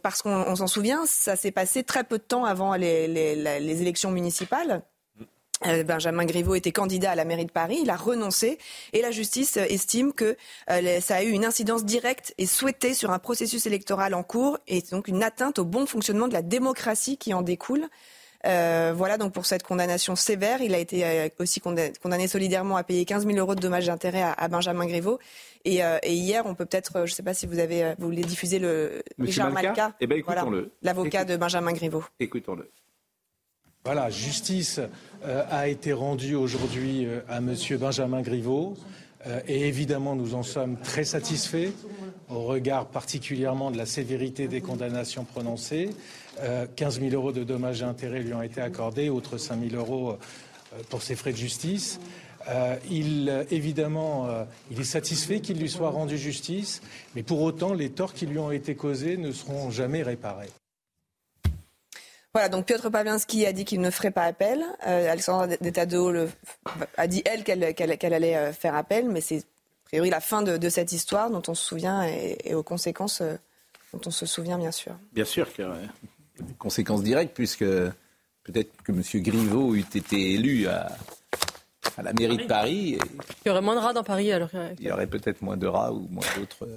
parce 0.03 0.23
qu'on 0.23 0.57
s'en 0.57 0.67
souvient, 0.67 1.07
ça 1.07 1.37
s'est 1.37 1.51
passé 1.51 1.83
très 1.83 2.05
peu 2.05 2.19
de 2.19 2.23
temps 2.23 2.45
avant 2.45 2.75
les 2.75 3.83
élections 3.83 4.11
municipales. 4.11 4.83
Benjamin 5.87 6.25
Griveaux 6.25 6.55
était 6.55 6.73
candidat 6.73 7.13
à 7.13 7.15
la 7.15 7.25
mairie 7.25 7.47
de 7.47 7.51
Paris, 7.51 7.79
il 7.83 7.91
a 7.91 7.97
renoncé 7.97 8.59
et 8.93 9.03
la 9.03 9.11
justice 9.11 9.57
estime 9.57 10.13
que 10.13 10.37
ça 11.01 11.17
a 11.17 11.23
eu 11.23 11.31
une 11.31 11.45
incidence 11.45 11.85
directe 11.85 12.35
et 12.39 12.47
souhaitée 12.47 12.95
sur 12.95 13.11
un 13.11 13.19
processus 13.19 13.67
électoral 13.67 14.15
en 14.15 14.23
cours 14.23 14.59
et 14.69 14.83
donc 14.91 15.09
une 15.09 15.23
atteinte 15.23 15.59
au 15.59 15.65
bon 15.65 15.87
fonctionnement 15.87 16.29
de 16.29 16.33
la 16.33 16.43
démocratie 16.43 17.17
qui 17.17 17.35
en 17.35 17.43
découle. 17.43 17.89
Euh, 18.47 18.93
voilà 18.95 19.19
donc 19.19 19.33
pour 19.33 19.47
cette 19.47 19.63
condamnation 19.63 20.17
sévère. 20.17 20.63
Il 20.63 20.75
a 20.75 20.79
été 20.79 21.05
euh, 21.05 21.29
aussi 21.39 21.61
condamné, 21.61 22.29
solidairement 22.29 22.77
à 22.77 22.85
payer 22.85 23.05
15 23.05 23.27
000 23.27 23.39
euros 23.39 23.55
de 23.55 23.61
dommages 23.61 23.87
d'intérêt 23.87 24.23
à, 24.23 24.49
Benjamin 24.49 24.87
Griveaux. 24.87 25.19
Euh, 25.67 25.99
et, 26.03 26.15
hier, 26.15 26.47
on 26.47 26.55
peut 26.55 26.65
peut-être, 26.65 27.07
je 27.07 27.13
ne 27.13 27.17
sais 27.17 27.23
pas 27.23 27.35
si 27.35 27.47
vous 27.47 27.59
avez, 27.59 27.95
vous 27.99 28.07
voulez 28.07 28.23
diffuser 28.23 28.59
le 28.59 29.03
Richard 29.19 29.53
Malka. 29.53 29.95
Eh 30.01 30.07
ben, 30.07 30.23
l'avocat 30.83 31.25
de 31.25 31.37
Benjamin 31.37 31.73
Griveaux. 31.73 32.05
Écoutons-le. 32.21 32.71
Voilà, 33.85 34.11
justice 34.11 34.81
a 35.25 35.69
été 35.69 35.93
rendue 35.93 36.35
aujourd'hui 36.35 37.07
à 37.29 37.41
Monsieur 37.41 37.79
Benjamin 37.79 38.21
Griveaux. 38.21 38.77
et 39.47 39.67
évidemment, 39.67 40.15
nous 40.15 40.35
en 40.35 40.43
sommes 40.43 40.77
très 40.77 41.05
satisfaits 41.05 41.71
au 42.29 42.43
regard 42.43 42.87
particulièrement 42.87 43.71
de 43.71 43.79
la 43.79 43.87
sévérité 43.87 44.47
des 44.47 44.61
condamnations 44.61 45.25
prononcées. 45.25 45.91
15 46.77 47.01
000 47.01 47.15
euros 47.15 47.33
de 47.33 47.45
dommages 47.45 47.81
et 47.81 47.85
intérêts 47.85 48.21
lui 48.21 48.35
ont 48.35 48.43
été 48.43 48.61
accordés, 48.61 49.09
outre 49.09 49.39
5 49.39 49.71
000 49.71 49.83
euros 49.83 50.19
pour 50.91 51.03
ses 51.03 51.17
frais 51.17 51.33
de 51.33 51.39
justice. 51.39 51.99
il, 52.91 53.47
évidemment, 53.51 54.29
il 54.71 54.81
est 54.81 54.85
satisfait 54.85 55.41
qu'il 55.41 55.59
lui 55.59 55.71
soit 55.71 55.91
rendu 55.91 56.19
justice, 56.19 56.83
mais 57.15 57.23
pour 57.23 57.41
autant, 57.41 57.73
les 57.73 57.89
torts 57.89 58.13
qui 58.13 58.27
lui 58.27 58.39
ont 58.39 58.53
été 58.53 58.75
causés 58.75 59.17
ne 59.17 59.33
seront 59.33 59.71
jamais 59.71 60.03
réparés. 60.03 60.51
Voilà, 62.39 62.51
donc 62.51 62.67
Piotr 62.67 62.89
Pawlianski 62.89 63.47
a 63.47 63.53
dit 63.53 63.65
qu'il 63.65 63.81
ne 63.81 63.91
ferait 63.91 64.13
pas 64.13 64.23
appel. 64.23 64.65
Euh, 64.87 65.11
Alexandra 65.11 65.49
Detado 65.49 66.15
a 66.97 67.07
dit, 67.09 67.21
elle, 67.25 67.43
qu'elle 67.43 68.15
allait 68.15 68.37
euh, 68.37 68.53
faire 68.53 68.77
appel, 68.77 69.09
mais 69.09 69.21
c'est 69.21 69.39
a 69.39 69.87
priori 69.87 70.09
la 70.09 70.21
fin 70.21 70.43
de, 70.43 70.69
cette 70.69 70.93
histoire 70.93 71.33
dont 71.33 71.43
on 71.49 71.57
se 71.57 71.65
souvient 71.67 72.05
et, 72.05 72.55
aux 72.55 72.63
conséquences 72.63 73.23
euh, 73.23 73.35
dont 73.93 74.01
on 74.07 74.13
se 74.13 74.25
souvient, 74.25 74.57
bien 74.57 74.71
sûr. 74.71 74.93
Bien 75.13 75.25
sûr 75.25 75.53
qu'il 75.53 75.65
y 75.65 75.67
a 75.67 75.75
des 76.39 76.55
conséquences 76.55 77.03
directes, 77.03 77.35
puisque 77.35 77.65
peut-être 77.65 78.71
que 78.85 78.93
M. 78.93 79.03
Griveaux 79.15 79.75
eût 79.75 79.81
été 79.81 80.35
élu 80.35 80.69
à, 80.69 80.93
la 82.01 82.13
mairie 82.13 82.37
de 82.37 82.45
Paris. 82.47 83.01
Il 83.45 83.49
y 83.49 83.51
aurait 83.51 83.63
moins 83.63 83.75
de 83.75 83.81
rats 83.81 83.95
dans 83.95 84.05
Paris 84.05 84.31
alors. 84.31 84.51
Il 84.79 84.87
y 84.87 84.93
aurait 84.93 85.09
peut-être 85.09 85.43
moins 85.43 85.57
de 85.57 85.67
rats 85.67 85.93
ou 85.93 86.07
moins 86.09 86.27
d'autres 86.37 86.69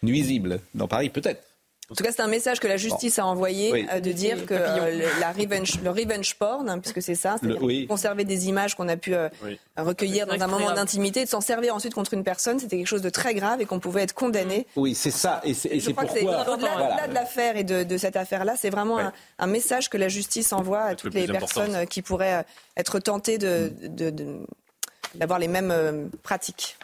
nuisibles 0.00 0.60
dans 0.76 0.86
Paris, 0.86 1.10
peut-être. 1.10 1.49
En 1.90 1.94
tout 1.96 2.04
cas, 2.04 2.12
c'est 2.12 2.22
un 2.22 2.28
message 2.28 2.60
que 2.60 2.68
la 2.68 2.76
justice 2.76 3.18
a 3.18 3.26
envoyé 3.26 3.88
euh, 3.92 3.98
de 3.98 4.12
dire 4.12 4.46
que 4.46 4.54
euh, 4.54 4.90
le, 4.90 5.20
la 5.20 5.32
revenge, 5.32 5.80
le 5.82 5.90
revenge 5.90 6.36
porn, 6.36 6.68
hein, 6.68 6.78
puisque 6.78 7.02
c'est 7.02 7.16
ça, 7.16 7.36
c'est-à-dire 7.40 7.88
conserver 7.88 8.24
des 8.24 8.48
images 8.48 8.76
qu'on 8.76 8.88
a 8.88 8.96
pu 8.96 9.12
euh, 9.14 9.28
recueillir 9.76 10.26
dans 10.26 10.40
un 10.40 10.46
moment 10.46 10.72
d'intimité, 10.72 11.24
de 11.24 11.28
s'en 11.28 11.40
servir 11.40 11.74
ensuite 11.74 11.94
contre 11.94 12.14
une 12.14 12.22
personne, 12.22 12.60
c'était 12.60 12.76
quelque 12.76 12.86
chose 12.86 13.02
de 13.02 13.10
très 13.10 13.34
grave 13.34 13.60
et 13.60 13.64
qu'on 13.64 13.80
pouvait 13.80 14.02
être 14.02 14.14
condamné. 14.14 14.68
Oui, 14.76 14.94
c'est 14.94 15.10
ça. 15.10 15.40
Et 15.42 15.52
c'est, 15.52 15.80
Je 15.80 15.90
crois 15.90 16.04
que 16.04 16.12
au-delà, 16.12 17.08
de 17.08 17.14
l'affaire 17.14 17.56
et 17.56 17.64
de, 17.64 17.96
cette 17.96 18.16
affaire-là, 18.16 18.54
c'est 18.56 18.70
vraiment 18.70 18.98
un, 19.38 19.46
message 19.46 19.90
que 19.90 19.96
la 19.96 20.08
justice 20.08 20.52
envoie 20.52 20.82
à 20.82 20.94
toutes 20.94 21.14
les 21.14 21.26
personnes 21.26 21.86
qui 21.88 22.02
pourraient 22.02 22.44
être 22.76 23.00
tentées 23.00 23.38
de, 23.38 23.72
d'avoir 25.14 25.38
les 25.38 25.48
mêmes 25.48 26.10
pratiques. 26.22 26.76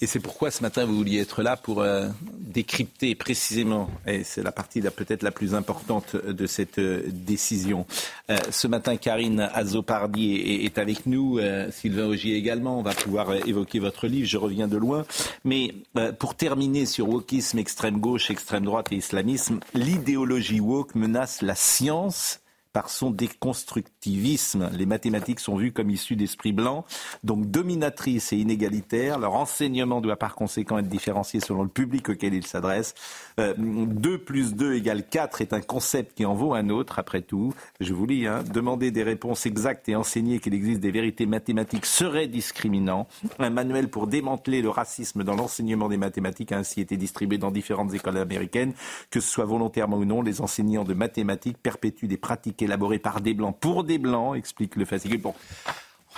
Et 0.00 0.06
c'est 0.06 0.20
pourquoi 0.20 0.50
ce 0.50 0.62
matin 0.62 0.84
vous 0.84 0.96
vouliez 0.96 1.20
être 1.20 1.42
là 1.42 1.56
pour 1.56 1.80
euh, 1.80 2.08
décrypter 2.38 3.14
précisément, 3.14 3.88
et 4.06 4.24
c'est 4.24 4.42
la 4.42 4.52
partie 4.52 4.80
peut-être 4.82 5.22
la 5.22 5.30
plus 5.30 5.54
importante 5.54 6.16
de 6.16 6.46
cette 6.46 6.78
euh, 6.78 7.04
décision. 7.06 7.86
Euh, 8.30 8.36
ce 8.50 8.66
matin, 8.66 8.96
Karine 8.96 9.48
Azopardi 9.54 10.34
est, 10.34 10.78
avec 10.78 11.06
nous, 11.06 11.38
Sylvain 11.70 12.06
Augier 12.06 12.36
également. 12.36 12.78
On 12.78 12.82
va 12.82 12.92
pouvoir 12.92 13.34
évoquer 13.46 13.78
votre 13.78 14.06
livre. 14.06 14.26
Je 14.26 14.36
reviens 14.36 14.68
de 14.68 14.76
loin. 14.76 15.06
Mais 15.44 15.74
pour 16.18 16.34
terminer 16.34 16.86
sur 16.86 17.08
wokisme, 17.08 17.58
extrême 17.58 18.00
gauche, 18.00 18.30
extrême 18.30 18.64
droite 18.64 18.92
et 18.92 18.96
islamisme, 18.96 19.60
l'idéologie 19.74 20.60
woke 20.60 20.94
menace 20.94 21.42
la 21.42 21.54
science 21.54 22.40
par 22.74 22.90
son 22.90 23.10
déconstructivisme. 23.12 24.68
Les 24.72 24.84
mathématiques 24.84 25.38
sont 25.38 25.56
vues 25.56 25.72
comme 25.72 25.90
issues 25.90 26.16
d'esprit 26.16 26.52
blanc, 26.52 26.84
donc 27.22 27.46
dominatrices 27.46 28.32
et 28.32 28.36
inégalitaires. 28.36 29.20
Leur 29.20 29.34
enseignement 29.34 30.00
doit 30.00 30.16
par 30.16 30.34
conséquent 30.34 30.76
être 30.78 30.88
différencié 30.88 31.38
selon 31.38 31.62
le 31.62 31.68
public 31.68 32.08
auquel 32.08 32.34
il 32.34 32.44
s'adresse. 32.44 32.94
Euh, 33.38 33.54
2 33.56 34.18
plus 34.18 34.54
2 34.54 34.74
égale 34.74 35.08
4 35.08 35.40
est 35.40 35.52
un 35.52 35.60
concept 35.60 36.16
qui 36.16 36.26
en 36.26 36.34
vaut 36.34 36.52
un 36.52 36.68
autre, 36.68 36.98
après 36.98 37.22
tout. 37.22 37.54
Je 37.78 37.94
vous 37.94 38.06
lis, 38.06 38.26
hein, 38.26 38.42
demander 38.52 38.90
des 38.90 39.04
réponses 39.04 39.46
exactes 39.46 39.88
et 39.88 39.94
enseigner 39.94 40.40
qu'il 40.40 40.52
existe 40.52 40.80
des 40.80 40.90
vérités 40.90 41.26
mathématiques 41.26 41.86
serait 41.86 42.26
discriminant. 42.26 43.06
Un 43.38 43.50
manuel 43.50 43.88
pour 43.88 44.08
démanteler 44.08 44.62
le 44.62 44.70
racisme 44.70 45.22
dans 45.22 45.36
l'enseignement 45.36 45.88
des 45.88 45.96
mathématiques 45.96 46.50
a 46.50 46.58
ainsi 46.58 46.80
été 46.80 46.96
distribué 46.96 47.38
dans 47.38 47.52
différentes 47.52 47.94
écoles 47.94 48.18
américaines. 48.18 48.72
Que 49.10 49.20
ce 49.20 49.30
soit 49.30 49.44
volontairement 49.44 49.98
ou 49.98 50.04
non, 50.04 50.22
les 50.22 50.40
enseignants 50.40 50.82
de 50.82 50.94
mathématiques 50.94 51.58
perpétuent 51.58 52.08
des 52.08 52.16
pratiques 52.16 52.63
élaboré 52.64 52.98
par 52.98 53.20
des 53.20 53.34
blancs 53.34 53.56
pour 53.58 53.84
des 53.84 53.98
blancs, 53.98 54.36
explique 54.36 54.76
le 54.76 54.84
fascicule. 54.84 55.20
Bon. 55.20 55.34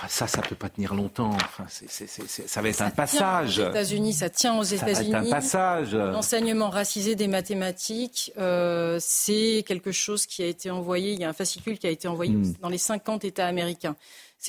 Ça, 0.07 0.27
ça 0.27 0.43
peut 0.43 0.55
pas 0.55 0.69
tenir 0.69 0.93
longtemps. 0.93 1.31
Enfin, 1.31 1.65
ça 1.67 2.61
va 2.61 2.69
être 2.69 2.81
un 2.83 2.91
passage. 2.91 3.57
Aux 3.57 3.69
États-Unis, 3.69 4.13
ça 4.13 4.29
tient 4.29 4.55
aux 4.55 4.63
États-Unis. 4.63 5.15
un 5.15 5.27
passage. 5.27 5.95
L'enseignement 5.95 6.69
racisé 6.69 7.15
des 7.15 7.27
mathématiques, 7.27 8.31
euh, 8.37 8.99
c'est 9.01 9.63
quelque 9.67 9.91
chose 9.91 10.27
qui 10.27 10.43
a 10.43 10.45
été 10.45 10.69
envoyé. 10.69 11.13
Il 11.13 11.19
y 11.19 11.23
a 11.23 11.29
un 11.29 11.33
fascicule 11.33 11.79
qui 11.79 11.87
a 11.87 11.89
été 11.89 12.07
envoyé 12.07 12.33
hmm. 12.33 12.53
dans 12.61 12.69
les 12.69 12.77
50 12.77 13.25
États 13.25 13.47
américains. 13.47 13.95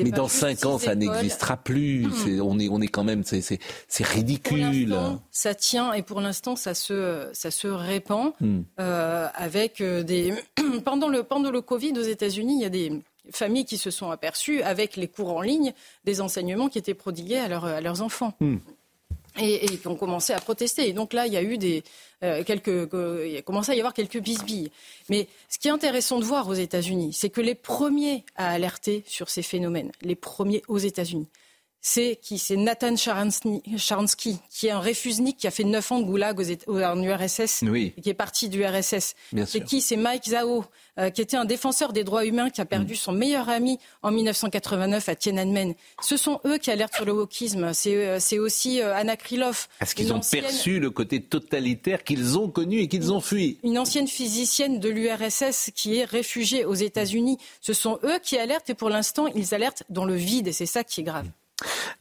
Mais 0.04 0.10
dans 0.10 0.28
5 0.28 0.64
ans, 0.66 0.78
ça 0.78 0.94
n'existera 0.94 1.56
plus. 1.56 2.06
Hmm. 2.06 2.40
on, 2.42 2.58
est, 2.58 2.68
on 2.68 2.80
est 2.80 2.88
quand 2.88 3.04
même, 3.04 3.22
c'est 3.24 3.58
ridicule. 4.04 4.96
Ça 5.30 5.54
tient 5.54 5.92
et 5.92 6.02
pour 6.02 6.20
l'instant, 6.20 6.56
ça 6.56 6.74
se, 6.74 7.28
ça 7.32 7.50
se 7.50 7.68
répand 7.68 8.32
hmm. 8.40 8.60
euh, 8.80 9.26
avec 9.34 9.80
euh, 9.80 10.02
des. 10.02 10.34
pendant 10.84 11.08
le 11.08 11.22
pendant 11.22 11.50
le 11.50 11.60
Covid 11.60 11.92
aux 11.98 12.02
États-Unis, 12.02 12.54
il 12.56 12.62
y 12.62 12.66
a 12.66 12.70
des 12.70 12.92
familles 13.30 13.64
qui 13.64 13.78
se 13.78 13.90
sont 13.90 14.10
aperçues 14.10 14.62
avec 14.62 14.96
les 14.96 15.08
cours 15.08 15.36
en 15.36 15.42
ligne 15.42 15.72
des 16.04 16.20
enseignements 16.20 16.68
qui 16.68 16.78
étaient 16.78 16.94
prodigués 16.94 17.38
à, 17.38 17.58
à 17.58 17.80
leurs 17.80 18.02
enfants. 18.02 18.34
Hmm. 18.40 18.56
Et, 19.38 19.78
qui 19.78 19.86
ont 19.86 19.96
commencé 19.96 20.32
à 20.32 20.40
protester. 20.40 20.88
Et 20.88 20.92
donc 20.92 21.12
là, 21.12 21.26
il 21.26 21.32
y 21.32 21.36
a 21.36 21.42
eu 21.42 21.58
des 21.58 21.82
euh, 22.22 22.42
quelques, 22.44 22.88
il 23.26 23.36
a 23.36 23.42
commencé 23.42 23.72
à 23.72 23.74
y 23.74 23.78
avoir 23.78 23.94
quelques 23.94 24.18
bisbilles. 24.18 24.70
Mais 25.08 25.28
ce 25.48 25.58
qui 25.58 25.68
est 25.68 25.70
intéressant 25.70 26.18
de 26.18 26.24
voir 26.24 26.48
aux 26.48 26.54
États-Unis, 26.54 27.12
c'est 27.12 27.30
que 27.30 27.40
les 27.40 27.54
premiers 27.54 28.24
à 28.36 28.50
alerter 28.50 29.04
sur 29.06 29.30
ces 29.30 29.42
phénomènes, 29.42 29.92
les 30.02 30.16
premiers 30.16 30.62
aux 30.68 30.78
États-Unis, 30.78 31.28
c'est 31.80 32.18
qui? 32.20 32.38
C'est 32.38 32.56
Nathan 32.56 32.96
Sharansky, 32.96 34.38
qui 34.50 34.66
est 34.66 34.70
un 34.70 34.80
réfusnik 34.80 35.36
qui 35.36 35.46
a 35.46 35.50
fait 35.50 35.64
9 35.64 35.92
ans 35.92 36.00
de 36.00 36.04
goulag 36.04 36.40
en 36.68 37.02
URSS, 37.02 37.62
et 37.62 37.92
qui 38.02 38.10
est 38.10 38.14
parti 38.14 38.48
du 38.48 38.64
RSS. 38.64 39.14
C'est 39.46 39.64
qui? 39.64 39.80
C'est 39.80 39.96
Mike 39.96 40.28
Zhao, 40.28 40.64
euh, 40.98 41.10
qui 41.10 41.20
était 41.20 41.36
un 41.36 41.44
défenseur 41.44 41.92
des 41.92 42.02
droits 42.02 42.24
humains, 42.26 42.50
qui 42.50 42.60
a 42.60 42.64
perdu 42.64 42.94
mm. 42.94 42.96
son 42.96 43.12
meilleur 43.12 43.48
ami 43.48 43.78
en 44.02 44.10
1989 44.10 45.08
à 45.08 45.14
Tiananmen. 45.14 45.74
Ce 46.02 46.16
sont 46.16 46.40
eux 46.44 46.58
qui 46.58 46.70
alertent 46.70 46.94
sur 46.94 47.04
le 47.04 47.12
wokisme. 47.12 47.72
C'est 47.72 47.94
euh, 47.94 48.42
aussi 48.42 48.80
euh, 48.82 48.94
Anna 48.94 49.16
Krylov. 49.16 49.68
Parce 49.78 49.94
qu'ils 49.94 50.12
ont 50.12 50.20
perçu 50.20 50.80
le 50.80 50.90
côté 50.90 51.22
totalitaire 51.22 52.02
qu'ils 52.02 52.38
ont 52.38 52.48
connu 52.48 52.80
et 52.80 52.88
qu'ils 52.88 53.12
ont 53.12 53.20
fui. 53.20 53.58
Une 53.62 53.78
ancienne 53.78 54.08
physicienne 54.08 54.80
de 54.80 54.88
l'URSS 54.88 55.70
qui 55.74 55.96
est 55.96 56.04
réfugiée 56.04 56.64
aux 56.64 56.74
États-Unis. 56.74 57.38
Ce 57.60 57.72
sont 57.72 57.98
eux 58.02 58.18
qui 58.22 58.36
alertent 58.36 58.70
et 58.70 58.74
pour 58.74 58.90
l'instant, 58.90 59.26
ils 59.28 59.54
alertent 59.54 59.84
dans 59.88 60.04
le 60.04 60.14
vide 60.14 60.48
et 60.48 60.52
c'est 60.52 60.66
ça 60.66 60.82
qui 60.82 61.00
est 61.02 61.04
grave. 61.04 61.28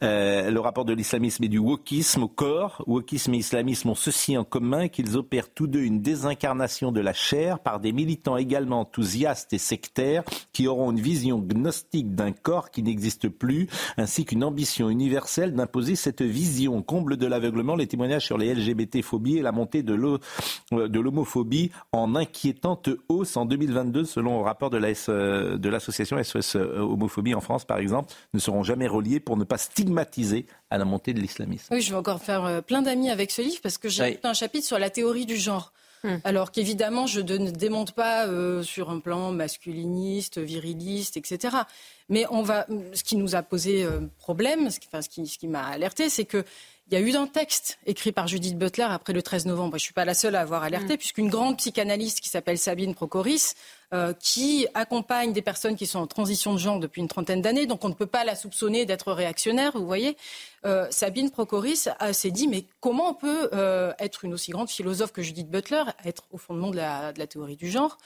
Euh, 0.02 0.50
le 0.50 0.60
rapport 0.60 0.84
de 0.84 0.92
l'islamisme 0.92 1.44
et 1.44 1.48
du 1.48 1.58
wokisme 1.58 2.24
au 2.24 2.28
corps. 2.28 2.84
Wokisme 2.86 3.34
et 3.34 3.38
islamisme 3.38 3.90
ont 3.90 3.94
ceci 3.94 4.36
en 4.36 4.44
commun 4.44 4.88
qu'ils 4.88 5.16
opèrent 5.16 5.52
tous 5.52 5.66
deux 5.66 5.80
une 5.80 6.00
désincarnation 6.00 6.92
de 6.92 7.00
la 7.00 7.12
chair 7.12 7.58
par 7.58 7.80
des 7.80 7.92
militants 7.92 8.36
également 8.36 8.80
enthousiastes 8.80 9.52
et 9.52 9.58
sectaires 9.58 10.22
qui 10.52 10.68
auront 10.68 10.92
une 10.92 11.00
vision 11.00 11.38
gnostique 11.38 12.14
d'un 12.14 12.32
corps 12.32 12.70
qui 12.70 12.82
n'existe 12.82 13.28
plus, 13.28 13.68
ainsi 13.96 14.24
qu'une 14.24 14.44
ambition 14.44 14.88
universelle 14.88 15.54
d'imposer 15.54 15.96
cette 15.96 16.22
vision. 16.22 16.82
Comble 16.82 17.16
de 17.16 17.26
l'aveuglement, 17.26 17.74
les 17.74 17.86
témoignages 17.86 18.26
sur 18.26 18.38
les 18.38 18.54
LGBT-phobies 18.54 19.38
et 19.38 19.42
la 19.42 19.52
montée 19.52 19.82
de 19.82 19.94
l'homophobie 20.72 21.70
en 21.92 22.14
inquiétante 22.14 22.88
hausse 23.08 23.36
en 23.36 23.44
2022, 23.44 24.04
selon 24.04 24.38
le 24.38 24.44
rapport 24.44 24.70
de 24.70 25.68
l'association 25.68 26.22
SOS 26.22 26.56
Homophobie 26.56 27.34
en 27.34 27.40
France, 27.40 27.64
par 27.64 27.78
exemple, 27.78 28.12
ne 28.32 28.38
seront 28.38 28.62
jamais 28.62 28.86
reliés 28.86 29.20
pour 29.20 29.36
ne 29.36 29.44
pas 29.48 29.58
stigmatiser 29.58 30.46
à 30.70 30.78
la 30.78 30.84
montée 30.84 31.12
de 31.12 31.20
l'islamisme. 31.20 31.66
Oui, 31.70 31.80
je 31.80 31.90
vais 31.90 31.96
encore 31.96 32.22
faire 32.22 32.44
euh, 32.44 32.60
plein 32.60 32.82
d'amis 32.82 33.10
avec 33.10 33.30
ce 33.30 33.42
livre 33.42 33.60
parce 33.62 33.78
que 33.78 33.88
j'ai 33.88 34.20
un 34.22 34.34
chapitre 34.34 34.66
sur 34.66 34.78
la 34.78 34.90
théorie 34.90 35.26
du 35.26 35.36
genre. 35.36 35.72
Hmm. 36.04 36.18
Alors 36.24 36.52
qu'évidemment, 36.52 37.06
je 37.06 37.20
ne 37.20 37.50
démonte 37.50 37.92
pas 37.92 38.26
euh, 38.26 38.62
sur 38.62 38.90
un 38.90 39.00
plan 39.00 39.32
masculiniste, 39.32 40.38
viriliste, 40.38 41.16
etc. 41.16 41.56
Mais 42.08 42.24
on 42.30 42.42
va, 42.42 42.66
ce 42.92 43.02
qui 43.02 43.16
nous 43.16 43.34
a 43.34 43.42
posé 43.42 43.82
euh, 43.82 44.00
problème, 44.18 44.70
ce 44.70 44.78
qui, 44.78 44.86
enfin, 44.88 45.02
ce 45.02 45.08
qui, 45.08 45.26
ce 45.26 45.38
qui 45.38 45.48
m'a 45.48 45.66
alerté, 45.66 46.08
c'est 46.08 46.24
que 46.24 46.44
il 46.90 46.94
y 46.94 46.96
a 46.96 47.00
eu 47.00 47.14
un 47.16 47.26
texte 47.26 47.78
écrit 47.84 48.12
par 48.12 48.28
Judith 48.28 48.56
Butler 48.56 48.86
après 48.88 49.12
le 49.12 49.22
13 49.22 49.44
novembre. 49.44 49.72
Je 49.72 49.82
ne 49.82 49.86
suis 49.86 49.92
pas 49.92 50.06
la 50.06 50.14
seule 50.14 50.36
à 50.36 50.40
avoir 50.40 50.62
alerté, 50.62 50.94
hmm. 50.94 50.98
puisqu'une 50.98 51.28
grande 51.28 51.58
psychanalyste 51.58 52.20
qui 52.20 52.28
s'appelle 52.28 52.58
Sabine 52.58 52.94
Procoris 52.94 53.54
euh, 53.94 54.12
qui 54.12 54.66
accompagne 54.74 55.32
des 55.32 55.40
personnes 55.40 55.74
qui 55.74 55.86
sont 55.86 56.00
en 56.00 56.06
transition 56.06 56.52
de 56.52 56.58
genre 56.58 56.78
depuis 56.78 57.00
une 57.00 57.08
trentaine 57.08 57.40
d'années, 57.40 57.64
donc 57.64 57.86
on 57.86 57.88
ne 57.88 57.94
peut 57.94 58.04
pas 58.04 58.22
la 58.22 58.34
soupçonner 58.34 58.84
d'être 58.84 59.14
réactionnaire, 59.14 59.72
vous 59.74 59.86
voyez. 59.86 60.14
Euh, 60.66 60.86
Sabine 60.90 61.30
Procoris 61.30 61.88
s'est 62.12 62.30
dit, 62.30 62.48
mais 62.48 62.66
comment 62.80 63.08
on 63.08 63.14
peut 63.14 63.48
euh, 63.54 63.94
être 63.98 64.26
une 64.26 64.34
aussi 64.34 64.50
grande 64.50 64.68
philosophe 64.68 65.12
que 65.12 65.22
Judith 65.22 65.48
Butler, 65.48 65.84
être 66.04 66.24
au 66.32 66.36
fondement 66.36 66.70
de 66.70 66.76
la, 66.76 67.14
de 67.14 67.18
la 67.18 67.26
théorie 67.26 67.56
du 67.56 67.70
genre, 67.70 67.96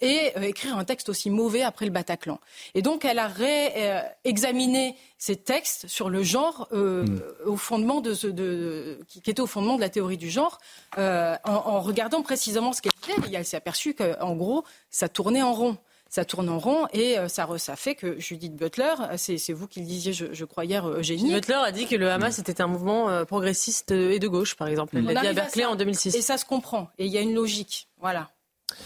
et 0.00 0.32
écrire 0.40 0.78
un 0.78 0.84
texte 0.84 1.10
aussi 1.10 1.28
mauvais 1.28 1.60
après 1.60 1.84
le 1.84 1.90
Bataclan 1.90 2.40
Et 2.74 2.80
donc 2.80 3.04
elle 3.04 3.18
a 3.18 3.28
réexaminé 3.28 4.96
ces 5.18 5.36
textes 5.36 5.88
sur 5.88 6.08
le 6.08 6.22
genre 6.22 6.68
mm. 6.72 7.04
au 7.44 7.58
fondement 7.58 8.00
de, 8.00 8.14
ce, 8.14 8.28
de 8.28 8.98
qui, 9.08 9.20
qui, 9.20 9.30
était 9.30 9.42
au 9.42 9.46
fondement 9.46 9.76
de 9.76 9.82
la 9.82 9.90
théorie 9.90 10.16
du 10.16 10.30
genre, 10.30 10.58
en, 10.96 11.36
en, 11.44 11.80
regardant 11.80 12.22
précisément 12.22 12.72
ce 12.72 12.80
qu'elle 12.80 12.92
et 13.08 13.34
elle 13.34 13.44
s'est 13.44 13.56
aperçue 13.56 13.94
qu'en 13.94 14.34
gros, 14.34 14.64
ça 14.90 15.08
tournait 15.08 15.42
en 15.42 15.52
rond. 15.52 15.76
ça 16.08 16.24
tourne 16.24 16.48
en 16.48 16.58
rond 16.58 16.86
et 16.94 17.18
euh, 17.18 17.28
ça, 17.28 17.46
ça 17.58 17.76
fait 17.76 17.94
que 17.94 18.18
Judith 18.18 18.56
Butler, 18.56 18.94
c'est 19.16 19.52
vous 19.52 19.66
qui 19.66 19.80
le 19.80 19.86
disiez, 19.86 20.12
je, 20.12 20.44
crois 20.44 20.64
hier, 20.64 20.88
Eugénie. 20.88 21.20
Judith 21.20 21.34
Butler 21.34 21.60
a 21.64 21.72
dit 21.72 21.86
que 21.86 21.96
le 21.96 22.10
Hamas 22.10 22.38
était 22.38 22.60
un 22.60 22.66
mouvement 22.66 23.24
progressiste 23.26 23.90
et 23.90 24.18
de 24.18 24.28
gauche, 24.28 24.56
par 24.56 24.68
exemple. 24.68 24.96
Elle 24.96 25.04
l'a 25.04 25.20
dit 25.20 25.26
à 25.26 25.32
Berkeley 25.32 25.64
en 25.64 25.76
2006. 25.76 26.14
Et 26.14 26.22
ça 26.22 26.38
se 26.38 26.44
comprend. 26.44 26.88
Et 26.98 27.06
il 27.06 27.12
y 27.12 27.18
a 27.18 27.20
une 27.20 27.34
logique. 27.34 27.88
Voilà. 28.00 28.30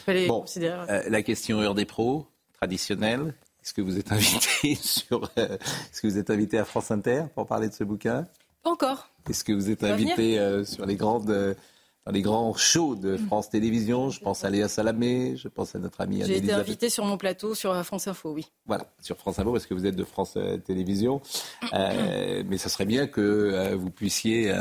Bon, 0.06 0.44
la 0.86 1.22
question 1.22 1.60
heure 1.60 1.74
des 1.74 1.84
pros, 1.84 2.26
traditionnelle. 2.54 3.34
Est-ce 3.62 3.74
que 3.74 3.82
vous 3.82 3.98
êtes 3.98 4.10
invité 4.10 4.74
sur, 4.80 5.30
est-ce 5.36 6.00
que 6.00 6.08
vous 6.08 6.18
êtes 6.18 6.30
invité 6.30 6.58
à 6.58 6.64
France 6.64 6.90
Inter 6.90 7.24
pour 7.34 7.46
parler 7.46 7.68
de 7.68 7.74
ce 7.74 7.84
bouquin? 7.84 8.26
Encore. 8.64 9.08
Est-ce 9.28 9.44
que 9.44 9.52
vous 9.52 9.70
êtes 9.70 9.84
invité 9.84 10.64
sur 10.64 10.86
les 10.86 10.96
grandes 10.96 11.56
dans 12.04 12.12
les 12.12 12.22
grands 12.22 12.54
shows 12.54 12.94
de. 12.96 13.16
France 13.16 13.50
Télévisions. 13.50 14.10
Je 14.10 14.20
pense 14.20 14.44
à 14.44 14.50
Léa 14.50 14.68
Salamé, 14.68 15.36
je 15.36 15.48
pense 15.48 15.74
à 15.74 15.78
notre 15.78 16.00
amie 16.00 16.22
J'ai 16.24 16.38
été 16.38 16.52
invitée 16.52 16.90
sur 16.90 17.04
mon 17.04 17.16
plateau 17.16 17.54
sur 17.54 17.74
France 17.84 18.08
Info, 18.08 18.32
oui. 18.32 18.46
Voilà, 18.66 18.86
sur 19.00 19.16
France 19.16 19.38
Info, 19.38 19.52
parce 19.52 19.66
que 19.66 19.74
vous 19.74 19.86
êtes 19.86 19.96
de 19.96 20.04
France 20.04 20.34
euh, 20.36 20.56
Télévisions. 20.58 21.20
Euh, 21.72 22.42
mais 22.48 22.58
ça 22.58 22.68
serait 22.68 22.84
bien 22.84 23.06
que 23.06 23.20
euh, 23.20 23.76
vous 23.76 23.90
puissiez 23.90 24.52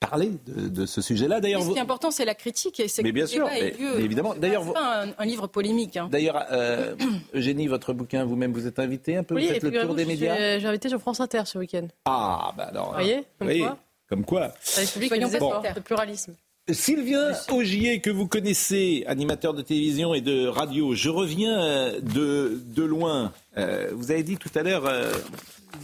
parler 0.00 0.32
de, 0.46 0.86
ce 0.86 1.00
sujet-là. 1.00 1.40
D'ailleurs, 1.40 1.62
ce 1.62 1.70
qui 1.70 1.78
est 1.78 1.80
important, 1.80 2.10
c'est 2.10 2.24
la 2.24 2.34
critique. 2.34 2.80
Et 2.80 2.86
mais 3.02 3.12
bien 3.12 3.26
sûr, 3.26 3.46
mais, 3.46 3.74
évidemment. 3.98 4.34
D'ailleurs, 4.34 4.72
pas 4.72 5.06
un, 5.16 5.24
livre 5.24 5.46
polémique. 5.46 5.96
Hein. 5.96 6.08
D'ailleurs, 6.10 6.44
Eugénie, 7.34 7.68
votre 7.68 7.92
bouquin, 7.92 8.24
vous-même, 8.24 8.52
vous 8.52 8.66
êtes 8.66 8.78
invité 8.78 9.16
un 9.16 9.22
peu. 9.22 9.34
Oui, 9.34 9.46
vous 9.46 9.54
faites 9.54 9.62
le 9.62 9.80
tour 9.80 9.94
des 9.94 10.04
médias. 10.04 10.58
J'ai 10.58 10.66
invité 10.66 10.88
sur 10.88 11.00
France 11.00 11.20
Inter 11.20 11.42
ce 11.46 11.58
week-end. 11.58 11.86
Ah, 12.04 12.52
bah 12.56 12.64
alors. 12.64 12.88
Vous 12.88 12.94
voyez, 12.94 13.24
comme 13.38 13.48
oui, 13.48 13.60
quoi. 13.60 13.78
Comme 14.08 14.24
quoi. 14.24 14.52
Soyons 14.60 15.28
bon. 15.38 15.62
de 15.74 15.80
pluralisme. 15.80 16.34
Sylvien 16.72 17.32
Augier, 17.50 18.00
que 18.00 18.08
vous 18.08 18.26
connaissez, 18.26 19.04
animateur 19.06 19.52
de 19.52 19.60
télévision 19.60 20.14
et 20.14 20.22
de 20.22 20.46
radio, 20.46 20.94
je 20.94 21.10
reviens 21.10 21.62
euh, 21.62 22.00
de, 22.00 22.62
de 22.64 22.82
loin. 22.82 23.34
Euh, 23.58 23.90
vous 23.92 24.10
avez 24.10 24.22
dit 24.22 24.38
tout 24.38 24.50
à 24.54 24.62
l'heure, 24.62 24.86
euh, 24.86 25.12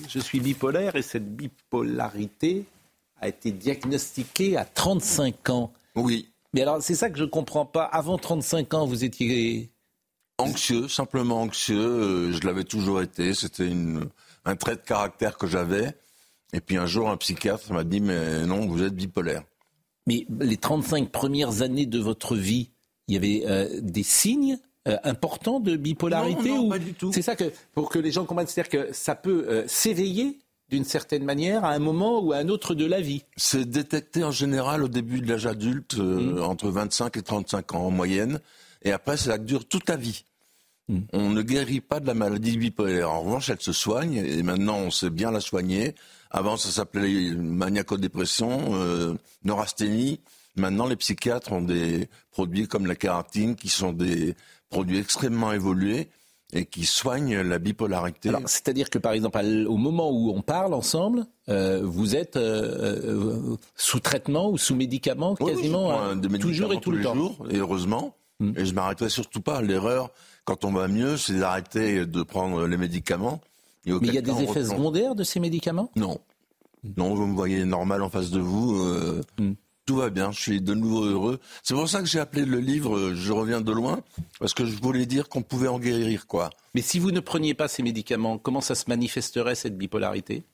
je 0.08 0.18
suis 0.18 0.40
bipolaire 0.40 0.96
et 0.96 1.02
cette 1.02 1.36
bipolarité 1.36 2.64
a 3.20 3.28
été 3.28 3.52
diagnostiquée 3.52 4.56
à 4.56 4.64
35 4.64 5.50
ans. 5.50 5.70
Oui. 5.96 6.30
Mais 6.54 6.62
alors, 6.62 6.82
c'est 6.82 6.94
ça 6.94 7.10
que 7.10 7.18
je 7.18 7.24
ne 7.24 7.28
comprends 7.28 7.66
pas. 7.66 7.84
Avant 7.84 8.16
35 8.16 8.72
ans, 8.72 8.86
vous 8.86 9.04
étiez... 9.04 9.68
Anxieux, 10.38 10.88
simplement 10.88 11.42
anxieux. 11.42 12.32
Je 12.32 12.46
l'avais 12.46 12.64
toujours 12.64 13.02
été. 13.02 13.34
C'était 13.34 13.70
un 14.46 14.56
trait 14.56 14.76
de 14.76 14.80
caractère 14.80 15.36
que 15.36 15.46
j'avais. 15.46 15.94
Et 16.54 16.60
puis 16.62 16.78
un 16.78 16.86
jour, 16.86 17.10
un 17.10 17.18
psychiatre 17.18 17.70
m'a 17.74 17.84
dit, 17.84 18.00
mais 18.00 18.46
non, 18.46 18.66
vous 18.66 18.82
êtes 18.82 18.94
bipolaire. 18.94 19.42
Mais 20.06 20.26
les 20.40 20.56
35 20.56 21.10
premières 21.10 21.62
années 21.62 21.86
de 21.86 21.98
votre 21.98 22.36
vie, 22.36 22.70
il 23.08 23.14
y 23.14 23.16
avait 23.16 23.42
euh, 23.46 23.80
des 23.80 24.02
signes 24.02 24.58
euh, 24.88 24.96
importants 25.04 25.60
de 25.60 25.76
bipolarité 25.76 26.48
non, 26.48 26.62
non, 26.62 26.68
pas 26.70 26.78
du 26.78 26.94
tout. 26.94 27.12
C'est 27.12 27.22
ça 27.22 27.36
que, 27.36 27.52
pour 27.74 27.90
que 27.90 27.98
les 27.98 28.12
gens 28.12 28.24
comprennent, 28.24 28.46
c'est-à-dire 28.46 28.86
que 28.86 28.92
ça 28.94 29.14
peut 29.14 29.44
euh, 29.48 29.64
s'éveiller 29.66 30.38
d'une 30.70 30.84
certaine 30.84 31.24
manière 31.24 31.64
à 31.64 31.72
un 31.72 31.78
moment 31.80 32.20
ou 32.20 32.32
à 32.32 32.38
un 32.38 32.48
autre 32.48 32.74
de 32.74 32.86
la 32.86 33.00
vie. 33.00 33.24
C'est 33.36 33.68
détecté 33.68 34.24
en 34.24 34.30
général 34.30 34.84
au 34.84 34.88
début 34.88 35.20
de 35.20 35.28
l'âge 35.28 35.46
adulte, 35.46 35.98
mmh. 35.98 36.40
entre 36.42 36.70
25 36.70 37.16
et 37.16 37.22
35 37.22 37.74
ans 37.74 37.86
en 37.86 37.90
moyenne, 37.90 38.40
et 38.82 38.92
après 38.92 39.16
ça 39.16 39.36
dure 39.36 39.66
toute 39.66 39.88
la 39.88 39.96
vie. 39.96 40.24
Mmh. 40.88 40.98
On 41.12 41.30
ne 41.30 41.42
guérit 41.42 41.80
pas 41.80 42.00
de 42.00 42.06
la 42.06 42.14
maladie 42.14 42.56
bipolaire. 42.56 43.10
En 43.10 43.20
revanche, 43.22 43.50
elle 43.50 43.60
se 43.60 43.72
soigne, 43.72 44.14
et 44.14 44.42
maintenant 44.42 44.78
on 44.78 44.90
sait 44.90 45.10
bien 45.10 45.30
la 45.30 45.40
soigner. 45.40 45.94
Avant, 46.30 46.56
ça 46.56 46.70
s'appelait 46.70 47.34
maniaco-dépression, 47.34 48.74
euh, 48.74 49.14
neurasthénie. 49.44 50.20
Maintenant, 50.56 50.86
les 50.86 50.96
psychiatres 50.96 51.52
ont 51.52 51.62
des 51.62 52.08
produits 52.30 52.68
comme 52.68 52.86
la 52.86 52.94
kératine 52.94 53.56
qui 53.56 53.68
sont 53.68 53.92
des 53.92 54.34
produits 54.68 54.98
extrêmement 54.98 55.52
évolués 55.52 56.08
et 56.52 56.66
qui 56.66 56.84
soignent 56.84 57.40
la 57.42 57.58
bipolarité. 57.58 58.30
C'est-à-dire 58.46 58.90
que, 58.90 58.98
par 58.98 59.12
exemple, 59.12 59.38
au 59.68 59.76
moment 59.76 60.10
où 60.10 60.30
on 60.30 60.42
parle 60.42 60.74
ensemble, 60.74 61.26
euh, 61.48 61.80
vous 61.84 62.16
êtes 62.16 62.36
euh, 62.36 62.98
euh, 63.04 63.56
sous 63.76 64.00
traitement 64.00 64.50
ou 64.50 64.58
sous 64.58 64.74
médicaments 64.74 65.34
quasiment 65.34 66.10
oui, 66.12 66.38
toujours 66.38 66.72
et 66.72 66.80
tout 66.80 66.90
le 66.90 67.02
temps. 67.02 67.14
Jours, 67.14 67.46
et 67.50 67.56
heureusement. 67.56 68.16
Hmm. 68.40 68.52
Et 68.56 68.64
je 68.64 68.74
m'arrêterai 68.74 69.10
surtout 69.10 69.40
pas. 69.40 69.62
L'erreur, 69.62 70.10
quand 70.44 70.64
on 70.64 70.72
va 70.72 70.88
mieux, 70.88 71.16
c'est 71.16 71.38
d'arrêter 71.38 72.06
de 72.06 72.22
prendre 72.22 72.66
les 72.66 72.76
médicaments 72.76 73.40
mais 73.86 73.92
il 74.02 74.14
y 74.14 74.18
a 74.18 74.22
des 74.22 74.42
effets 74.42 74.64
secondaires 74.64 75.14
de 75.14 75.24
ces 75.24 75.40
médicaments? 75.40 75.90
Non. 75.96 76.20
Non, 76.96 77.14
vous 77.14 77.26
me 77.26 77.34
voyez 77.34 77.64
normal 77.64 78.02
en 78.02 78.10
face 78.10 78.30
de 78.30 78.40
vous. 78.40 78.78
Euh, 78.80 79.22
hmm. 79.38 79.52
Tout 79.86 79.96
va 79.96 80.10
bien, 80.10 80.30
je 80.30 80.40
suis 80.40 80.60
de 80.60 80.74
nouveau 80.74 81.04
heureux. 81.04 81.40
C'est 81.62 81.74
pour 81.74 81.88
ça 81.88 82.00
que 82.00 82.06
j'ai 82.06 82.20
appelé 82.20 82.44
le 82.44 82.60
livre 82.60 82.96
euh, 82.96 83.14
Je 83.14 83.32
reviens 83.32 83.60
de 83.60 83.72
loin, 83.72 84.02
parce 84.38 84.54
que 84.54 84.64
je 84.64 84.76
voulais 84.80 85.06
dire 85.06 85.28
qu'on 85.28 85.42
pouvait 85.42 85.68
en 85.68 85.78
guérir, 85.78 86.26
quoi. 86.26 86.50
Mais 86.74 86.82
si 86.82 86.98
vous 86.98 87.10
ne 87.10 87.20
preniez 87.20 87.54
pas 87.54 87.68
ces 87.68 87.82
médicaments, 87.82 88.38
comment 88.38 88.60
ça 88.60 88.74
se 88.74 88.84
manifesterait 88.88 89.54
cette 89.54 89.76
bipolarité? 89.76 90.44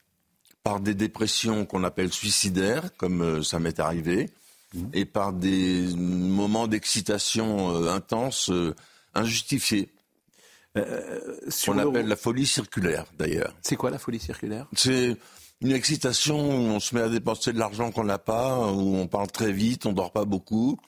Par 0.62 0.81
des 0.81 0.94
dépressions 0.94 1.66
qu'on 1.66 1.85
appelle 1.85 2.12
suicidaires, 2.12 2.90
comme 2.97 3.23
euh, 3.23 3.43
ça 3.43 3.59
m'est 3.59 3.78
arrivé, 3.78 4.31
hmm. 4.74 4.86
et 4.94 5.05
par 5.05 5.32
des 5.32 5.86
moments 5.97 6.66
d'excitation 6.66 7.86
intense, 7.89 8.51
injustifiés. 9.15 9.90
Euh, 10.77 11.20
on 11.69 11.78
appelle 11.78 12.07
la 12.07 12.16
folie 12.16 12.47
circulaire, 12.47 13.07
d'ailleurs. 13.19 13.55
C'est 13.62 13.77
quoi 13.77 13.90
la 13.90 13.98
folie 13.98 14.20
circulaire? 14.20 14.66
C'est 14.74 15.16
une 15.61 15.73
excitation 15.73 16.39
où 16.39 16.70
on 16.70 16.81
se 16.81 16.94
met 16.94 17.01
à 17.01 17.09
dépenser 17.09 17.53
de 17.53 17.59
l'argent 17.59 17.90
qu'on 17.90 18.05
n'a 18.05 18.19
pas, 18.19 18.59
où 18.73 18.97
on 18.97 19.07
parle 19.07 19.31
très 19.31 19.53
vite, 19.53 19.86
on 19.86 19.93
dort 19.93 20.12
pas 20.12 20.24
beaucoup. 20.24 20.78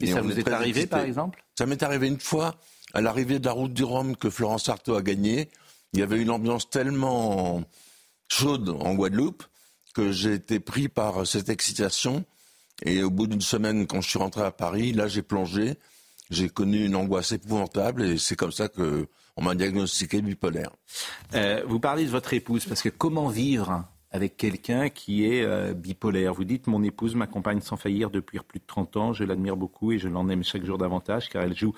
Et, 0.00 0.12
ça 0.12 0.20
vous 0.20 0.38
est, 0.38 0.48
arrivé, 0.48 0.86
par 0.86 1.00
exemple? 1.00 1.44
Ça 1.58 1.66
m'est 1.66 1.82
arrivé 1.82 2.06
une 2.06 2.20
fois, 2.20 2.56
à 2.94 3.00
l'arrivée 3.00 3.38
de 3.38 3.46
la 3.46 3.52
route 3.52 3.72
du 3.72 3.84
Rhum 3.84 4.16
que 4.16 4.30
Florence 4.30 4.68
Artaud 4.68 4.94
a 4.94 5.02
gagnée. 5.02 5.48
Il 5.92 6.00
y 6.00 6.02
avait 6.02 6.20
une 6.20 6.30
ambiance 6.30 6.68
tellement 6.68 7.64
chaude 8.28 8.68
en 8.68 8.94
Guadeloupe 8.94 9.44
que 9.94 10.12
j'ai 10.12 10.34
été 10.34 10.60
pris 10.60 10.88
par 10.88 11.26
cette 11.26 11.48
excitation. 11.48 12.24
Et 12.84 13.02
au 13.02 13.10
bout 13.10 13.26
d'une 13.26 13.40
semaine, 13.40 13.86
quand 13.86 14.02
je 14.02 14.10
suis 14.10 14.18
rentré 14.18 14.42
à 14.42 14.50
Paris, 14.50 14.92
là, 14.92 15.08
j'ai 15.08 15.22
plongé. 15.22 15.78
J'ai 16.30 16.48
connu 16.48 16.84
une 16.84 16.96
angoisse 16.96 17.32
épouvantable 17.32 18.02
et 18.02 18.18
c'est 18.18 18.36
comme 18.36 18.52
ça 18.52 18.68
que 18.68 19.06
on 19.36 19.42
m'a 19.42 19.54
diagnostiqué 19.54 20.22
bipolaire. 20.22 20.70
Euh, 21.34 21.62
vous 21.66 21.78
parlez 21.78 22.04
de 22.04 22.10
votre 22.10 22.32
épouse 22.32 22.64
parce 22.64 22.82
que 22.82 22.88
comment 22.88 23.28
vivre 23.28 23.84
avec 24.10 24.36
quelqu'un 24.36 24.88
qui 24.88 25.26
est 25.26 25.42
euh, 25.42 25.74
bipolaire? 25.74 26.32
Vous 26.32 26.44
dites 26.44 26.66
mon 26.66 26.82
épouse 26.82 27.14
m'accompagne 27.14 27.60
sans 27.60 27.76
faillir 27.76 28.10
depuis 28.10 28.38
plus 28.40 28.60
de 28.60 28.64
30 28.66 28.96
ans, 28.96 29.12
je 29.12 29.24
l'admire 29.24 29.56
beaucoup 29.56 29.92
et 29.92 29.98
je 29.98 30.08
l'en 30.08 30.28
aime 30.28 30.42
chaque 30.42 30.64
jour 30.64 30.78
davantage 30.78 31.28
car 31.28 31.42
elle 31.42 31.56
joue 31.56 31.74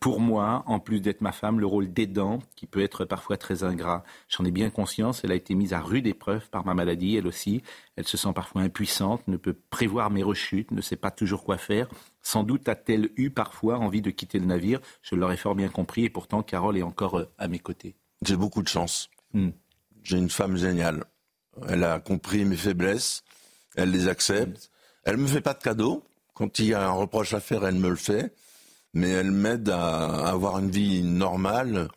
pour 0.00 0.20
moi, 0.20 0.62
en 0.66 0.80
plus 0.80 1.00
d'être 1.00 1.20
ma 1.20 1.32
femme, 1.32 1.60
le 1.60 1.66
rôle 1.66 1.92
d'aidant 1.92 2.38
qui 2.54 2.66
peut 2.66 2.82
être 2.82 3.04
parfois 3.04 3.36
très 3.36 3.62
ingrat. 3.62 4.04
J'en 4.28 4.44
ai 4.46 4.50
bien 4.50 4.70
conscience, 4.70 5.22
elle 5.22 5.32
a 5.32 5.34
été 5.34 5.54
mise 5.54 5.74
à 5.74 5.80
rude 5.80 6.06
épreuve 6.06 6.48
par 6.48 6.64
ma 6.64 6.72
maladie, 6.72 7.16
elle 7.16 7.26
aussi. 7.26 7.62
Elle 7.96 8.06
se 8.06 8.16
sent 8.16 8.32
parfois 8.34 8.62
impuissante, 8.62 9.26
ne 9.28 9.36
peut 9.36 9.56
prévoir 9.68 10.10
mes 10.10 10.22
rechutes, 10.22 10.70
ne 10.70 10.80
sait 10.80 10.96
pas 10.96 11.10
toujours 11.10 11.44
quoi 11.44 11.58
faire. 11.58 11.88
Sans 12.22 12.42
doute 12.42 12.68
a-t-elle 12.68 13.10
eu 13.16 13.30
parfois 13.30 13.78
envie 13.78 14.00
de 14.00 14.10
quitter 14.10 14.38
le 14.38 14.46
navire. 14.46 14.80
Je 15.02 15.14
l'aurais 15.14 15.36
fort 15.36 15.54
bien 15.54 15.68
compris 15.68 16.04
et 16.04 16.10
pourtant 16.10 16.42
Carole 16.42 16.78
est 16.78 16.82
encore 16.82 17.18
euh, 17.18 17.30
à 17.36 17.46
mes 17.46 17.58
côtés. 17.58 17.96
J'ai 18.22 18.36
beaucoup 18.36 18.62
de 18.62 18.68
chance. 18.68 19.10
Hmm. 19.34 19.50
J'ai 20.02 20.16
une 20.16 20.30
femme 20.30 20.56
géniale. 20.56 21.04
Elle 21.68 21.84
a 21.84 22.00
compris 22.00 22.44
mes 22.44 22.56
faiblesses. 22.56 23.24
Elle 23.74 23.90
les 23.90 24.08
accepte. 24.08 24.70
Elle 25.04 25.18
me 25.18 25.26
fait 25.26 25.42
pas 25.42 25.54
de 25.54 25.62
cadeaux. 25.62 26.02
Quand 26.32 26.58
il 26.58 26.66
y 26.66 26.74
a 26.74 26.86
un 26.86 26.92
reproche 26.92 27.34
à 27.34 27.40
faire, 27.40 27.66
elle 27.66 27.76
me 27.76 27.90
le 27.90 27.96
fait. 27.96 28.34
Mais 28.96 29.10
elle 29.10 29.30
m'aide 29.30 29.68
à 29.68 30.28
avoir 30.28 30.58
une 30.58 30.70
vie 30.70 31.02
normale. 31.02 31.88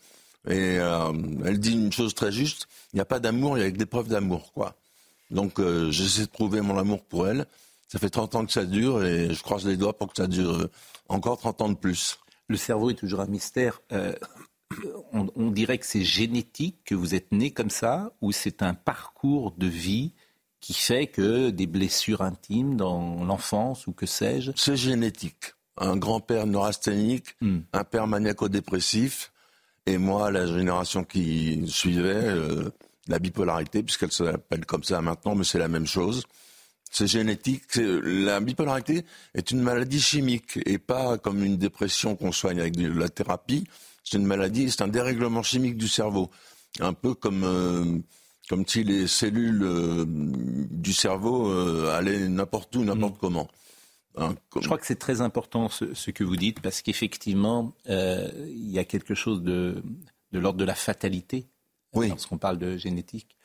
Et 0.48 0.78
euh, 0.80 1.14
elle 1.46 1.60
dit 1.60 1.74
une 1.74 1.94
chose 1.94 2.14
très 2.14 2.32
juste. 2.32 2.68
Il 2.92 2.98
n'y 2.98 3.02
a 3.02 3.06
pas 3.06 3.20
d'amour, 3.20 3.58
il 3.58 3.64
y 3.64 3.68
a 3.68 3.72
des 3.72 3.86
preuves 3.86 4.10
d'amour, 4.10 4.52
quoi. 4.54 4.76
Donc 5.32 5.60
euh, 5.60 5.92
j'essaie 5.92 6.26
de 6.26 6.32
prouver 6.32 6.60
mon 6.60 6.78
amour 6.78 7.04
pour 7.06 7.28
elle. 7.28 7.46
Ça 7.88 8.00
fait 8.00 8.10
30 8.10 8.36
ans 8.36 8.46
que 8.46 8.52
ça 8.52 8.66
dure 8.66 9.06
et 9.06 9.34
je 9.34 9.42
croise 9.42 9.66
les 9.66 9.78
doigts 9.78 9.98
pour 9.98 10.10
que 10.10 10.18
ça 10.18 10.28
dure 10.28 10.68
encore 11.08 11.38
30 11.38 11.62
ans 11.62 11.70
de 11.70 11.76
plus. 11.76 12.20
Le 12.50 12.58
cerveau 12.58 12.90
est 12.90 12.96
toujours 12.96 13.22
un 13.22 13.28
mystère. 13.28 13.80
Euh, 13.94 14.14
on, 15.14 15.52
dirait 15.52 15.78
que 15.78 15.86
c'est 15.86 16.04
génétique, 16.04 16.84
que 16.86 16.96
vous 16.96 17.16
êtes 17.16 17.32
né 17.32 17.52
comme 17.52 17.70
ça, 17.70 18.12
ou 18.22 18.32
c'est 18.32 18.62
un 18.62 18.74
parcours 18.74 19.54
de 19.58 19.68
vie 19.68 20.14
qui 20.60 20.74
fait 20.74 21.08
que 21.08 21.50
des 21.50 21.68
blessures 21.68 22.22
intimes 22.22 22.76
dans 22.76 23.24
l'enfance 23.24 23.88
ou 23.88 23.94
que 23.94 24.06
sais-je 24.06 24.52
C'est 24.56 24.76
génétique. 24.76 25.54
Un 25.80 25.96
grand-père 25.96 26.46
neurasthénique, 26.46 27.36
hmm. 27.42 27.60
un 27.74 27.84
père 27.84 28.06
maniaco-dépressif, 28.06 29.32
et 29.90 29.98
moi, 29.98 30.30
la 30.30 30.46
génération 30.46 31.04
qui 31.04 31.64
suivait, 31.68 32.14
euh, 32.14 32.70
la 33.08 33.18
bipolarité, 33.18 33.82
puisqu'elle 33.82 34.12
s'appelle 34.12 34.66
comme 34.68 34.84
ça 34.84 35.02
maintenant, 35.02 35.34
mais 35.34 35.44
c'est 35.44 35.58
la 35.58 35.68
même 35.68 35.88
chose. 35.88 36.24
C'est 36.92 37.08
génétique. 37.08 37.76
La 37.76 38.40
bipolarité 38.40 39.04
est 39.34 39.50
une 39.50 39.62
maladie 39.62 40.00
chimique 40.00 40.60
et 40.68 40.78
pas 40.78 41.18
comme 41.18 41.44
une 41.44 41.58
dépression 41.58 42.16
qu'on 42.16 42.32
soigne 42.32 42.60
avec 42.60 42.76
de 42.76 42.88
la 42.88 43.10
thérapie. 43.10 43.64
C'est 44.04 44.18
une 44.18 44.26
maladie, 44.28 44.70
c'est 44.70 44.84
un 44.84 44.88
dérèglement 44.88 45.42
chimique 45.42 45.76
du 45.76 45.88
cerveau. 45.88 46.30
Un 46.80 46.94
peu 46.94 47.16
comme, 47.16 47.44
euh, 47.44 47.98
comme 48.48 48.68
si 48.68 48.84
les 48.84 49.08
cellules 49.08 49.64
euh, 49.64 50.06
du 50.08 50.94
cerveau 50.94 51.52
allaient 51.90 52.28
n'importe 52.28 52.76
où, 52.76 52.84
n'importe 52.84 53.16
mm. 53.16 53.20
comment. 53.22 53.48
Je 54.18 54.66
crois 54.66 54.78
que 54.78 54.86
c'est 54.86 55.00
très 55.00 55.22
important 55.22 55.70
ce, 55.70 56.12
que 56.12 56.24
vous 56.24 56.36
dites 56.36 56.62
parce 56.62 56.82
qu'effectivement, 56.82 57.74
euh, 57.90 58.30
il 58.48 58.70
y 58.70 58.80
a 58.80 58.84
quelque 58.84 59.16
chose 59.16 59.42
de, 59.42 59.84
de 60.32 60.40
l'ordre 60.40 60.60
de 60.60 60.66
la 60.66 60.76
fatalité 60.76 61.48
oui. 61.94 62.10
lorsqu'on 62.10 62.38
parle 62.38 62.58
de 62.58 62.78
génétique. 62.78 63.36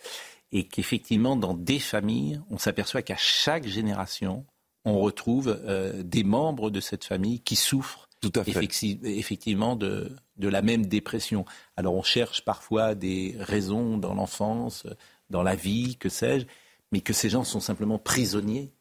Et 0.52 0.66
qu'effectivement, 0.66 1.36
dans 1.36 1.54
des 1.54 1.78
familles, 1.78 2.40
on 2.50 2.58
s'aperçoit 2.58 3.02
qu'à 3.02 3.16
chaque 3.16 3.66
génération, 3.66 4.46
on 4.84 5.00
retrouve 5.00 5.60
euh, 5.64 6.02
des 6.02 6.24
membres 6.24 6.70
de 6.70 6.80
cette 6.80 7.04
famille 7.04 7.40
qui 7.40 7.56
souffrent 7.56 8.08
Tout 8.20 8.32
à 8.34 8.44
fait. 8.44 8.64
effectivement 9.02 9.76
de, 9.76 10.14
de 10.36 10.48
la 10.48 10.62
même 10.62 10.86
dépression. 10.86 11.44
Alors 11.76 11.94
on 11.94 12.02
cherche 12.02 12.44
parfois 12.44 12.94
des 12.94 13.36
raisons 13.38 13.98
dans 13.98 14.14
l'enfance, 14.14 14.86
dans 15.30 15.42
la 15.42 15.54
vie, 15.54 15.96
que 15.96 16.08
sais-je, 16.08 16.46
mais 16.92 17.00
que 17.00 17.12
ces 17.12 17.30
gens 17.30 17.44
sont 17.44 17.60
simplement 17.60 17.98
prisonniers 17.98 18.72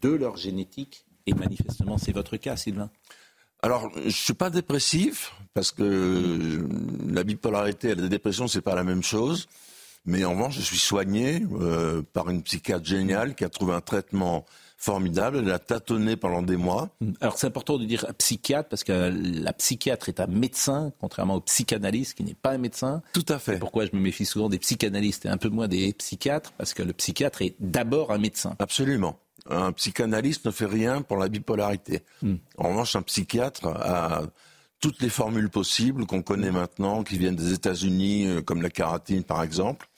de 0.00 0.10
leur 0.10 0.36
génétique. 0.36 1.06
Et 1.26 1.34
manifestement, 1.34 1.98
c'est 1.98 2.12
votre 2.12 2.36
cas, 2.36 2.56
Sylvain. 2.56 2.90
Alors, 3.62 3.90
je 4.04 4.10
suis 4.10 4.34
pas 4.34 4.50
dépressif 4.50 5.32
parce 5.52 5.70
que 5.70 6.66
la 7.08 7.24
bipolarité 7.24 7.90
et 7.90 7.94
la 7.94 8.08
dépression 8.08 8.48
c'est 8.48 8.62
pas 8.62 8.74
la 8.74 8.84
même 8.84 9.02
chose. 9.02 9.48
Mais 10.06 10.24
en 10.24 10.30
revanche, 10.30 10.56
je 10.56 10.62
suis 10.62 10.78
soigné 10.78 11.42
euh, 11.52 12.02
par 12.14 12.30
une 12.30 12.42
psychiatre 12.42 12.86
géniale 12.86 13.34
qui 13.34 13.44
a 13.44 13.50
trouvé 13.50 13.74
un 13.74 13.82
traitement 13.82 14.46
formidable. 14.78 15.42
Elle 15.44 15.50
a 15.52 15.58
tâtonné 15.58 16.16
pendant 16.16 16.40
des 16.40 16.56
mois. 16.56 16.88
Alors 17.20 17.38
c'est 17.38 17.46
important 17.46 17.76
de 17.76 17.84
dire 17.84 18.06
psychiatre 18.16 18.70
parce 18.70 18.82
que 18.82 19.12
la 19.12 19.52
psychiatre 19.52 20.08
est 20.08 20.20
un 20.20 20.26
médecin, 20.26 20.90
contrairement 21.00 21.34
au 21.34 21.40
psychanalyste 21.42 22.14
qui 22.14 22.24
n'est 22.24 22.32
pas 22.32 22.52
un 22.52 22.58
médecin. 22.58 23.02
Tout 23.12 23.26
à 23.28 23.38
fait. 23.38 23.58
pourquoi 23.58 23.84
je 23.84 23.90
me 23.92 24.00
méfie 24.00 24.24
souvent 24.24 24.48
des 24.48 24.58
psychanalystes 24.58 25.26
et 25.26 25.28
un 25.28 25.36
peu 25.36 25.50
moins 25.50 25.68
des 25.68 25.92
psychiatres? 25.92 26.52
Parce 26.52 26.72
que 26.72 26.82
le 26.82 26.94
psychiatre 26.94 27.42
est 27.42 27.54
d'abord 27.60 28.10
un 28.10 28.18
médecin. 28.18 28.56
Absolument. 28.58 29.18
Un 29.48 29.72
psychanalyste 29.72 30.44
ne 30.46 30.50
fait 30.50 30.66
rien 30.66 31.02
pour 31.02 31.16
la 31.16 31.28
bipolarité. 31.28 32.02
Hmm. 32.22 32.36
En 32.58 32.68
revanche, 32.70 32.96
un 32.96 33.02
psychiatre 33.02 33.66
a 33.66 34.22
toutes 34.80 35.02
les 35.02 35.10
formules 35.10 35.50
possibles 35.50 36.06
qu'on 36.06 36.22
connaît 36.22 36.50
maintenant, 36.50 37.04
qui 37.04 37.18
viennent 37.18 37.36
des 37.36 37.52
États-Unis, 37.52 38.26
euh, 38.26 38.42
comme 38.42 38.62
la 38.62 38.70
caratine 38.70 39.22
par 39.22 39.42
exemple, 39.42 39.88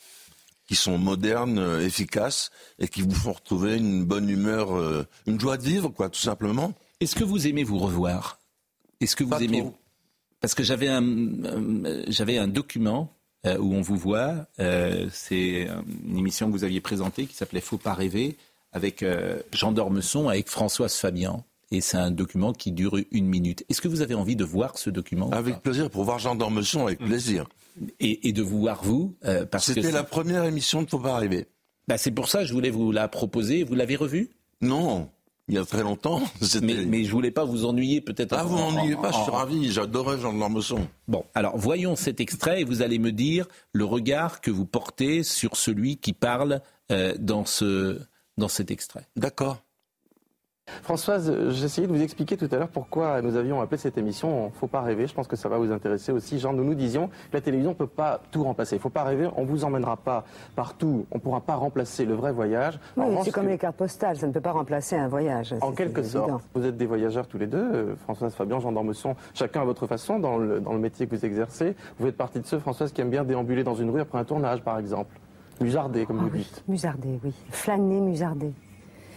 qui 0.67 0.75
sont 0.75 0.99
modernes, 0.99 1.59
euh, 1.59 1.87
efficaces 1.87 2.51
et 2.79 2.89
qui 2.89 3.03
vous 3.03 3.15
font 3.15 3.33
retrouver 3.33 3.77
une 3.77 4.05
bonne 4.05 4.29
humeur, 4.29 4.77
euh, 4.77 5.07
une 5.27 5.41
joie 5.41 5.57
de 5.57 5.63
vivre, 5.63 5.89
quoi, 5.89 6.09
tout 6.09 6.21
simplement. 6.21 6.75
Est-ce 7.01 7.15
que 7.15 7.25
vous 7.25 7.47
aimez 7.47 7.63
vous 7.65 7.79
revoir? 7.79 8.41
Est-ce 9.01 9.17
que 9.17 9.25
vous 9.25 9.35
aimez 9.35 9.65
Parce 10.41 10.55
que 10.55 10.63
j'avais 10.63 10.89
un, 10.89 11.03
j'avais 12.09 12.39
un 12.39 12.49
document 12.49 13.17
où 13.45 13.75
on 13.75 13.81
vous 13.81 13.97
voit. 13.97 14.47
c'est 14.57 15.67
une 16.07 16.17
émission 16.17 16.47
que 16.47 16.53
vous 16.53 16.63
aviez 16.63 16.81
présentée 16.81 17.27
qui 17.27 17.35
s'appelait 17.35 17.61
Faut 17.61 17.79
pas 17.79 17.95
rêver 17.95 18.37
avec 18.73 19.05
Jean 19.53 19.73
Dormesson, 19.73 20.29
avec 20.29 20.49
Françoise 20.49 20.95
Fabian 20.95 21.45
et 21.73 21.81
c'est 21.81 21.97
un 21.97 22.11
document 22.11 22.53
qui 22.53 22.71
dure 22.71 22.99
une 23.11 23.27
minute. 23.27 23.65
Est-ce 23.71 23.81
que 23.81 23.89
vous 23.89 24.03
avez 24.03 24.15
envie 24.15 24.37
de 24.37 24.45
voir 24.45 24.77
ce 24.77 24.91
document 24.91 25.31
Avec 25.31 25.63
plaisir, 25.63 25.89
pour 25.89 26.05
voir 26.05 26.19
Jean 26.19 26.35
Dormesson, 26.35 26.87
avec 26.87 26.99
plaisir. 26.99 27.47
Et, 27.99 28.33
de 28.33 28.43
vous 28.43 28.61
voir 28.61 28.85
vous 28.85 29.17
euh, 29.25 29.47
C'était 29.59 29.91
la 29.91 30.05
première 30.05 30.45
émission 30.45 30.83
de 30.83 30.91
Faut 30.91 30.99
pas 30.99 31.17
rêver. 31.17 31.47
Bah, 31.89 31.97
c'est 31.97 32.11
pour 32.11 32.29
ça 32.29 32.41
que 32.41 32.45
je 32.45 32.53
voulais 32.53 32.71
vous 32.71 32.93
la 32.93 33.09
proposer. 33.09 33.65
Vous 33.65 33.75
l'avez 33.75 33.97
revue? 33.97 34.29
Non, 34.61 35.09
il 35.49 35.55
y 35.55 35.59
a 35.59 35.65
très 35.65 35.83
longtemps. 35.83 36.21
Mais, 36.63 36.85
mais 36.85 37.05
je 37.05 37.11
voulais 37.11 37.31
pas 37.31 37.45
vous 37.45 37.65
ennuyer 37.65 38.03
peut-être. 38.03 38.37
Ah, 38.39 38.45
vous 38.45 38.57
m'ennuyez 38.57 38.97
pas, 38.97 39.11
je 39.11 39.23
suis 39.23 39.31
ravi, 39.31 39.73
j'adorais 39.73 40.19
Jean 40.19 40.35
Dormesson. 40.35 40.87
Bon, 41.09 41.25
alors 41.35 41.57
voyons 41.57 41.97
cet 41.97 42.21
extrait 42.21 42.61
et 42.61 42.65
vous 42.65 42.83
allez 42.83 42.99
me 42.99 43.11
dire 43.11 43.47
le 43.73 43.87
regard 43.87 44.43
que 44.43 44.51
vous 44.51 44.67
portez 44.67 45.23
sur 45.23 45.57
celui 45.57 45.97
qui 45.97 46.13
parle 46.13 46.61
euh, 46.91 47.15
dans, 47.19 47.47
ce, 47.47 47.99
dans 48.43 48.49
cet 48.49 48.73
extrait. 48.73 49.07
D'accord. 49.15 49.59
Françoise, 50.83 51.33
j'ai 51.51 51.65
essayé 51.65 51.87
de 51.87 51.93
vous 51.93 52.03
expliquer 52.03 52.37
tout 52.37 52.49
à 52.51 52.57
l'heure 52.57 52.69
pourquoi 52.69 53.21
nous 53.21 53.37
avions 53.37 53.61
appelé 53.61 53.79
cette 53.79 53.99
émission 53.99 54.51
Faut 54.59 54.69
pas 54.69 54.81
rêver. 54.81 55.07
Je 55.07 55.15
pense 55.15 55.29
que 55.29 55.37
ça 55.37 55.49
va 55.49 55.59
vous 55.59 55.71
intéresser 55.73 56.13
aussi. 56.13 56.39
Jean, 56.39 56.53
nous 56.53 56.65
nous 56.65 56.75
disions 56.75 57.09
que 57.09 57.35
la 57.35 57.41
télévision 57.41 57.71
ne 57.71 57.77
peut 57.77 57.87
pas 57.87 58.21
tout 58.31 58.43
remplacer. 58.43 58.79
Faut 58.79 58.89
pas 58.89 59.05
rêver, 59.05 59.29
on 59.37 59.45
vous 59.45 59.65
emmènera 59.65 59.97
pas 59.97 60.25
partout. 60.57 61.07
On 61.11 61.17
ne 61.17 61.21
pourra 61.21 61.41
pas 61.41 61.55
remplacer 61.55 62.05
le 62.05 62.15
vrai 62.15 62.33
voyage. 62.33 62.79
c'est 63.25 63.33
comme 63.33 63.49
les 63.49 63.59
cartes 63.59 63.77
postales, 63.77 64.17
ça 64.17 64.27
ne 64.27 64.33
peut 64.33 64.41
pas 64.41 64.53
remplacer 64.53 64.97
un 64.97 65.09
voyage. 65.09 65.55
En 65.61 65.73
quelque 65.73 66.03
sorte. 66.03 66.43
Vous 66.55 66.65
êtes 66.65 66.77
des 66.77 66.87
voyageurs 66.87 67.27
tous 67.27 67.39
les 67.39 67.47
deux, 67.47 67.59
euh, 67.59 67.97
Françoise, 68.05 68.35
Fabien, 68.35 68.59
Jean 68.59 68.73
d'Ormesson, 68.73 69.15
chacun 69.35 69.63
à 69.63 69.65
votre 69.65 69.87
façon 69.87 70.19
dans 70.19 70.39
le, 70.39 70.61
dans 70.61 70.73
le 70.73 70.81
métier 70.81 71.07
que 71.07 71.15
vous 71.15 71.25
exercez. 71.25 71.77
Vous 71.99 72.07
êtes 72.09 72.17
partie 72.17 72.41
de 72.41 72.47
ceux, 72.47 72.59
Françoise, 72.59 72.93
qui 72.93 73.01
aiment 73.01 73.11
bien 73.11 73.25
déambuler 73.25 73.63
dans 73.63 73.75
une 73.75 73.91
rue 73.91 74.01
après 74.01 74.19
un 74.19 74.25
tournage, 74.25 74.63
par 74.63 74.79
exemple. 74.79 75.15
Musarder, 75.63 76.07
comme 76.07 76.21
ah 76.21 76.25
vous 76.25 76.37
dites. 76.37 76.65
Musarder, 76.69 77.21
oui. 77.25 77.33
Flâner, 77.51 78.01
musarder. 78.01 78.53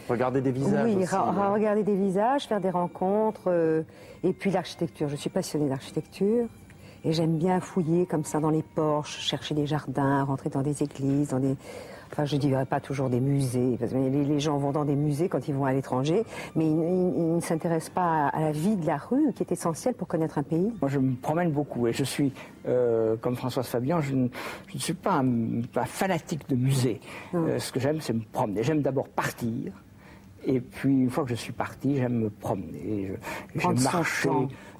Regarder 0.09 0.41
des 0.41 0.51
visages. 0.51 0.85
Oui, 0.85 1.05
regarder 1.05 1.83
des 1.83 1.95
visages, 1.95 2.47
faire 2.47 2.61
des 2.61 2.69
rencontres. 2.69 3.47
Euh, 3.47 3.81
et 4.23 4.33
puis 4.33 4.51
l'architecture. 4.51 5.07
Je 5.09 5.15
suis 5.15 5.29
passionnée 5.29 5.67
d'architecture. 5.67 6.47
Et 7.03 7.13
j'aime 7.13 7.37
bien 7.37 7.59
fouiller 7.59 8.05
comme 8.07 8.23
ça 8.23 8.39
dans 8.39 8.49
les 8.49 8.63
porches, 8.63 9.19
chercher 9.19 9.53
des 9.53 9.67
jardins, 9.67 10.23
rentrer 10.23 10.49
dans 10.49 10.63
des 10.63 10.81
églises, 10.81 11.29
dans 11.29 11.39
des. 11.39 11.55
Enfin, 12.15 12.23
je 12.23 12.37
ne 12.37 12.39
dirais 12.39 12.65
pas 12.65 12.79
toujours 12.79 13.09
des 13.09 13.19
musées, 13.19 13.75
parce 13.77 13.91
que 13.91 13.97
les, 13.97 14.39
gens 14.39 14.57
vont 14.57 14.71
dans 14.71 14.85
des 14.85 14.95
musées 14.95 15.27
quand 15.27 15.49
ils 15.49 15.53
vont 15.53 15.65
à 15.65 15.73
l'étranger, 15.73 16.23
mais 16.55 16.63
ils, 16.63 17.35
ne 17.35 17.41
s'intéressent 17.41 17.89
pas 17.89 18.29
à, 18.29 18.39
la 18.39 18.51
vie 18.53 18.77
de 18.77 18.87
la 18.87 18.95
rue, 18.95 19.33
qui 19.35 19.43
est 19.43 19.51
essentielle 19.51 19.95
pour 19.95 20.07
connaître 20.07 20.37
un 20.37 20.43
pays. 20.43 20.71
Moi, 20.81 20.89
je 20.89 20.97
me 20.97 21.13
promène 21.15 21.51
beaucoup 21.51 21.87
et 21.87 21.91
je 21.91 22.05
suis, 22.05 22.31
euh, 22.69 23.17
comme 23.17 23.35
Françoise 23.35 23.67
Fabian, 23.67 23.99
je 23.99 24.15
ne, 24.15 24.29
suis 24.77 24.93
pas 24.93 25.21
un, 25.21 25.61
fanatique 25.83 26.47
de 26.47 26.55
musée. 26.55 27.01
Euh, 27.33 27.59
ce 27.59 27.73
que 27.73 27.81
j'aime, 27.81 27.99
c'est 27.99 28.13
me 28.13 28.21
promener. 28.31 28.63
J'aime 28.63 28.81
d'abord 28.81 29.09
partir, 29.09 29.73
et 30.45 30.61
puis, 30.61 30.93
une 30.93 31.09
fois 31.09 31.25
que 31.25 31.31
je 31.31 31.35
suis 31.35 31.51
parti, 31.51 31.97
j'aime 31.97 32.17
me 32.17 32.29
promener. 32.29 33.11
J'aime 33.55 33.81
marcher 33.81 34.29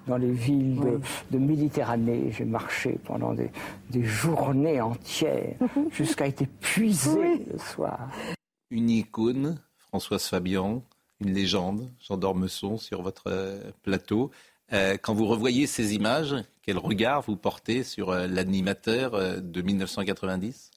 dans 0.08 0.18
les 0.18 0.32
villes 0.32 1.00
de, 1.32 1.38
Méditerranée. 1.38 2.32
J'ai 2.32 2.46
marché 2.46 2.98
pendant 3.04 3.34
des, 3.34 3.52
journées 4.04 4.82
entières 4.82 5.56
jusqu'à 5.92 6.28
être 6.28 6.42
épuisé 6.42 7.46
le 7.52 7.58
soir. 7.58 8.10
Une 8.72 8.90
icône, 8.90 9.60
Françoise 9.78 10.26
Fabian, 10.26 10.84
une 11.22 11.34
légende, 11.34 11.90
Jean 12.00 12.18
d'Ormesson 12.18 12.78
sur 12.78 13.02
votre 13.02 13.28
euh, 13.28 13.72
plateau. 13.84 14.32
Euh, 14.74 14.98
quand 15.02 15.14
vous 15.14 15.28
revoyez 15.28 15.68
ces 15.68 15.94
images, 15.94 16.36
quel 16.64 16.78
regard 16.78 17.22
vous 17.22 17.36
portez 17.36 17.84
sur 17.84 18.10
euh, 18.10 18.28
l'animateur 18.28 19.42
de 19.42 19.62
1990 19.62 20.72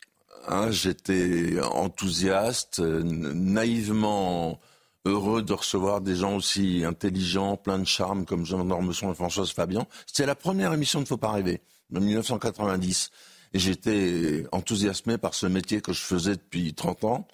ah, 0.46 0.70
J'étais 0.70 1.60
enthousiaste, 1.62 2.78
naïvement 2.80 4.60
heureux 5.04 5.42
de 5.42 5.52
recevoir 5.52 6.00
des 6.00 6.16
gens 6.16 6.36
aussi 6.36 6.84
intelligents, 6.84 7.56
pleins 7.56 7.78
de 7.78 7.86
charme 7.86 8.24
comme 8.24 8.44
Jean 8.44 8.64
Dormesson 8.64 9.12
et 9.12 9.14
Françoise 9.14 9.50
Fabian. 9.50 9.86
C'était 10.06 10.26
la 10.26 10.34
première 10.34 10.72
émission 10.72 11.00
de 11.00 11.06
Faut 11.06 11.16
pas 11.16 11.32
rêver, 11.32 11.60
en 11.94 12.00
1990. 12.00 13.10
Et 13.54 13.58
j'étais 13.58 14.44
enthousiasmé 14.52 15.16
par 15.16 15.34
ce 15.34 15.46
métier 15.46 15.80
que 15.80 15.92
je 15.92 16.00
faisais 16.00 16.32
depuis 16.32 16.74
30 16.74 17.04
ans 17.04 17.28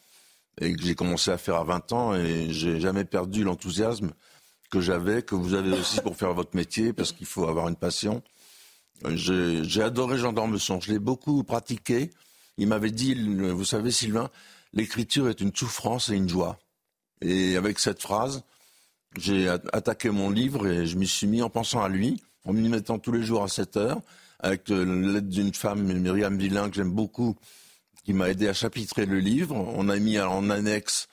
et 0.60 0.72
que 0.74 0.82
j'ai 0.82 0.94
commencé 0.94 1.30
à 1.30 1.38
faire 1.38 1.56
à 1.56 1.64
20 1.64 1.92
ans 1.92 2.14
et 2.14 2.52
j'ai 2.52 2.80
jamais 2.80 3.04
perdu 3.04 3.42
l'enthousiasme 3.42 4.12
que 4.70 4.80
j'avais, 4.80 5.22
que 5.22 5.34
vous 5.34 5.54
avez 5.54 5.72
aussi 5.72 6.00
pour 6.00 6.16
faire 6.16 6.32
votre 6.32 6.54
métier 6.56 6.92
parce 6.92 7.12
qu'il 7.12 7.26
faut 7.26 7.48
avoir 7.48 7.68
une 7.68 7.76
passion. 7.76 8.22
J'ai 9.08 9.82
adoré 9.82 10.18
Jean 10.18 10.32
Dormesson, 10.32 10.80
je 10.80 10.92
l'ai 10.92 11.00
beaucoup 11.00 11.42
pratiqué. 11.42 12.10
Il 12.58 12.68
m'avait 12.68 12.92
dit, 12.92 13.14
vous 13.14 13.64
savez 13.64 13.90
Sylvain, 13.90 14.30
l'écriture 14.72 15.28
est 15.28 15.40
une 15.40 15.54
souffrance 15.54 16.10
et 16.10 16.14
une 16.14 16.28
joie. 16.28 16.58
Et 17.20 17.56
avec 17.56 17.78
cette 17.78 18.00
phrase, 18.00 18.42
j'ai 19.16 19.48
attaqué 19.48 20.10
mon 20.10 20.30
livre 20.30 20.66
et 20.66 20.86
je 20.86 20.96
m'y 20.96 21.06
suis 21.06 21.26
mis 21.26 21.42
en 21.42 21.50
pensant 21.50 21.82
à 21.82 21.88
lui, 21.88 22.22
en 22.44 22.52
m'y 22.52 22.68
mettant 22.68 22.98
tous 22.98 23.12
les 23.12 23.22
jours 23.22 23.42
à 23.42 23.48
7 23.48 23.76
heures, 23.76 24.00
avec 24.40 24.70
euh, 24.70 24.84
l'aide 24.84 25.28
d'une 25.28 25.54
femme, 25.54 25.82
Myriam 25.82 26.36
Villain, 26.36 26.68
que 26.68 26.76
j'aime 26.76 26.90
beaucoup, 26.90 27.36
qui 28.04 28.12
m'a 28.12 28.28
aidé 28.28 28.48
à 28.48 28.52
chapitrer 28.52 29.06
le 29.06 29.18
livre. 29.18 29.54
On 29.54 29.88
a 29.88 29.96
mis 29.98 30.18
en 30.18 30.50
annexe 30.50 31.08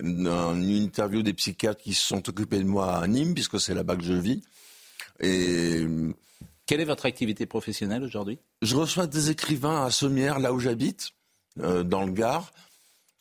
une, 0.00 0.26
interview 0.62 1.22
des 1.22 1.32
psychiatres 1.32 1.82
qui 1.82 1.94
se 1.94 2.06
sont 2.06 2.28
occupés 2.28 2.58
de 2.58 2.64
moi 2.64 2.96
à 2.96 3.06
Nîmes, 3.06 3.34
puisque 3.34 3.60
c'est 3.60 3.74
là-bas 3.74 3.96
que 3.96 4.04
je 4.04 4.12
vis. 4.12 4.42
Et 5.20 5.86
quelle 6.66 6.80
est 6.80 6.84
votre 6.84 7.06
activité 7.06 7.46
professionnelle 7.46 8.02
aujourd'hui? 8.02 8.38
Je 8.60 8.76
reçois 8.76 9.06
des 9.06 9.30
écrivains 9.30 9.84
à 9.84 9.90
Sommières, 9.90 10.40
là 10.40 10.52
où 10.52 10.58
j'habite, 10.58 11.12
euh, 11.60 11.84
dans 11.84 12.04
le 12.04 12.12
Gard. 12.12 12.52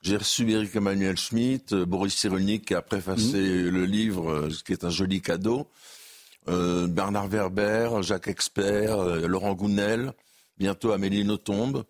J'ai 0.06 0.18
reçu 0.18 0.48
Eric 0.52 0.76
Emmanuel 0.76 1.18
Schmitt, 1.18 1.74
euh, 1.74 1.84
Boris 1.84 2.14
Cyrulnik 2.14 2.66
qui 2.68 2.76
a 2.76 2.84
préfacé 2.84 3.40
mmh. 3.40 3.70
le 3.70 3.86
livre, 3.86 4.30
euh, 4.30 4.50
ce 4.52 4.64
qui 4.64 4.72
est 4.72 4.84
un 4.84 4.92
joli 4.92 5.20
cadeau. 5.20 5.68
Euh, 6.48 6.86
Bernard 6.86 7.28
Werber, 7.28 7.90
Jacques 8.04 8.28
Expert, 8.28 9.04
Laurent 9.28 9.56
Gounel, 9.56 10.14
bientôt 10.60 10.92
Amélie 10.92 11.26
Nothomb. 11.26 11.86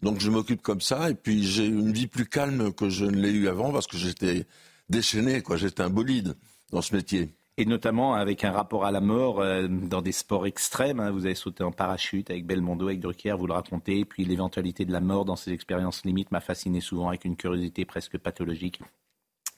Donc 0.00 0.20
je 0.20 0.30
m'occupe 0.30 0.62
comme 0.62 0.80
ça 0.80 1.10
et 1.10 1.14
puis 1.14 1.44
j'ai 1.44 1.66
une 1.66 1.92
vie 1.92 2.06
plus 2.06 2.24
calme 2.24 2.72
que 2.72 2.88
je 2.88 3.04
ne 3.04 3.20
l'ai 3.20 3.28
eu 3.28 3.46
avant 3.46 3.72
parce 3.72 3.86
que 3.86 3.98
j'étais 3.98 4.46
déchaîné, 4.88 5.42
quoi. 5.42 5.58
J'étais 5.58 5.82
un 5.82 5.90
bolide 5.90 6.36
dans 6.70 6.80
ce 6.80 6.94
métier 6.96 7.28
et 7.60 7.66
notamment 7.66 8.14
avec 8.14 8.42
un 8.44 8.52
rapport 8.52 8.86
à 8.86 8.90
la 8.90 9.02
mort 9.02 9.40
euh, 9.40 9.68
dans 9.68 10.00
des 10.00 10.12
sports 10.12 10.46
extrêmes. 10.46 10.98
Hein. 10.98 11.10
Vous 11.10 11.26
avez 11.26 11.34
sauté 11.34 11.62
en 11.62 11.72
parachute 11.72 12.30
avec 12.30 12.46
Belmondo, 12.46 12.86
avec 12.86 13.00
Drucker, 13.00 13.36
vous 13.36 13.46
le 13.46 13.52
racontez. 13.52 14.06
Puis 14.06 14.24
l'éventualité 14.24 14.86
de 14.86 14.92
la 14.92 15.00
mort 15.00 15.26
dans 15.26 15.36
ces 15.36 15.52
expériences 15.52 16.04
limites 16.06 16.30
m'a 16.32 16.40
fasciné 16.40 16.80
souvent 16.80 17.08
avec 17.08 17.26
une 17.26 17.36
curiosité 17.36 17.84
presque 17.84 18.16
pathologique. 18.16 18.80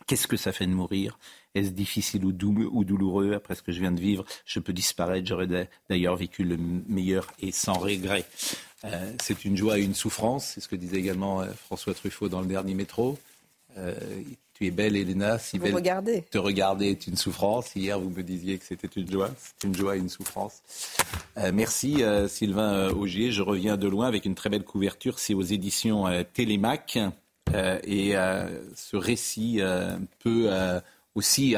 Qu'est-ce 0.09 0.27
que 0.27 0.37
ça 0.37 0.51
fait 0.51 0.67
de 0.67 0.73
mourir? 0.73 1.17
Est-ce 1.55 1.71
difficile 1.71 2.25
ou, 2.25 2.33
douloureux? 2.33 3.35
Après 3.35 3.55
ce 3.55 3.63
que 3.63 3.71
je 3.71 3.79
viens 3.79 3.93
de 3.93 4.01
vivre, 4.01 4.25
je 4.45 4.59
peux 4.59 4.73
disparaître. 4.73 5.29
J'aurais 5.29 5.69
d'ailleurs 5.89 6.17
vécu 6.17 6.43
le 6.43 6.57
meilleur 6.57 7.29
et 7.39 7.53
sans 7.53 7.75
regret. 7.75 8.25
Euh, 8.85 9.13
c'est 9.23 9.45
une 9.45 9.57
joie 9.57 9.79
et 9.79 9.83
une 9.83 9.95
souffrance. 9.95 10.47
C'est 10.47 10.61
ce 10.61 10.67
que 10.67 10.75
disait 10.75 10.99
également 10.99 11.41
euh, 11.41 11.53
François 11.53 11.95
Truffaut 11.95 12.29
dans 12.29 12.41
le 12.41 12.49
dernier 12.49 12.75
métro. 12.75 13.17
Tu 14.63 14.69
es 14.69 14.71
belle, 14.71 14.97
Elena. 14.97 15.39
Si 15.39 15.59
vous 15.59 15.65
belle, 15.65 15.75
regardez. 15.75 16.25
Te 16.31 16.39
regarder 16.39 16.87
est 16.87 17.07
une 17.07 17.17
souffrance. 17.17 17.75
Hier, 17.75 17.99
vous 17.99 18.11
me 18.11 18.23
disiez 18.23 18.59
que 18.59 18.65
c'était 18.65 18.89
une 18.89 19.11
joie. 19.11 19.31
C'est 19.37 19.67
une 19.67 19.75
joie 19.75 19.97
et 19.97 19.99
une 19.99 20.09
souffrance. 20.09 20.63
merci, 21.53 22.03
Sylvain 22.29 22.89
Augier. 22.91 23.33
Je 23.33 23.43
reviens 23.43 23.77
de 23.77 23.89
loin 23.89 24.07
avec 24.07 24.25
une 24.25 24.35
très 24.35 24.51
belle 24.51 24.65
couverture. 24.65 25.19
C'est 25.19 25.35
aux 25.35 25.43
éditions 25.43 26.07
Télémac. 26.33 26.99
et 27.55 28.15
ce 28.75 28.97
récit 28.97 29.61
peut 30.21 30.51
aussi 31.15 31.57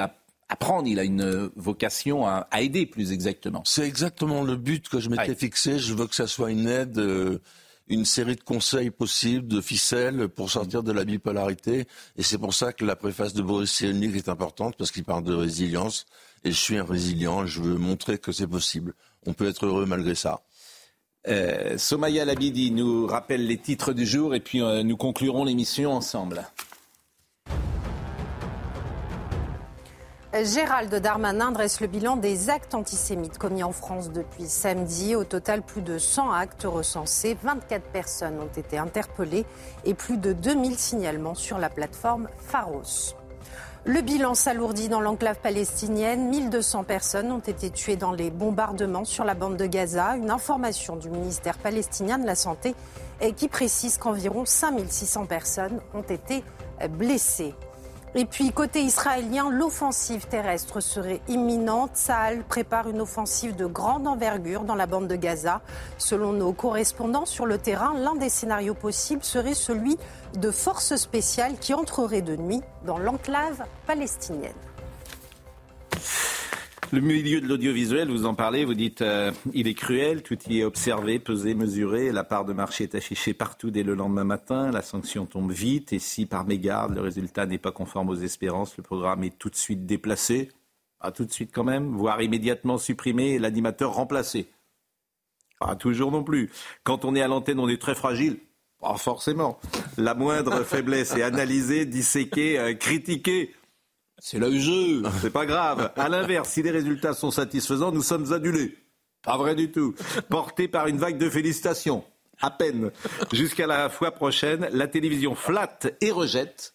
apprendre, 0.49 0.87
il 0.87 0.99
a 0.99 1.05
une 1.05 1.51
vocation 1.57 2.27
à, 2.27 2.47
aider 2.61 2.87
plus 2.87 3.13
exactement. 3.13 3.63
C'est 3.65 3.87
exactement 3.87 4.43
le 4.43 4.57
but 4.57 4.89
que 4.89 5.01
je 5.01 5.09
m'étais 5.11 5.35
fixé. 5.35 5.79
Je 5.79 5.95
veux 5.95 6.07
que 6.07 6.15
ça 6.15 6.27
soit 6.27 6.51
une 6.51 6.69
aide, 6.69 6.99
euh, 6.99 7.41
une 7.89 8.05
série 8.05 8.37
de 8.37 8.43
conseils 8.43 8.91
possibles, 8.91 9.47
de 9.47 9.61
ficelles 9.61 10.29
pour 10.29 10.51
sortir 10.51 10.83
de 10.83 10.93
la 10.93 11.05
bipolarité. 11.05 11.87
Et 12.17 12.23
c'est 12.23 12.39
pour 12.39 12.55
ça 12.55 12.73
que 12.73 12.85
la 12.85 12.97
préface 12.97 13.35
de 13.35 13.43
Boris 13.43 13.71
Cyrulnik 13.71 14.17
est 14.17 14.29
importante 14.29 14.75
parce 14.77 14.91
qu'il 14.91 15.05
parle 15.05 15.25
de 15.25 15.35
résilience. 15.35 16.07
Et 16.45 16.51
je 16.51 16.59
suis 16.59 16.77
un 16.77 16.85
résilient. 16.85 17.47
Je 17.47 17.61
veux 17.61 17.77
montrer 17.77 18.19
que 18.19 18.33
c'est 18.33 18.47
possible. 18.47 18.95
On 19.27 19.33
peut 19.33 19.47
être 19.47 19.67
heureux 19.67 19.87
malgré 19.87 20.15
ça. 20.15 20.43
Euh, 21.27 21.77
Labidi 22.27 22.71
nous 22.71 23.07
rappelle 23.07 23.47
les 23.47 23.57
titres 23.57 23.93
du 23.93 24.05
jour 24.05 24.35
et 24.35 24.41
puis 24.41 24.61
euh, 24.61 24.83
nous 24.83 24.97
conclurons 24.97 25.45
l'émission 25.45 25.93
ensemble. 25.93 26.47
Gérald 30.43 30.93
Darmanin 30.93 31.53
dresse 31.53 31.81
le 31.81 31.87
bilan 31.87 32.17
des 32.17 32.51
actes 32.51 32.75
antisémites 32.75 33.39
commis 33.39 33.63
en 33.63 33.71
France 33.71 34.11
depuis 34.11 34.49
samedi. 34.49 35.15
Au 35.15 35.23
total, 35.23 35.63
plus 35.63 35.81
de 35.81 35.97
100 35.97 36.33
actes 36.33 36.65
recensés, 36.65 37.37
24 37.41 37.85
personnes 37.85 38.41
ont 38.41 38.59
été 38.59 38.77
interpellées 38.77 39.47
et 39.85 39.95
plus 39.95 40.17
de 40.17 40.33
2000 40.33 40.77
signalements 40.77 41.37
sur 41.37 41.59
la 41.59 41.69
plateforme 41.69 42.29
Pharos. 42.49 43.15
Le 43.85 44.01
bilan 44.01 44.35
s'alourdit 44.35 44.89
dans 44.89 45.01
l'enclave 45.01 45.39
palestinienne. 45.39 46.29
1200 46.31 46.83
personnes 46.83 47.31
ont 47.31 47.39
été 47.39 47.71
tuées 47.71 47.97
dans 47.97 48.13
les 48.13 48.31
bombardements 48.31 49.05
sur 49.05 49.23
la 49.25 49.35
bande 49.35 49.57
de 49.57 49.67
Gaza. 49.67 50.17
Une 50.17 50.33
information 50.33 50.97
du 50.97 51.11
ministère 51.11 51.59
palestinien 51.59 52.19
de 52.19 52.27
la 52.27 52.35
Santé 52.35 52.75
qui 53.37 53.47
précise 53.47 53.99
qu'environ 53.99 54.45
5600 54.45 55.27
personnes 55.27 55.81
ont 55.95 56.03
été 56.03 56.43
blessées. 56.91 57.55
Et 58.17 58.27
puis, 58.27 58.53
côté 58.53 58.81
israélien, 58.83 59.51
l'offensive 59.51 60.27
terrestre 60.27 60.79
serait 60.81 61.21
imminente. 61.27 61.91
Saal 61.95 62.45
prépare 62.45 62.89
une 62.89 63.01
offensive 63.01 63.57
de 63.57 63.67
grande 63.67 64.07
envergure 64.07 64.63
dans 64.63 64.77
la 64.77 64.87
bande 64.87 65.09
de 65.09 65.17
Gaza. 65.17 65.63
Selon 65.99 66.33
nos 66.33 66.53
correspondants 66.53 67.27
sur 67.27 67.45
le 67.45 67.59
terrain, 67.59 67.93
l'un 67.99 68.15
des 68.15 68.29
scénarios 68.29 68.75
possibles 68.75 69.25
serait 69.25 69.55
celui 69.55 69.97
de 70.39 70.51
forces 70.53 70.95
spéciales 70.95 71.59
qui 71.59 71.75
entreraient 71.75 72.23
de 72.23 72.37
nuit 72.37 72.63
dans 72.87 72.99
l'enclave 72.99 73.65
palestinienne. 73.85 74.53
Le 76.93 77.01
milieu 77.01 77.41
de 77.41 77.47
l'audiovisuel, 77.47 78.09
vous 78.09 78.27
en 78.27 78.35
parlez, 78.35 78.65
vous 78.65 78.75
dites 78.75 79.03
euh, 79.03 79.33
il 79.53 79.67
est 79.67 79.75
cruel, 79.75 80.23
tout 80.23 80.39
y 80.49 80.61
est 80.61 80.65
observé, 80.65 81.19
pesé, 81.19 81.55
mesuré, 81.55 82.13
la 82.13 82.25
part 82.25 82.45
de 82.45 82.53
marché 82.53 82.85
est 82.85 82.95
affichée 82.95 83.35
partout 83.35 83.71
dès 83.71 83.83
le 83.83 83.95
lendemain 83.95 84.25
matin, 84.25 84.71
la 84.71 84.83
sanction 84.83 85.27
tombe 85.27 85.51
vite, 85.51 85.93
et 85.93 85.99
si 85.99 86.27
par 86.27 86.47
mégarde 86.47 86.95
le 86.95 87.01
résultat 87.01 87.47
n'est 87.47 87.59
pas 87.59 87.73
conforme 87.73 88.11
aux 88.11 88.17
espérances, 88.17 88.77
le 88.77 88.83
programme 88.83 89.25
est 89.25 89.37
tout 89.39 89.51
de 89.51 89.57
suite 89.57 89.87
déplacé, 89.87 90.51
pas 91.01 91.11
tout 91.11 91.25
de 91.25 91.33
suite 91.33 91.51
quand 91.53 91.65
même, 91.65 91.97
voire 91.97 92.23
immédiatement 92.23 92.79
supprimé 92.79 93.31
et 93.31 93.39
l'animateur 93.39 93.95
remplacé. 93.95 94.47
Pas 95.59 95.77
toujours 95.77 96.11
non 96.11 96.23
plus. 96.23 96.51
Quand 96.85 97.05
on 97.05 97.15
est 97.15 97.23
à 97.23 97.29
l'antenne, 97.29 97.59
on 97.59 97.69
est 97.69 97.81
très 97.81 97.95
fragile. 97.95 98.39
Pas 98.81 98.97
forcément. 98.97 99.59
La 99.97 100.15
moindre 100.15 100.63
faiblesse 100.65 101.17
est 101.17 101.23
analysée, 101.23 101.87
disséquée, 101.87 102.59
euh, 102.59 102.75
critiquée. 102.75 103.55
C'est 104.27 104.39
le 104.39 104.59
jeu, 104.59 105.03
c'est 105.21 105.29
pas 105.29 105.45
grave. 105.45 105.93
À 105.97 106.09
l'inverse, 106.09 106.49
si 106.49 106.63
les 106.63 106.71
résultats 106.71 107.13
sont 107.13 107.31
satisfaisants, 107.31 107.93
nous 107.93 108.01
sommes 108.01 108.33
adulés. 108.33 108.75
Pas 109.23 109.37
vrai 109.37 109.55
du 109.55 109.71
tout. 109.71 109.95
Portés 110.31 110.67
par 110.67 110.87
une 110.87 110.97
vague 110.97 111.19
de 111.19 111.29
félicitations. 111.29 112.03
À 112.41 112.51
peine. 112.51 112.91
Jusqu'à 113.33 113.67
la 113.67 113.91
fois 113.91 114.13
prochaine, 114.13 114.67
la 114.73 114.89
télévision 114.89 115.35
flatte 115.35 115.95
et 116.01 116.11
rejette. 116.11 116.75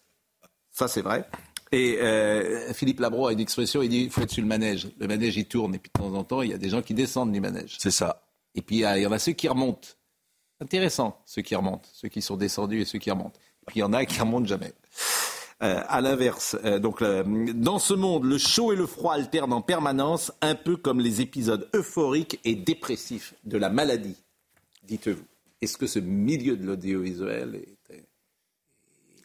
Ça, 0.70 0.86
c'est 0.86 1.02
vrai. 1.02 1.24
Et 1.72 1.98
euh, 2.00 2.72
Philippe 2.72 3.00
Labro 3.00 3.26
a 3.26 3.32
une 3.32 3.40
expression, 3.40 3.82
il 3.82 3.88
dit 3.88 4.02
il 4.02 4.10
faut 4.10 4.20
être 4.20 4.30
sur 4.30 4.42
le 4.42 4.48
manège. 4.48 4.88
Le 5.00 5.08
manège, 5.08 5.36
il 5.36 5.46
tourne, 5.46 5.74
et 5.74 5.78
puis 5.78 5.90
de 5.92 6.00
temps 6.00 6.14
en 6.14 6.22
temps, 6.22 6.42
il 6.42 6.50
y 6.50 6.54
a 6.54 6.58
des 6.58 6.68
gens 6.68 6.82
qui 6.82 6.94
descendent 6.94 7.32
du 7.32 7.40
manège. 7.40 7.78
C'est 7.80 7.90
ça. 7.90 8.22
Et 8.54 8.62
puis, 8.62 8.76
il 8.76 9.02
y 9.02 9.06
en 9.06 9.12
a 9.12 9.18
ceux 9.18 9.32
qui 9.32 9.48
remontent. 9.48 9.88
Intéressant, 10.60 11.20
ceux 11.26 11.42
qui 11.42 11.56
remontent, 11.56 11.88
ceux 11.92 12.08
qui 12.08 12.22
sont 12.22 12.36
descendus 12.36 12.82
et 12.82 12.84
ceux 12.84 13.00
qui 13.00 13.10
remontent. 13.10 13.40
Et 13.62 13.66
puis, 13.66 13.76
il 13.78 13.80
y 13.80 13.82
en 13.82 13.92
a 13.92 14.04
qui 14.04 14.20
remontent 14.20 14.46
jamais. 14.46 14.72
Euh, 15.62 15.82
à 15.88 16.00
l'inverse. 16.00 16.56
Euh, 16.64 16.78
donc, 16.78 17.02
dans 17.02 17.78
ce 17.78 17.92
monde, 17.92 18.24
le 18.24 18.38
chaud 18.38 18.72
et 18.72 18.76
le 18.76 18.86
froid 18.86 19.12
alternent 19.12 19.52
en 19.52 19.60
permanence, 19.60 20.32
un 20.40 20.54
peu 20.54 20.78
comme 20.78 21.00
les 21.00 21.20
épisodes 21.20 21.68
euphoriques 21.74 22.40
et 22.44 22.54
dépressifs 22.54 23.34
de 23.44 23.58
la 23.58 23.68
maladie. 23.68 24.16
Dites-vous, 24.84 25.22
est-ce 25.60 25.76
que 25.76 25.86
ce 25.86 25.98
milieu 25.98 26.56
de 26.56 26.64
l'audiovisuel 26.64 27.56
est, 27.90 27.94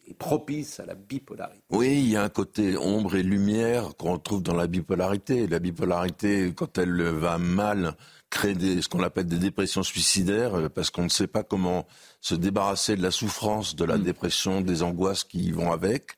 est, 0.10 0.14
propice 0.20 0.82
à 0.82 0.86
la 0.86 0.94
bipolarité? 0.94 1.64
Oui, 1.70 2.00
il 2.00 2.10
y 2.10 2.18
a 2.18 2.24
un 2.24 2.30
côté 2.30 2.76
ombre 2.76 3.16
et 3.16 3.24
lumière 3.24 3.96
qu'on 3.96 4.12
retrouve 4.12 4.44
dans 4.44 4.56
la 4.56 4.68
bipolarité. 4.68 5.48
La 5.48 5.60
bipolarité, 5.60 6.52
quand 6.54 6.78
elle 6.78 7.02
va 7.02 7.38
mal, 7.38 7.96
crée 8.30 8.56
des, 8.56 8.82
ce 8.82 8.90
qu'on 8.90 9.04
appelle 9.04 9.28
des 9.28 9.40
dépressions 9.40 9.84
suicidaires, 9.84 10.56
euh, 10.56 10.68
parce 10.68 10.90
qu'on 10.90 11.04
ne 11.04 11.10
sait 11.10 11.28
pas 11.28 11.44
comment 11.44 11.88
se 12.20 12.36
débarrasser 12.36 12.98
de 12.98 13.02
la 13.02 13.12
souffrance, 13.12 13.78
de 13.78 13.86
la 13.86 13.98
mm. 13.98 14.04
dépression, 14.04 14.60
des 14.60 14.84
angoisses 14.84 15.24
qui 15.24 15.52
vont 15.52 15.72
avec. 15.72 16.18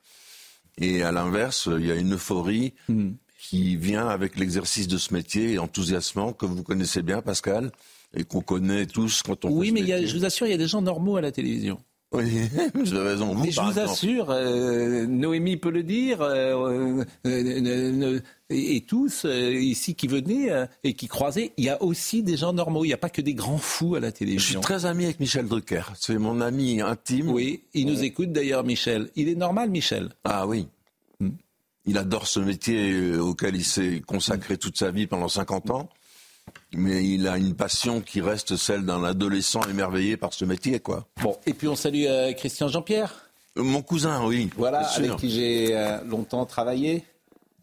Et 0.80 1.02
à 1.04 1.12
l'inverse, 1.12 1.70
il 1.80 1.86
y 1.86 1.92
a 1.92 1.96
une 1.96 2.14
euphorie 2.14 2.74
hmm. 2.88 3.12
qui 3.40 3.76
vient 3.76 4.08
avec 4.08 4.38
l'exercice 4.38 4.88
de 4.88 4.98
ce 4.98 5.14
métier 5.14 5.58
enthousiasmant 5.58 6.34
que 6.34 6.46
vous 6.46 6.64
connaissez 6.64 7.02
bien, 7.02 7.22
Pascal, 7.22 7.72
et 8.14 8.24
qu'on 8.24 8.42
connaît 8.42 8.86
tous 8.86 9.24
quand 9.24 9.46
on. 9.46 9.52
Oui, 9.52 9.72
mais 9.72 10.06
je 10.06 10.18
vous 10.18 10.26
assure, 10.26 10.48
il 10.48 10.52
y 10.52 10.54
a 10.54 10.58
des 10.58 10.68
gens 10.68 10.82
normaux 10.82 11.18
à 11.18 11.22
la 11.22 11.32
télévision. 11.32 11.80
Oui, 12.14 12.50
vous 12.74 12.94
avez 12.94 13.10
raison. 13.10 13.36
mais 13.36 13.52
je 13.52 13.60
vous 13.60 13.80
assure, 13.80 14.28
euh, 14.30 15.06
Noémie 15.06 15.58
peut 15.58 15.72
le 15.72 15.84
dire, 15.84 16.22
euh, 16.22 17.04
euh, 17.26 18.20
et, 18.50 18.82
tous 18.82 19.26
ici 19.26 19.96
qui 19.96 20.08
venaient 20.08 20.68
et 20.84 20.94
qui 20.94 21.08
croisaient, 21.08 21.54
il 21.58 21.66
y 21.66 21.70
a 21.70 21.82
aussi 21.82 22.24
des 22.24 22.38
gens 22.38 22.54
normaux. 22.54 22.86
Il 22.86 22.90
n'y 22.90 22.94
a 22.94 22.98
pas 22.98 23.10
que 23.10 23.22
des 23.22 23.34
grands 23.34 23.58
fous 23.58 23.96
à 23.96 24.00
la 24.00 24.12
télévision. 24.12 24.42
Je 24.42 24.52
suis 24.52 24.62
très 24.62 24.86
ami 24.86 25.06
avec 25.06 25.20
Michel 25.20 25.48
Drucker. 25.48 25.84
C'est 26.00 26.18
mon 26.18 26.40
ami 26.42 26.82
intime. 26.82 27.30
Oui, 27.30 27.64
il 27.74 27.88
nous 27.88 28.04
écoute 28.04 28.32
d'ailleurs, 28.32 28.64
Michel. 28.64 29.10
Il 29.16 29.28
est 29.30 29.36
normal, 29.36 29.70
Michel. 29.70 30.10
Ah 30.24 30.48
oui. 30.48 30.68
Hmm. 31.20 31.32
Il 31.86 31.98
adore 31.98 32.28
ce 32.28 32.40
métier 32.40 33.16
auquel 33.18 33.56
il 33.56 33.66
s'est 33.66 34.02
consacré 34.06 34.58
toute 34.58 34.78
sa 34.78 34.92
vie 34.92 35.08
pendant 35.08 35.28
50 35.30 35.72
ans 35.72 35.90
mais 36.74 37.06
il 37.06 37.28
a 37.28 37.38
une 37.38 37.56
passion 37.56 38.02
qui 38.02 38.22
reste 38.22 38.56
celle 38.56 38.86
d'un 38.86 39.04
adolescent 39.04 39.62
émerveillé 39.70 40.18
par 40.18 40.34
ce 40.34 40.46
métier, 40.46 40.80
quoi. 40.80 41.08
Bon, 41.22 41.38
et 41.46 41.54
puis 41.54 41.68
on 41.68 41.76
salue 41.76 42.06
euh, 42.08 42.34
Christian 42.34 42.68
Jean-Pierre. 42.68 43.14
Euh, 43.58 43.64
mon 43.64 43.82
cousin, 43.82 44.26
oui. 44.26 44.50
Voilà, 44.58 44.80
avec 44.80 45.16
qui 45.18 45.30
j'ai 45.30 45.76
euh, 45.76 46.04
longtemps 46.04 46.46
travaillé. 46.46 47.04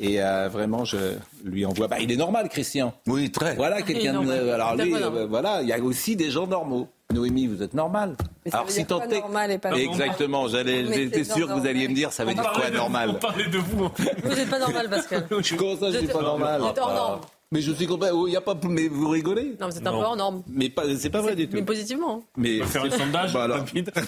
Et 0.00 0.18
vraiment, 0.18 0.84
je 0.84 0.96
lui 1.44 1.64
envoie. 1.64 1.88
Bah, 1.88 1.98
il 2.00 2.10
est 2.10 2.16
normal, 2.16 2.48
Christian. 2.48 2.92
Oui, 3.06 3.30
très. 3.30 3.54
Voilà, 3.54 3.82
quelqu'un. 3.82 4.26
alors 4.28 4.76
lui, 4.76 4.94
voilà, 5.28 5.62
il 5.62 5.68
y 5.68 5.72
a 5.72 5.78
aussi 5.78 6.16
des 6.16 6.30
gens 6.30 6.46
normaux. 6.46 6.88
Noémie, 7.12 7.46
vous 7.46 7.62
êtes 7.62 7.74
normal. 7.74 8.16
Alors 8.50 8.70
si 8.70 8.84
tant 8.84 9.00
est 9.02 9.20
normal 9.20 9.50
et 9.50 9.58
pas 9.58 9.72
Exactement, 9.72 10.48
j'allais, 10.48 10.84
j'étais 10.92 11.24
sûr 11.24 11.46
que 11.48 11.52
vous 11.52 11.66
alliez 11.66 11.86
me 11.88 11.94
dire 11.94 12.12
ça 12.12 12.24
veut 12.24 12.34
dire 12.34 12.50
quoi 12.52 12.70
normal. 12.70 13.10
On 13.10 13.14
parlait 13.14 13.46
de 13.46 13.58
vous. 13.58 13.88
Vous 14.24 14.34
n'êtes 14.34 14.50
pas 14.50 14.58
normal, 14.58 14.88
Pascal. 14.88 15.26
Comment 15.58 15.76
ça, 15.76 15.92
je 15.92 15.98
suis 15.98 16.06
pas 16.06 16.22
normal 16.22 16.60
Vous 16.60 16.68
êtes 16.68 16.78
hors 16.78 16.94
norme. 16.94 17.20
Mais 17.54 17.60
je 17.60 17.70
suis 17.70 17.86
content. 17.86 18.26
Il 18.26 18.32
y 18.32 18.36
a 18.36 18.40
pas. 18.40 18.58
Mais 18.68 18.88
vous 18.88 19.08
rigolez 19.08 19.54
Non, 19.60 19.68
c'est 19.70 19.86
un 19.86 19.92
peu 19.92 19.98
hors 19.98 20.16
norme. 20.16 20.42
Mais 20.48 20.68
pas. 20.68 20.82
C'est 20.98 21.08
pas 21.08 21.22
vrai 21.22 21.36
du 21.36 21.46
tout. 21.48 21.54
Mais 21.54 21.62
positivement. 21.62 22.16
Hein. 22.16 22.22
Mais 22.36 22.60
on 22.60 22.64
va 22.64 22.66
faire 22.66 22.84
un 22.84 22.90
sondage. 22.90 23.32
Bah 23.32 23.46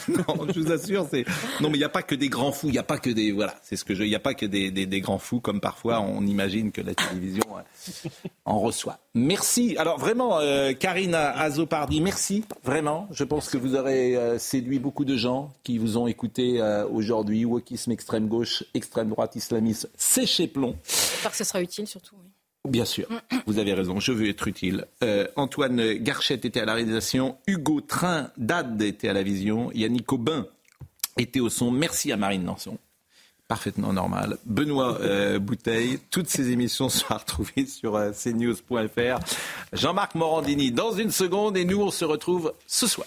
non, 0.08 0.46
je 0.52 0.60
vous 0.60 0.72
assure, 0.72 1.06
c'est. 1.08 1.24
Non, 1.60 1.70
mais 1.70 1.76
il 1.76 1.78
n'y 1.78 1.84
a 1.84 1.88
pas 1.88 2.02
que 2.02 2.16
des 2.16 2.28
grands 2.28 2.50
fous. 2.50 2.66
Il 2.66 2.72
n'y 2.72 2.78
a 2.78 2.82
pas 2.82 2.98
que 2.98 3.08
des. 3.08 3.30
Voilà, 3.30 3.54
c'est 3.62 3.76
ce 3.76 3.84
que 3.84 3.94
je. 3.94 4.02
Il 4.02 4.08
n'y 4.08 4.16
a 4.16 4.20
pas 4.20 4.34
que 4.34 4.46
des, 4.46 4.72
des, 4.72 4.86
des, 4.86 5.00
grands 5.00 5.20
fous 5.20 5.38
comme 5.38 5.60
parfois 5.60 6.00
on 6.00 6.26
imagine 6.26 6.72
que 6.72 6.80
la 6.80 6.96
télévision 6.96 7.44
euh, 7.56 8.08
en 8.46 8.58
reçoit. 8.58 8.98
Merci. 9.14 9.76
Alors 9.78 10.00
vraiment, 10.00 10.40
euh, 10.40 10.72
Karina 10.72 11.30
Azopardi, 11.38 12.00
merci 12.00 12.42
vraiment. 12.64 13.06
Je 13.12 13.22
pense 13.22 13.48
que 13.48 13.58
vous 13.58 13.76
aurez 13.76 14.16
euh, 14.16 14.40
séduit 14.40 14.80
beaucoup 14.80 15.04
de 15.04 15.16
gens 15.16 15.52
qui 15.62 15.78
vous 15.78 15.98
ont 15.98 16.08
écouté 16.08 16.60
aujourd'hui. 16.90 17.44
Wokisme 17.44 17.92
extrême 17.92 18.26
gauche, 18.26 18.64
extrême 18.74 19.10
droite, 19.10 19.36
islamisme, 19.36 19.88
c'est 19.96 20.26
chez 20.26 20.48
plomb. 20.48 20.74
J'espère 20.84 21.30
que 21.30 21.36
ce 21.36 21.44
sera 21.44 21.62
utile 21.62 21.86
surtout. 21.86 22.16
Oui. 22.16 22.30
Bien 22.66 22.84
sûr, 22.84 23.06
vous 23.46 23.58
avez 23.58 23.72
raison, 23.74 24.00
je 24.00 24.12
veux 24.12 24.28
être 24.28 24.48
utile. 24.48 24.86
Euh, 25.02 25.26
Antoine 25.36 25.94
Garchette 25.94 26.44
était 26.44 26.60
à 26.60 26.64
la 26.64 26.74
réalisation, 26.74 27.36
Hugo 27.46 27.80
Train 27.80 28.30
d'Ad 28.36 28.80
était 28.82 29.08
à 29.08 29.12
la 29.12 29.22
vision, 29.22 29.70
Yannick 29.72 30.12
Aubin 30.12 30.46
était 31.18 31.40
au 31.40 31.48
son. 31.48 31.70
Merci 31.70 32.12
à 32.12 32.16
Marine 32.16 32.44
Nanson 32.44 32.78
parfaitement 33.48 33.92
normal. 33.92 34.38
Benoît 34.44 34.98
euh, 35.00 35.38
Bouteille, 35.38 35.98
toutes 36.10 36.28
ces 36.28 36.50
émissions 36.50 36.88
sont 36.88 37.06
à 37.10 37.18
retrouver 37.18 37.66
sur 37.66 37.96
euh, 37.96 38.10
cnews.fr. 38.12 39.20
Jean-Marc 39.72 40.14
Morandini 40.14 40.72
dans 40.72 40.92
une 40.92 41.10
seconde 41.10 41.56
et 41.56 41.64
nous 41.64 41.80
on 41.80 41.90
se 41.90 42.04
retrouve 42.04 42.52
ce 42.66 42.86
soir. 42.86 43.06